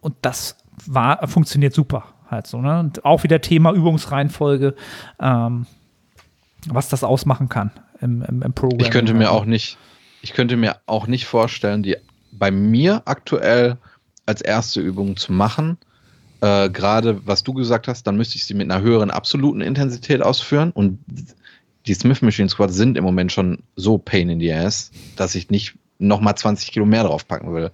und 0.00 0.14
das 0.22 0.56
war, 0.86 1.26
funktioniert 1.26 1.74
super 1.74 2.04
halt 2.30 2.46
so. 2.46 2.60
Ne? 2.60 2.80
Und 2.80 3.04
auch 3.04 3.24
wieder 3.24 3.40
Thema 3.40 3.72
Übungsreihenfolge, 3.72 4.74
ähm, 5.20 5.66
was 6.66 6.88
das 6.88 7.04
ausmachen 7.04 7.48
kann 7.48 7.70
im, 8.00 8.22
im, 8.22 8.42
im 8.42 8.52
Programm. 8.52 8.80
Ich 8.80 8.90
könnte 8.90 9.14
mir 9.14 9.30
auch 9.30 9.44
nicht, 9.44 9.76
ich 10.22 10.34
könnte 10.34 10.56
mir 10.56 10.76
auch 10.86 11.06
nicht 11.06 11.26
vorstellen, 11.26 11.82
die 11.82 11.96
bei 12.32 12.50
mir 12.50 13.02
aktuell 13.06 13.78
als 14.26 14.42
erste 14.42 14.80
Übung 14.80 15.16
zu 15.16 15.32
machen. 15.32 15.78
Äh, 16.40 16.70
Gerade 16.70 17.26
was 17.26 17.42
du 17.42 17.54
gesagt 17.54 17.88
hast, 17.88 18.06
dann 18.06 18.16
müsste 18.16 18.36
ich 18.36 18.44
sie 18.44 18.54
mit 18.54 18.70
einer 18.70 18.82
höheren 18.82 19.10
absoluten 19.10 19.60
Intensität 19.60 20.22
ausführen. 20.22 20.70
Und 20.70 20.98
die 21.86 21.94
Smith 21.94 22.22
Machine 22.22 22.48
Squats 22.48 22.74
sind 22.74 22.98
im 22.98 23.04
Moment 23.04 23.32
schon 23.32 23.62
so 23.76 23.98
pain 23.98 24.28
in 24.28 24.40
the 24.40 24.52
ass, 24.52 24.90
dass 25.16 25.34
ich 25.34 25.50
nicht 25.50 25.74
nochmal 25.98 26.36
20 26.36 26.72
Kilo 26.72 26.86
mehr 26.86 27.04
draufpacken 27.04 27.52
will. 27.52 27.70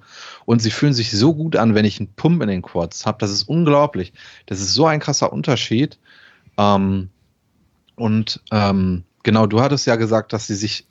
Und 0.46 0.60
sie 0.62 0.70
fühlen 0.70 0.94
sich 0.94 1.10
so 1.10 1.34
gut 1.34 1.56
an, 1.56 1.74
wenn 1.74 1.84
ich 1.84 2.00
einen 2.00 2.12
Pump 2.14 2.42
in 2.42 2.48
den 2.48 2.62
Quads 2.62 3.06
habe. 3.06 3.18
Das 3.20 3.30
ist 3.30 3.44
unglaublich. 3.44 4.12
Das 4.46 4.60
ist 4.60 4.74
so 4.74 4.86
ein 4.86 5.00
krasser 5.00 5.32
Unterschied. 5.32 5.98
Ähm, 6.56 7.10
und 7.96 8.40
ähm, 8.50 9.04
genau, 9.22 9.46
du 9.46 9.60
hattest 9.60 9.86
ja 9.86 9.96
gesagt, 9.96 10.32
dass 10.32 10.46
sie 10.46 10.54
sich 10.54 10.86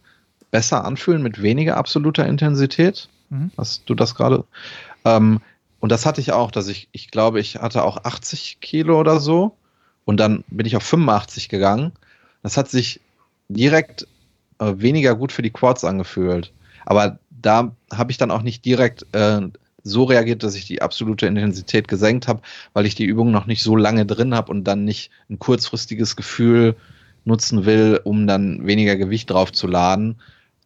besser 0.52 0.86
anfühlen 0.86 1.24
mit 1.24 1.42
weniger 1.42 1.78
absoluter 1.78 2.28
Intensität. 2.28 3.10
Mhm. 3.30 3.52
Hast 3.58 3.84
du 3.88 3.96
das 3.96 4.16
gerade? 4.16 4.46
Ähm, 5.06 5.42
und 5.80 5.92
das 5.92 6.06
hatte 6.06 6.22
ich 6.22 6.32
auch, 6.32 6.52
dass 6.52 6.68
ich, 6.68 6.88
ich 6.92 7.10
glaube, 7.10 7.40
ich 7.40 7.56
hatte 7.56 7.84
auch 7.84 8.04
80 8.04 8.60
Kilo 8.62 9.00
oder 9.00 9.20
so. 9.20 9.58
Und 10.06 10.20
dann 10.20 10.44
bin 10.48 10.66
ich 10.66 10.76
auf 10.76 10.84
85 10.84 11.50
gegangen. 11.50 11.94
Das 12.44 12.58
hat 12.58 12.70
sich 12.70 13.02
direkt 13.50 14.08
äh, 14.60 14.74
weniger 14.78 15.16
gut 15.16 15.32
für 15.32 15.42
die 15.42 15.50
Quads 15.50 15.84
angefühlt. 15.84 16.52
Aber 16.86 17.20
da 17.30 17.76
habe 17.92 18.12
ich 18.12 18.18
dann 18.18 18.32
auch 18.32 18.42
nicht 18.42 18.64
direkt 18.66 19.06
äh, 19.14 19.42
so 19.84 20.04
reagiert, 20.04 20.44
dass 20.44 20.56
ich 20.56 20.66
die 20.66 20.82
absolute 20.82 21.26
Intensität 21.26 21.88
gesenkt 21.88 22.28
habe, 22.28 22.42
weil 22.74 22.86
ich 22.86 22.96
die 22.96 23.06
Übung 23.06 23.32
noch 23.32 23.46
nicht 23.46 23.64
so 23.64 23.76
lange 23.76 24.06
drin 24.06 24.34
habe 24.34 24.52
und 24.52 24.64
dann 24.64 24.86
nicht 24.86 25.12
ein 25.30 25.40
kurzfristiges 25.40 26.16
Gefühl 26.16 26.76
nutzen 27.26 27.66
will, 27.66 28.00
um 28.04 28.28
dann 28.28 28.66
weniger 28.66 28.96
Gewicht 28.96 29.30
drauf 29.30 29.52
zu 29.52 29.68
laden. 29.68 30.18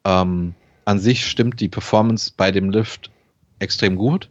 Ähm, 0.05 0.53
an 0.85 0.99
sich 0.99 1.25
stimmt 1.25 1.59
die 1.59 1.69
Performance 1.69 2.31
bei 2.35 2.51
dem 2.51 2.69
Lift 2.69 3.11
extrem 3.59 3.95
gut. 3.95 4.29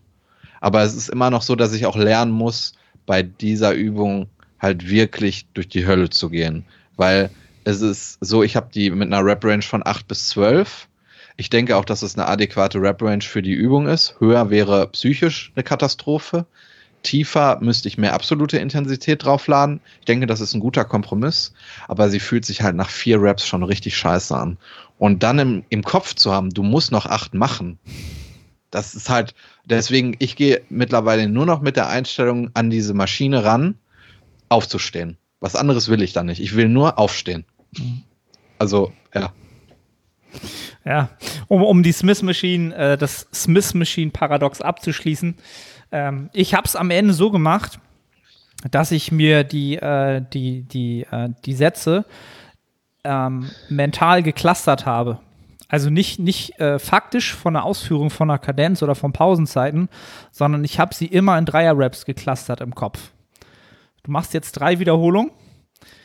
Aber 0.61 0.83
es 0.83 0.95
ist 0.95 1.11
immer 1.11 1.31
noch 1.31 1.43
so, 1.43 1.55
dass 1.55 1.73
ich 1.73 1.87
auch 1.87 1.97
lernen 1.97 2.33
muss, 2.33 2.75
bei 3.05 3.23
dieser 3.23 3.73
Übung 3.73 4.29
halt 4.59 4.89
wirklich 4.89 5.47
durch 5.55 5.69
die 5.69 5.87
Hölle 5.87 6.11
zu 6.11 6.31
gehen. 6.31 6.65
Weil 6.97 7.31
es 7.65 7.81
ist 7.81 8.19
so, 8.21 8.43
ich 8.43 8.57
habe 8.57 8.69
die 8.73 8.91
mit 8.91 9.13
einer 9.13 9.25
Rep-Range 9.25 9.63
von 9.63 9.83
8 9.85 10.07
bis 10.07 10.29
12. 10.29 10.89
Ich 11.37 11.51
denke 11.51 11.77
auch, 11.77 11.85
dass 11.85 12.03
es 12.03 12.17
eine 12.17 12.29
adäquate 12.29 12.81
Rep-Range 12.81 13.23
für 13.23 13.43
die 13.43 13.53
Übung 13.53 13.89
ist. 13.89 14.15
Höher 14.21 14.51
wäre 14.51 14.89
psychisch 14.89 15.53
eine 15.55 15.65
Katastrophe. 15.65 16.47
Tiefer 17.03 17.59
müsste 17.61 17.89
ich 17.89 17.99
mehr 17.99 18.15
absolute 18.15 18.59
Intensität 18.59 19.25
draufladen. 19.25 19.81
Ich 20.01 20.07
denke, 20.07 20.27
das 20.27 20.41
ist 20.41 20.55
ein 20.55 20.61
guter 20.61 20.85
Kompromiss. 20.85 21.53
Aber 21.89 22.09
sie 22.09 22.21
fühlt 22.21 22.45
sich 22.45 22.63
halt 22.63 22.75
nach 22.77 22.89
vier 22.89 23.21
Reps 23.21 23.47
schon 23.47 23.63
richtig 23.63 23.97
scheiße 23.97 24.37
an. 24.37 24.57
Und 24.99 25.23
dann 25.23 25.39
im, 25.39 25.65
im 25.69 25.83
Kopf 25.83 26.15
zu 26.15 26.33
haben, 26.33 26.51
du 26.51 26.63
musst 26.63 26.91
noch 26.91 27.07
acht 27.07 27.35
machen. 27.35 27.79
Das 28.71 28.95
ist 28.95 29.11
halt, 29.11 29.35
deswegen, 29.65 30.17
ich 30.19 30.37
gehe 30.37 30.63
mittlerweile 30.69 31.29
nur 31.29 31.47
noch 31.47 31.61
mit 31.61 31.77
der 31.77 31.89
Einstellung 31.89 32.51
an 32.55 32.71
diese 32.71 32.95
Maschine 32.95 33.45
ran, 33.45 33.77
aufzustehen. 34.49 35.17
Was 35.41 35.57
anderes 35.57 35.89
will 35.89 36.03
ich 36.03 36.13
da 36.13 36.23
nicht. 36.23 36.41
Ich 36.41 36.57
will 36.57 36.69
nur 36.69 36.99
aufstehen. 36.99 37.45
Also, 38.59 38.93
ja. 39.15 39.33
Ja, 40.85 41.11
um, 41.49 41.63
um 41.63 41.83
die 41.83 41.93
Smith 41.93 42.23
Machine, 42.23 42.75
äh, 42.75 42.97
das 42.97 43.27
Smith 43.35 43.75
Machine 43.75 44.11
Paradox 44.11 44.61
abzuschließen. 44.61 45.35
Ähm, 45.93 46.31
ich 46.33 46.55
habe 46.55 46.67
es 46.67 46.77
am 46.77 46.91
Ende 46.91 47.13
so 47.13 47.31
gemacht, 47.31 47.81
dass 48.71 48.93
ich 48.93 49.13
mir 49.13 49.45
die, 49.45 49.77
äh, 49.77 50.23
die, 50.33 50.63
die, 50.63 51.07
äh, 51.11 51.31
die 51.45 51.55
Sätze 51.55 52.05
ähm, 53.05 53.51
mental 53.69 54.23
geclustert 54.23 54.87
habe. 54.87 55.21
Also 55.69 55.91
nicht, 55.91 56.21
nicht 56.21 56.59
äh, 56.61 56.79
faktisch 56.79 57.35
von 57.35 57.55
der 57.55 57.65
Ausführung 57.65 58.11
von 58.11 58.31
einer 58.31 58.39
Kadenz 58.39 58.83
oder 58.83 58.95
von 58.95 59.13
Pausenzeiten, 59.13 59.89
sondern 60.31 60.65
ich 60.65 60.79
habe 60.79 60.95
sie 60.95 61.07
immer 61.07 61.37
in 61.39 61.45
Dreier-Raps 61.45 62.05
geclustert 62.05 62.61
im 62.61 62.75
Kopf. 62.75 63.11
Du 64.07 64.13
machst 64.13 64.33
jetzt 64.35 64.53
drei 64.53 64.79
Wiederholungen 64.79 65.31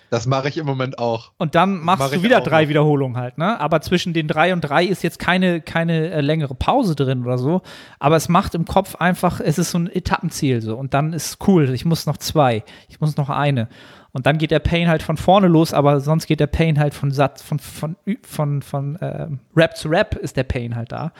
Das 0.09 0.25
mache 0.25 0.49
ich 0.49 0.57
im 0.57 0.65
Moment 0.65 0.99
auch. 0.99 1.31
und 1.37 1.55
dann 1.55 1.79
machst 1.79 1.99
Mach 1.99 2.11
du 2.11 2.23
wieder 2.23 2.41
drei 2.41 2.63
noch. 2.63 2.69
Wiederholungen 2.69 3.15
halt, 3.15 3.37
ne? 3.37 3.59
Aber 3.59 3.79
zwischen 3.81 4.11
den 4.13 4.27
drei 4.27 4.51
und 4.53 4.61
drei 4.61 4.83
ist 4.83 5.03
jetzt 5.03 5.19
keine, 5.19 5.61
keine 5.61 6.09
äh, 6.11 6.19
längere 6.21 6.53
Pause 6.55 6.95
drin 6.95 7.23
oder 7.23 7.37
so. 7.37 7.61
Aber 7.99 8.17
es 8.17 8.27
macht 8.27 8.55
im 8.55 8.65
Kopf 8.65 8.95
einfach, 8.95 9.39
es 9.39 9.57
ist 9.57 9.71
so 9.71 9.77
ein 9.79 9.87
Etappenziel 9.87 10.61
so. 10.61 10.75
Und 10.75 10.93
dann 10.93 11.13
ist 11.13 11.37
cool, 11.47 11.69
ich 11.69 11.85
muss 11.85 12.05
noch 12.07 12.17
zwei, 12.17 12.63
ich 12.89 12.99
muss 12.99 13.15
noch 13.15 13.29
eine. 13.29 13.69
Und 14.13 14.25
dann 14.25 14.37
geht 14.37 14.51
der 14.51 14.59
Pain 14.59 14.89
halt 14.89 15.03
von 15.03 15.15
vorne 15.15 15.47
los, 15.47 15.73
aber 15.73 16.01
sonst 16.01 16.27
geht 16.27 16.41
der 16.41 16.47
Pain 16.47 16.79
halt 16.79 16.93
von 16.93 17.11
Satz, 17.11 17.41
von, 17.41 17.59
von, 17.59 17.95
von, 18.27 18.61
von, 18.61 18.97
ähm, 19.01 19.39
Rap 19.55 19.77
zu 19.77 19.87
Rap 19.87 20.15
ist 20.15 20.35
der 20.35 20.43
Pain 20.43 20.75
halt 20.75 20.91
da. 20.91 21.13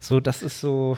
So, 0.00 0.18
das 0.18 0.42
ist 0.42 0.60
so, 0.60 0.96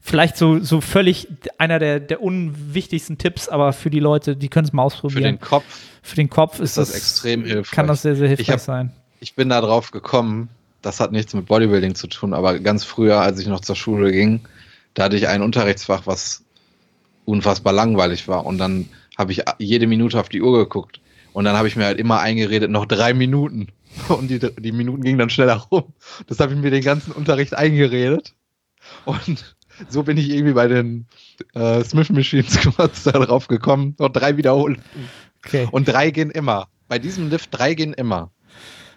vielleicht 0.00 0.36
so, 0.36 0.60
so 0.60 0.80
völlig 0.80 1.26
einer 1.58 1.80
der, 1.80 1.98
der 1.98 2.22
unwichtigsten 2.22 3.18
Tipps, 3.18 3.48
aber 3.48 3.72
für 3.72 3.90
die 3.90 3.98
Leute, 3.98 4.36
die 4.36 4.48
können 4.48 4.66
es 4.66 4.72
mal 4.72 4.82
Für 4.82 4.86
ausprobieren. 4.86 5.22
den 5.24 5.40
Kopf 5.40 5.64
Für 6.02 6.14
den 6.16 6.30
Kopf 6.30 6.60
ist, 6.60 6.76
ist 6.76 6.78
das 6.78 6.94
extrem 6.94 7.44
hilfreich. 7.44 7.70
Kann 7.74 7.88
das 7.88 8.02
sehr, 8.02 8.14
sehr 8.14 8.28
hilfreich 8.28 8.46
Ich 8.48 8.52
hab- 8.52 8.60
sein. 8.60 8.92
ich 9.18 9.34
bin 9.34 9.48
da 9.48 9.60
drauf 9.60 9.90
gekommen, 9.90 10.48
das 10.80 11.00
hat 11.00 11.10
nichts 11.10 11.34
mit 11.34 11.46
Bodybuilding 11.46 11.96
zu 11.96 12.06
tun, 12.06 12.34
aber 12.34 12.60
ganz 12.60 12.84
früher, 12.84 13.20
als 13.20 13.40
ich 13.40 13.46
noch 13.48 13.60
zur 13.60 13.74
Schule 13.74 14.12
ging, 14.12 14.40
da 14.94 15.04
hatte 15.04 15.16
ich 15.16 15.26
ein 15.26 15.42
Unterrichtsfach, 15.42 16.02
was 16.06 16.42
unfassbar 17.24 17.72
langweilig 17.72 18.28
war. 18.28 18.46
Und 18.46 18.58
dann 18.58 18.88
habe 19.18 19.32
ich 19.32 19.42
jede 19.58 19.86
Minute 19.86 20.18
auf 20.18 20.28
die 20.28 20.42
Uhr 20.42 20.58
geguckt. 20.58 21.00
Und 21.32 21.44
dann 21.44 21.56
habe 21.56 21.66
ich 21.68 21.76
mir 21.76 21.84
halt 21.84 21.98
immer 21.98 22.20
eingeredet, 22.20 22.70
noch 22.70 22.86
drei 22.86 23.12
Minuten. 23.14 23.68
Und 24.08 24.28
die, 24.28 24.38
die 24.38 24.72
Minuten 24.72 25.02
gingen 25.02 25.18
dann 25.18 25.30
schneller 25.30 25.56
rum. 25.70 25.92
Das 26.26 26.40
habe 26.40 26.52
ich 26.54 26.58
mir 26.60 26.70
den 26.70 26.82
ganzen 26.82 27.12
Unterricht 27.12 27.54
eingeredet. 27.54 28.34
Und 29.04 29.56
so 29.88 30.02
bin 30.02 30.16
ich 30.16 30.30
irgendwie 30.30 30.52
bei 30.52 30.68
den 30.68 31.06
äh, 31.54 31.82
Smith 31.84 32.10
Machine 32.10 32.44
Squats 32.44 33.02
da 33.04 33.12
drauf 33.12 33.48
gekommen. 33.48 33.96
Noch 33.98 34.10
drei 34.10 34.36
Wiederholungen. 34.36 34.82
Okay. 35.44 35.68
Und 35.70 35.88
drei 35.88 36.10
gehen 36.10 36.30
immer. 36.30 36.68
Bei 36.88 36.98
diesem 36.98 37.30
Lift 37.30 37.56
drei 37.56 37.74
gehen 37.74 37.94
immer. 37.94 38.30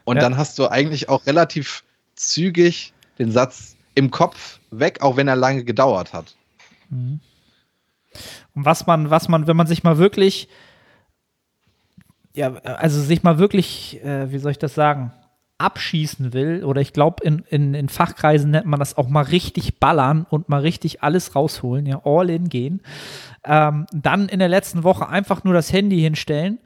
Und 0.04 0.18
Ja. 0.18 0.22
dann 0.22 0.38
hast 0.38 0.60
du 0.60 0.68
eigentlich 0.68 1.10
auch 1.10 1.26
relativ 1.26 1.84
zügig 2.16 2.94
den 3.20 3.32
Satz 3.32 3.76
im 3.96 4.12
Kopf 4.12 4.60
weg, 4.72 5.02
auch 5.02 5.18
wenn 5.18 5.28
er 5.28 5.36
lange 5.36 5.64
gedauert 5.64 6.14
hat. 6.14 6.36
Und 8.56 8.66
was 8.66 8.88
man, 8.88 9.10
was 9.10 9.30
man, 9.30 9.48
wenn 9.48 9.58
man 9.58 9.68
sich 9.68 9.84
mal 9.84 9.98
wirklich, 9.98 10.48
ja, 12.34 12.54
also 12.54 13.02
sich 13.02 13.24
mal 13.24 13.40
wirklich, 13.40 14.04
äh, 14.04 14.32
wie 14.32 14.38
soll 14.38 14.52
ich 14.52 14.60
das 14.60 14.76
sagen, 14.76 15.12
abschießen 15.58 16.34
will, 16.34 16.64
oder 16.64 16.82
ich 16.82 16.94
glaube, 16.94 17.24
in, 17.24 17.40
in, 17.50 17.74
in 17.74 17.90
Fachkreisen 17.90 18.52
nennt 18.52 18.68
man 18.68 18.80
das 18.80 18.96
auch 18.98 19.10
mal 19.10 19.24
richtig 19.24 19.80
ballern 19.80 20.26
und 20.30 20.50
mal 20.50 20.62
richtig 20.62 21.02
alles 21.02 21.36
rausholen, 21.36 21.86
ja, 21.86 22.02
all 22.06 22.30
in 22.30 22.50
gehen. 22.50 22.82
Ähm, 23.44 23.88
dann 23.92 24.30
in 24.30 24.40
der 24.40 24.50
letzten 24.50 24.84
Woche 24.84 25.10
einfach 25.10 25.44
nur 25.44 25.56
das 25.56 25.74
Handy 25.74 26.00
hinstellen, 26.00 26.60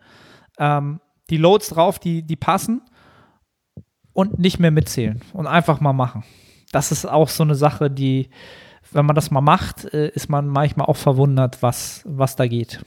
ähm, 0.57 0.99
die 1.29 1.37
Loads 1.37 1.69
drauf, 1.69 1.99
die, 1.99 2.23
die 2.23 2.35
passen 2.35 2.81
und 4.11 4.39
nicht 4.39 4.59
mehr 4.59 4.71
mitzählen 4.71 5.21
und 5.31 5.47
einfach 5.47 5.79
mal 5.79 5.93
machen. 5.93 6.25
Das 6.73 6.91
ist 6.91 7.05
auch 7.05 7.29
so 7.29 7.43
eine 7.43 7.55
Sache, 7.55 7.89
die, 7.89 8.29
wenn 8.91 9.05
man 9.05 9.15
das 9.15 9.31
mal 9.31 9.41
macht, 9.41 9.85
äh, 9.93 10.09
ist 10.09 10.29
man 10.29 10.47
manchmal 10.47 10.87
auch 10.87 10.97
verwundert, 10.97 11.61
was, 11.61 12.01
was 12.05 12.35
da 12.35 12.47
geht. 12.47 12.81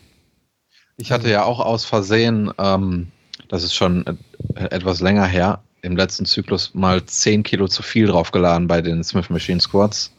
Ich 0.97 1.11
hatte 1.11 1.31
ja 1.31 1.45
auch 1.45 1.61
aus 1.61 1.85
Versehen, 1.85 2.53
ähm, 2.59 3.09
das 3.49 3.65
ist 3.65 3.75
schon 3.75 4.19
etwas 4.55 5.01
länger 5.01 5.27
her, 5.27 5.63
im 5.83 5.97
letzten 5.97 6.25
Zyklus 6.25 6.75
mal 6.75 7.05
10 7.05 7.43
Kilo 7.43 7.69
zu 7.69 7.83
viel 7.83 8.07
draufgeladen 8.07 8.69
bei 8.69 8.81
den 8.81 9.03
Smith 9.05 9.31
Machine 9.31 9.61
Squats. 9.61 10.13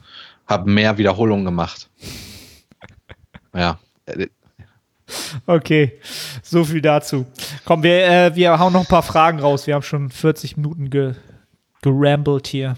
Habe 0.47 0.69
mehr 0.69 0.97
Wiederholungen 0.97 1.45
gemacht. 1.45 1.89
Ja. 3.53 3.79
Okay, 5.45 5.93
so 6.43 6.65
viel 6.65 6.81
dazu. 6.81 7.25
Komm, 7.63 7.83
wir, 7.83 8.05
äh, 8.05 8.35
wir 8.35 8.59
hauen 8.59 8.73
noch 8.73 8.81
ein 8.81 8.87
paar 8.87 9.01
Fragen 9.01 9.39
raus. 9.39 9.65
Wir 9.65 9.75
haben 9.75 9.81
schon 9.81 10.09
40 10.09 10.57
Minuten 10.57 10.89
ge 10.89 11.13
gerambelt 11.81 12.47
hier, 12.47 12.75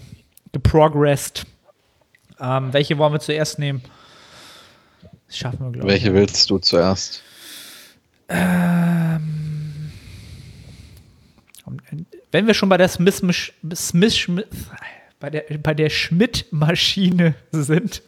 geprogressed. 0.52 1.46
Ähm, 2.40 2.72
welche 2.72 2.98
wollen 2.98 3.12
wir 3.12 3.20
zuerst 3.20 3.58
nehmen? 3.58 3.82
Das 5.26 5.36
schaffen 5.36 5.60
wir, 5.60 5.72
glaube 5.72 5.88
ich. 5.88 5.92
Welche 5.94 6.14
willst 6.14 6.48
du 6.50 6.58
zuerst? 6.58 7.22
Ähm, 8.28 9.90
wenn 12.30 12.46
wir 12.46 12.54
schon 12.54 12.68
bei 12.68 12.76
der 12.76 12.88
Smith, 12.88 13.22
Smith, 13.74 14.14
Smith 14.14 14.46
bei 15.20 15.30
der, 15.30 15.44
bei 15.62 15.74
der 15.74 15.90
Schmidt-Maschine 15.90 17.34
sind, 17.50 18.02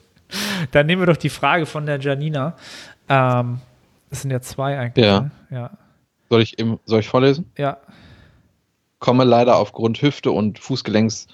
dann 0.70 0.86
nehmen 0.86 1.02
wir 1.02 1.06
doch 1.06 1.16
die 1.16 1.30
Frage 1.30 1.66
von 1.66 1.86
der 1.86 1.98
Janina. 1.98 2.56
Ähm, 3.08 3.60
das 4.08 4.22
sind 4.22 4.30
ja 4.30 4.40
zwei 4.40 4.78
eigentlich. 4.78 5.04
Ja. 5.04 5.20
Ne? 5.20 5.30
ja. 5.50 5.70
Soll, 6.28 6.42
ich 6.42 6.58
im, 6.58 6.78
soll 6.84 7.00
ich 7.00 7.08
vorlesen? 7.08 7.50
Ja. 7.56 7.78
Komme 8.98 9.24
leider 9.24 9.56
aufgrund 9.56 10.00
Hüfte 10.02 10.30
und 10.30 10.58
Fußgelenks 10.58 11.26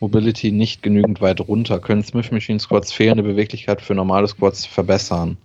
Mobility 0.00 0.52
nicht 0.52 0.82
genügend 0.82 1.20
weit 1.20 1.40
runter. 1.40 1.78
Können 1.80 2.02
Smith 2.02 2.30
Machine 2.30 2.60
Squats 2.60 2.92
fehlende 2.92 3.22
Beweglichkeit 3.22 3.80
für 3.82 3.94
normale 3.94 4.28
Squats 4.28 4.64
verbessern? 4.64 5.36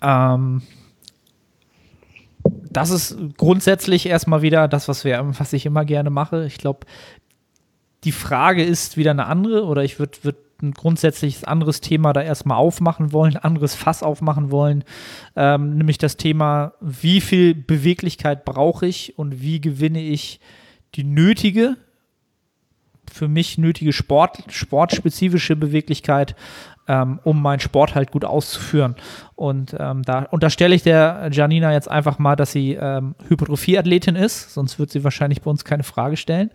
Ähm, 0.00 0.62
das 2.44 2.90
ist 2.90 3.16
grundsätzlich 3.36 4.06
erstmal 4.06 4.42
wieder 4.42 4.68
das, 4.68 4.88
was, 4.88 5.04
wir, 5.04 5.24
was 5.38 5.52
ich 5.52 5.66
immer 5.66 5.84
gerne 5.84 6.10
mache. 6.10 6.46
Ich 6.46 6.58
glaube, 6.58 6.86
die 8.04 8.12
Frage 8.12 8.64
ist 8.64 8.96
wieder 8.96 9.12
eine 9.12 9.26
andere 9.26 9.64
oder 9.64 9.84
ich 9.84 9.98
würde 9.98 10.18
würd 10.22 10.36
ein 10.62 10.74
grundsätzliches 10.74 11.42
anderes 11.42 11.80
Thema 11.80 12.12
da 12.12 12.22
erstmal 12.22 12.56
aufmachen 12.56 13.12
wollen, 13.12 13.36
ein 13.36 13.44
anderes 13.44 13.74
Fass 13.74 14.02
aufmachen 14.02 14.50
wollen, 14.50 14.84
ähm, 15.36 15.76
nämlich 15.76 15.98
das 15.98 16.16
Thema, 16.16 16.74
wie 16.80 17.20
viel 17.20 17.54
Beweglichkeit 17.54 18.44
brauche 18.44 18.86
ich 18.86 19.18
und 19.18 19.40
wie 19.42 19.60
gewinne 19.60 20.00
ich 20.00 20.40
die 20.94 21.04
nötige 21.04 21.76
für 23.10 23.28
mich 23.28 23.58
nötige 23.58 23.92
Sport, 23.92 24.44
sportspezifische 24.48 25.56
Beweglichkeit, 25.56 26.34
ähm, 26.88 27.20
um 27.24 27.40
meinen 27.40 27.60
Sport 27.60 27.94
halt 27.94 28.10
gut 28.10 28.24
auszuführen. 28.24 28.96
Und 29.34 29.74
ähm, 29.78 30.02
da 30.02 30.24
unterstelle 30.30 30.74
ich 30.74 30.82
der 30.82 31.28
Janina 31.32 31.72
jetzt 31.72 31.90
einfach 31.90 32.18
mal, 32.18 32.36
dass 32.36 32.52
sie 32.52 32.74
ähm, 32.74 33.14
Hypertrophie-Athletin 33.28 34.16
ist, 34.16 34.54
sonst 34.54 34.78
wird 34.78 34.90
sie 34.90 35.04
wahrscheinlich 35.04 35.42
bei 35.42 35.50
uns 35.50 35.64
keine 35.64 35.84
Frage 35.84 36.16
stellen. 36.16 36.50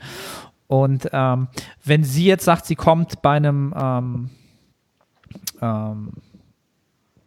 Und 0.68 1.10
ähm, 1.14 1.48
wenn 1.86 2.04
sie 2.04 2.26
jetzt 2.26 2.44
sagt, 2.46 2.66
sie 2.66 2.76
kommt 2.76 3.22
bei 3.22 3.38
einem 3.38 3.74
ähm, 3.78 4.30
ähm, 5.62 6.12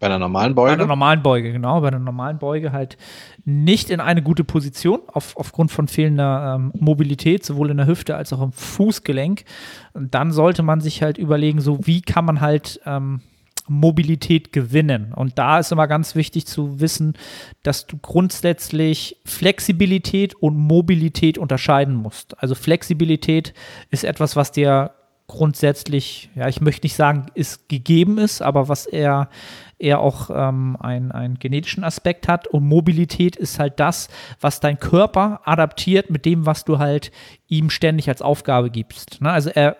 bei 0.01 0.07
einer 0.07 0.19
normalen 0.19 0.55
Beuge? 0.55 0.71
Bei 0.71 0.83
einer 0.83 0.89
normalen 0.89 1.23
Beuge, 1.23 1.53
genau. 1.53 1.81
Bei 1.83 1.89
einer 1.89 1.99
normalen 1.99 2.39
Beuge 2.39 2.73
halt 2.73 2.97
nicht 3.45 3.91
in 3.91 4.01
eine 4.01 4.23
gute 4.23 4.45
Position 4.45 5.01
auf, 5.07 5.37
aufgrund 5.37 5.71
von 5.71 5.89
fehlender 5.89 6.57
ähm, 6.57 6.73
Mobilität, 6.75 7.45
sowohl 7.45 7.71
in 7.71 7.77
der 7.77 7.87
Hüfte 7.87 8.17
als 8.17 8.33
auch 8.33 8.41
im 8.41 8.53
Fußgelenk. 8.53 9.45
Und 9.93 10.15
dann 10.15 10.33
sollte 10.33 10.63
man 10.63 10.81
sich 10.81 11.03
halt 11.03 11.19
überlegen, 11.19 11.61
so 11.61 11.87
wie 11.87 12.01
kann 12.01 12.25
man 12.25 12.41
halt 12.41 12.81
ähm, 12.87 13.21
Mobilität 13.69 14.53
gewinnen. 14.53 15.13
Und 15.15 15.39
da 15.39 15.59
ist 15.59 15.71
immer 15.71 15.87
ganz 15.87 16.15
wichtig 16.15 16.47
zu 16.47 16.81
wissen, 16.81 17.15
dass 17.63 17.87
du 17.87 17.99
grundsätzlich 17.99 19.19
Flexibilität 19.25 20.35
und 20.35 20.57
Mobilität 20.57 21.39
unterscheiden 21.39 21.95
musst. 21.95 22.43
Also 22.43 22.55
Flexibilität 22.55 23.55
ist 23.91 24.05
etwas, 24.05 24.35
was 24.35 24.51
dir 24.51 24.93
grundsätzlich, 25.31 26.29
ja, 26.35 26.49
ich 26.49 26.61
möchte 26.61 26.85
nicht 26.85 26.97
sagen, 26.97 27.27
ist 27.35 27.69
gegeben 27.69 28.19
ist, 28.19 28.43
aber 28.43 28.69
was 28.69 28.87
eher 28.87 29.29
eher 29.79 30.01
auch 30.01 30.29
ähm, 30.31 30.77
einen, 30.79 31.11
einen 31.11 31.39
genetischen 31.39 31.85
Aspekt 31.85 32.29
hat. 32.29 32.47
Und 32.47 32.67
Mobilität 32.67 33.37
ist 33.37 33.59
halt 33.59 33.81
das, 33.81 34.09
was 34.39 34.61
dein 34.61 34.79
Körper 34.79 35.41
adaptiert 35.45 36.11
mit 36.11 36.27
dem, 36.27 36.45
was 36.45 36.65
du 36.67 36.79
halt 36.79 37.11
ihm 37.49 37.71
ständig 37.71 38.09
als 38.09 38.21
Aufgabe 38.21 38.71
gibst. 38.71 39.23
Ne? 39.23 39.31
Also 39.31 39.49
er 39.49 39.77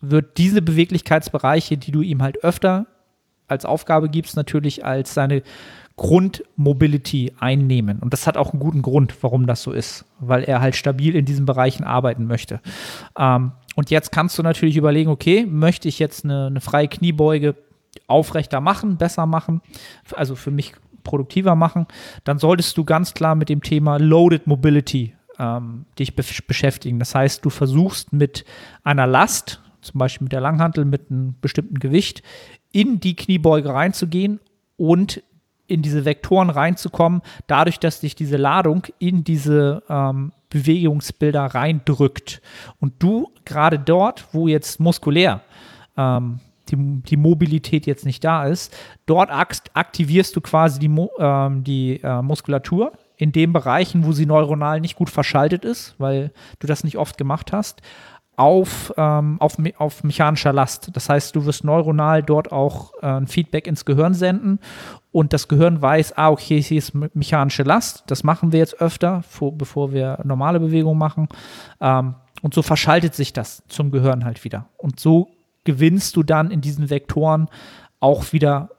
wird 0.00 0.38
diese 0.38 0.62
Beweglichkeitsbereiche, 0.62 1.76
die 1.76 1.90
du 1.90 2.02
ihm 2.02 2.22
halt 2.22 2.44
öfter 2.44 2.86
als 3.48 3.64
Aufgabe 3.64 4.08
gibst, 4.08 4.36
natürlich 4.36 4.84
als 4.84 5.12
seine 5.12 5.42
Grundmobility 5.96 7.32
einnehmen. 7.38 7.98
Und 7.98 8.12
das 8.12 8.26
hat 8.26 8.36
auch 8.36 8.52
einen 8.52 8.60
guten 8.60 8.82
Grund, 8.82 9.14
warum 9.22 9.46
das 9.46 9.62
so 9.62 9.72
ist, 9.72 10.06
weil 10.20 10.42
er 10.44 10.60
halt 10.60 10.74
stabil 10.74 11.14
in 11.14 11.24
diesen 11.24 11.44
Bereichen 11.44 11.84
arbeiten 11.84 12.26
möchte. 12.26 12.60
Ähm, 13.18 13.52
und 13.74 13.90
jetzt 13.90 14.12
kannst 14.12 14.38
du 14.38 14.42
natürlich 14.42 14.76
überlegen, 14.76 15.10
okay, 15.10 15.46
möchte 15.46 15.88
ich 15.88 15.98
jetzt 15.98 16.24
eine, 16.24 16.46
eine 16.46 16.60
freie 16.60 16.88
Kniebeuge 16.88 17.56
aufrechter 18.06 18.60
machen, 18.60 18.96
besser 18.96 19.26
machen, 19.26 19.60
also 20.12 20.34
für 20.34 20.50
mich 20.50 20.74
produktiver 21.04 21.56
machen, 21.56 21.86
dann 22.24 22.38
solltest 22.38 22.76
du 22.76 22.84
ganz 22.84 23.14
klar 23.14 23.34
mit 23.34 23.48
dem 23.48 23.62
Thema 23.62 23.98
Loaded 23.98 24.46
Mobility 24.46 25.14
ähm, 25.38 25.86
dich 25.98 26.14
be 26.14 26.22
beschäftigen. 26.46 26.98
Das 26.98 27.14
heißt, 27.14 27.44
du 27.44 27.50
versuchst 27.50 28.12
mit 28.12 28.44
einer 28.84 29.06
Last, 29.06 29.60
zum 29.80 29.98
Beispiel 29.98 30.26
mit 30.26 30.32
der 30.32 30.40
Langhantel, 30.40 30.84
mit 30.84 31.10
einem 31.10 31.34
bestimmten 31.40 31.78
Gewicht, 31.78 32.22
in 32.70 33.00
die 33.00 33.16
Kniebeuge 33.16 33.70
reinzugehen 33.70 34.40
und 34.76 35.22
in 35.66 35.82
diese 35.82 36.04
Vektoren 36.04 36.50
reinzukommen, 36.50 37.22
dadurch, 37.46 37.78
dass 37.78 38.00
dich 38.00 38.14
diese 38.14 38.36
Ladung 38.36 38.86
in 38.98 39.24
diese 39.24 39.82
ähm, 39.88 40.32
Bewegungsbilder 40.52 41.46
reindrückt. 41.46 42.42
Und 42.78 43.02
du 43.02 43.32
gerade 43.44 43.78
dort, 43.78 44.26
wo 44.32 44.48
jetzt 44.48 44.80
muskulär 44.80 45.40
ähm, 45.96 46.40
die, 46.68 46.76
die 46.76 47.16
Mobilität 47.16 47.86
jetzt 47.86 48.04
nicht 48.04 48.22
da 48.22 48.44
ist. 48.44 48.74
Dort 49.06 49.30
aktivierst 49.30 50.36
du 50.36 50.40
quasi 50.40 50.78
die, 50.78 51.08
ähm, 51.18 51.64
die 51.64 52.00
äh, 52.02 52.22
Muskulatur 52.22 52.92
in 53.16 53.32
den 53.32 53.52
Bereichen, 53.52 54.04
wo 54.04 54.12
sie 54.12 54.26
neuronal 54.26 54.80
nicht 54.80 54.96
gut 54.96 55.10
verschaltet 55.10 55.64
ist, 55.64 55.94
weil 55.98 56.32
du 56.58 56.66
das 56.66 56.84
nicht 56.84 56.98
oft 56.98 57.18
gemacht 57.18 57.52
hast, 57.52 57.82
auf, 58.36 58.92
ähm, 58.96 59.36
auf, 59.40 59.56
auf 59.76 60.04
mechanischer 60.04 60.52
Last. 60.52 60.90
Das 60.94 61.08
heißt, 61.08 61.36
du 61.36 61.44
wirst 61.44 61.64
neuronal 61.64 62.22
dort 62.22 62.50
auch 62.50 62.92
äh, 63.02 63.06
ein 63.06 63.26
Feedback 63.26 63.66
ins 63.66 63.84
Gehirn 63.84 64.14
senden 64.14 64.58
und 65.10 65.32
das 65.32 65.48
Gehirn 65.48 65.82
weiß, 65.82 66.16
ah, 66.16 66.30
okay, 66.30 66.60
hier 66.60 66.78
ist 66.78 66.94
mechanische 67.14 67.62
Last. 67.62 68.04
Das 68.06 68.24
machen 68.24 68.52
wir 68.52 68.58
jetzt 68.58 68.80
öfter, 68.80 69.22
vor, 69.22 69.52
bevor 69.52 69.92
wir 69.92 70.18
normale 70.24 70.58
Bewegungen 70.60 70.98
machen. 70.98 71.28
Ähm, 71.80 72.14
und 72.40 72.54
so 72.54 72.62
verschaltet 72.62 73.14
sich 73.14 73.32
das 73.32 73.62
zum 73.68 73.90
Gehirn 73.90 74.24
halt 74.24 74.42
wieder. 74.44 74.68
Und 74.78 74.98
so 74.98 75.28
gewinnst 75.64 76.16
du 76.16 76.22
dann 76.22 76.50
in 76.50 76.60
diesen 76.60 76.90
Vektoren 76.90 77.48
auch 78.00 78.32
wieder 78.32 78.70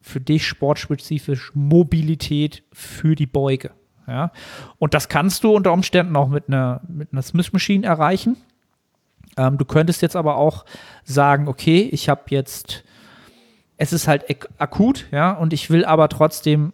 für 0.00 0.20
dich 0.20 0.46
sportspezifisch 0.46 1.52
Mobilität 1.54 2.64
für 2.72 3.14
die 3.14 3.26
Beuge. 3.26 3.70
Ja? 4.08 4.32
Und 4.78 4.94
das 4.94 5.08
kannst 5.08 5.44
du 5.44 5.54
unter 5.54 5.72
Umständen 5.72 6.16
auch 6.16 6.28
mit 6.28 6.48
einer, 6.48 6.80
mit 6.88 7.12
einer 7.12 7.22
Smith 7.22 7.52
Machine 7.52 7.86
erreichen. 7.86 8.36
Ähm, 9.36 9.58
du 9.58 9.64
könntest 9.64 10.02
jetzt 10.02 10.16
aber 10.16 10.36
auch 10.36 10.64
sagen, 11.04 11.48
okay, 11.48 11.88
ich 11.92 12.08
habe 12.08 12.22
jetzt, 12.28 12.84
es 13.76 13.92
ist 13.92 14.08
halt 14.08 14.24
akut, 14.58 15.06
ja, 15.10 15.32
und 15.32 15.52
ich 15.52 15.70
will 15.70 15.84
aber 15.84 16.08
trotzdem 16.08 16.72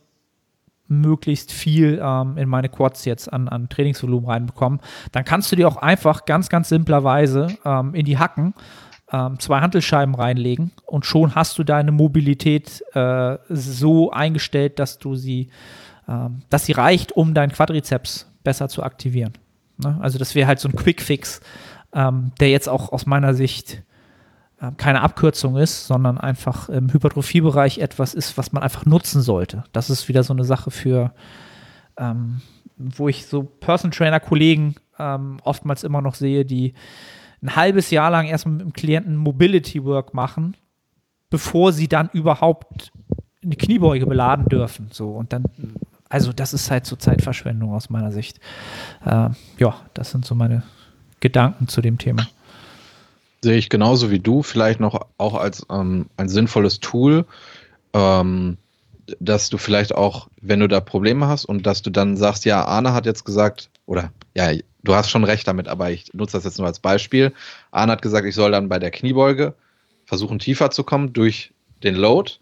möglichst 0.89 1.53
viel 1.53 2.01
ähm, 2.03 2.39
in 2.39 2.49
meine 2.49 2.69
Quads 2.69 3.05
jetzt 3.05 3.33
an, 3.33 3.49
an 3.49 3.69
Trainingsvolumen 3.69 4.29
reinbekommen, 4.29 4.81
dann 5.13 5.25
kannst 5.25 5.53
du 5.53 5.57
dir 5.57 5.69
auch 5.69 5.77
einfach 5.77 6.25
ganz, 6.25 6.49
ganz 6.49 6.71
simplerweise 6.71 7.49
ähm, 7.65 7.95
in 7.95 8.07
die 8.07 8.19
Hacken 8.19 8.55
ähm, 9.13 9.39
zwei 9.39 9.61
Hantelscheiben 9.61 10.15
reinlegen 10.15 10.73
und 10.87 11.07
schon 11.07 11.35
hast 11.35 11.59
du 11.59 11.65
deine 11.65 11.93
Mobilität 11.93 12.83
äh, 12.95 13.39
so 13.49 14.11
eingestellt, 14.11 14.79
dass 14.79 14.99
du 14.99 15.15
sie, 15.15 15.51
ähm, 16.09 16.43
dass 16.51 16.67
sie 16.67 16.73
reicht, 16.73 17.13
um 17.13 17.35
deinen 17.35 17.53
Quadrizeps 17.53 18.31
besser 18.45 18.69
zu 18.69 18.83
aktivieren. 18.83 19.33
Ne? 19.79 19.99
Also 20.01 20.19
das 20.19 20.35
wäre 20.35 20.47
halt 20.47 20.61
so 20.61 20.69
ein 20.69 20.77
Quick-Fix, 20.77 21.41
ähm, 21.93 22.33
der 22.41 22.51
jetzt 22.51 22.69
auch 22.69 22.93
aus 22.93 23.07
meiner 23.07 23.35
Sicht 23.35 23.83
äh, 24.61 24.73
keine 24.77 25.03
Abkürzung 25.03 25.57
ist, 25.57 25.87
sondern 25.87 26.19
einfach 26.19 26.69
im 26.69 26.93
Hypertrophiebereich 26.93 27.79
etwas 27.79 28.15
ist, 28.15 28.37
was 28.37 28.53
man 28.53 28.63
einfach 28.63 28.87
nutzen 28.87 29.23
sollte. 29.23 29.65
Das 29.73 29.91
ist 29.91 30.09
wieder 30.09 30.23
so 30.23 30.33
eine 30.33 30.45
Sache 30.45 30.71
für, 30.71 31.13
ähm, 31.97 32.41
wo 32.77 33.09
ich 33.09 33.27
so 33.27 33.43
Person 33.43 33.91
Trainer 33.91 34.21
Kollegen 34.21 34.75
ähm, 34.99 35.39
oftmals 35.45 35.85
immer 35.85 36.03
noch 36.03 36.15
sehe, 36.15 36.45
die 36.45 36.75
ein 37.41 37.55
halbes 37.55 37.91
Jahr 37.91 38.11
lang 38.11 38.27
erstmal 38.27 38.57
mit 38.57 38.63
dem 38.63 38.73
Klienten 38.73 39.17
Mobility 39.17 39.85
Work 39.85 40.13
machen, 40.13 40.57
bevor 41.31 41.73
sie 41.73 41.87
dann 41.87 42.11
überhaupt 42.13 42.91
eine 43.45 43.55
Kniebeuge 43.55 44.07
beladen 44.07 44.47
dürfen. 44.47 44.89
So 44.91 45.11
und 45.13 45.33
dann, 45.33 45.45
also 46.09 46.33
das 46.33 46.53
ist 46.53 46.71
halt 46.71 46.85
so 46.85 46.97
Zeitverschwendung 46.97 47.73
aus 47.73 47.91
meiner 47.91 48.11
Sicht. 48.11 48.41
Äh, 49.05 49.31
ja, 49.59 49.77
das 49.95 50.11
sind 50.11 50.25
so 50.25 50.35
meine 50.35 50.65
Gedanken 51.21 51.69
zu 51.69 51.81
dem 51.81 51.99
Thema. 51.99 52.29
Sehe 53.43 53.57
ich 53.57 53.69
genauso 53.69 54.11
wie 54.11 54.19
du, 54.19 54.43
vielleicht 54.43 54.81
noch 54.81 55.07
auch 55.17 55.35
als 55.35 55.65
ähm, 55.71 56.07
ein 56.17 56.29
sinnvolles 56.29 56.81
Tool, 56.81 57.25
ähm, 57.93 58.57
dass 59.21 59.49
du 59.49 59.59
vielleicht 59.59 59.95
auch, 59.95 60.29
wenn 60.41 60.61
du 60.61 60.69
da 60.69 60.81
Probleme 60.81 61.29
hast 61.29 61.45
und 61.45 61.67
dass 61.67 61.83
du 61.83 61.91
dann 61.91 62.17
sagst, 62.17 62.45
ja, 62.45 62.65
Arne 62.65 62.93
hat 62.93 63.07
jetzt 63.07 63.25
gesagt, 63.25 63.71
oder 63.87 64.13
ja, 64.35 64.53
du 64.83 64.95
hast 64.95 65.11
schon 65.11 65.25
recht 65.25 65.47
damit, 65.49 65.69
aber 65.69 65.91
ich 65.91 66.13
nutze 66.13 66.37
das 66.37 66.45
jetzt 66.45 66.59
nur 66.59 66.67
als 66.67 66.81
Beispiel. 66.81 67.33
Arne 67.71 67.93
hat 67.93 68.03
gesagt, 68.03 68.27
ich 68.27 68.35
soll 68.35 68.51
dann 68.51 68.69
bei 68.69 68.79
der 68.79 68.91
Kniebeuge 68.91 69.55
versuchen, 70.05 70.39
tiefer 70.39 70.71
zu 70.71 70.85
kommen 70.85 71.13
durch 71.13 71.53
den 71.83 71.95
Load. 71.95 72.33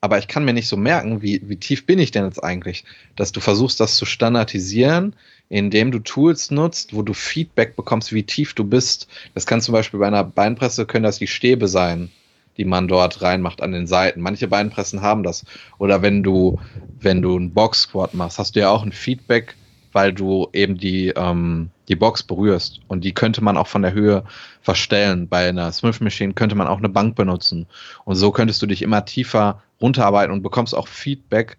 Aber 0.00 0.18
ich 0.18 0.28
kann 0.28 0.44
mir 0.44 0.52
nicht 0.52 0.68
so 0.68 0.76
merken, 0.76 1.22
wie, 1.22 1.40
wie 1.48 1.56
tief 1.56 1.86
bin 1.86 1.98
ich 1.98 2.10
denn 2.10 2.26
jetzt 2.26 2.44
eigentlich, 2.44 2.84
dass 3.16 3.32
du 3.32 3.40
versuchst, 3.40 3.80
das 3.80 3.96
zu 3.96 4.04
standardisieren, 4.04 5.14
indem 5.48 5.90
du 5.92 5.98
Tools 5.98 6.50
nutzt, 6.50 6.94
wo 6.94 7.02
du 7.02 7.12
Feedback 7.12 7.76
bekommst, 7.76 8.12
wie 8.12 8.22
tief 8.22 8.54
du 8.54 8.64
bist. 8.64 9.08
Das 9.34 9.46
kann 9.46 9.60
zum 9.60 9.72
Beispiel 9.72 10.00
bei 10.00 10.06
einer 10.06 10.24
Beinpresse, 10.24 10.86
können 10.86 11.04
das 11.04 11.18
die 11.18 11.26
Stäbe 11.26 11.68
sein, 11.68 12.10
die 12.56 12.64
man 12.64 12.88
dort 12.88 13.22
reinmacht 13.22 13.62
an 13.62 13.72
den 13.72 13.86
Seiten. 13.86 14.20
Manche 14.20 14.48
Beinpressen 14.48 15.02
haben 15.02 15.22
das. 15.22 15.44
Oder 15.78 16.02
wenn 16.02 16.22
du, 16.22 16.58
wenn 17.00 17.22
du 17.22 17.36
einen 17.36 17.52
Box 17.52 17.82
Squat 17.82 18.14
machst, 18.14 18.38
hast 18.38 18.56
du 18.56 18.60
ja 18.60 18.70
auch 18.70 18.84
ein 18.84 18.92
Feedback, 18.92 19.54
weil 19.92 20.12
du 20.12 20.48
eben 20.52 20.76
die, 20.76 21.12
ähm, 21.14 21.70
die 21.88 21.96
Box 21.96 22.22
berührst. 22.22 22.80
Und 22.88 23.04
die 23.04 23.12
könnte 23.12 23.42
man 23.42 23.56
auch 23.56 23.68
von 23.68 23.82
der 23.82 23.92
Höhe 23.92 24.24
verstellen. 24.62 25.28
Bei 25.28 25.48
einer 25.48 25.70
Smith 25.72 26.00
Machine 26.00 26.32
könnte 26.32 26.56
man 26.56 26.66
auch 26.66 26.78
eine 26.78 26.88
Bank 26.88 27.16
benutzen. 27.16 27.66
Und 28.04 28.16
so 28.16 28.32
könntest 28.32 28.62
du 28.62 28.66
dich 28.66 28.82
immer 28.82 29.04
tiefer 29.04 29.62
runterarbeiten 29.80 30.32
und 30.32 30.42
bekommst 30.42 30.74
auch 30.74 30.88
Feedback 30.88 31.58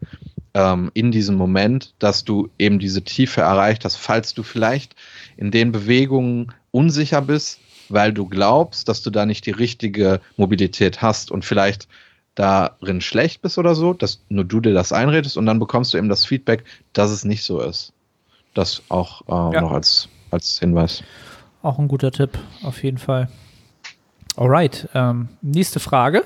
ähm, 0.55 0.89
in 0.93 1.11
diesem 1.11 1.35
Moment, 1.35 1.93
dass 1.99 2.23
du 2.23 2.49
eben 2.57 2.79
diese 2.79 3.03
Tiefe 3.03 3.41
erreicht 3.41 3.85
hast, 3.85 3.97
falls 3.97 4.33
du 4.33 4.41
vielleicht 4.41 4.95
in 5.37 5.51
den 5.51 5.71
Bewegungen 5.71 6.53
unsicher 6.71 7.21
bist, 7.21 7.59
weil 7.89 8.13
du 8.13 8.25
glaubst, 8.25 8.87
dass 8.87 9.03
du 9.03 9.11
da 9.11 9.25
nicht 9.25 9.45
die 9.45 9.51
richtige 9.51 10.21
Mobilität 10.37 11.01
hast 11.01 11.29
und 11.29 11.45
vielleicht 11.45 11.87
darin 12.35 13.01
schlecht 13.01 13.41
bist 13.41 13.57
oder 13.57 13.75
so, 13.75 13.93
dass 13.93 14.21
nur 14.29 14.45
du 14.45 14.61
dir 14.61 14.73
das 14.73 14.91
einredest 14.91 15.37
und 15.37 15.45
dann 15.45 15.59
bekommst 15.59 15.93
du 15.93 15.97
eben 15.97 16.09
das 16.09 16.25
Feedback, 16.25 16.63
dass 16.93 17.11
es 17.11 17.25
nicht 17.25 17.43
so 17.43 17.61
ist. 17.61 17.93
Das 18.53 18.81
auch 18.87 19.21
äh, 19.27 19.55
ja. 19.55 19.61
noch 19.61 19.71
als, 19.71 20.07
als 20.31 20.57
Hinweis. 20.59 21.03
Auch 21.61 21.79
ein 21.79 21.89
guter 21.89 22.11
Tipp, 22.11 22.37
auf 22.63 22.81
jeden 22.81 22.97
Fall. 22.97 23.29
Alright, 24.37 24.87
ähm, 24.93 25.29
nächste 25.41 25.79
Frage 25.79 26.23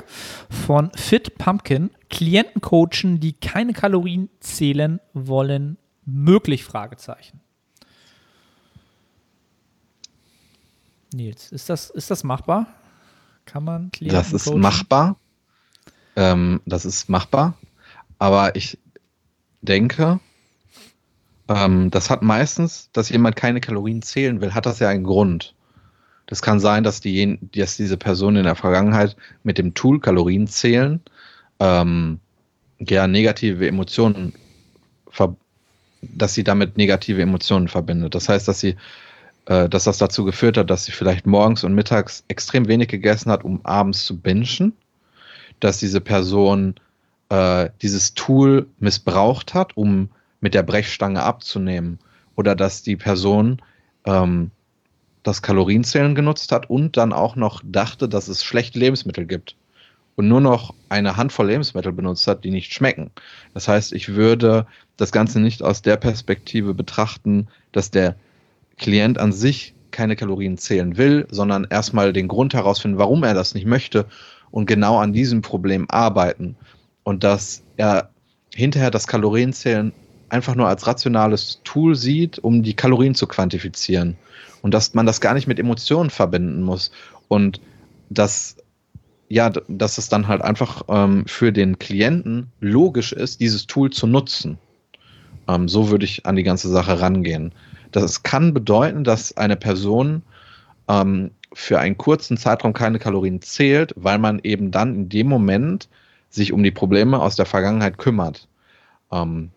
von 0.50 0.92
Fit 0.96 1.38
Pumpkin. 1.38 1.90
Klienten 2.10 2.62
coachen, 2.62 3.20
die 3.20 3.34
keine 3.34 3.74
Kalorien 3.74 4.30
zählen 4.40 5.00
wollen, 5.14 5.78
möglich? 6.06 6.64
Fragezeichen. 6.64 7.40
Nils, 11.14 11.52
ist 11.52 11.70
das, 11.70 11.90
ist 11.90 12.12
das 12.12 12.24
machbar? 12.24 12.68
Kann 13.46 13.64
man 13.64 13.92
Klienten 13.92 14.18
Das 14.18 14.34
ist 14.34 14.46
coachen? 14.46 14.60
machbar. 14.60 15.16
Ähm, 16.16 16.62
das 16.66 16.86
ist 16.86 17.10
machbar. 17.10 17.56
Aber 18.18 18.56
ich 18.56 18.78
denke, 19.62 20.20
ähm, 21.48 21.90
das 21.90 22.10
hat 22.10 22.22
meistens, 22.22 22.90
dass 22.92 23.10
jemand 23.10 23.36
keine 23.36 23.62
Kalorien 23.62 24.02
zählen 24.02 24.42
will, 24.42 24.54
hat 24.54 24.66
das 24.66 24.80
ja 24.80 24.90
einen 24.90 25.04
Grund. 25.04 25.56
Das 26.28 26.44
kann 26.44 26.60
sein, 26.60 26.84
dass, 26.84 27.02
die, 27.02 27.40
dass 27.56 27.78
diese 27.78 27.98
Person 27.98 28.36
in 28.36 28.44
der 28.44 28.56
Vergangenheit 28.56 29.16
mit 29.44 29.58
dem 29.58 29.74
Tool 29.74 30.00
Kalorien 30.00 30.48
zählen 30.48 31.02
ähm, 31.60 32.20
ja 32.80 33.08
negative 33.08 33.68
Emotionen, 33.68 34.34
dass 36.02 36.34
sie 36.34 36.44
damit 36.44 36.78
negative 36.78 37.22
Emotionen 37.22 37.68
verbindet. 37.68 38.16
Das 38.16 38.30
heißt, 38.30 38.48
dass 38.48 38.60
sie, 38.60 38.76
äh, 39.46 39.68
dass 39.68 39.84
das 39.84 39.98
dazu 39.98 40.24
geführt 40.24 40.58
hat, 40.58 40.70
dass 40.70 40.86
sie 40.86 40.92
vielleicht 40.92 41.26
morgens 41.26 41.64
und 41.64 41.74
mittags 41.74 42.24
extrem 42.28 42.68
wenig 42.68 42.88
gegessen 42.88 43.32
hat, 43.32 43.44
um 43.44 43.66
abends 43.66 44.06
zu 44.06 44.18
bingen, 44.18 44.74
dass 45.60 45.80
diese 45.80 46.00
Person 46.00 46.76
äh, 47.30 47.70
dieses 47.82 48.14
Tool 48.14 48.68
missbraucht 48.80 49.54
hat, 49.54 49.76
um 49.76 50.10
mit 50.40 50.54
der 50.54 50.64
Brechstange 50.64 51.22
abzunehmen, 51.22 52.00
oder 52.36 52.56
dass 52.56 52.82
die 52.82 52.96
Person 52.96 53.62
ähm, 54.06 54.52
das 55.24 55.42
Kalorienzählen 55.42 56.16
genutzt 56.16 56.54
hat 56.54 56.70
und 56.70 56.96
dann 56.96 57.12
auch 57.12 57.36
noch 57.36 57.62
dachte, 57.66 58.08
dass 58.08 58.30
es 58.30 58.46
schlechte 58.46 58.80
Lebensmittel 58.80 59.26
gibt 59.26 59.58
und 60.20 60.28
nur 60.28 60.42
noch 60.42 60.74
eine 60.90 61.16
Handvoll 61.16 61.48
Lebensmittel 61.48 61.94
benutzt 61.94 62.28
hat, 62.28 62.44
die 62.44 62.52
nicht 62.52 62.74
schmecken. 62.74 63.10
Das 63.54 63.70
heißt, 63.70 63.94
ich 63.94 64.16
würde 64.16 64.68
das 64.98 65.14
Ganze 65.14 65.40
nicht 65.40 65.64
aus 65.64 65.82
der 65.82 65.96
Perspektive 65.96 66.74
betrachten, 66.74 67.48
dass 67.72 67.90
der 67.90 68.18
Klient 68.78 69.18
an 69.18 69.32
sich 69.32 69.74
keine 69.92 70.18
Kalorien 70.18 70.58
zählen 70.58 70.98
will, 70.98 71.26
sondern 71.32 71.66
erstmal 71.70 72.12
den 72.12 72.28
Grund 72.28 72.54
herausfinden, 72.54 72.98
warum 72.98 73.24
er 73.24 73.34
das 73.34 73.54
nicht 73.54 73.66
möchte 73.66 74.08
und 74.52 74.66
genau 74.66 74.98
an 74.98 75.14
diesem 75.14 75.42
Problem 75.42 75.86
arbeiten. 75.90 76.58
Und 77.04 77.24
dass 77.24 77.64
er 77.78 78.10
hinterher 78.54 78.92
das 78.92 79.08
Kalorienzählen 79.08 79.94
einfach 80.28 80.56
nur 80.56 80.68
als 80.68 80.86
rationales 80.86 81.62
Tool 81.64 81.96
sieht, 81.96 82.40
um 82.40 82.62
die 82.62 82.76
Kalorien 82.76 83.16
zu 83.16 83.26
quantifizieren 83.26 84.18
und 84.64 84.74
dass 84.74 84.94
man 84.94 85.06
das 85.06 85.22
gar 85.22 85.34
nicht 85.34 85.48
mit 85.48 85.60
Emotionen 85.60 86.10
verbinden 86.10 86.62
muss 86.62 86.92
und 87.30 87.62
dass 88.10 88.58
ja, 89.30 89.52
dass 89.68 89.98
es 90.00 90.10
dann 90.10 90.28
halt 90.28 90.42
einfach 90.42 90.82
ähm, 90.90 91.26
für 91.28 91.54
den 91.54 91.78
Klienten 91.78 92.52
logisch 92.60 93.14
ist, 93.14 93.40
dieses 93.40 93.68
Tool 93.68 93.92
zu 93.92 94.08
nutzen. 94.08 94.58
Ähm, 95.48 95.70
so 95.70 95.90
würde 95.90 96.06
ich 96.06 96.26
an 96.26 96.36
die 96.36 96.44
ganze 96.44 96.68
Sache 96.68 97.00
rangehen. 97.00 97.54
Das 97.92 98.24
kann 98.24 98.54
bedeuten, 98.54 99.04
dass 99.04 99.38
eine 99.38 99.56
Person 99.56 100.24
ähm, 100.88 101.32
für 101.54 101.80
einen 101.80 101.98
kurzen 101.98 102.38
Zeitraum 102.38 102.74
keine 102.74 103.00
Kalorien 103.00 103.42
zählt, 103.42 103.94
weil 103.96 104.18
man 104.18 104.40
eben 104.44 104.72
dann 104.72 104.96
in 104.96 105.10
dem 105.10 105.28
Moment 105.28 105.90
sich 106.30 106.52
um 106.52 106.64
die 106.64 106.72
Probleme 106.72 107.20
aus 107.20 107.36
der 107.36 107.46
Vergangenheit 107.46 108.00
kümmert. 108.00 108.48
Ähm, 109.12 109.52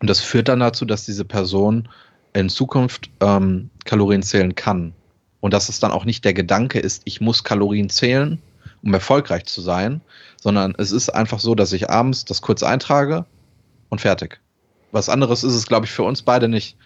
und 0.00 0.08
das 0.08 0.20
führt 0.20 0.48
dann 0.48 0.60
dazu, 0.60 0.86
dass 0.86 1.04
diese 1.04 1.26
Person 1.26 1.88
in 2.32 2.48
Zukunft 2.48 3.10
ähm, 3.20 3.68
Kalorien 3.84 4.22
zählen 4.22 4.54
kann. 4.54 4.94
Und 5.40 5.52
dass 5.52 5.68
es 5.68 5.78
dann 5.78 5.90
auch 5.90 6.06
nicht 6.06 6.24
der 6.24 6.34
Gedanke 6.34 6.78
ist, 6.78 7.02
ich 7.04 7.20
muss 7.20 7.44
Kalorien 7.44 7.90
zählen, 7.90 8.40
um 8.82 8.94
erfolgreich 8.94 9.44
zu 9.44 9.60
sein, 9.60 10.00
sondern 10.40 10.74
es 10.78 10.92
ist 10.92 11.10
einfach 11.10 11.38
so, 11.38 11.54
dass 11.54 11.72
ich 11.72 11.90
abends 11.90 12.24
das 12.24 12.42
kurz 12.42 12.62
eintrage 12.62 13.26
und 13.88 14.00
fertig. 14.00 14.40
Was 14.92 15.08
anderes 15.08 15.44
ist 15.44 15.54
es, 15.54 15.66
glaube 15.66 15.86
ich, 15.86 15.92
für 15.92 16.02
uns 16.02 16.22
beide 16.22 16.48
nicht. 16.48 16.76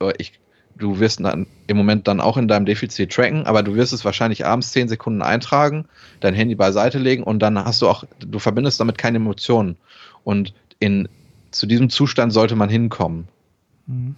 Äh, 0.00 0.12
ich, 0.18 0.40
du 0.76 0.98
wirst 0.98 1.20
dann 1.20 1.46
im 1.66 1.76
Moment 1.76 2.08
dann 2.08 2.20
auch 2.20 2.36
in 2.36 2.48
deinem 2.48 2.66
Defizit 2.66 3.12
tracken, 3.12 3.46
aber 3.46 3.62
du 3.62 3.74
wirst 3.74 3.92
es 3.92 4.04
wahrscheinlich 4.04 4.46
abends 4.46 4.72
zehn 4.72 4.88
Sekunden 4.88 5.22
eintragen, 5.22 5.86
dein 6.20 6.34
Handy 6.34 6.54
beiseite 6.54 6.98
legen 6.98 7.22
und 7.22 7.40
dann 7.40 7.62
hast 7.62 7.82
du 7.82 7.88
auch, 7.88 8.04
du 8.18 8.38
verbindest 8.38 8.80
damit 8.80 8.98
keine 8.98 9.16
Emotionen. 9.16 9.76
Und 10.24 10.54
in, 10.78 11.08
zu 11.50 11.66
diesem 11.66 11.90
Zustand 11.90 12.32
sollte 12.32 12.56
man 12.56 12.68
hinkommen. 12.68 13.28
Mhm. 13.86 14.16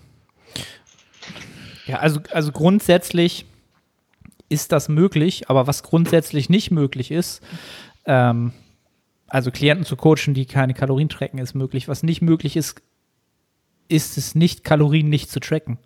Ja, 1.87 1.99
also, 1.99 2.21
also 2.31 2.53
grundsätzlich 2.53 3.45
ist 4.49 4.73
das 4.73 4.89
möglich, 4.89 5.49
aber 5.51 5.67
was 5.67 5.83
grundsätzlich 5.83 6.49
nicht 6.49 6.71
möglich 6.71 7.11
ist, 7.11 7.43
ähm, 8.07 8.53
also 9.29 9.51
Klienten 9.51 9.87
zu 9.87 9.97
coachen, 9.97 10.35
die 10.35 10.47
keine 10.47 10.75
Kalorien 10.75 11.09
tracken, 11.09 11.39
ist 11.39 11.55
möglich. 11.55 11.89
Was 11.89 12.03
nicht 12.03 12.23
möglich 12.23 12.57
ist, 12.57 12.83
ist 13.89 14.17
es 14.17 14.35
nicht, 14.35 14.65
Kalorien 14.65 15.09
nicht 15.09 15.31
zu 15.31 15.41
tracken, 15.41 15.79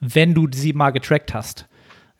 wenn 0.00 0.34
du 0.34 0.48
sie 0.52 0.72
mal 0.72 0.90
getrackt 0.90 1.34
hast. 1.34 1.68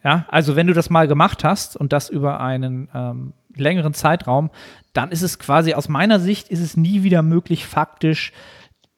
Ja, 0.04 0.26
also 0.28 0.56
wenn 0.56 0.66
du 0.66 0.72
das 0.72 0.88
mal 0.88 1.08
gemacht 1.08 1.44
hast 1.44 1.76
und 1.76 1.92
das 1.92 2.08
über 2.08 2.40
einen 2.40 2.88
ähm, 2.94 3.32
längeren 3.54 3.92
Zeitraum, 3.92 4.50
dann 4.92 5.10
ist 5.10 5.22
es 5.22 5.38
quasi 5.38 5.74
aus 5.74 5.88
meiner 5.88 6.20
Sicht 6.20 6.48
ist 6.48 6.60
es 6.60 6.76
nie 6.76 7.02
wieder 7.02 7.22
möglich, 7.22 7.66
faktisch 7.66 8.32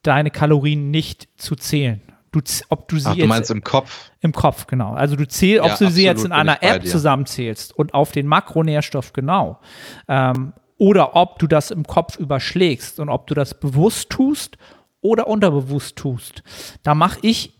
deine 0.02 0.30
Kalorien 0.30 0.90
nicht 0.90 1.28
zu 1.36 1.56
zählen. 1.56 2.00
Du, 2.32 2.40
ob 2.70 2.88
du 2.88 2.98
sie 2.98 3.08
Ach, 3.08 3.14
du 3.14 3.26
meinst 3.26 3.50
im 3.50 3.62
Kopf? 3.62 4.10
Im 4.20 4.32
Kopf, 4.32 4.66
genau. 4.66 4.94
Also 4.94 5.16
du 5.16 5.28
zählst, 5.28 5.62
ob 5.62 5.68
ja, 5.68 5.76
du 5.76 5.90
sie 5.90 6.04
jetzt 6.04 6.24
in 6.24 6.32
einer 6.32 6.62
App 6.62 6.86
zusammenzählst 6.86 7.76
und 7.78 7.92
auf 7.92 8.12
den 8.12 8.26
Makronährstoff 8.26 9.12
genau. 9.12 9.60
Ähm, 10.08 10.54
oder 10.78 11.14
ob 11.14 11.38
du 11.38 11.46
das 11.46 11.70
im 11.70 11.86
Kopf 11.86 12.18
überschlägst 12.18 12.98
und 12.98 13.08
ob 13.08 13.26
du 13.26 13.34
das 13.34 13.60
bewusst 13.60 14.10
tust 14.10 14.56
oder 15.02 15.26
unterbewusst 15.26 15.96
tust. 15.96 16.42
Da 16.82 16.94
mache 16.94 17.18
ich 17.22 17.52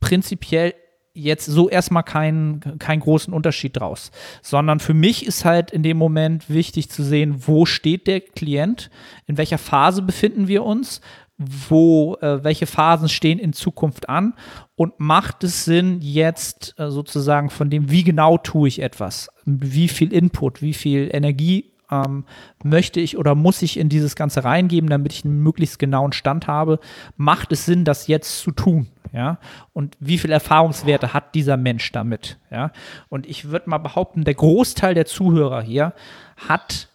prinzipiell 0.00 0.74
jetzt 1.12 1.46
so 1.46 1.68
erstmal 1.68 2.04
keinen, 2.04 2.78
keinen 2.78 3.00
großen 3.00 3.34
Unterschied 3.34 3.76
draus, 3.76 4.10
sondern 4.42 4.80
für 4.80 4.94
mich 4.94 5.26
ist 5.26 5.44
halt 5.44 5.70
in 5.70 5.82
dem 5.82 5.96
Moment 5.96 6.48
wichtig 6.48 6.88
zu 6.88 7.02
sehen, 7.02 7.46
wo 7.46 7.66
steht 7.66 8.06
der 8.06 8.20
Klient, 8.20 8.90
in 9.26 9.36
welcher 9.36 9.58
Phase 9.58 10.02
befinden 10.02 10.48
wir 10.48 10.64
uns, 10.64 11.00
wo, 11.40 12.16
äh, 12.20 12.44
welche 12.44 12.66
Phasen 12.66 13.08
stehen 13.08 13.38
in 13.38 13.54
Zukunft 13.54 14.10
an 14.10 14.34
und 14.76 15.00
macht 15.00 15.42
es 15.42 15.64
Sinn, 15.64 15.98
jetzt 16.02 16.74
äh, 16.78 16.90
sozusagen 16.90 17.48
von 17.48 17.70
dem, 17.70 17.90
wie 17.90 18.04
genau 18.04 18.36
tue 18.36 18.68
ich 18.68 18.82
etwas, 18.82 19.30
wie 19.46 19.88
viel 19.88 20.12
Input, 20.12 20.60
wie 20.60 20.74
viel 20.74 21.08
Energie 21.10 21.72
ähm, 21.90 22.24
möchte 22.62 23.00
ich 23.00 23.16
oder 23.16 23.34
muss 23.34 23.62
ich 23.62 23.78
in 23.78 23.88
dieses 23.88 24.16
Ganze 24.16 24.44
reingeben, 24.44 24.90
damit 24.90 25.14
ich 25.14 25.24
einen 25.24 25.42
möglichst 25.42 25.78
genauen 25.78 26.12
Stand 26.12 26.46
habe, 26.46 26.78
macht 27.16 27.52
es 27.52 27.64
Sinn, 27.64 27.86
das 27.86 28.06
jetzt 28.06 28.40
zu 28.40 28.50
tun, 28.50 28.88
ja, 29.14 29.38
und 29.72 29.96
wie 29.98 30.18
viel 30.18 30.32
Erfahrungswerte 30.32 31.14
hat 31.14 31.34
dieser 31.34 31.56
Mensch 31.56 31.90
damit, 31.90 32.38
ja, 32.50 32.70
und 33.08 33.26
ich 33.26 33.48
würde 33.48 33.70
mal 33.70 33.78
behaupten, 33.78 34.24
der 34.24 34.34
Großteil 34.34 34.92
der 34.92 35.06
Zuhörer 35.06 35.62
hier 35.62 35.94
hat 36.36 36.88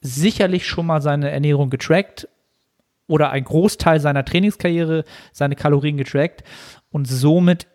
sicherlich 0.00 0.66
schon 0.66 0.86
mal 0.86 1.00
seine 1.00 1.30
Ernährung 1.30 1.70
getrackt 1.70 2.26
oder 3.12 3.30
ein 3.30 3.44
Großteil 3.44 4.00
seiner 4.00 4.24
Trainingskarriere 4.24 5.04
seine 5.32 5.54
Kalorien 5.54 5.98
getrackt 5.98 6.42
und 6.90 7.06
somit 7.06 7.66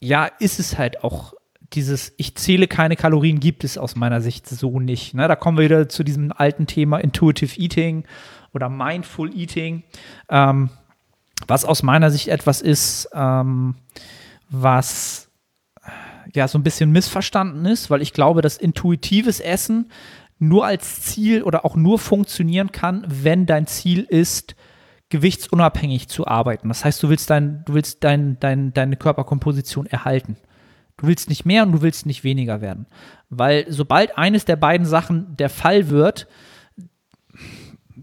ja, 0.00 0.26
ist 0.26 0.60
es 0.60 0.76
halt 0.76 1.02
auch 1.02 1.32
dieses, 1.72 2.12
ich 2.18 2.34
zähle 2.36 2.68
keine 2.68 2.96
Kalorien, 2.96 3.40
gibt 3.40 3.64
es 3.64 3.78
aus 3.78 3.96
meiner 3.96 4.20
Sicht 4.20 4.46
so 4.46 4.78
nicht. 4.78 5.14
Ne? 5.14 5.26
Da 5.26 5.36
kommen 5.36 5.56
wir 5.56 5.64
wieder 5.64 5.88
zu 5.88 6.04
diesem 6.04 6.32
alten 6.32 6.66
Thema 6.66 6.98
Intuitive 6.98 7.58
Eating 7.58 8.04
oder 8.52 8.68
Mindful 8.68 9.34
Eating, 9.34 9.84
ähm, 10.28 10.68
was 11.48 11.64
aus 11.64 11.82
meiner 11.82 12.10
Sicht 12.10 12.28
etwas 12.28 12.60
ist, 12.60 13.08
ähm, 13.14 13.74
was 14.50 15.30
ja 16.34 16.46
so 16.46 16.58
ein 16.58 16.62
bisschen 16.62 16.92
missverstanden 16.92 17.64
ist, 17.64 17.88
weil 17.88 18.02
ich 18.02 18.12
glaube, 18.12 18.42
dass 18.42 18.58
intuitives 18.58 19.40
Essen 19.40 19.90
nur 20.38 20.66
als 20.66 21.02
Ziel 21.02 21.42
oder 21.42 21.64
auch 21.64 21.76
nur 21.76 21.98
funktionieren 21.98 22.72
kann, 22.72 23.04
wenn 23.08 23.46
dein 23.46 23.66
Ziel 23.66 24.02
ist, 24.02 24.54
gewichtsunabhängig 25.08 26.08
zu 26.08 26.26
arbeiten. 26.26 26.68
Das 26.68 26.84
heißt, 26.84 27.02
du 27.02 27.08
willst, 27.08 27.30
dein, 27.30 27.64
du 27.64 27.74
willst 27.74 28.02
dein, 28.04 28.38
dein, 28.40 28.74
deine 28.74 28.96
Körperkomposition 28.96 29.86
erhalten. 29.86 30.36
Du 30.96 31.06
willst 31.06 31.28
nicht 31.28 31.44
mehr 31.44 31.62
und 31.62 31.72
du 31.72 31.82
willst 31.82 32.06
nicht 32.06 32.24
weniger 32.24 32.60
werden. 32.60 32.86
Weil 33.28 33.66
sobald 33.68 34.18
eines 34.18 34.44
der 34.44 34.56
beiden 34.56 34.86
Sachen 34.86 35.36
der 35.36 35.50
Fall 35.50 35.90
wird, 35.90 36.26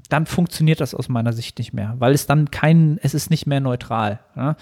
dann 0.10 0.26
funktioniert 0.26 0.80
das 0.80 0.94
aus 0.94 1.10
meiner 1.10 1.34
Sicht 1.34 1.58
nicht 1.58 1.74
mehr, 1.74 1.96
weil 1.98 2.14
es 2.14 2.28
dann 2.28 2.52
kein, 2.52 3.00
es 3.02 3.14
ist 3.14 3.30
nicht 3.30 3.48
mehr 3.48 3.60
neutral. 3.60 4.20
Ja? 4.36 4.56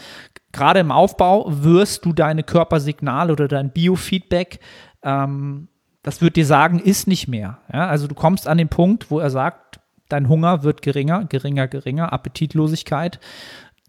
Gerade 0.51 0.79
im 0.79 0.91
Aufbau 0.91 1.45
wirst 1.47 2.05
du 2.05 2.13
deine 2.13 2.43
Körpersignale 2.43 3.33
oder 3.33 3.47
dein 3.47 3.71
Biofeedback, 3.71 4.59
ähm, 5.03 5.67
das 6.03 6.21
wird 6.21 6.35
dir 6.35 6.45
sagen, 6.45 6.79
ist 6.79 7.07
nicht 7.07 7.27
mehr. 7.27 7.59
Ja? 7.71 7.87
Also 7.87 8.07
du 8.07 8.15
kommst 8.15 8.47
an 8.47 8.57
den 8.57 8.69
Punkt, 8.69 9.11
wo 9.11 9.19
er 9.19 9.29
sagt, 9.29 9.79
dein 10.09 10.29
Hunger 10.29 10.63
wird 10.63 10.81
geringer, 10.81 11.25
geringer, 11.25 11.67
geringer, 11.67 12.11
Appetitlosigkeit. 12.11 13.19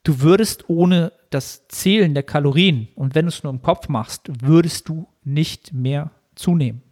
Du 0.05 0.21
würdest 0.21 0.69
ohne 0.69 1.13
das 1.31 1.69
Zählen 1.69 2.13
der 2.15 2.23
Kalorien 2.23 2.89
und 2.95 3.15
wenn 3.15 3.27
du 3.27 3.31
es 3.31 3.43
nur 3.43 3.53
im 3.53 3.63
Kopf 3.63 3.89
machst, 3.89 4.29
würdest 4.43 4.89
du 4.89 5.09
nicht 5.25 5.73
mehr 5.73 6.11
zunehmen. 6.35 6.83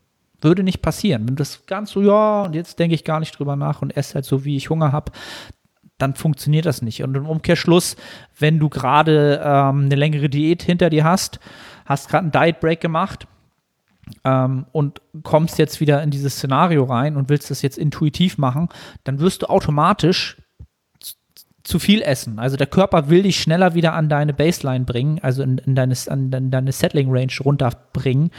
Würde 0.41 0.63
nicht 0.63 0.81
passieren. 0.81 1.23
Wenn 1.23 1.37
du 1.37 1.41
das 1.41 1.67
ganz 1.67 1.91
so, 1.91 2.01
ja, 2.01 2.43
und 2.43 2.55
jetzt 2.55 2.79
denke 2.79 2.95
ich 2.95 3.05
gar 3.05 3.21
nicht 3.21 3.39
drüber 3.39 3.57
nach 3.57 3.83
und 3.83 3.95
esse 3.97 4.15
halt 4.15 4.25
so, 4.25 4.45
wie 4.45 4.57
ich 4.57 4.71
Hunger 4.71 4.93
habe, 4.93 5.13
dann 5.99 6.15
funktioniert 6.15 6.65
das 6.65 6.81
nicht. 6.81 7.03
Und 7.03 7.15
im 7.15 7.27
Umkehrschluss, 7.27 7.97
wenn 8.39 8.59
du 8.59 8.71
gerade 8.71 9.43
ähm, 9.45 9.85
eine 9.85 9.97
längere 9.97 10.31
Diät 10.31 10.63
hinter 10.63 10.89
dir 10.89 11.05
hast, 11.05 11.41
hast 11.85 12.09
gerade 12.09 12.23
einen 12.23 12.33
Diet 12.33 12.61
Break 12.61 12.81
gemacht 12.81 13.27
ähm, 14.25 14.67
und 14.73 15.01
kommst 15.23 15.59
jetzt 15.59 15.81
wieder 15.81 16.03
in 16.03 16.11
dieses 16.11 16.37
Szenario 16.37 16.85
rein 16.85 17.17
und 17.17 17.29
willst 17.29 17.51
das 17.51 17.63
jetzt 17.63 17.79
intuitiv 17.79 18.39
machen, 18.39 18.69
dann 19.05 19.21
wirst 19.21 19.43
du 19.43 19.47
automatisch 19.47 20.37
zu 21.63 21.79
viel 21.79 22.03
essen. 22.03 22.39
Also 22.39 22.57
der 22.57 22.67
Körper 22.67 23.09
will 23.11 23.23
dich 23.23 23.41
schneller 23.41 23.75
wieder 23.75 23.93
an 23.93 24.09
deine 24.09 24.33
Baseline 24.33 24.85
bringen, 24.85 25.21
also 25.23 25.43
in, 25.43 25.59
in 25.59 25.75
deine, 25.75 25.95
an 26.09 26.51
deine 26.51 26.73
Settling 26.73 27.09
Range 27.11 27.33
runterbringen, 27.45 28.31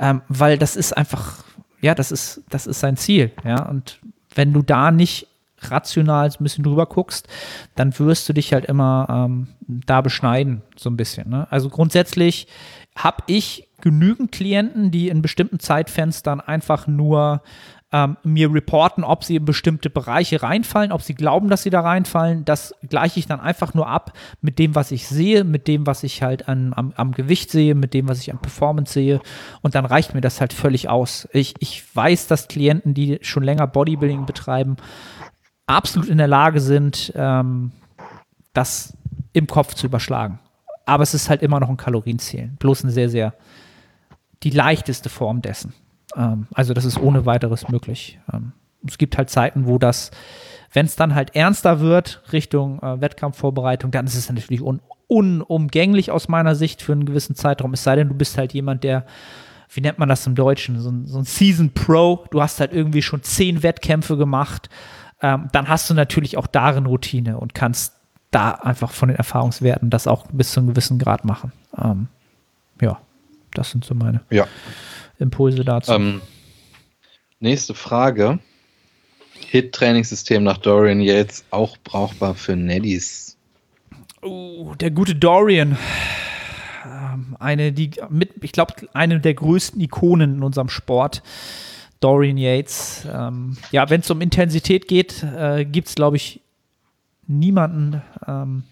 ähm, 0.00 0.22
weil 0.28 0.58
das 0.58 0.76
ist 0.76 0.96
einfach, 0.96 1.44
ja, 1.80 1.94
das 1.94 2.10
ist, 2.10 2.42
das 2.50 2.66
ist 2.66 2.80
sein 2.80 2.96
Ziel, 2.96 3.32
ja. 3.44 3.66
Und 3.68 4.00
wenn 4.34 4.52
du 4.52 4.62
da 4.62 4.90
nicht 4.90 5.28
rational 5.70 6.28
ein 6.28 6.42
bisschen 6.42 6.64
drüber 6.64 6.86
guckst, 6.86 7.28
dann 7.74 7.98
wirst 7.98 8.28
du 8.28 8.32
dich 8.32 8.52
halt 8.52 8.66
immer 8.66 9.06
ähm, 9.08 9.48
da 9.66 10.00
beschneiden, 10.00 10.62
so 10.76 10.90
ein 10.90 10.96
bisschen. 10.96 11.30
Ne? 11.30 11.46
Also 11.50 11.70
grundsätzlich 11.70 12.48
habe 12.96 13.22
ich 13.26 13.68
genügend 13.84 14.32
Klienten, 14.32 14.90
die 14.90 15.10
in 15.10 15.20
bestimmten 15.20 15.60
Zeitfenstern 15.60 16.40
einfach 16.40 16.86
nur 16.86 17.42
ähm, 17.92 18.16
mir 18.24 18.52
reporten, 18.52 19.04
ob 19.04 19.24
sie 19.24 19.36
in 19.36 19.44
bestimmte 19.44 19.90
Bereiche 19.90 20.42
reinfallen, 20.42 20.90
ob 20.90 21.02
sie 21.02 21.14
glauben, 21.14 21.50
dass 21.50 21.64
sie 21.64 21.70
da 21.70 21.82
reinfallen. 21.82 22.46
Das 22.46 22.74
gleiche 22.88 23.20
ich 23.20 23.26
dann 23.26 23.40
einfach 23.40 23.74
nur 23.74 23.86
ab 23.86 24.14
mit 24.40 24.58
dem, 24.58 24.74
was 24.74 24.90
ich 24.90 25.06
sehe, 25.06 25.44
mit 25.44 25.68
dem, 25.68 25.86
was 25.86 26.02
ich 26.02 26.22
halt 26.22 26.48
an, 26.48 26.72
am, 26.74 26.94
am 26.96 27.12
Gewicht 27.12 27.50
sehe, 27.50 27.74
mit 27.74 27.92
dem, 27.92 28.08
was 28.08 28.20
ich 28.20 28.32
an 28.32 28.40
Performance 28.40 28.94
sehe. 28.94 29.20
Und 29.60 29.74
dann 29.74 29.84
reicht 29.84 30.14
mir 30.14 30.22
das 30.22 30.40
halt 30.40 30.54
völlig 30.54 30.88
aus. 30.88 31.28
Ich, 31.32 31.54
ich 31.58 31.84
weiß, 31.94 32.26
dass 32.26 32.48
Klienten, 32.48 32.94
die 32.94 33.18
schon 33.20 33.42
länger 33.42 33.66
Bodybuilding 33.66 34.24
betreiben, 34.24 34.76
absolut 35.66 36.08
in 36.08 36.16
der 36.16 36.26
Lage 36.26 36.60
sind, 36.60 37.12
ähm, 37.14 37.72
das 38.54 38.96
im 39.34 39.46
Kopf 39.46 39.74
zu 39.74 39.86
überschlagen. 39.86 40.38
Aber 40.86 41.02
es 41.02 41.12
ist 41.12 41.28
halt 41.28 41.42
immer 41.42 41.60
noch 41.60 41.68
ein 41.68 41.76
Kalorienzählen. 41.76 42.56
Bloß 42.58 42.82
eine 42.82 42.92
sehr, 42.92 43.10
sehr 43.10 43.34
die 44.44 44.50
leichteste 44.50 45.08
Form 45.08 45.42
dessen. 45.42 45.74
Ähm, 46.16 46.46
also 46.54 46.74
das 46.74 46.84
ist 46.84 46.98
ohne 46.98 47.26
weiteres 47.26 47.68
möglich. 47.68 48.20
Ähm, 48.32 48.52
es 48.86 48.98
gibt 48.98 49.16
halt 49.16 49.30
Zeiten, 49.30 49.66
wo 49.66 49.78
das, 49.78 50.10
wenn 50.72 50.86
es 50.86 50.94
dann 50.96 51.14
halt 51.14 51.34
ernster 51.34 51.80
wird, 51.80 52.22
Richtung 52.32 52.80
äh, 52.82 53.00
Wettkampfvorbereitung, 53.00 53.90
dann 53.90 54.06
ist 54.06 54.14
es 54.14 54.30
natürlich 54.30 54.62
un 54.62 54.80
unumgänglich 55.06 56.10
aus 56.10 56.28
meiner 56.28 56.54
Sicht 56.54 56.80
für 56.80 56.92
einen 56.92 57.04
gewissen 57.04 57.36
Zeitraum. 57.36 57.74
Es 57.74 57.84
sei 57.84 57.94
denn, 57.94 58.08
du 58.08 58.14
bist 58.14 58.38
halt 58.38 58.54
jemand, 58.54 58.84
der 58.84 59.04
wie 59.74 59.80
nennt 59.80 59.98
man 59.98 60.08
das 60.08 60.26
im 60.26 60.34
Deutschen, 60.34 60.78
so 60.80 60.90
ein, 60.90 61.06
so 61.06 61.18
ein 61.18 61.24
Season 61.24 61.72
Pro, 61.72 62.24
du 62.30 62.40
hast 62.40 62.60
halt 62.60 62.72
irgendwie 62.72 63.02
schon 63.02 63.22
zehn 63.22 63.62
Wettkämpfe 63.62 64.16
gemacht, 64.16 64.70
ähm, 65.20 65.48
dann 65.52 65.68
hast 65.68 65.90
du 65.90 65.94
natürlich 65.94 66.36
auch 66.36 66.46
darin 66.46 66.86
Routine 66.86 67.38
und 67.38 67.54
kannst 67.54 67.94
da 68.30 68.52
einfach 68.52 68.92
von 68.92 69.08
den 69.08 69.16
Erfahrungswerten 69.18 69.90
das 69.90 70.06
auch 70.06 70.26
bis 70.32 70.52
zu 70.52 70.60
einem 70.60 70.70
gewissen 70.70 70.98
Grad 70.98 71.24
machen. 71.24 71.52
Ähm, 71.80 72.08
ja, 72.80 72.98
das 73.54 73.70
sind 73.70 73.84
so 73.84 73.94
meine 73.94 74.20
ja. 74.30 74.46
Impulse 75.18 75.64
dazu. 75.64 75.92
Ähm, 75.92 76.20
nächste 77.40 77.74
Frage. 77.74 78.38
Hit-Trainingssystem 79.50 80.42
nach 80.42 80.58
Dorian 80.58 81.00
Yates 81.00 81.44
auch 81.50 81.76
brauchbar 81.84 82.34
für 82.34 82.56
Neddies? 82.56 83.36
Oh, 84.22 84.74
der 84.80 84.90
gute 84.90 85.14
Dorian. 85.14 85.76
Ähm, 86.84 87.36
eine, 87.38 87.72
die 87.72 87.90
mit, 88.08 88.32
ich 88.42 88.52
glaube, 88.52 88.74
eine 88.92 89.20
der 89.20 89.34
größten 89.34 89.80
Ikonen 89.80 90.36
in 90.36 90.42
unserem 90.42 90.68
Sport. 90.68 91.22
Dorian 92.00 92.36
Yates. 92.36 93.06
Ähm, 93.10 93.56
ja, 93.70 93.88
wenn 93.88 94.00
es 94.00 94.10
um 94.10 94.20
Intensität 94.20 94.88
geht, 94.88 95.22
äh, 95.22 95.64
gibt 95.64 95.88
es, 95.88 95.94
glaube 95.94 96.16
ich, 96.16 96.40
niemanden, 97.26 98.02
ähm, 98.26 98.64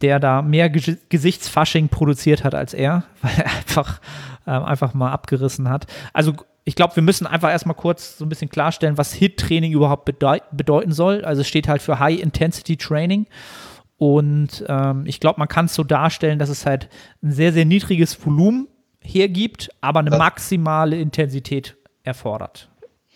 der 0.00 0.18
da 0.18 0.42
mehr 0.42 0.70
Ge 0.70 0.96
Gesichtsfasching 1.08 1.88
produziert 1.88 2.44
hat 2.44 2.54
als 2.54 2.74
er, 2.74 3.04
weil 3.22 3.32
er 3.36 3.46
einfach, 3.46 4.00
ähm, 4.46 4.64
einfach 4.64 4.94
mal 4.94 5.12
abgerissen 5.12 5.68
hat. 5.68 5.86
Also 6.12 6.34
ich 6.64 6.74
glaube, 6.74 6.96
wir 6.96 7.02
müssen 7.02 7.26
einfach 7.26 7.50
erstmal 7.50 7.74
kurz 7.74 8.18
so 8.18 8.24
ein 8.24 8.28
bisschen 8.28 8.50
klarstellen, 8.50 8.98
was 8.98 9.12
HIT-Training 9.12 9.72
überhaupt 9.72 10.04
bedeut 10.04 10.42
bedeuten 10.52 10.92
soll. 10.92 11.24
Also 11.24 11.40
es 11.40 11.48
steht 11.48 11.68
halt 11.68 11.82
für 11.82 11.98
High 11.98 12.20
Intensity 12.20 12.76
Training. 12.76 13.26
Und 13.96 14.64
ähm, 14.66 15.04
ich 15.06 15.20
glaube, 15.20 15.38
man 15.38 15.48
kann 15.48 15.66
es 15.66 15.74
so 15.74 15.84
darstellen, 15.84 16.38
dass 16.38 16.48
es 16.48 16.64
halt 16.64 16.88
ein 17.22 17.32
sehr, 17.32 17.52
sehr 17.52 17.64
niedriges 17.66 18.24
Volumen 18.24 18.68
hergibt, 19.02 19.70
aber 19.80 20.00
eine 20.00 20.10
maximale 20.10 20.98
Intensität 20.98 21.76
erfordert. 22.02 22.69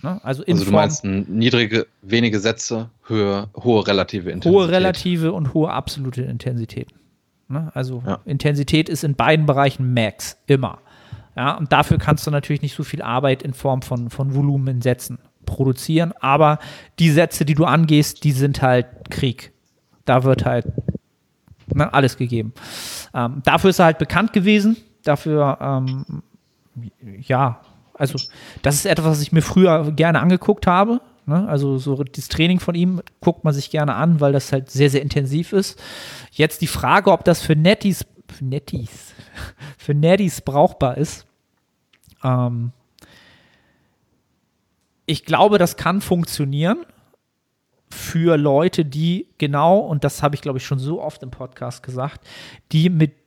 Ne? 0.05 0.21
Also, 0.23 0.45
also 0.47 0.65
du 0.67 0.71
meinst 0.71 1.03
niedrige, 1.03 1.87
wenige 2.03 2.39
Sätze, 2.39 2.91
höhe, 3.07 3.49
hohe 3.57 3.87
relative 3.87 4.31
Intensität. 4.31 4.53
Hohe 4.53 4.69
relative 4.69 5.33
und 5.33 5.55
hohe 5.55 5.71
absolute 5.71 6.23
Intensität. 6.23 6.89
Ne? 7.49 7.71
Also 7.73 8.03
ja. 8.07 8.21
Intensität 8.27 8.91
ist 8.91 9.03
in 9.03 9.15
beiden 9.15 9.47
Bereichen 9.47 9.95
Max, 9.95 10.37
immer. 10.47 10.79
Ja, 11.37 11.57
und 11.57 11.73
dafür 11.73 11.97
kannst 11.97 12.27
du 12.27 12.31
natürlich 12.31 12.61
nicht 12.61 12.77
so 12.77 12.85
viel 12.85 13.01
Arbeit 13.01 13.43
in 13.43 13.55
Form 13.55 13.81
von, 13.81 14.11
von 14.11 14.35
Volumen 14.35 14.77
in 14.77 14.83
Sätzen 14.83 15.19
produzieren, 15.47 16.13
aber 16.21 16.59
die 16.99 17.11
Sätze, 17.11 17.47
die 17.47 17.55
du 17.55 17.65
angehst, 17.65 18.25
die 18.25 18.33
sind 18.33 18.61
halt 18.61 18.87
Krieg. 19.11 19.53
Da 20.05 20.23
wird 20.23 20.45
halt 20.45 20.67
ne, 21.73 21.91
alles 21.95 22.19
gegeben. 22.19 22.53
Ähm, 23.15 23.41
dafür 23.43 23.71
ist 23.71 23.79
er 23.79 23.87
halt 23.87 23.99
bekannt 23.99 24.35
gewesen. 24.35 24.77
Dafür, 25.03 25.57
ähm, 25.63 26.23
ja, 27.23 27.63
also 27.95 28.19
das 28.63 28.75
ist 28.77 28.87
etwas, 28.87 29.07
was 29.07 29.23
ich 29.23 29.33
mir 29.33 29.43
früher 29.43 29.93
gerne 29.93 30.21
angeguckt 30.21 30.67
habe. 30.67 31.01
Ne? 31.27 31.49
Also 31.49 31.79
so 31.79 32.03
das 32.03 32.29
Training 32.29 32.61
von 32.61 32.75
ihm 32.75 33.01
guckt 33.21 33.45
man 33.45 33.55
sich 33.55 33.71
gerne 33.71 33.95
an, 33.95 34.21
weil 34.21 34.33
das 34.33 34.53
halt 34.53 34.71
sehr, 34.71 34.91
sehr 34.91 35.03
intensiv 35.03 35.53
ist. 35.53 35.81
Jetzt 36.31 36.61
die 36.61 36.67
Frage, 36.67 37.13
ob 37.13 37.25
das 37.25 37.41
für 37.41 37.57
Netties, 37.57 38.05
für 38.29 38.45
Netties, 38.45 39.15
für 39.79 39.95
Netties 39.95 40.41
brauchbar 40.41 40.99
ist. 40.99 41.27
Ähm, 42.23 42.73
ich 45.07 45.25
glaube, 45.25 45.59
das 45.59 45.77
kann 45.77 46.01
funktionieren 46.01 46.85
für 47.91 48.37
Leute, 48.37 48.85
die 48.85 49.29
genau, 49.39 49.79
und 49.79 50.03
das 50.03 50.23
habe 50.23 50.35
ich, 50.35 50.41
glaube 50.41 50.59
ich, 50.59 50.67
schon 50.67 50.79
so 50.79 51.01
oft 51.01 51.23
im 51.23 51.31
Podcast 51.31 51.83
gesagt, 51.83 52.27
die 52.73 52.91
mit 52.91 53.24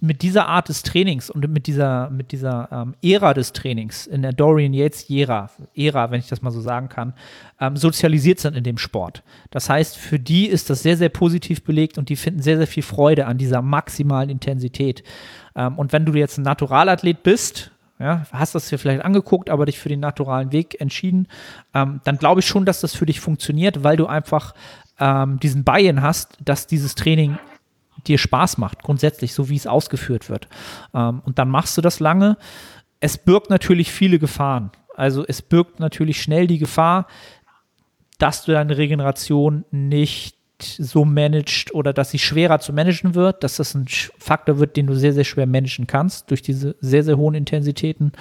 mit 0.00 0.22
dieser 0.22 0.46
Art 0.46 0.68
des 0.68 0.82
Trainings 0.82 1.28
und 1.28 1.48
mit 1.48 1.66
dieser, 1.66 2.08
mit 2.10 2.32
dieser 2.32 2.68
ähm, 2.70 2.94
Ära 3.02 3.34
des 3.34 3.52
Trainings, 3.52 4.06
in 4.06 4.22
der 4.22 4.32
Dorian 4.32 4.72
Yates 4.72 5.10
Ära, 5.10 5.50
Ära, 5.74 6.10
wenn 6.10 6.20
ich 6.20 6.28
das 6.28 6.40
mal 6.40 6.52
so 6.52 6.60
sagen 6.60 6.88
kann, 6.88 7.14
ähm, 7.60 7.76
sozialisiert 7.76 8.38
sind 8.38 8.56
in 8.56 8.62
dem 8.62 8.78
Sport. 8.78 9.22
Das 9.50 9.68
heißt, 9.68 9.96
für 9.96 10.20
die 10.20 10.46
ist 10.46 10.70
das 10.70 10.82
sehr, 10.82 10.96
sehr 10.96 11.08
positiv 11.08 11.64
belegt 11.64 11.98
und 11.98 12.08
die 12.08 12.16
finden 12.16 12.42
sehr, 12.42 12.58
sehr 12.58 12.68
viel 12.68 12.84
Freude 12.84 13.26
an 13.26 13.38
dieser 13.38 13.60
maximalen 13.60 14.30
Intensität. 14.30 15.02
Ähm, 15.56 15.76
und 15.78 15.92
wenn 15.92 16.04
du 16.04 16.12
jetzt 16.14 16.38
ein 16.38 16.42
Naturalathlet 16.42 17.24
bist, 17.24 17.72
ja, 17.98 18.26
hast 18.32 18.54
das 18.54 18.68
dir 18.68 18.78
vielleicht 18.78 19.04
angeguckt, 19.04 19.50
aber 19.50 19.66
dich 19.66 19.78
für 19.78 19.88
den 19.88 20.00
naturalen 20.00 20.52
Weg 20.52 20.80
entschieden, 20.80 21.28
ähm, 21.74 22.00
dann 22.04 22.18
glaube 22.18 22.40
ich 22.40 22.46
schon, 22.46 22.64
dass 22.64 22.80
das 22.80 22.94
für 22.94 23.06
dich 23.06 23.20
funktioniert, 23.20 23.84
weil 23.84 23.96
du 23.96 24.06
einfach 24.06 24.54
ähm, 24.98 25.38
diesen 25.40 25.64
Buy-in 25.64 26.02
hast, 26.02 26.36
dass 26.44 26.66
dieses 26.66 26.94
Training 26.94 27.38
dir 28.06 28.18
Spaß 28.18 28.58
macht, 28.58 28.82
grundsätzlich, 28.82 29.34
so 29.34 29.48
wie 29.48 29.56
es 29.56 29.66
ausgeführt 29.66 30.28
wird. 30.28 30.48
Ähm, 30.94 31.22
und 31.24 31.38
dann 31.38 31.48
machst 31.48 31.76
du 31.76 31.80
das 31.80 32.00
lange. 32.00 32.36
Es 33.00 33.18
birgt 33.18 33.50
natürlich 33.50 33.90
viele 33.90 34.18
Gefahren. 34.18 34.70
Also 34.94 35.24
es 35.26 35.42
birgt 35.42 35.80
natürlich 35.80 36.22
schnell 36.22 36.46
die 36.46 36.58
Gefahr, 36.58 37.06
dass 38.18 38.44
du 38.44 38.52
deine 38.52 38.76
Regeneration 38.76 39.64
nicht 39.70 40.36
so 40.62 41.04
managed 41.04 41.74
oder 41.74 41.92
dass 41.92 42.10
sie 42.10 42.18
schwerer 42.18 42.60
zu 42.60 42.72
managen 42.72 43.14
wird, 43.14 43.42
dass 43.42 43.56
das 43.56 43.74
ein 43.74 43.86
Faktor 43.88 44.58
wird, 44.58 44.76
den 44.76 44.86
du 44.86 44.94
sehr, 44.94 45.12
sehr 45.12 45.24
schwer 45.24 45.46
managen 45.46 45.86
kannst 45.86 46.30
durch 46.30 46.42
diese 46.42 46.76
sehr, 46.80 47.02
sehr 47.02 47.16
hohen 47.16 47.34
Intensitäten. 47.34 48.12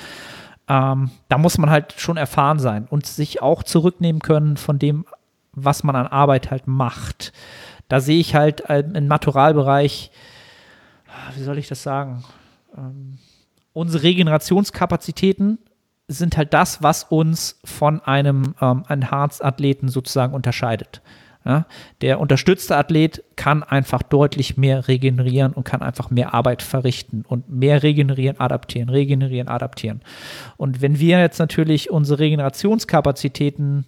Ähm, 0.67 1.11
da 1.29 1.37
muss 1.37 1.57
man 1.57 1.69
halt 1.69 1.93
schon 1.97 2.17
erfahren 2.17 2.59
sein 2.59 2.87
und 2.89 3.05
sich 3.05 3.41
auch 3.41 3.63
zurücknehmen 3.63 4.21
können 4.21 4.57
von 4.57 4.79
dem, 4.79 5.05
was 5.53 5.83
man 5.83 5.95
an 5.95 6.07
Arbeit 6.07 6.49
halt 6.49 6.67
macht. 6.67 7.33
Da 7.91 7.99
sehe 7.99 8.19
ich 8.21 8.35
halt 8.35 8.69
äh, 8.69 8.85
im 8.93 9.07
Naturalbereich, 9.07 10.11
wie 11.35 11.43
soll 11.43 11.57
ich 11.57 11.67
das 11.67 11.83
sagen, 11.83 12.23
ähm, 12.77 13.17
unsere 13.73 14.03
Regenerationskapazitäten 14.03 15.57
sind 16.07 16.37
halt 16.37 16.53
das, 16.53 16.81
was 16.81 17.03
uns 17.03 17.59
von 17.65 17.99
einem 17.99 18.55
ähm, 18.61 18.85
Enhanced-Athleten 18.87 19.89
sozusagen 19.89 20.33
unterscheidet. 20.33 21.01
Ja, 21.43 21.65
der 21.99 22.21
unterstützte 22.21 22.77
Athlet 22.77 23.25
kann 23.35 23.61
einfach 23.61 24.03
deutlich 24.03 24.55
mehr 24.55 24.87
regenerieren 24.87 25.51
und 25.51 25.65
kann 25.65 25.81
einfach 25.81 26.11
mehr 26.11 26.33
Arbeit 26.33 26.61
verrichten 26.61 27.25
und 27.27 27.49
mehr 27.49 27.83
regenerieren, 27.83 28.39
adaptieren, 28.39 28.87
regenerieren, 28.87 29.49
adaptieren. 29.49 29.99
Und 30.55 30.81
wenn 30.81 30.97
wir 30.97 31.19
jetzt 31.19 31.39
natürlich 31.39 31.91
unsere 31.91 32.19
Regenerationskapazitäten 32.19 33.85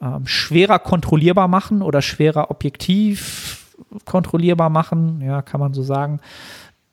ähm, 0.00 0.26
schwerer 0.26 0.78
kontrollierbar 0.78 1.48
machen 1.48 1.82
oder 1.82 2.02
schwerer 2.02 2.50
objektiv 2.50 3.74
kontrollierbar 4.04 4.70
machen, 4.70 5.20
ja, 5.20 5.42
kann 5.42 5.60
man 5.60 5.74
so 5.74 5.82
sagen, 5.82 6.20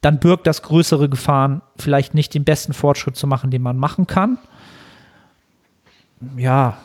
dann 0.01 0.19
birgt 0.19 0.47
das 0.47 0.61
größere 0.61 1.09
Gefahren, 1.09 1.61
vielleicht 1.75 2.13
nicht 2.13 2.33
den 2.33 2.43
besten 2.43 2.73
Fortschritt 2.73 3.15
zu 3.15 3.27
machen, 3.27 3.51
den 3.51 3.61
man 3.61 3.77
machen 3.77 4.07
kann. 4.07 4.37
Ja, 6.37 6.77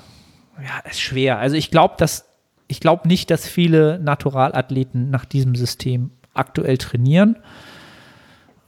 ja, 0.59 0.91
ist 0.91 1.01
schwer. 1.01 1.39
Also 1.39 1.57
ich 1.57 1.71
glaube, 1.71 1.95
dass 1.99 2.27
ich 2.69 2.81
glaube 2.81 3.07
nicht, 3.07 3.31
dass 3.31 3.47
viele 3.47 3.99
Naturalathleten 3.99 5.11
nach 5.11 5.25
diesem 5.25 5.55
System 5.55 6.11
aktuell 6.33 6.79
trainieren, 6.79 7.37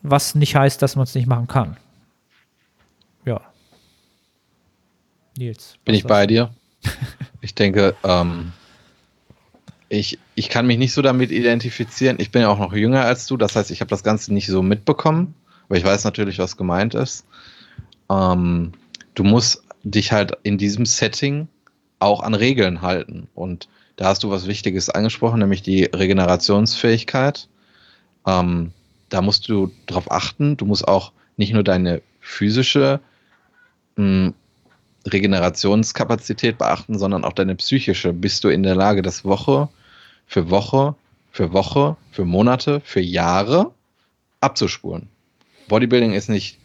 was 0.02 0.34
nicht 0.34 0.56
heißt, 0.56 0.82
dass 0.82 0.96
man 0.96 1.04
es 1.04 1.14
nicht 1.14 1.26
machen 1.26 1.46
kann. 1.46 1.78
Ja. 3.24 3.40
Nils. 5.38 5.78
Bin 5.84 5.94
ich 5.94 6.04
bei 6.04 6.26
dir? 6.26 6.50
Ich 7.40 7.54
denke, 7.54 7.94
ähm, 8.04 8.52
ich, 9.88 10.18
ich 10.34 10.48
kann 10.48 10.66
mich 10.66 10.78
nicht 10.78 10.92
so 10.92 11.02
damit 11.02 11.30
identifizieren. 11.30 12.16
Ich 12.18 12.30
bin 12.30 12.42
ja 12.42 12.48
auch 12.48 12.58
noch 12.58 12.72
jünger 12.72 13.04
als 13.04 13.26
du, 13.26 13.36
das 13.36 13.56
heißt, 13.56 13.70
ich 13.70 13.80
habe 13.80 13.90
das 13.90 14.02
Ganze 14.02 14.32
nicht 14.32 14.46
so 14.46 14.62
mitbekommen, 14.62 15.34
aber 15.66 15.76
ich 15.76 15.84
weiß 15.84 16.04
natürlich, 16.04 16.38
was 16.38 16.56
gemeint 16.56 16.94
ist. 16.94 17.26
Ähm, 18.10 18.72
du 19.14 19.24
musst 19.24 19.62
dich 19.82 20.12
halt 20.12 20.36
in 20.42 20.58
diesem 20.58 20.86
Setting 20.86 21.48
auch 21.98 22.20
an 22.20 22.34
Regeln 22.34 22.82
halten. 22.82 23.28
Und 23.34 23.68
da 23.96 24.06
hast 24.06 24.22
du 24.24 24.30
was 24.30 24.46
Wichtiges 24.46 24.90
angesprochen, 24.90 25.38
nämlich 25.38 25.62
die 25.62 25.84
Regenerationsfähigkeit. 25.84 27.48
Ähm, 28.26 28.72
da 29.08 29.22
musst 29.22 29.48
du 29.48 29.70
darauf 29.86 30.10
achten. 30.10 30.56
Du 30.56 30.66
musst 30.66 30.88
auch 30.88 31.12
nicht 31.36 31.52
nur 31.52 31.62
deine 31.62 32.02
physische 32.20 33.00
mh, 33.96 34.04
hm, 34.04 34.34
Regenerationskapazität 35.06 36.58
beachten, 36.58 36.98
sondern 36.98 37.24
auch 37.24 37.32
deine 37.32 37.54
psychische. 37.56 38.12
Bist 38.12 38.44
du 38.44 38.48
in 38.48 38.62
der 38.62 38.74
Lage, 38.74 39.02
das 39.02 39.24
Woche 39.24 39.68
für 40.26 40.50
Woche 40.50 40.94
für 41.34 41.52
Woche, 41.52 41.96
für 42.12 42.24
Monate, 42.24 42.80
für 42.84 43.00
Jahre 43.00 43.72
abzuspulen? 44.40 45.08
Bodybuilding 45.66 46.12
ist 46.12 46.28
nicht, 46.28 46.58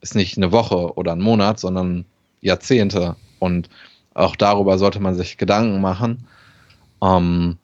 ist 0.00 0.16
nicht 0.16 0.36
eine 0.36 0.50
Woche 0.50 0.94
oder 0.96 1.12
ein 1.12 1.20
Monat, 1.20 1.60
sondern 1.60 2.04
Jahrzehnte. 2.40 3.14
Und 3.38 3.70
auch 4.14 4.34
darüber 4.34 4.78
sollte 4.78 4.98
man 4.98 5.14
sich 5.14 5.38
Gedanken 5.38 5.80
machen. 5.80 6.26
Ähm, 7.00 7.58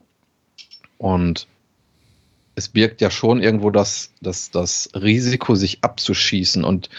und 0.99 1.49
es 2.55 2.69
birgt 2.69 3.01
ja 3.01 3.11
schon 3.11 3.43
irgendwo 3.43 3.71
das, 3.71 4.13
das, 4.21 4.53
das 4.53 4.89
Risiko, 4.95 5.57
sich 5.57 5.83
abzuschießen. 5.83 6.63
Und 6.63 6.91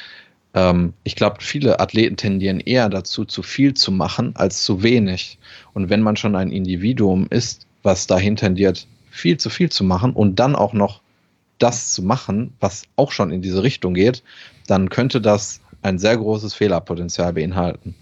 ähm, 0.54 0.93
ich 1.04 1.16
glaube, 1.16 1.38
viele 1.39 1.80
Athleten 1.80 2.18
tendieren 2.18 2.60
eher 2.60 2.89
dazu, 2.89 3.26
zu 3.26 3.43
viel 3.43 3.74
zu 3.74 3.91
machen 3.91 4.36
als 4.36 4.64
zu 4.64 4.84
wenig. 4.84 5.38
Und 5.74 5.89
wenn 5.89 6.02
man 6.02 6.16
schon 6.16 6.36
ein 6.36 6.52
Individuum 6.52 7.28
ist, 7.30 7.68
was 7.84 8.08
dahin 8.08 8.36
tendiert, 8.36 8.88
viel 9.10 9.38
zu 9.38 9.50
viel 9.50 9.70
zu 9.70 9.84
machen 9.84 10.14
und 10.14 10.38
dann 10.39 10.56
auch 10.56 10.74
noch 10.74 11.02
das 11.58 11.91
zu 11.91 12.04
machen, 12.04 12.54
was 12.60 12.84
auch 12.95 13.12
schon 13.12 13.32
in 13.32 13.41
diese 13.41 13.64
Richtung 13.64 13.93
geht, 13.93 14.24
dann 14.68 14.89
könnte 14.89 15.22
das 15.22 15.62
ein 15.82 15.98
sehr 15.98 16.18
großes 16.18 16.54
Fehlerpotenzial 16.54 17.34
beinhalten. 17.34 17.95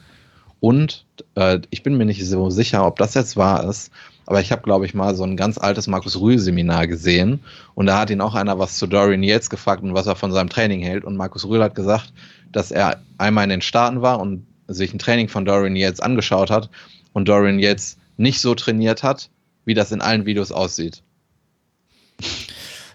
Und 0.60 1.06
äh, 1.36 1.60
ich 1.70 1.84
bin 1.84 1.96
mir 1.98 2.06
nicht 2.06 2.26
so 2.26 2.50
sicher, 2.50 2.86
ob 2.86 2.98
das 2.98 3.14
jetzt 3.14 3.38
wahr 3.38 3.70
ist, 3.70 3.92
aber 4.26 4.42
ich 4.42 4.52
habe, 4.52 4.64
glaube 4.64 4.86
ich, 4.86 4.94
mal 4.94 5.16
so 5.16 5.24
ein 5.24 5.38
ganz 5.38 5.58
altes 5.58 5.88
Markus 5.88 6.20
Rühl-Seminar 6.20 6.88
gesehen 6.88 7.42
und 7.76 7.86
da 7.86 8.00
hat 8.00 8.10
ihn 8.10 8.22
auch 8.22 8.36
einer 8.36 8.58
was 8.58 8.78
zu 8.78 8.88
Dorian 8.88 9.24
Yates 9.24 9.50
gefragt 9.50 9.84
und 9.84 9.94
was 9.94 10.08
er 10.08 10.16
von 10.16 10.32
seinem 10.32 10.50
Training 10.50 10.82
hält. 10.82 11.04
Und 11.04 11.16
Markus 11.16 11.46
Rühl 11.46 11.64
hat 11.64 11.76
gesagt, 11.76 12.12
dass 12.52 12.72
er 12.72 13.02
einmal 13.18 13.44
in 13.44 13.52
den 13.52 13.62
Staaten 13.62 14.02
war 14.02 14.20
und 14.20 14.46
sich 14.68 14.94
ein 14.94 15.00
Training 15.00 15.28
von 15.28 15.46
Dorian 15.46 15.76
Yates 15.76 16.00
angeschaut 16.00 16.50
hat 16.50 16.70
und 17.14 17.28
Dorian 17.28 17.60
Yates 17.60 17.98
nicht 18.18 18.42
so 18.42 18.56
trainiert 18.56 19.04
hat, 19.04 19.30
wie 19.66 19.74
das 19.74 19.92
in 19.92 20.02
allen 20.02 20.26
Videos 20.26 20.52
aussieht. 20.52 21.04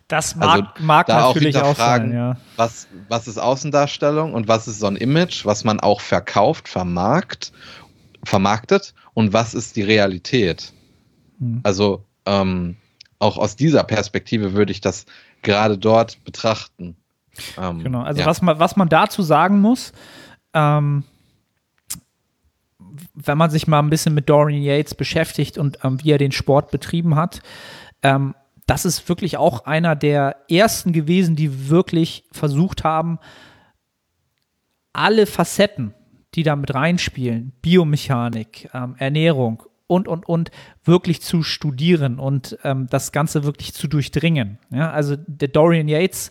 Das 0.09 0.35
mag, 0.35 0.49
also, 0.49 0.64
mag 0.81 1.07
da 1.07 1.28
natürlich 1.28 1.57
auch, 1.57 1.68
auch 1.68 1.76
sein, 1.76 2.12
ja. 2.12 2.37
Was, 2.57 2.89
was 3.09 3.28
ist 3.28 3.39
Außendarstellung 3.39 4.35
und 4.35 4.49
was 4.49 4.66
ist 4.66 4.81
so 4.81 4.89
ein 4.89 4.97
Image, 4.97 5.47
was 5.47 5.62
man 5.62 5.78
auch 5.78 6.01
verkauft, 6.01 6.68
vermarkt, 6.68 7.53
vermarktet 8.24 8.93
und 9.14 9.33
was 9.33 9.55
ist 9.55 9.76
die 9.76 9.83
Realität? 9.83 10.72
Mhm. 11.41 11.61
Also 11.64 12.05
ähm, 12.26 12.76
auch 13.18 13.36
aus 13.36 13.57
dieser 13.57 13.82
Perspektive 13.82 14.53
würde 14.53 14.72
ich 14.72 14.80
das 14.80 15.07
gerade 15.43 15.76
dort 15.76 16.22
betrachten. 16.24 16.97
Ähm, 17.59 17.82
genau, 17.82 18.03
also 18.03 18.20
ja. 18.20 18.26
was, 18.26 18.43
man, 18.43 18.59
was 18.59 18.76
man 18.76 18.88
dazu 18.88 19.22
sagen 19.22 19.61
muss, 19.61 19.93
ähm, 20.55 21.05
wenn 23.14 23.38
man 23.38 23.51
sich 23.51 23.66
mal 23.66 23.78
ein 23.78 23.91
bisschen 23.91 24.14
mit 24.14 24.28
Dorian 24.28 24.62
Yates 24.62 24.95
beschäftigt 24.95 25.59
und 25.59 25.78
ähm, 25.84 26.03
wie 26.03 26.12
er 26.12 26.18
den 26.18 26.32
Sport 26.32 26.70
betrieben 26.70 27.16
hat, 27.16 27.41
ähm, 28.03 28.34
das 28.66 28.84
ist 28.84 29.09
wirklich 29.09 29.36
auch 29.36 29.64
einer 29.64 29.97
der 29.97 30.36
ersten 30.49 30.93
gewesen, 30.93 31.34
die 31.34 31.68
wirklich 31.68 32.24
versucht 32.30 32.84
haben, 32.84 33.18
alle 34.93 35.26
Facetten, 35.26 35.95
die 36.34 36.43
da 36.43 36.57
mit 36.57 36.74
reinspielen, 36.74 37.53
Biomechanik, 37.62 38.70
ähm, 38.72 38.95
Ernährung 38.99 39.64
und, 39.91 40.09
und, 40.09 40.28
und, 40.28 40.51
wirklich 40.84 41.20
zu 41.20 41.43
studieren 41.43 42.18
und 42.18 42.57
ähm, 42.64 42.86
das 42.88 43.12
Ganze 43.12 43.45
wirklich 43.45 43.74
zu 43.74 43.88
durchdringen. 43.88 44.59
Ja, 44.70 44.91
also 44.91 45.16
der 45.26 45.49
Dorian 45.49 45.88
Yates, 45.88 46.30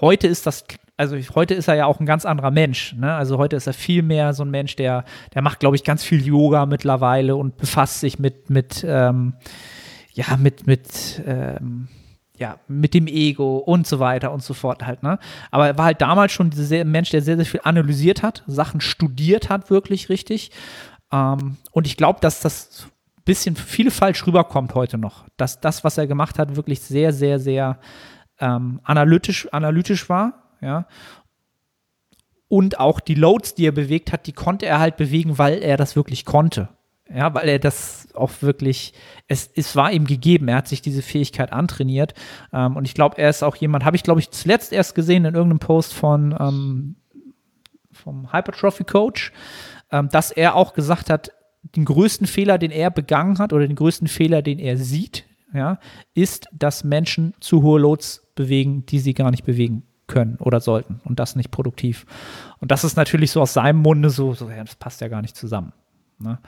heute 0.00 0.26
ist 0.26 0.46
das 0.46 0.64
also 0.98 1.16
heute 1.34 1.52
ist 1.52 1.68
er 1.68 1.74
ja 1.74 1.84
auch 1.84 2.00
ein 2.00 2.06
ganz 2.06 2.24
anderer 2.24 2.50
Mensch. 2.50 2.94
Ne? 2.94 3.12
Also 3.12 3.36
heute 3.36 3.56
ist 3.56 3.66
er 3.66 3.74
viel 3.74 4.02
mehr 4.02 4.32
so 4.32 4.44
ein 4.44 4.50
Mensch, 4.50 4.76
der, 4.76 5.04
der 5.34 5.42
macht, 5.42 5.60
glaube 5.60 5.76
ich, 5.76 5.84
ganz 5.84 6.02
viel 6.02 6.24
Yoga 6.24 6.64
mittlerweile 6.64 7.36
und 7.36 7.58
befasst 7.58 8.00
sich 8.00 8.18
mit, 8.18 8.48
mit, 8.48 8.84
ähm, 8.88 9.34
ja, 10.14 10.38
mit, 10.38 10.66
mit, 10.66 11.22
ähm, 11.26 11.88
ja, 12.38 12.58
mit 12.66 12.94
dem 12.94 13.06
Ego 13.06 13.58
und 13.58 13.86
so 13.86 13.98
weiter 13.98 14.32
und 14.32 14.42
so 14.42 14.54
fort 14.54 14.86
halt, 14.86 15.02
ne? 15.02 15.18
Aber 15.50 15.66
er 15.66 15.78
war 15.78 15.86
halt 15.86 16.00
damals 16.00 16.32
schon 16.32 16.50
ein 16.50 16.90
Mensch, 16.90 17.10
der 17.10 17.22
sehr, 17.22 17.36
sehr 17.36 17.46
viel 17.46 17.60
analysiert 17.64 18.22
hat, 18.22 18.42
Sachen 18.46 18.80
studiert 18.80 19.48
hat, 19.48 19.70
wirklich 19.70 20.08
richtig. 20.08 20.50
Ähm, 21.12 21.56
und 21.70 21.86
ich 21.86 21.96
glaube, 21.96 22.20
dass 22.20 22.40
das 22.40 22.86
ein 23.16 23.22
bisschen 23.24 23.56
viele 23.56 23.90
falsch 23.90 24.26
rüberkommt 24.26 24.74
heute 24.74 24.98
noch. 24.98 25.26
Dass 25.36 25.60
das, 25.60 25.84
was 25.84 25.98
er 25.98 26.06
gemacht 26.06 26.38
hat, 26.38 26.56
wirklich 26.56 26.80
sehr, 26.80 27.12
sehr, 27.12 27.38
sehr 27.38 27.78
ähm, 28.38 28.80
analytisch, 28.84 29.52
analytisch 29.52 30.08
war 30.08 30.42
ja. 30.60 30.86
Und 32.48 32.78
auch 32.78 33.00
die 33.00 33.14
Loads, 33.14 33.54
die 33.54 33.66
er 33.66 33.72
bewegt 33.72 34.12
hat, 34.12 34.26
die 34.26 34.32
konnte 34.32 34.66
er 34.66 34.78
halt 34.78 34.96
bewegen, 34.96 35.38
weil 35.38 35.62
er 35.62 35.76
das 35.76 35.96
wirklich 35.96 36.24
konnte. 36.24 36.68
Ja, 37.12 37.34
weil 37.34 37.48
er 37.48 37.58
das 37.60 38.08
auch 38.14 38.30
wirklich, 38.40 38.92
es, 39.28 39.48
es 39.54 39.76
war 39.76 39.92
ihm 39.92 40.06
gegeben, 40.06 40.48
er 40.48 40.56
hat 40.56 40.66
sich 40.66 40.82
diese 40.82 41.02
Fähigkeit 41.02 41.52
antrainiert. 41.52 42.14
Ähm, 42.52 42.76
und 42.76 42.84
ich 42.84 42.94
glaube, 42.94 43.18
er 43.18 43.30
ist 43.30 43.44
auch 43.44 43.56
jemand, 43.56 43.84
habe 43.84 43.96
ich 43.96 44.02
glaube 44.02 44.20
ich 44.20 44.30
zuletzt 44.30 44.72
erst 44.72 44.96
gesehen 44.96 45.24
in 45.24 45.34
irgendeinem 45.34 45.60
Post 45.60 45.94
von 45.94 46.36
ähm, 46.38 46.96
vom 47.92 48.32
Hypertrophy 48.32 48.84
Coach, 48.84 49.32
ähm, 49.90 50.08
dass 50.10 50.30
er 50.30 50.54
auch 50.54 50.72
gesagt 50.72 51.10
hat, 51.10 51.30
den 51.62 51.84
größten 51.84 52.26
Fehler, 52.26 52.58
den 52.58 52.70
er 52.70 52.90
begangen 52.90 53.38
hat 53.38 53.52
oder 53.52 53.66
den 53.66 53.76
größten 53.76 54.08
Fehler, 54.08 54.42
den 54.42 54.58
er 54.58 54.76
sieht, 54.76 55.24
ja, 55.52 55.78
ist, 56.14 56.48
dass 56.52 56.84
Menschen 56.84 57.34
zu 57.40 57.62
hohe 57.62 57.80
Loads 57.80 58.26
bewegen, 58.34 58.84
die 58.86 58.98
sie 58.98 59.14
gar 59.14 59.30
nicht 59.30 59.44
bewegen 59.44 59.82
können 60.06 60.36
oder 60.36 60.60
sollten 60.60 61.00
und 61.04 61.18
das 61.18 61.36
nicht 61.36 61.50
produktiv. 61.50 62.06
Und 62.58 62.70
das 62.70 62.84
ist 62.84 62.96
natürlich 62.96 63.30
so 63.30 63.40
aus 63.40 63.54
seinem 63.54 63.80
Munde 63.80 64.10
so, 64.10 64.34
so 64.34 64.48
ja, 64.48 64.62
das 64.62 64.76
passt 64.76 65.00
ja 65.00 65.08
gar 65.08 65.22
nicht 65.22 65.36
zusammen. 65.36 65.72
Ne? 66.18 66.38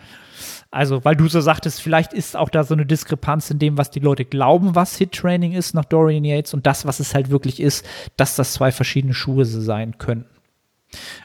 Also, 0.71 1.05
weil 1.05 1.17
du 1.17 1.29
so 1.29 1.41
sagtest, 1.41 1.83
vielleicht 1.83 2.13
ist 2.13 2.37
auch 2.37 2.49
da 2.49 2.65
so 2.65 2.75
eine 2.75 2.87
Diskrepanz 2.87 3.51
in 3.51 3.59
dem, 3.59 3.77
was 3.77 3.91
die 3.91 4.01
Leute 4.01 4.25
glauben, 4.25 4.75
was 4.75 4.97
Hit-Training 4.97 5.53
ist 5.53 5.75
nach 5.75 5.85
Dorian 5.85 6.25
Yates 6.25 6.55
und 6.55 6.67
das, 6.67 6.87
was 6.87 7.01
es 7.01 7.15
halt 7.15 7.31
wirklich 7.31 7.61
ist, 7.61 7.85
dass 8.17 8.37
das 8.37 8.55
zwei 8.55 8.73
verschiedene 8.73 9.15
Schuhe 9.15 9.45
sein 9.45 9.99
können. 9.99 10.25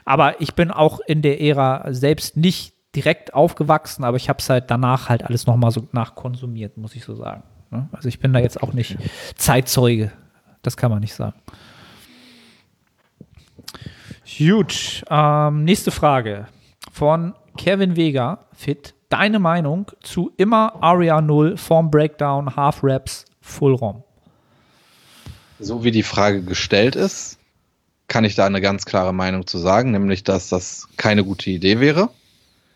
Aber 0.04 0.40
ich 0.40 0.54
bin 0.54 0.70
auch 0.70 1.00
in 1.00 1.22
der 1.22 1.40
Ära 1.40 1.92
selbst 1.92 2.36
nicht 2.36 2.74
direkt 2.94 3.34
aufgewachsen, 3.34 4.04
aber 4.04 4.16
ich 4.16 4.28
habe 4.28 4.38
es 4.38 4.48
halt 4.48 4.70
danach 4.70 5.08
halt 5.08 5.24
alles 5.24 5.46
nochmal 5.46 5.70
so 5.70 5.88
nachkonsumiert, 5.92 6.76
muss 6.76 6.94
ich 6.94 7.04
so 7.04 7.14
sagen. 7.14 7.42
Ne? 7.70 7.88
Also 7.92 8.08
ich 8.08 8.20
bin 8.20 8.32
da 8.32 8.38
jetzt 8.38 8.62
auch 8.62 8.72
nicht 8.72 8.96
Zeitzeuge. 9.36 10.12
Das 10.62 10.76
kann 10.76 10.90
man 10.90 11.00
nicht 11.00 11.14
sagen. 11.14 11.34
Gut, 14.38 15.04
ähm, 15.10 15.64
nächste 15.64 15.90
Frage 15.90 16.46
von 16.90 17.34
Kevin 17.56 17.96
Vega, 17.96 18.46
fit. 18.52 18.94
Deine 19.10 19.38
Meinung 19.38 19.90
zu 20.02 20.32
immer 20.38 20.82
Aria 20.82 21.20
0, 21.20 21.56
Form 21.56 21.90
Breakdown, 21.90 22.56
Half 22.56 22.82
Reps, 22.82 23.26
Full 23.40 23.74
ROM? 23.74 24.02
So 25.60 25.84
wie 25.84 25.90
die 25.90 26.02
Frage 26.02 26.42
gestellt 26.42 26.96
ist, 26.96 27.38
kann 28.08 28.24
ich 28.24 28.34
da 28.34 28.46
eine 28.46 28.60
ganz 28.60 28.84
klare 28.84 29.12
Meinung 29.14 29.46
zu 29.46 29.58
sagen, 29.58 29.90
nämlich, 29.90 30.24
dass 30.24 30.48
das 30.48 30.88
keine 30.96 31.24
gute 31.24 31.50
Idee 31.50 31.80
wäre. 31.80 32.10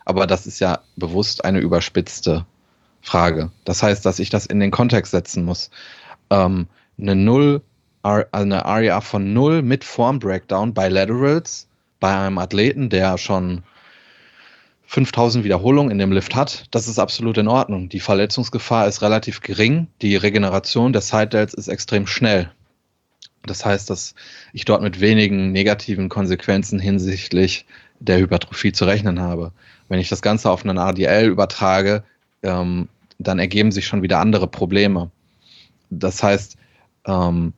Aber 0.05 0.27
das 0.27 0.47
ist 0.47 0.61
ja 0.61 0.81
bewusst 0.97 1.45
eine 1.45 1.59
überspitzte 1.61 2.47
Frage. 3.03 3.51
Das 3.65 3.83
heißt, 3.83 4.05
dass 4.07 4.19
ich 4.19 4.31
das 4.31 4.47
in 4.47 4.61
den 4.61 4.71
Kontext 4.71 5.11
setzen 5.11 5.45
muss. 5.45 5.71
Ähm, 6.31 6.67
eine 6.99 7.15
Null, 7.15 7.63
eine 8.03 8.65
Aria 8.65 9.01
von 9.01 9.33
Null 9.33 9.63
mit 9.63 9.85
Form 9.85 10.19
Breakdown 10.19 10.73
bei 10.73 10.89
Laterals 10.89 11.69
bei 12.01 12.17
einem 12.17 12.39
Athleten, 12.39 12.91
der 12.91 13.19
schon 13.19 13.63
5000 14.87 15.45
Wiederholungen 15.45 15.91
in 15.91 15.99
dem 15.99 16.13
Lift 16.13 16.35
hat, 16.35 16.65
das 16.71 16.89
ist 16.89 16.99
absolut 16.99 17.37
in 17.37 17.47
Ordnung. 17.49 17.91
Die 17.91 18.01
Verletzungsgefahr 18.01 18.89
ist 18.89 19.03
relativ 19.03 19.43
gering. 19.43 19.89
Die 20.01 20.17
Regeneration 20.17 20.95
der 20.95 21.03
Side 21.03 21.29
Delts 21.29 21.53
ist 21.53 21.69
extrem 21.69 22.07
schnell. 22.07 22.51
Das 23.49 23.65
heißt, 23.65 23.91
dass 23.91 24.15
ich 24.53 24.65
dort 24.65 24.83
mit 24.83 25.01
wenigen 25.01 25.53
negativen 25.53 26.09
Konsequenzen 26.09 26.79
hinsichtlich 26.79 27.67
der 28.01 28.19
Hypertrophie 28.19 28.73
zu 28.73 28.85
rechnen 28.85 29.21
habe. 29.21 29.53
Wenn 29.89 29.99
ich 29.99 30.09
das 30.09 30.23
Ganze 30.23 30.51
auf 30.51 30.65
einen 30.65 30.79
ADL 30.79 31.27
übertrage, 31.29 32.05
ähm, 32.43 32.89
dann 33.19 33.39
ergeben 33.39 33.73
sich 33.73 33.87
schon 33.87 34.03
wieder 34.03 34.21
andere 34.21 34.47
Probleme. 34.47 35.11
Das 35.91 36.23
heißt, 36.23 36.57
ähm, 37.07 37.53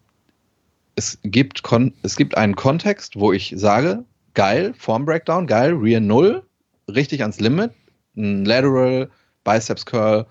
es, 0.94 1.18
gibt 1.22 1.62
es 2.02 2.16
gibt 2.16 2.36
einen 2.36 2.56
Kontext, 2.56 3.16
wo 3.16 3.32
ich 3.32 3.54
sage, 3.56 4.04
geil, 4.34 4.74
Form 4.78 5.04
Breakdown, 5.04 5.46
geil, 5.46 5.72
Rear 5.74 6.00
Null, 6.00 6.42
richtig 6.88 7.22
ans 7.22 7.40
Limit, 7.40 7.72
ein 8.16 8.44
Lateral, 8.44 9.10
Biceps 9.44 9.86
Curl, 9.86 10.26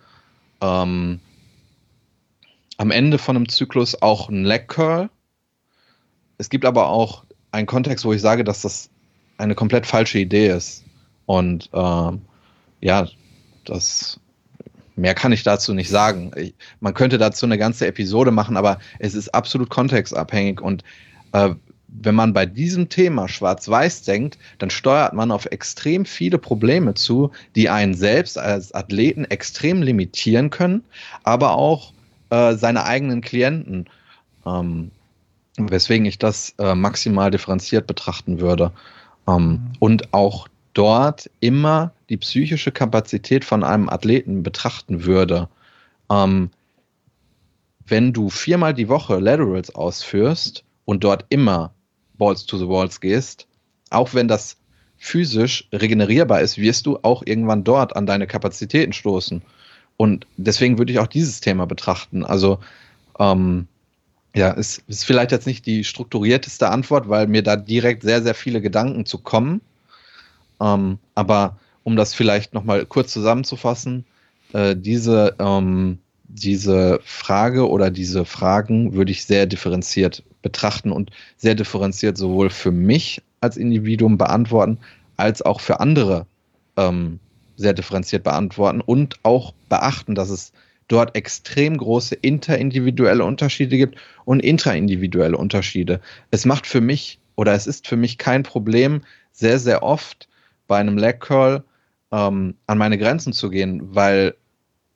ähm, 0.62 1.20
am 2.78 2.92
Ende 2.92 3.18
von 3.18 3.36
einem 3.36 3.50
Zyklus 3.50 4.02
auch 4.02 4.30
ein 4.30 4.46
Leg 4.46 4.68
Curl. 4.68 5.10
Es 6.40 6.50
gibt 6.50 6.66
aber 6.66 6.88
auch 6.88 7.26
einen 7.52 7.68
Kontext, 7.68 8.06
wo 8.06 8.14
ich 8.14 8.22
sage, 8.22 8.44
dass 8.44 8.64
das 8.64 8.90
eine 9.38 9.54
komplett 9.54 9.86
falsche 9.86 10.20
Idee 10.20 10.50
ist. 10.50 10.84
Und 11.26 11.70
ähm, 11.74 12.22
ja, 12.82 13.08
das 13.66 14.20
mehr 14.96 15.14
kann 15.14 15.32
ich 15.32 15.44
dazu 15.44 15.74
nicht 15.74 15.90
sagen. 15.90 16.32
Ich, 16.36 16.56
man 16.80 16.94
könnte 16.94 17.18
dazu 17.18 17.46
eine 17.46 17.58
ganze 17.58 17.86
Episode 17.88 18.32
machen, 18.32 18.58
aber 18.58 18.80
es 19.00 19.14
ist 19.16 19.34
absolut 19.36 19.70
kontextabhängig 19.70 20.62
und 20.62 20.84
äh, 21.34 21.54
wenn 21.92 22.16
man 22.16 22.34
bei 22.34 22.46
diesem 22.46 22.90
Thema 22.90 23.28
schwarz-weiß 23.28 24.04
denkt, 24.04 24.38
dann 24.60 24.70
steuert 24.70 25.14
man 25.14 25.32
auf 25.32 25.48
extrem 25.48 26.06
viele 26.06 26.38
Probleme 26.38 26.94
zu, 26.94 27.32
die 27.56 27.70
einen 27.70 27.96
selbst 27.96 28.38
als 28.38 28.74
Athleten 28.74 29.26
extrem 29.26 29.82
limitieren 29.82 30.52
können, 30.52 30.84
aber 31.24 31.56
auch 31.56 31.94
äh, 32.30 32.54
seine 32.54 32.86
eigenen 32.86 33.22
Klienten. 33.22 33.90
Ähm, 34.46 34.92
weswegen 35.68 36.06
ich 36.06 36.20
das 36.20 36.54
äh, 36.58 36.76
maximal 36.76 37.32
differenziert 37.32 37.88
betrachten 37.88 38.40
würde. 38.40 38.72
Ähm, 39.28 39.44
mhm. 39.44 39.60
Und 39.80 40.14
auch 40.14 40.48
dort 40.74 41.30
immer 41.40 41.92
die 42.10 42.18
psychische 42.18 42.72
Kapazität 42.72 43.44
von 43.44 43.64
einem 43.64 43.90
Athleten 43.90 44.44
betrachten 44.44 45.06
würde. 45.06 45.50
Ähm, 46.10 46.52
wenn 47.86 48.14
du 48.14 48.30
viermal 48.30 48.74
die 48.74 48.88
Woche 48.88 49.20
Laterals 49.20 49.74
ausführst 49.74 50.64
und 50.86 51.04
dort 51.04 51.26
immer 51.30 51.74
Balls 52.18 52.46
to 52.46 52.58
the 52.58 52.68
Walls 52.68 53.02
gehst, 53.02 53.48
auch 53.90 54.14
wenn 54.14 54.28
das 54.28 54.58
physisch 54.98 55.68
regenerierbar 55.72 56.42
ist, 56.42 56.58
wirst 56.58 56.86
du 56.86 57.00
auch 57.02 57.24
irgendwann 57.26 57.64
dort 57.64 57.96
an 57.96 58.06
deine 58.06 58.28
Kapazitäten 58.28 58.94
stoßen. 58.94 59.42
Und 59.98 60.28
deswegen 60.38 60.78
würde 60.78 60.92
ich 60.92 61.00
auch 61.00 61.08
dieses 61.08 61.42
Thema 61.42 61.66
betrachten. 61.66 62.24
Also, 62.24 62.60
ähm, 63.18 63.68
ja, 64.36 64.54
es 64.54 64.84
ist 64.88 65.06
vielleicht 65.06 65.32
jetzt 65.32 65.48
nicht 65.48 65.66
die 65.66 65.84
strukturierteste 65.84 66.70
Antwort, 66.70 67.10
weil 67.10 67.28
mir 67.28 67.44
da 67.44 67.56
direkt 67.56 68.04
sehr, 68.04 68.22
sehr 68.22 68.36
viele 68.36 68.62
Gedanken 68.62 69.06
zu 69.06 69.18
kommen. 69.18 69.62
Ähm, 70.62 71.00
aber 71.16 71.58
um 71.84 71.96
das 71.96 72.14
vielleicht 72.14 72.54
nochmal 72.54 72.86
kurz 72.86 73.12
zusammenzufassen, 73.12 74.06
äh, 74.54 74.76
diese, 74.76 75.36
ähm, 75.40 76.00
diese 76.28 77.00
Frage 77.04 77.68
oder 77.68 77.90
diese 77.90 78.26
Fragen 78.26 78.94
würde 78.94 79.12
ich 79.12 79.26
sehr 79.26 79.48
differenziert 79.48 80.24
betrachten 80.42 80.92
und 80.92 81.12
sehr 81.38 81.56
differenziert 81.56 82.18
sowohl 82.18 82.50
für 82.50 82.72
mich 82.72 83.22
als 83.42 83.58
Individuum 83.58 84.18
beantworten, 84.18 84.78
als 85.18 85.42
auch 85.42 85.60
für 85.60 85.80
andere 85.80 86.28
ähm, 86.78 87.20
sehr 87.58 87.74
differenziert 87.74 88.24
beantworten 88.24 88.82
und 88.82 89.16
auch 89.24 89.54
beachten, 89.70 90.16
dass 90.16 90.30
es 90.30 90.52
dort 90.90 91.16
extrem 91.16 91.78
große 91.78 92.16
interindividuelle 92.16 93.24
Unterschiede 93.24 93.78
gibt 93.78 93.98
und 94.26 94.42
intraindividuelle 94.42 95.38
Unterschiede. 95.38 96.02
Es 96.32 96.46
macht 96.46 96.68
für 96.68 96.82
mich 96.82 97.20
oder 97.36 97.54
es 97.54 97.68
ist 97.68 97.88
für 97.88 97.96
mich 97.96 98.18
kein 98.18 98.44
Problem, 98.44 99.02
sehr, 99.32 99.60
sehr 99.60 99.82
oft 99.82 100.28
bei 100.68 100.78
einem 100.78 100.98
Leg 100.98 101.22
Curl 101.22 101.64
ähm, 102.12 102.56
an 102.68 102.78
meine 102.78 102.98
Grenzen 102.98 103.32
zu 103.32 103.50
gehen, 103.50 103.96
weil 103.96 104.36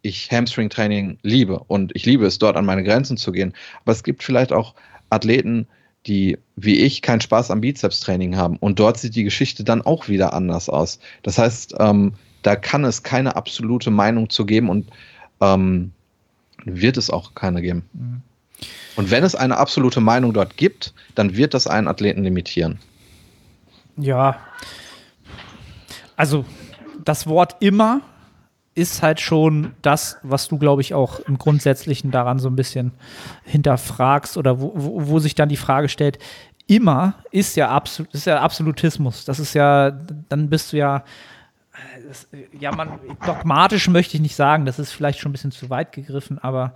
ich 0.02 0.30
Hamstring-Training 0.30 1.20
liebe 1.22 1.60
und 1.60 1.96
ich 1.96 2.06
liebe 2.06 2.26
es, 2.26 2.40
dort 2.40 2.58
an 2.58 2.66
meine 2.66 2.84
Grenzen 2.84 3.16
zu 3.16 3.32
gehen. 3.32 3.54
Aber 3.84 3.94
es 3.94 4.04
gibt 4.04 4.24
vielleicht 4.24 4.52
auch 4.52 4.76
Athleten, 5.10 5.68
die 6.06 6.38
wie 6.58 6.82
ich 6.82 7.02
keinen 7.02 7.22
Spaß 7.22 7.52
am 7.52 7.62
Bizeps-Training 7.62 8.36
haben. 8.36 8.58
Und 8.58 8.80
dort 8.80 8.98
sieht 8.98 9.16
die 9.16 9.24
Geschichte 9.24 9.64
dann 9.64 9.82
auch 9.82 10.10
wieder 10.10 10.34
anders 10.34 10.68
aus. 10.68 11.00
Das 11.22 11.38
heißt, 11.38 11.76
ähm, 11.80 12.14
da 12.42 12.58
kann 12.58 12.84
es 12.84 13.04
keine 13.04 13.36
absolute 13.38 13.90
Meinung 13.90 14.30
zu 14.30 14.46
geben 14.46 14.70
und 14.70 14.90
ähm, 15.44 15.92
wird 16.66 16.98
es 16.98 17.10
auch 17.10 17.36
keine 17.36 17.62
geben. 17.62 17.84
Mhm. 17.94 18.22
Und 18.96 19.12
wenn 19.12 19.24
es 19.24 19.36
eine 19.36 19.58
absolute 19.58 20.02
Meinung 20.02 20.34
dort 20.34 20.56
gibt, 20.56 20.94
dann 21.16 21.36
wird 21.36 21.54
das 21.54 21.68
einen 21.68 21.88
Athleten 21.88 22.24
limitieren. 22.24 22.80
Ja. 23.98 24.38
Also 26.16 26.46
das 27.04 27.28
Wort 27.28 27.58
immer 27.60 28.02
ist 28.76 29.04
halt 29.04 29.20
schon 29.20 29.74
das, 29.82 30.18
was 30.24 30.48
du, 30.48 30.58
glaube 30.58 30.82
ich, 30.82 30.94
auch 30.94 31.20
im 31.22 31.38
Grundsätzlichen 31.38 32.12
daran 32.12 32.40
so 32.40 32.50
ein 32.50 32.56
bisschen 32.56 32.92
hinterfragst 33.44 34.38
oder 34.38 34.60
wo, 34.60 34.72
wo, 34.76 35.08
wo 35.08 35.20
sich 35.20 35.36
dann 35.36 35.50
die 35.50 35.58
Frage 35.58 35.90
stellt, 35.90 36.18
immer 36.66 37.16
ist 37.32 37.56
ja, 37.56 37.70
absolut, 37.70 38.14
ist 38.14 38.26
ja 38.26 38.42
Absolutismus. 38.42 39.26
Das 39.26 39.40
ist 39.40 39.54
ja, 39.54 39.92
dann 40.30 40.50
bist 40.50 40.74
du 40.74 40.78
ja, 40.78 41.04
das, 42.08 42.28
ja, 42.60 42.72
man, 42.72 43.00
dogmatisch 43.26 43.88
möchte 43.90 44.16
ich 44.16 44.22
nicht 44.22 44.36
sagen, 44.36 44.66
das 44.66 44.80
ist 44.80 44.92
vielleicht 44.92 45.20
schon 45.20 45.30
ein 45.30 45.34
bisschen 45.34 45.52
zu 45.52 45.70
weit 45.70 45.92
gegriffen, 45.92 46.40
aber 46.40 46.74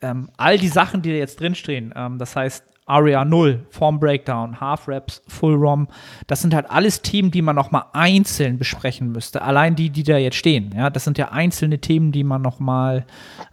ähm, 0.00 0.30
all 0.36 0.58
die 0.58 0.68
Sachen, 0.68 1.02
die 1.02 1.10
da 1.10 1.16
jetzt 1.16 1.40
drinstehen, 1.40 1.92
ähm, 1.96 2.18
das 2.18 2.36
heißt, 2.36 2.64
Aria 2.88 3.22
0, 3.24 3.66
Form 3.68 4.00
Breakdown, 4.00 4.60
Half 4.60 4.88
Reps, 4.88 5.22
Full 5.28 5.54
ROM. 5.54 5.88
Das 6.26 6.40
sind 6.40 6.54
halt 6.54 6.70
alles 6.70 7.02
Themen, 7.02 7.30
die 7.30 7.42
man 7.42 7.54
nochmal 7.54 7.84
einzeln 7.92 8.56
besprechen 8.56 9.12
müsste. 9.12 9.42
Allein 9.42 9.76
die, 9.76 9.90
die 9.90 10.04
da 10.04 10.16
jetzt 10.16 10.36
stehen. 10.36 10.72
Ja, 10.74 10.88
das 10.88 11.04
sind 11.04 11.18
ja 11.18 11.30
einzelne 11.30 11.80
Themen, 11.80 12.12
die 12.12 12.24
man 12.24 12.40
nochmal 12.40 13.04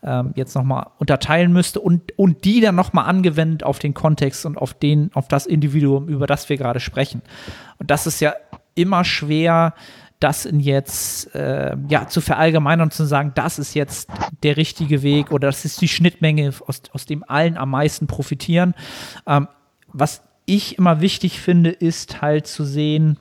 ähm, 0.04 0.32
jetzt 0.36 0.56
nochmal 0.56 0.88
unterteilen 1.00 1.52
müsste 1.52 1.82
und, 1.82 2.18
und 2.18 2.46
die 2.46 2.62
dann 2.62 2.76
nochmal 2.76 3.10
angewendet 3.10 3.64
auf 3.64 3.78
den 3.78 3.94
Kontext 3.94 4.46
und 4.46 4.58
auf 4.58 4.74
den, 4.74 5.12
auf 5.14 5.28
das 5.28 5.46
Individuum, 5.46 6.08
über 6.08 6.28
das 6.28 6.48
wir 6.48 6.56
gerade 6.56 6.80
sprechen. 6.80 7.22
Und 7.78 7.92
das 7.92 8.08
ist 8.08 8.22
ja 8.22 8.36
immer 8.74 9.04
schwer, 9.04 9.74
das 10.20 10.48
jetzt 10.52 11.34
äh, 11.36 11.76
ja, 11.90 12.08
zu 12.08 12.22
verallgemeinern 12.22 12.88
und 12.88 12.94
zu 12.94 13.06
sagen, 13.06 13.34
das 13.36 13.60
ist 13.60 13.74
jetzt 13.74 14.10
der 14.44 14.58
richtige 14.58 15.02
Weg 15.02 15.32
oder 15.32 15.48
das 15.48 15.66
ist 15.66 15.82
die 15.82 15.88
Schnittmenge, 15.88 16.54
aus, 16.66 16.82
aus 16.92 17.06
dem 17.06 17.24
allen 17.28 17.58
am 17.58 17.70
meisten 17.72 18.08
profitieren. 18.08 18.74
Ähm, 19.28 19.48
was 19.88 20.24
ich 20.46 20.78
immer 20.78 21.02
wichtig 21.02 21.40
finde, 21.40 21.70
ist 21.70 22.22
halt 22.22 22.48
zu 22.48 22.64
sehen, 22.64 23.20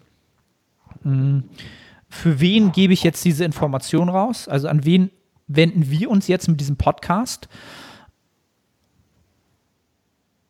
mh, 1.03 1.12
hm, 1.12 1.45
für 2.09 2.38
wen 2.40 2.70
gebe 2.70 2.92
ich 2.92 3.03
jetzt 3.03 3.24
diese 3.24 3.45
Information 3.45 4.09
raus? 4.09 4.47
Also 4.47 4.68
an 4.68 4.84
wen 4.84 5.11
wenden 5.49 5.90
wir 5.90 6.09
uns 6.11 6.28
jetzt 6.28 6.49
mit 6.49 6.61
diesem 6.61 6.76
Podcast? 6.76 7.49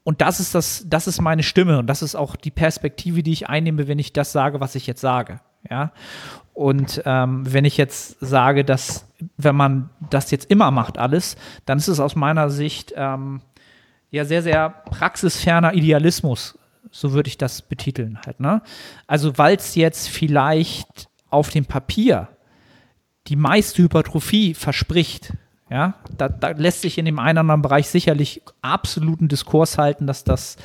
Und 0.03 0.21
das 0.21 0.41
ist 0.41 0.55
das, 0.55 0.85
das 0.87 1.07
ist 1.07 1.23
meine 1.23 1.43
Stimme 1.43 1.79
und 1.79 1.87
das 1.87 2.03
ist 2.03 2.15
auch 2.15 2.37
die 2.37 2.51
Perspektive, 2.51 3.23
die 3.23 3.33
ich 3.33 3.49
einnehme, 3.49 3.89
wenn 3.89 3.99
ich 3.99 4.13
das 4.13 4.33
sage, 4.33 4.61
was 4.61 4.75
ich 4.75 4.87
jetzt 4.87 5.01
sage. 5.01 5.41
Ja. 5.71 5.93
Und 6.53 7.03
ähm, 7.05 7.53
wenn 7.53 7.65
ich 7.65 7.77
jetzt 7.77 8.17
sage, 8.21 8.65
dass 8.65 9.07
wenn 9.37 9.57
man 9.57 9.91
das 10.11 10.31
jetzt 10.31 10.51
immer 10.51 10.71
macht, 10.71 10.99
alles, 10.99 11.37
dann 11.67 11.79
ist 11.79 11.89
es 11.89 12.01
aus 12.01 12.15
meiner 12.15 12.49
Sicht 12.51 12.95
ähm, 12.97 13.41
ja 14.11 14.25
sehr, 14.25 14.43
sehr 14.43 14.71
praxisferner 14.71 15.75
Idealismus. 15.75 16.59
So 16.91 17.13
würde 17.13 17.29
ich 17.29 17.39
das 17.39 17.63
betiteln 17.63 18.21
halt. 18.25 18.39
Ne? 18.39 18.63
Also, 19.09 19.37
weil 19.37 19.57
es 19.57 19.75
jetzt 19.75 20.09
vielleicht 20.09 21.09
auf 21.29 21.51
dem 21.51 21.67
Papier 21.67 22.29
die 23.27 23.37
meiste 23.37 23.83
Hypertrophie 23.83 24.55
verspricht, 24.55 25.33
ja, 25.71 25.95
da, 26.17 26.29
da, 26.29 26.51
lässt 26.51 26.83
sich 26.83 26.99
in 26.99 27.07
dem 27.07 27.19
einen 27.19 27.39
oder 27.39 27.41
anderen 27.41 27.63
Bereich 27.63 27.89
sicherlich 27.89 28.43
absoluten 28.63 29.29
Diskurs 29.29 29.79
halten, 29.79 30.07
dass 30.07 30.23
das 30.23 30.57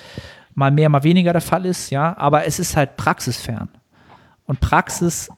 mal 0.53 0.69
mehr, 0.71 0.89
mal 0.89 1.03
weniger 1.03 1.31
der 1.31 1.41
Fall 1.41 1.65
ist, 1.65 1.89
ja, 1.89 2.15
aber 2.17 2.45
es 2.45 2.59
ist 2.59 2.75
halt 2.75 2.97
praxisfern. 2.97 3.69
Und 4.49 4.61
Praxis, 4.61 5.29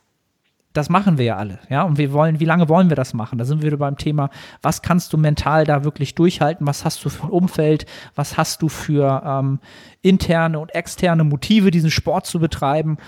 das 0.72 0.88
machen 0.88 1.18
wir 1.18 1.26
ja 1.26 1.36
alle, 1.36 1.60
ja, 1.68 1.84
und 1.84 1.98
wir 1.98 2.14
wollen, 2.14 2.40
wie 2.40 2.46
lange 2.46 2.70
wollen 2.70 2.88
wir 2.88 2.96
das 2.96 3.14
machen? 3.14 3.38
Da 3.38 3.44
sind 3.44 3.62
wir 3.62 3.68
wieder 3.68 3.78
beim 3.78 3.98
Thema, 3.98 4.30
was 4.62 4.82
kannst 4.82 5.12
du 5.12 5.18
mental 5.18 5.66
da 5.66 5.84
wirklich 5.84 6.16
durchhalten? 6.16 6.66
Was 6.66 6.86
hast 6.86 7.04
du 7.04 7.10
für 7.10 7.26
ein 7.26 7.30
Umfeld? 7.30 7.86
Was 8.16 8.38
hast 8.38 8.62
du 8.62 8.70
für 8.70 9.22
ähm, 9.26 9.60
interne 10.02 10.60
und 10.60 10.74
externe 10.74 11.26
Motive, 11.26 11.72
diesen 11.72 11.92
Sport 11.92 12.26
zu 12.26 12.40
betreiben? 12.40 13.00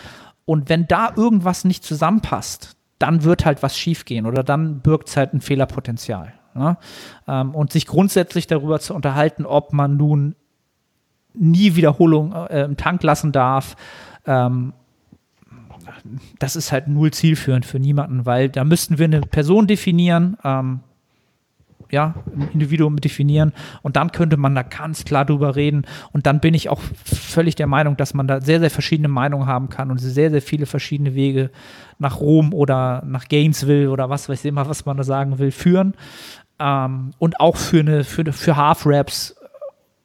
Und 0.43 0.67
wenn 0.67 0.87
da 0.87 1.13
irgendwas 1.15 1.63
nicht 1.63 1.85
zusammenpasst, 1.85 2.75
dann 2.99 3.23
wird 3.23 3.45
halt 3.45 3.63
was 3.63 3.77
schiefgehen 3.77 4.25
oder 4.25 4.43
dann 4.43 4.81
birgt 4.81 5.07
es 5.07 5.15
halt 5.15 5.33
ein 5.33 5.39
Fehlerpotenzial. 5.39 6.33
Ne? 6.53 6.75
Ähm, 7.29 7.55
und 7.55 7.71
sich 7.71 7.87
grundsätzlich 7.87 8.45
darüber 8.45 8.81
zu 8.81 8.93
unterhalten, 8.93 9.45
ob 9.45 9.71
man 9.71 9.95
nun 9.95 10.35
nie 11.33 11.77
Wiederholung 11.77 12.33
äh, 12.33 12.65
im 12.65 12.75
Tank 12.75 13.03
lassen 13.03 13.31
darf, 13.31 13.77
ähm, 14.25 14.73
das 16.39 16.55
ist 16.55 16.71
halt 16.71 16.87
null 16.87 17.11
zielführend 17.11 17.65
für 17.65 17.79
niemanden, 17.79 18.25
weil 18.25 18.49
da 18.49 18.63
müssten 18.63 18.97
wir 18.97 19.05
eine 19.05 19.21
Person 19.21 19.67
definieren, 19.67 20.37
ähm, 20.43 20.81
ja, 21.91 22.15
ein 22.35 22.49
Individuum 22.53 22.97
definieren 22.97 23.53
und 23.83 23.95
dann 23.95 24.11
könnte 24.11 24.35
man 24.35 24.55
da 24.55 24.63
ganz 24.63 25.05
klar 25.05 25.25
drüber 25.25 25.55
reden 25.55 25.85
und 26.11 26.25
dann 26.25 26.39
bin 26.39 26.55
ich 26.55 26.69
auch 26.69 26.81
völlig 27.05 27.53
der 27.55 27.67
Meinung, 27.67 27.97
dass 27.97 28.15
man 28.15 28.27
da 28.27 28.41
sehr, 28.41 28.59
sehr 28.59 28.71
verschiedene 28.71 29.09
Meinungen 29.09 29.45
haben 29.45 29.69
kann 29.69 29.91
und 29.91 29.99
sehr, 29.99 30.31
sehr 30.31 30.41
viele 30.41 30.65
verschiedene 30.65 31.13
Wege 31.13 31.51
nach 31.99 32.19
Rom 32.19 32.51
oder 32.53 33.03
nach 33.05 33.27
Gainesville 33.27 33.91
oder 33.91 34.09
was 34.09 34.27
weiß 34.27 34.39
ich 34.39 34.49
immer, 34.49 34.67
was 34.67 34.85
man 34.85 34.97
da 34.97 35.03
sagen 35.03 35.37
will, 35.37 35.51
führen 35.51 35.93
ähm, 36.59 37.11
und 37.19 37.39
auch 37.39 37.57
für 37.57 37.81
eine, 37.81 38.03
für, 38.03 38.31
für 38.33 38.55
Half-Raps 38.55 39.35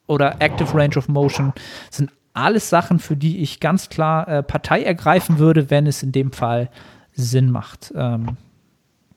oder 0.07 0.41
Active 0.41 0.73
Range 0.73 0.95
of 0.95 1.07
Motion 1.07 1.53
sind 1.89 2.11
alles 2.33 2.69
Sachen, 2.69 2.99
für 2.99 3.15
die 3.15 3.39
ich 3.39 3.59
ganz 3.59 3.89
klar 3.89 4.27
äh, 4.27 4.43
Partei 4.43 4.83
ergreifen 4.83 5.39
würde, 5.39 5.69
wenn 5.69 5.87
es 5.87 6.03
in 6.03 6.11
dem 6.11 6.31
Fall 6.31 6.69
Sinn 7.13 7.51
macht. 7.51 7.91
Ähm, 7.95 8.37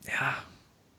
ja, 0.07 0.35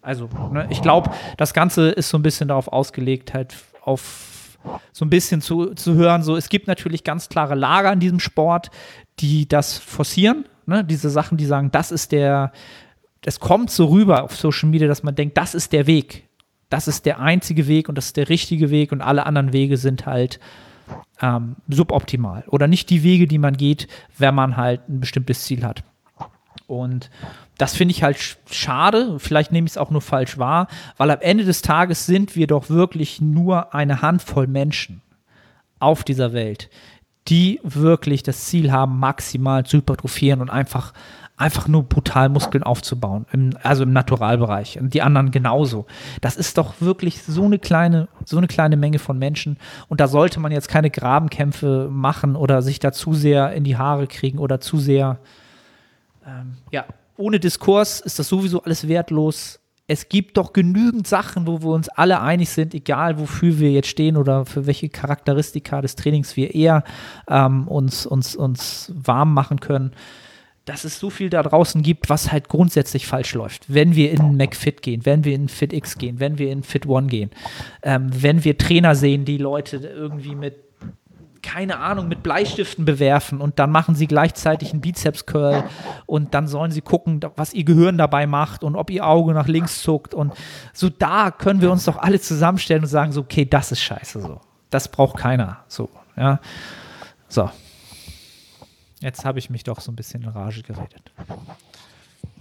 also, 0.01 0.30
ne, 0.51 0.68
ich 0.70 0.82
glaube, 0.82 1.11
das 1.38 1.53
Ganze 1.53 1.89
ist 1.89 2.09
so 2.09 2.18
ein 2.18 2.24
bisschen 2.24 2.49
darauf 2.49 2.68
ausgelegt, 2.68 3.34
halt 3.34 3.55
auf 3.82 4.57
so 4.91 5.05
ein 5.05 5.09
bisschen 5.09 5.41
zu, 5.41 5.74
zu 5.74 5.95
hören, 5.95 6.24
so, 6.24 6.36
es 6.36 6.49
gibt 6.49 6.68
natürlich 6.68 7.03
ganz 7.03 7.30
klare 7.30 7.55
Lager 7.55 7.91
in 7.91 7.99
diesem 7.99 8.20
Sport, 8.20 8.72
die 9.20 9.47
das 9.47 9.78
forcieren, 9.78 10.45
ne, 10.66 10.84
diese 10.84 11.09
Sachen, 11.09 11.38
die 11.38 11.45
sagen, 11.45 11.72
das 11.72 11.91
ist 11.91 12.11
der, 12.11 12.51
es 13.26 13.39
kommt 13.39 13.72
so 13.72 13.88
rüber 13.88 14.24
auf 14.24 14.36
Social 14.36 14.70
Media, 14.70 14.88
dass 14.88 15.03
man 15.03 15.16
denkt, 15.16 15.38
das 15.38 15.53
ist 15.53 15.74
der 15.74 15.88
Weg, 15.88 16.28
das 16.70 16.88
ist 16.88 17.05
der 17.05 17.20
einzige 17.20 17.68
Weg 17.68 17.89
und 17.89 17.97
das 17.97 18.07
ist 18.07 18.18
der 18.18 18.30
richtige 18.30 18.70
Weg 18.70 18.91
und 18.91 19.01
alle 19.01 19.26
anderen 19.26 19.53
Wege 19.53 19.78
sind 19.78 20.05
halt 20.05 20.39
ähm, 21.22 21.56
suboptimal 21.68 22.44
oder 22.48 22.68
nicht 22.68 22.90
die 22.90 23.04
Wege, 23.04 23.28
die 23.28 23.38
man 23.38 23.58
geht, 23.58 23.88
wenn 24.18 24.36
man 24.36 24.58
halt 24.58 24.88
ein 24.90 25.00
bestimmtes 25.00 25.44
Ziel 25.44 25.64
hat. 25.64 25.84
Und 26.68 27.10
das 27.58 27.76
finde 27.76 27.94
ich 27.94 28.04
halt 28.04 28.18
schade. 28.50 29.20
Vielleicht 29.20 29.52
nehme 29.52 29.66
ich 29.66 29.74
es 29.74 29.78
auch 29.78 29.92
nur 29.92 30.02
falsch 30.02 30.38
wahr, 30.38 30.68
weil 30.98 31.12
am 31.12 31.22
Ende 31.22 31.46
des 31.46 31.62
Tages 31.62 32.06
sind 32.06 32.36
wir 32.36 32.48
doch 32.48 32.70
wirklich 32.70 33.22
nur 33.22 33.74
eine 33.76 34.02
Handvoll 34.02 34.48
Menschen 34.48 35.02
auf 35.80 36.04
dieser 36.04 36.34
Welt, 36.34 36.70
die 37.28 37.60
wirklich 37.64 38.24
das 38.24 38.46
Ziel 38.46 38.72
haben, 38.72 39.00
maximal 39.00 39.66
zu 39.66 39.78
hypertrophieren 39.78 40.42
und 40.42 40.50
einfach 40.50 40.94
einfach 41.36 41.68
nur 41.68 41.84
brutal 41.84 42.30
Muskeln 42.30 42.64
aufzubauen, 42.64 43.26
im, 43.32 43.58
also 43.64 43.84
im 43.84 43.92
Naturalbereich 43.94 44.80
und 44.80 44.94
die 44.94 45.02
anderen 45.02 45.32
genauso. 45.32 45.88
Das 46.22 46.38
ist 46.38 46.58
doch 46.58 46.76
wirklich 46.80 47.24
so 47.24 47.46
eine 47.46 47.60
kleine, 47.60 48.08
so 48.24 48.38
eine 48.38 48.48
kleine 48.48 48.78
Menge 48.78 49.00
von 49.00 49.18
Menschen 49.18 49.58
und 49.90 50.00
da 50.00 50.08
sollte 50.08 50.40
man 50.40 50.52
jetzt 50.52 50.68
keine 50.68 50.90
Grabenkämpfe 50.90 51.90
machen 51.92 52.36
oder 52.36 52.62
sich 52.62 52.80
da 52.80 52.92
zu 52.92 53.14
sehr 53.14 53.54
in 53.54 53.64
die 53.64 53.78
Haare 53.78 54.08
kriegen 54.08 54.38
oder 54.38 54.60
zu 54.60 54.78
sehr 54.78 55.20
ähm, 56.26 56.58
ja, 56.72 56.86
ohne 57.18 57.40
Diskurs 57.40 58.00
ist 58.02 58.20
das 58.20 58.28
sowieso 58.28 58.64
alles 58.64 58.88
wertlos. 58.88 59.60
Es 59.86 60.08
gibt 60.08 60.38
doch 60.38 60.54
genügend 60.54 61.08
Sachen, 61.08 61.46
wo 61.46 61.62
wir 61.62 61.72
uns 61.72 61.90
alle 61.90 62.22
einig 62.22 62.50
sind, 62.50 62.74
egal 62.74 63.20
wofür 63.20 63.60
wir 63.60 63.72
jetzt 63.72 63.90
stehen 63.90 64.16
oder 64.16 64.46
für 64.46 64.66
welche 64.66 64.90
Charakteristika 64.90 65.82
des 65.82 65.96
Trainings 65.96 66.38
wir 66.38 66.56
eher 66.56 66.84
ähm, 67.28 67.68
uns, 67.68 68.06
uns, 68.06 68.36
uns 68.36 68.92
warm 68.96 69.34
machen 69.34 69.60
können, 69.60 69.92
dass 70.66 70.86
es 70.86 70.97
so 70.97 71.09
viel 71.09 71.30
da 71.30 71.43
draußen 71.43 71.82
gibt, 71.82 72.09
was 72.09 72.32
halt 72.32 72.47
grundsätzlich 72.47 73.05
falsch 73.05 73.34
läuft. 73.34 73.66
Wenn 73.68 73.95
wir 73.95 74.11
in 74.11 74.38
McFit 74.38 74.82
gehen, 74.82 75.05
wenn 75.05 75.26
wir 75.26 75.36
in 75.36 75.49
FitX 75.49 75.97
gehen, 75.97 76.20
wenn 76.20 76.38
wir 76.38 76.51
in 76.51 76.64
Fit 76.64 76.86
One 76.86 77.07
gehen, 77.07 77.32
ähm, 77.82 78.09
wenn 78.14 78.43
wir 78.43 78.57
Trainer 78.57 78.95
sehen, 78.95 79.26
die 79.26 79.38
Leute 79.38 79.78
irgendwie 79.78 80.36
mit 80.36 80.55
keine 81.43 81.80
Ahnung, 81.80 82.07
mit 82.07 82.24
Bleistiften 82.24 82.86
bewerfen 82.86 83.41
und 83.41 83.59
dann 83.59 83.70
machen 83.70 83.95
sie 83.95 84.07
gleichzeitig 84.07 84.72
einen 84.72 84.80
Bizeps-Curl 84.80 85.66
und 86.05 86.34
dann 86.34 86.47
sollen 86.47 86.72
sie 86.72 86.82
gucken, 86.82 87.20
was 87.36 87.53
ihr 87.53 87.66
Gehirn 87.66 87.97
dabei 87.97 88.26
macht 88.26 88.64
und 88.64 88.78
ob 88.78 88.89
ihr 88.89 89.05
Auge 89.05 89.34
nach 89.34 89.47
links 89.47 89.84
zuckt 89.84 90.14
und 90.14 90.34
so 90.72 90.89
da 90.89 91.32
können 91.32 91.61
wir 91.61 91.70
uns 91.70 91.84
doch 91.84 91.97
alle 91.97 92.22
zusammenstellen 92.22 92.84
und 92.84 92.89
sagen 92.89 93.11
so, 93.11 93.22
okay, 93.22 93.45
das 93.45 93.74
ist 93.74 93.82
scheiße 93.82 94.22
so. 94.22 94.39
Das 94.70 94.88
braucht 94.88 95.18
keiner 95.18 95.59
so, 95.68 95.89
ja. 96.16 96.39
So. 97.28 97.49
Jetzt 99.04 99.26
habe 99.26 99.38
ich 99.38 99.49
mich 99.49 99.66
doch 99.66 99.82
so 99.82 99.91
ein 99.91 99.97
bisschen 99.97 100.24
in 100.24 100.30
Rage 100.30 100.64
geredet. 100.64 101.12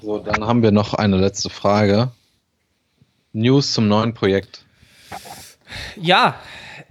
So, 0.00 0.20
dann 0.20 0.46
haben 0.46 0.62
wir 0.62 0.70
noch 0.70 0.94
eine 0.94 1.16
letzte 1.16 1.50
Frage. 1.50 2.12
News 3.32 3.72
zum 3.72 3.88
neuen 3.88 4.14
Projekt. 4.14 4.64
Ja, 5.96 6.36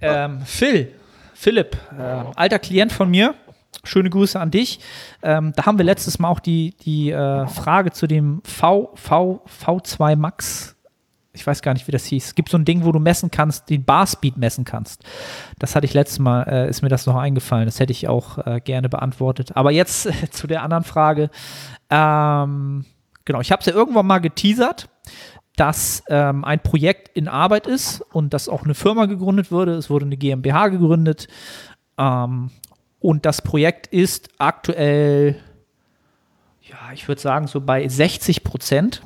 ähm, 0.02 0.42
Phil, 0.44 0.92
Philipp, 1.32 1.78
äh, 1.98 2.02
alter 2.36 2.58
Klient 2.58 2.92
von 2.92 3.10
mir, 3.10 3.34
schöne 3.82 4.10
Grüße 4.10 4.38
an 4.38 4.50
dich. 4.50 4.78
Ähm, 5.22 5.54
da 5.56 5.64
haben 5.64 5.78
wir 5.78 5.86
letztes 5.86 6.18
Mal 6.18 6.28
auch 6.28 6.40
die, 6.40 6.74
die 6.84 7.10
äh, 7.10 7.46
Frage 7.46 7.92
zu 7.92 8.06
dem 8.06 8.42
v, 8.44 8.90
v, 8.94 9.42
V2 9.64 10.16
Max. 10.16 10.71
Ich 11.34 11.46
weiß 11.46 11.62
gar 11.62 11.72
nicht, 11.72 11.86
wie 11.86 11.92
das 11.92 12.04
hieß. 12.04 12.26
Es 12.26 12.34
gibt 12.34 12.50
so 12.50 12.58
ein 12.58 12.64
Ding, 12.66 12.84
wo 12.84 12.92
du 12.92 12.98
messen 12.98 13.30
kannst, 13.30 13.70
den 13.70 13.84
Barspeed 13.84 14.36
messen 14.36 14.64
kannst. 14.64 15.02
Das 15.58 15.74
hatte 15.74 15.86
ich 15.86 15.94
letztes 15.94 16.18
Mal, 16.18 16.42
äh, 16.42 16.68
ist 16.68 16.82
mir 16.82 16.90
das 16.90 17.06
noch 17.06 17.16
eingefallen. 17.16 17.64
Das 17.64 17.80
hätte 17.80 17.92
ich 17.92 18.06
auch 18.06 18.38
äh, 18.46 18.60
gerne 18.60 18.90
beantwortet. 18.90 19.56
Aber 19.56 19.70
jetzt 19.70 20.06
äh, 20.06 20.12
zu 20.30 20.46
der 20.46 20.62
anderen 20.62 20.84
Frage. 20.84 21.30
Ähm, 21.88 22.84
genau, 23.24 23.40
ich 23.40 23.50
habe 23.50 23.60
es 23.60 23.66
ja 23.66 23.72
irgendwann 23.72 24.06
mal 24.06 24.18
geteasert 24.18 24.88
dass 25.56 26.02
ähm, 26.08 26.44
ein 26.44 26.60
Projekt 26.60 27.10
in 27.14 27.28
Arbeit 27.28 27.66
ist 27.66 28.00
und 28.12 28.32
dass 28.32 28.48
auch 28.48 28.64
eine 28.64 28.74
Firma 28.74 29.06
gegründet 29.06 29.52
wurde. 29.52 29.74
Es 29.74 29.90
wurde 29.90 30.06
eine 30.06 30.16
GmbH 30.16 30.68
gegründet. 30.68 31.28
Ähm, 31.98 32.50
und 33.00 33.26
das 33.26 33.42
Projekt 33.42 33.86
ist 33.88 34.30
aktuell, 34.38 35.36
ja, 36.62 36.76
ich 36.94 37.06
würde 37.06 37.20
sagen, 37.20 37.48
so 37.48 37.60
bei 37.60 37.86
60 37.86 38.44
Prozent 38.44 39.02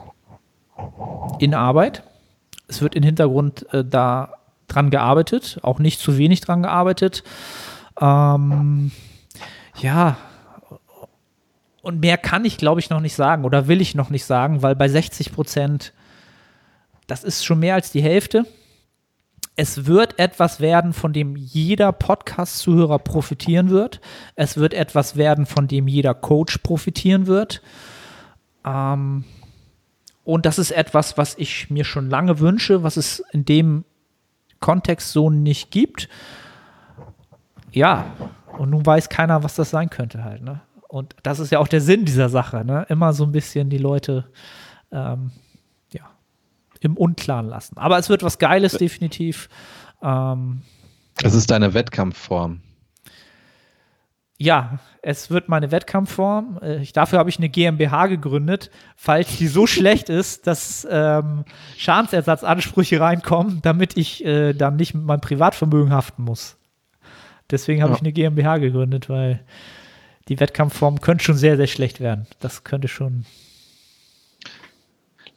in 1.40 1.54
Arbeit. 1.54 2.04
Es 2.68 2.82
wird 2.82 2.94
im 2.94 3.02
Hintergrund 3.02 3.72
äh, 3.72 3.84
da 3.84 4.34
dran 4.68 4.90
gearbeitet, 4.90 5.58
auch 5.62 5.78
nicht 5.78 6.00
zu 6.00 6.18
wenig 6.18 6.40
dran 6.40 6.62
gearbeitet. 6.62 7.22
Ähm, 8.00 8.90
ja, 9.78 10.16
und 11.82 12.00
mehr 12.00 12.18
kann 12.18 12.44
ich, 12.44 12.56
glaube 12.56 12.80
ich, 12.80 12.90
noch 12.90 13.00
nicht 13.00 13.14
sagen 13.14 13.44
oder 13.44 13.68
will 13.68 13.80
ich 13.80 13.94
noch 13.94 14.10
nicht 14.10 14.24
sagen, 14.24 14.62
weil 14.62 14.74
bei 14.74 14.88
60 14.88 15.32
Prozent 15.32 15.92
das 17.06 17.22
ist 17.22 17.44
schon 17.44 17.60
mehr 17.60 17.74
als 17.74 17.92
die 17.92 18.02
Hälfte. 18.02 18.44
Es 19.54 19.86
wird 19.86 20.18
etwas 20.18 20.60
werden, 20.60 20.92
von 20.92 21.12
dem 21.12 21.36
jeder 21.36 21.92
Podcast-Zuhörer 21.92 22.98
profitieren 22.98 23.70
wird. 23.70 24.00
Es 24.34 24.56
wird 24.56 24.74
etwas 24.74 25.16
werden, 25.16 25.46
von 25.46 25.68
dem 25.68 25.88
jeder 25.88 26.14
Coach 26.14 26.58
profitieren 26.58 27.26
wird. 27.26 27.62
Ähm, 28.64 29.24
und 30.26 30.44
das 30.44 30.58
ist 30.58 30.72
etwas, 30.72 31.16
was 31.16 31.36
ich 31.38 31.70
mir 31.70 31.84
schon 31.84 32.10
lange 32.10 32.38
wünsche, 32.40 32.82
was 32.82 32.96
es 32.96 33.20
in 33.32 33.44
dem 33.44 33.84
Kontext 34.60 35.12
so 35.12 35.30
nicht 35.30 35.70
gibt. 35.70 36.08
Ja, 37.70 38.06
und 38.58 38.70
nun 38.70 38.84
weiß 38.84 39.08
keiner, 39.08 39.42
was 39.42 39.54
das 39.54 39.70
sein 39.70 39.88
könnte 39.88 40.24
halt. 40.24 40.42
Ne? 40.42 40.60
Und 40.88 41.14
das 41.22 41.38
ist 41.38 41.52
ja 41.52 41.58
auch 41.58 41.68
der 41.68 41.80
Sinn 41.80 42.04
dieser 42.04 42.28
Sache. 42.28 42.64
Ne? 42.64 42.84
Immer 42.88 43.12
so 43.12 43.24
ein 43.24 43.32
bisschen 43.32 43.70
die 43.70 43.78
Leute 43.78 44.24
ähm, 44.92 45.30
im 46.80 46.96
Unklaren 46.96 47.46
lassen. 47.46 47.76
Aber 47.78 47.98
es 47.98 48.08
wird 48.08 48.22
was 48.22 48.38
Geiles, 48.38 48.72
definitiv. 48.72 49.48
Ähm, 50.02 50.62
es 51.22 51.34
ist 51.34 51.50
deine 51.50 51.74
Wettkampfform. 51.74 52.60
Ja, 54.38 54.78
es 55.02 55.30
wird 55.30 55.48
meine 55.48 55.70
Wettkampfform. 55.70 56.58
Äh, 56.62 56.76
Ich, 56.82 56.92
dafür 56.92 57.18
habe 57.18 57.30
ich 57.30 57.38
eine 57.38 57.48
GmbH 57.48 58.06
gegründet, 58.06 58.70
falls 58.96 59.36
die 59.38 59.46
so 59.46 59.66
schlecht 59.66 60.08
ist, 60.08 60.46
dass 60.46 60.86
ähm, 60.90 61.44
Schadensersatzansprüche 61.76 63.00
reinkommen, 63.00 63.60
damit 63.62 63.96
ich 63.96 64.24
äh, 64.24 64.52
dann 64.52 64.76
nicht 64.76 64.94
mit 64.94 65.04
meinem 65.04 65.20
Privatvermögen 65.20 65.92
haften 65.92 66.22
muss. 66.24 66.56
Deswegen 67.50 67.82
habe 67.82 67.92
Ja. 67.92 67.96
ich 67.96 68.02
eine 68.02 68.12
GmbH 68.12 68.58
gegründet, 68.58 69.08
weil 69.08 69.40
die 70.28 70.40
Wettkampfform 70.40 71.00
könnte 71.00 71.24
schon 71.24 71.36
sehr, 71.36 71.56
sehr 71.56 71.68
schlecht 71.68 72.00
werden. 72.00 72.26
Das 72.40 72.64
könnte 72.64 72.88
schon. 72.88 73.24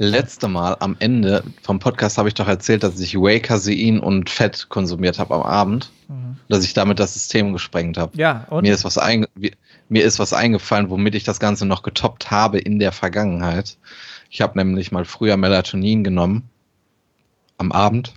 Letzte 0.01 0.47
Mal 0.47 0.77
am 0.79 0.95
Ende 0.99 1.43
vom 1.61 1.79
Podcast 1.79 2.17
habe 2.17 2.29
ich 2.29 2.33
doch 2.33 2.47
erzählt, 2.47 2.83
dass 2.83 2.97
ich 3.01 3.15
Whey, 3.15 3.41
Casein 3.41 3.99
und 3.99 4.29
Fett 4.29 4.67
konsumiert 4.69 5.19
habe 5.19 5.35
am 5.35 5.41
Abend, 5.43 5.91
dass 6.47 6.63
ich 6.63 6.73
damit 6.73 6.99
das 6.99 7.15
System 7.15 7.51
gesprengt 7.51 7.97
habe. 7.97 8.17
Ja, 8.17 8.47
und 8.49 8.61
Mir 8.61 8.73
ist, 8.73 8.85
was 8.85 8.97
einge 8.97 9.27
mir 9.89 10.03
ist 10.05 10.17
was 10.17 10.31
eingefallen, 10.31 10.89
womit 10.89 11.15
ich 11.15 11.25
das 11.25 11.41
Ganze 11.41 11.65
noch 11.65 11.83
getoppt 11.83 12.31
habe 12.31 12.59
in 12.59 12.79
der 12.79 12.93
Vergangenheit. 12.93 13.77
Ich 14.29 14.39
habe 14.39 14.57
nämlich 14.57 14.93
mal 14.93 15.03
früher 15.03 15.35
Melatonin 15.35 16.05
genommen 16.05 16.49
am 17.57 17.73
Abend 17.73 18.13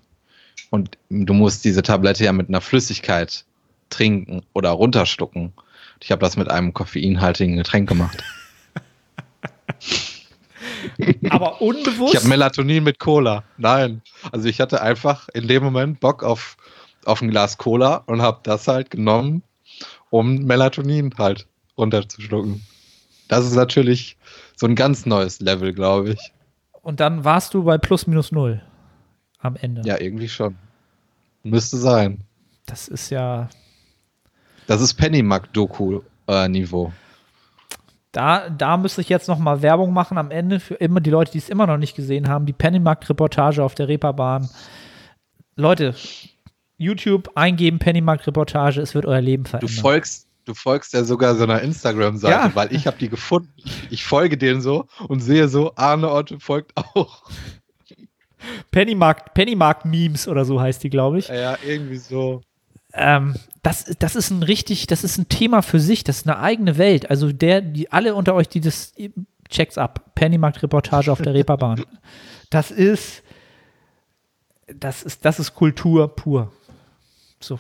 und 0.70 0.96
du 1.10 1.34
musst 1.34 1.64
diese 1.64 1.82
Tablette 1.82 2.22
ja 2.22 2.32
mit 2.32 2.48
einer 2.48 2.60
Flüssigkeit 2.60 3.44
trinken 3.90 4.42
oder 4.52 4.70
runterschlucken. 4.70 5.52
Ich 6.00 6.12
habe 6.12 6.20
das 6.20 6.36
mit 6.36 6.48
einem 6.48 6.74
koffeinhaltigen 6.74 7.56
Getränk 7.56 7.88
gemacht. 7.88 8.22
Aber 11.30 11.56
Ich 11.56 11.60
unbewusst. 11.60 12.14
habe 12.16 12.28
Melatonin 12.28 12.84
mit 12.84 12.98
Cola. 12.98 13.44
Nein. 13.59 14.02
Also 14.32 14.48
ich 14.48 14.60
hatte 14.60 14.82
einfach 14.82 15.28
in 15.34 15.48
dem 15.48 15.62
Moment 15.64 16.00
Bock 16.00 16.22
auf, 16.22 16.56
auf 17.04 17.20
ein 17.22 17.30
Glas 17.30 17.59
Cola 17.59 17.96
und 18.06 18.22
habe 18.22 18.40
das 18.42 18.68
halt 18.68 18.90
genommen, 18.90 19.42
um 20.10 20.36
Melatonin 20.44 21.12
halt 21.18 21.46
runterzuschlucken. 21.78 22.62
Das 23.28 23.44
ist 23.46 23.54
natürlich 23.54 24.16
so 24.56 24.66
ein 24.66 24.74
ganz 24.74 25.06
neues 25.06 25.40
Level, 25.40 25.72
glaube 25.72 26.10
ich. 26.10 26.32
und 26.82 27.00
dann 27.00 27.24
warst 27.24 27.54
du 27.54 27.64
bei 27.64 27.78
plus 27.78 28.06
minus 28.06 28.30
null 28.32 28.60
am 29.38 29.56
Ende. 29.56 29.82
Ja, 29.84 29.98
irgendwie 30.00 30.28
schon. 30.28 30.56
Müsste 31.42 31.76
sein. 31.76 32.22
Das 32.66 32.86
ist 32.88 33.10
ja. 33.10 33.48
Das 34.68 34.80
ist 34.80 34.94
Pennymark-Doku-Niveau. 34.94 36.92
Da, 38.12 38.51
da 38.51 38.76
müsste 38.76 39.01
ich 39.01 39.09
jetzt 39.09 39.26
noch 39.28 39.39
mal 39.39 39.62
Werbung 39.62 39.93
machen 39.94 40.18
am 40.18 40.30
Ende 40.30 40.60
für 40.60 40.74
immer 40.74 41.01
die 41.01 41.10
Leute, 41.10 41.32
die 41.32 41.39
es 41.39 41.48
immer 41.48 41.66
noch 41.66 41.78
nicht 41.78 41.97
gesehen 41.97 42.28
haben. 42.28 42.44
Die 42.47 42.52
Pennymarkt-Reportage 42.52 43.62
auf 43.64 43.74
der 43.74 43.89
Reeperbahn. 43.89 44.51
Leute, 45.56 45.94
YouTube 46.76 47.30
eingeben, 47.36 47.78
Pennymarkt-Reportage, 47.78 48.80
es 48.82 48.94
wird 48.94 49.06
euer 49.06 49.20
Leben 49.20 49.44
Du 49.44 49.51
verändern. 49.51 49.74
folgst, 49.80 50.28
du 50.44 50.52
folgst 50.55 50.93
ja 50.93 51.05
sogar 51.05 51.34
so 51.36 51.44
einer 51.44 51.62
Instagram-Seite, 51.62 52.32
Ja. 52.48 52.55
weil 52.55 52.74
ich 52.74 52.86
habe 52.86 52.98
die 52.98 53.09
gefunden. 53.09 53.51
Ich 53.90 54.05
folge 54.05 54.36
denen 54.36 54.60
so 54.60 54.86
und 55.09 55.20
sehe 55.20 55.48
so, 55.48 55.72
Arne 55.76 56.10
Otto 56.10 56.39
folgt 56.39 56.72
auch. 56.76 57.22
Pennymarkt, 58.70 59.34
Pennymarkt-Memes 59.34 60.28
oder 60.28 60.44
so 60.44 60.60
heißt 60.60 60.82
die, 60.82 60.90
glaube 60.90 61.18
ich. 61.18 61.28
Ja, 61.28 61.56
irgendwie 61.64 61.97
so. 61.97 62.43
Ähm, 62.94 63.35
das, 63.62 63.85
das 63.98 64.16
ist 64.16 64.31
ein 64.31 64.43
richtig, 64.43 64.86
das 64.86 65.05
ist 65.05 65.19
ein 65.19 65.28
Thema 65.28 65.62
für 65.62 65.81
sich, 65.81 66.05
das 66.05 66.19
ist 66.19 66.28
eine 66.28 66.39
eigene 66.39 66.78
Welt. 66.78 67.09
Also 67.10 67.32
der, 67.32 67.60
die 67.60 67.90
alle 67.93 68.14
unter 68.14 68.35
euch, 68.35 68.48
die 68.48 68.60
das 68.60 68.93
checks 69.48 69.78
ab, 69.78 70.10
Pennymarkt-Reportage 70.14 71.10
auf 71.12 71.23
der 71.23 71.35
Reeperbahn. 71.35 71.85
Das 72.51 72.70
ist, 72.70 73.23
das 74.66 75.02
ist, 75.02 75.24
das 75.24 75.39
ist 75.39 75.55
Kultur 75.55 76.09
pur. 76.14 76.52
So. 77.40 77.59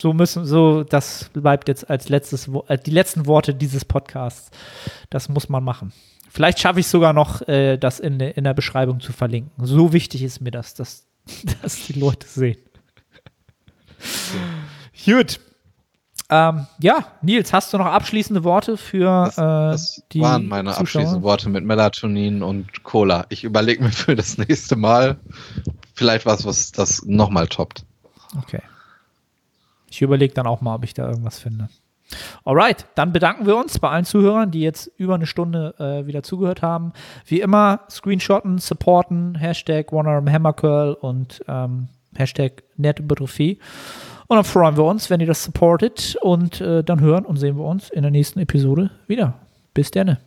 So 0.00 0.12
müssen, 0.12 0.44
so, 0.44 0.82
das 0.82 1.30
bleibt 1.32 1.68
jetzt 1.68 1.88
als 1.88 2.08
letztes, 2.08 2.48
äh, 2.66 2.76
die 2.78 2.90
letzten 2.90 3.26
Worte 3.26 3.54
dieses 3.54 3.84
Podcasts. 3.84 4.50
Das 5.10 5.28
muss 5.28 5.48
man 5.48 5.62
machen. 5.62 5.92
Vielleicht 6.28 6.58
schaffe 6.58 6.80
ich 6.80 6.88
sogar 6.88 7.12
noch, 7.12 7.42
äh, 7.46 7.76
das 7.76 8.00
in, 8.00 8.18
der- 8.18 8.36
in 8.36 8.44
der 8.44 8.54
Beschreibung 8.54 9.00
zu 9.00 9.12
verlinken. 9.12 9.64
So 9.64 9.92
wichtig 9.92 10.22
ist 10.24 10.40
mir 10.40 10.50
das, 10.50 10.74
dass, 10.74 11.06
dass 11.62 11.86
die 11.86 11.92
Leute 11.92 12.26
sehen. 12.26 12.58
Gut. 15.04 15.40
Ähm, 16.30 16.66
ja, 16.78 17.04
Nils, 17.20 17.52
hast 17.52 17.72
du 17.74 17.78
noch 17.78 17.86
abschließende 17.86 18.42
Worte 18.42 18.78
für 18.78 19.24
Das, 19.26 19.36
äh, 19.36 19.40
das 19.42 20.02
die 20.12 20.20
waren 20.20 20.46
meine 20.46 20.70
Zuschauer? 20.70 20.80
abschließenden 20.82 21.22
Worte 21.22 21.48
mit 21.50 21.64
Melatonin 21.64 22.42
und 22.42 22.84
Cola. 22.84 23.26
Ich 23.28 23.44
überlege 23.44 23.82
mir 23.82 23.90
für 23.92 24.16
das 24.16 24.38
nächste 24.38 24.76
Mal 24.76 25.18
vielleicht 25.94 26.24
was, 26.24 26.46
was 26.46 26.72
das 26.72 27.02
nochmal 27.04 27.48
toppt. 27.48 27.84
Okay. 28.38 28.62
Ich 29.90 30.00
überlege 30.00 30.32
dann 30.32 30.46
auch 30.46 30.62
mal, 30.62 30.74
ob 30.76 30.84
ich 30.84 30.94
da 30.94 31.06
irgendwas 31.06 31.38
finde. 31.38 31.68
Alright, 32.44 32.86
dann 32.94 33.12
bedanken 33.12 33.46
wir 33.46 33.56
uns 33.56 33.78
bei 33.78 33.90
allen 33.90 34.04
Zuhörern, 34.06 34.50
die 34.50 34.60
jetzt 34.60 34.90
über 34.96 35.14
eine 35.14 35.26
Stunde 35.26 35.74
äh, 35.78 36.06
wieder 36.06 36.22
zugehört 36.22 36.62
haben. 36.62 36.92
Wie 37.26 37.40
immer, 37.40 37.80
screenshotten, 37.90 38.58
supporten, 38.58 39.34
Hashtag 39.34 39.92
OneArmHammerCurl 39.92 40.94
und 40.94 41.42
ähm, 41.46 41.88
Hashtag 42.16 42.62
Nettohypertrophie. 42.76 43.58
Und 44.28 44.36
dann 44.36 44.44
freuen 44.44 44.76
wir 44.76 44.84
uns, 44.84 45.10
wenn 45.10 45.20
ihr 45.20 45.26
das 45.26 45.44
supportet 45.44 46.16
und 46.20 46.60
äh, 46.60 46.82
dann 46.82 47.00
hören 47.00 47.24
und 47.24 47.36
sehen 47.36 47.56
wir 47.56 47.64
uns 47.64 47.90
in 47.90 48.02
der 48.02 48.10
nächsten 48.10 48.40
Episode 48.40 48.90
wieder. 49.06 49.34
Bis 49.74 49.90
dann. 49.90 50.18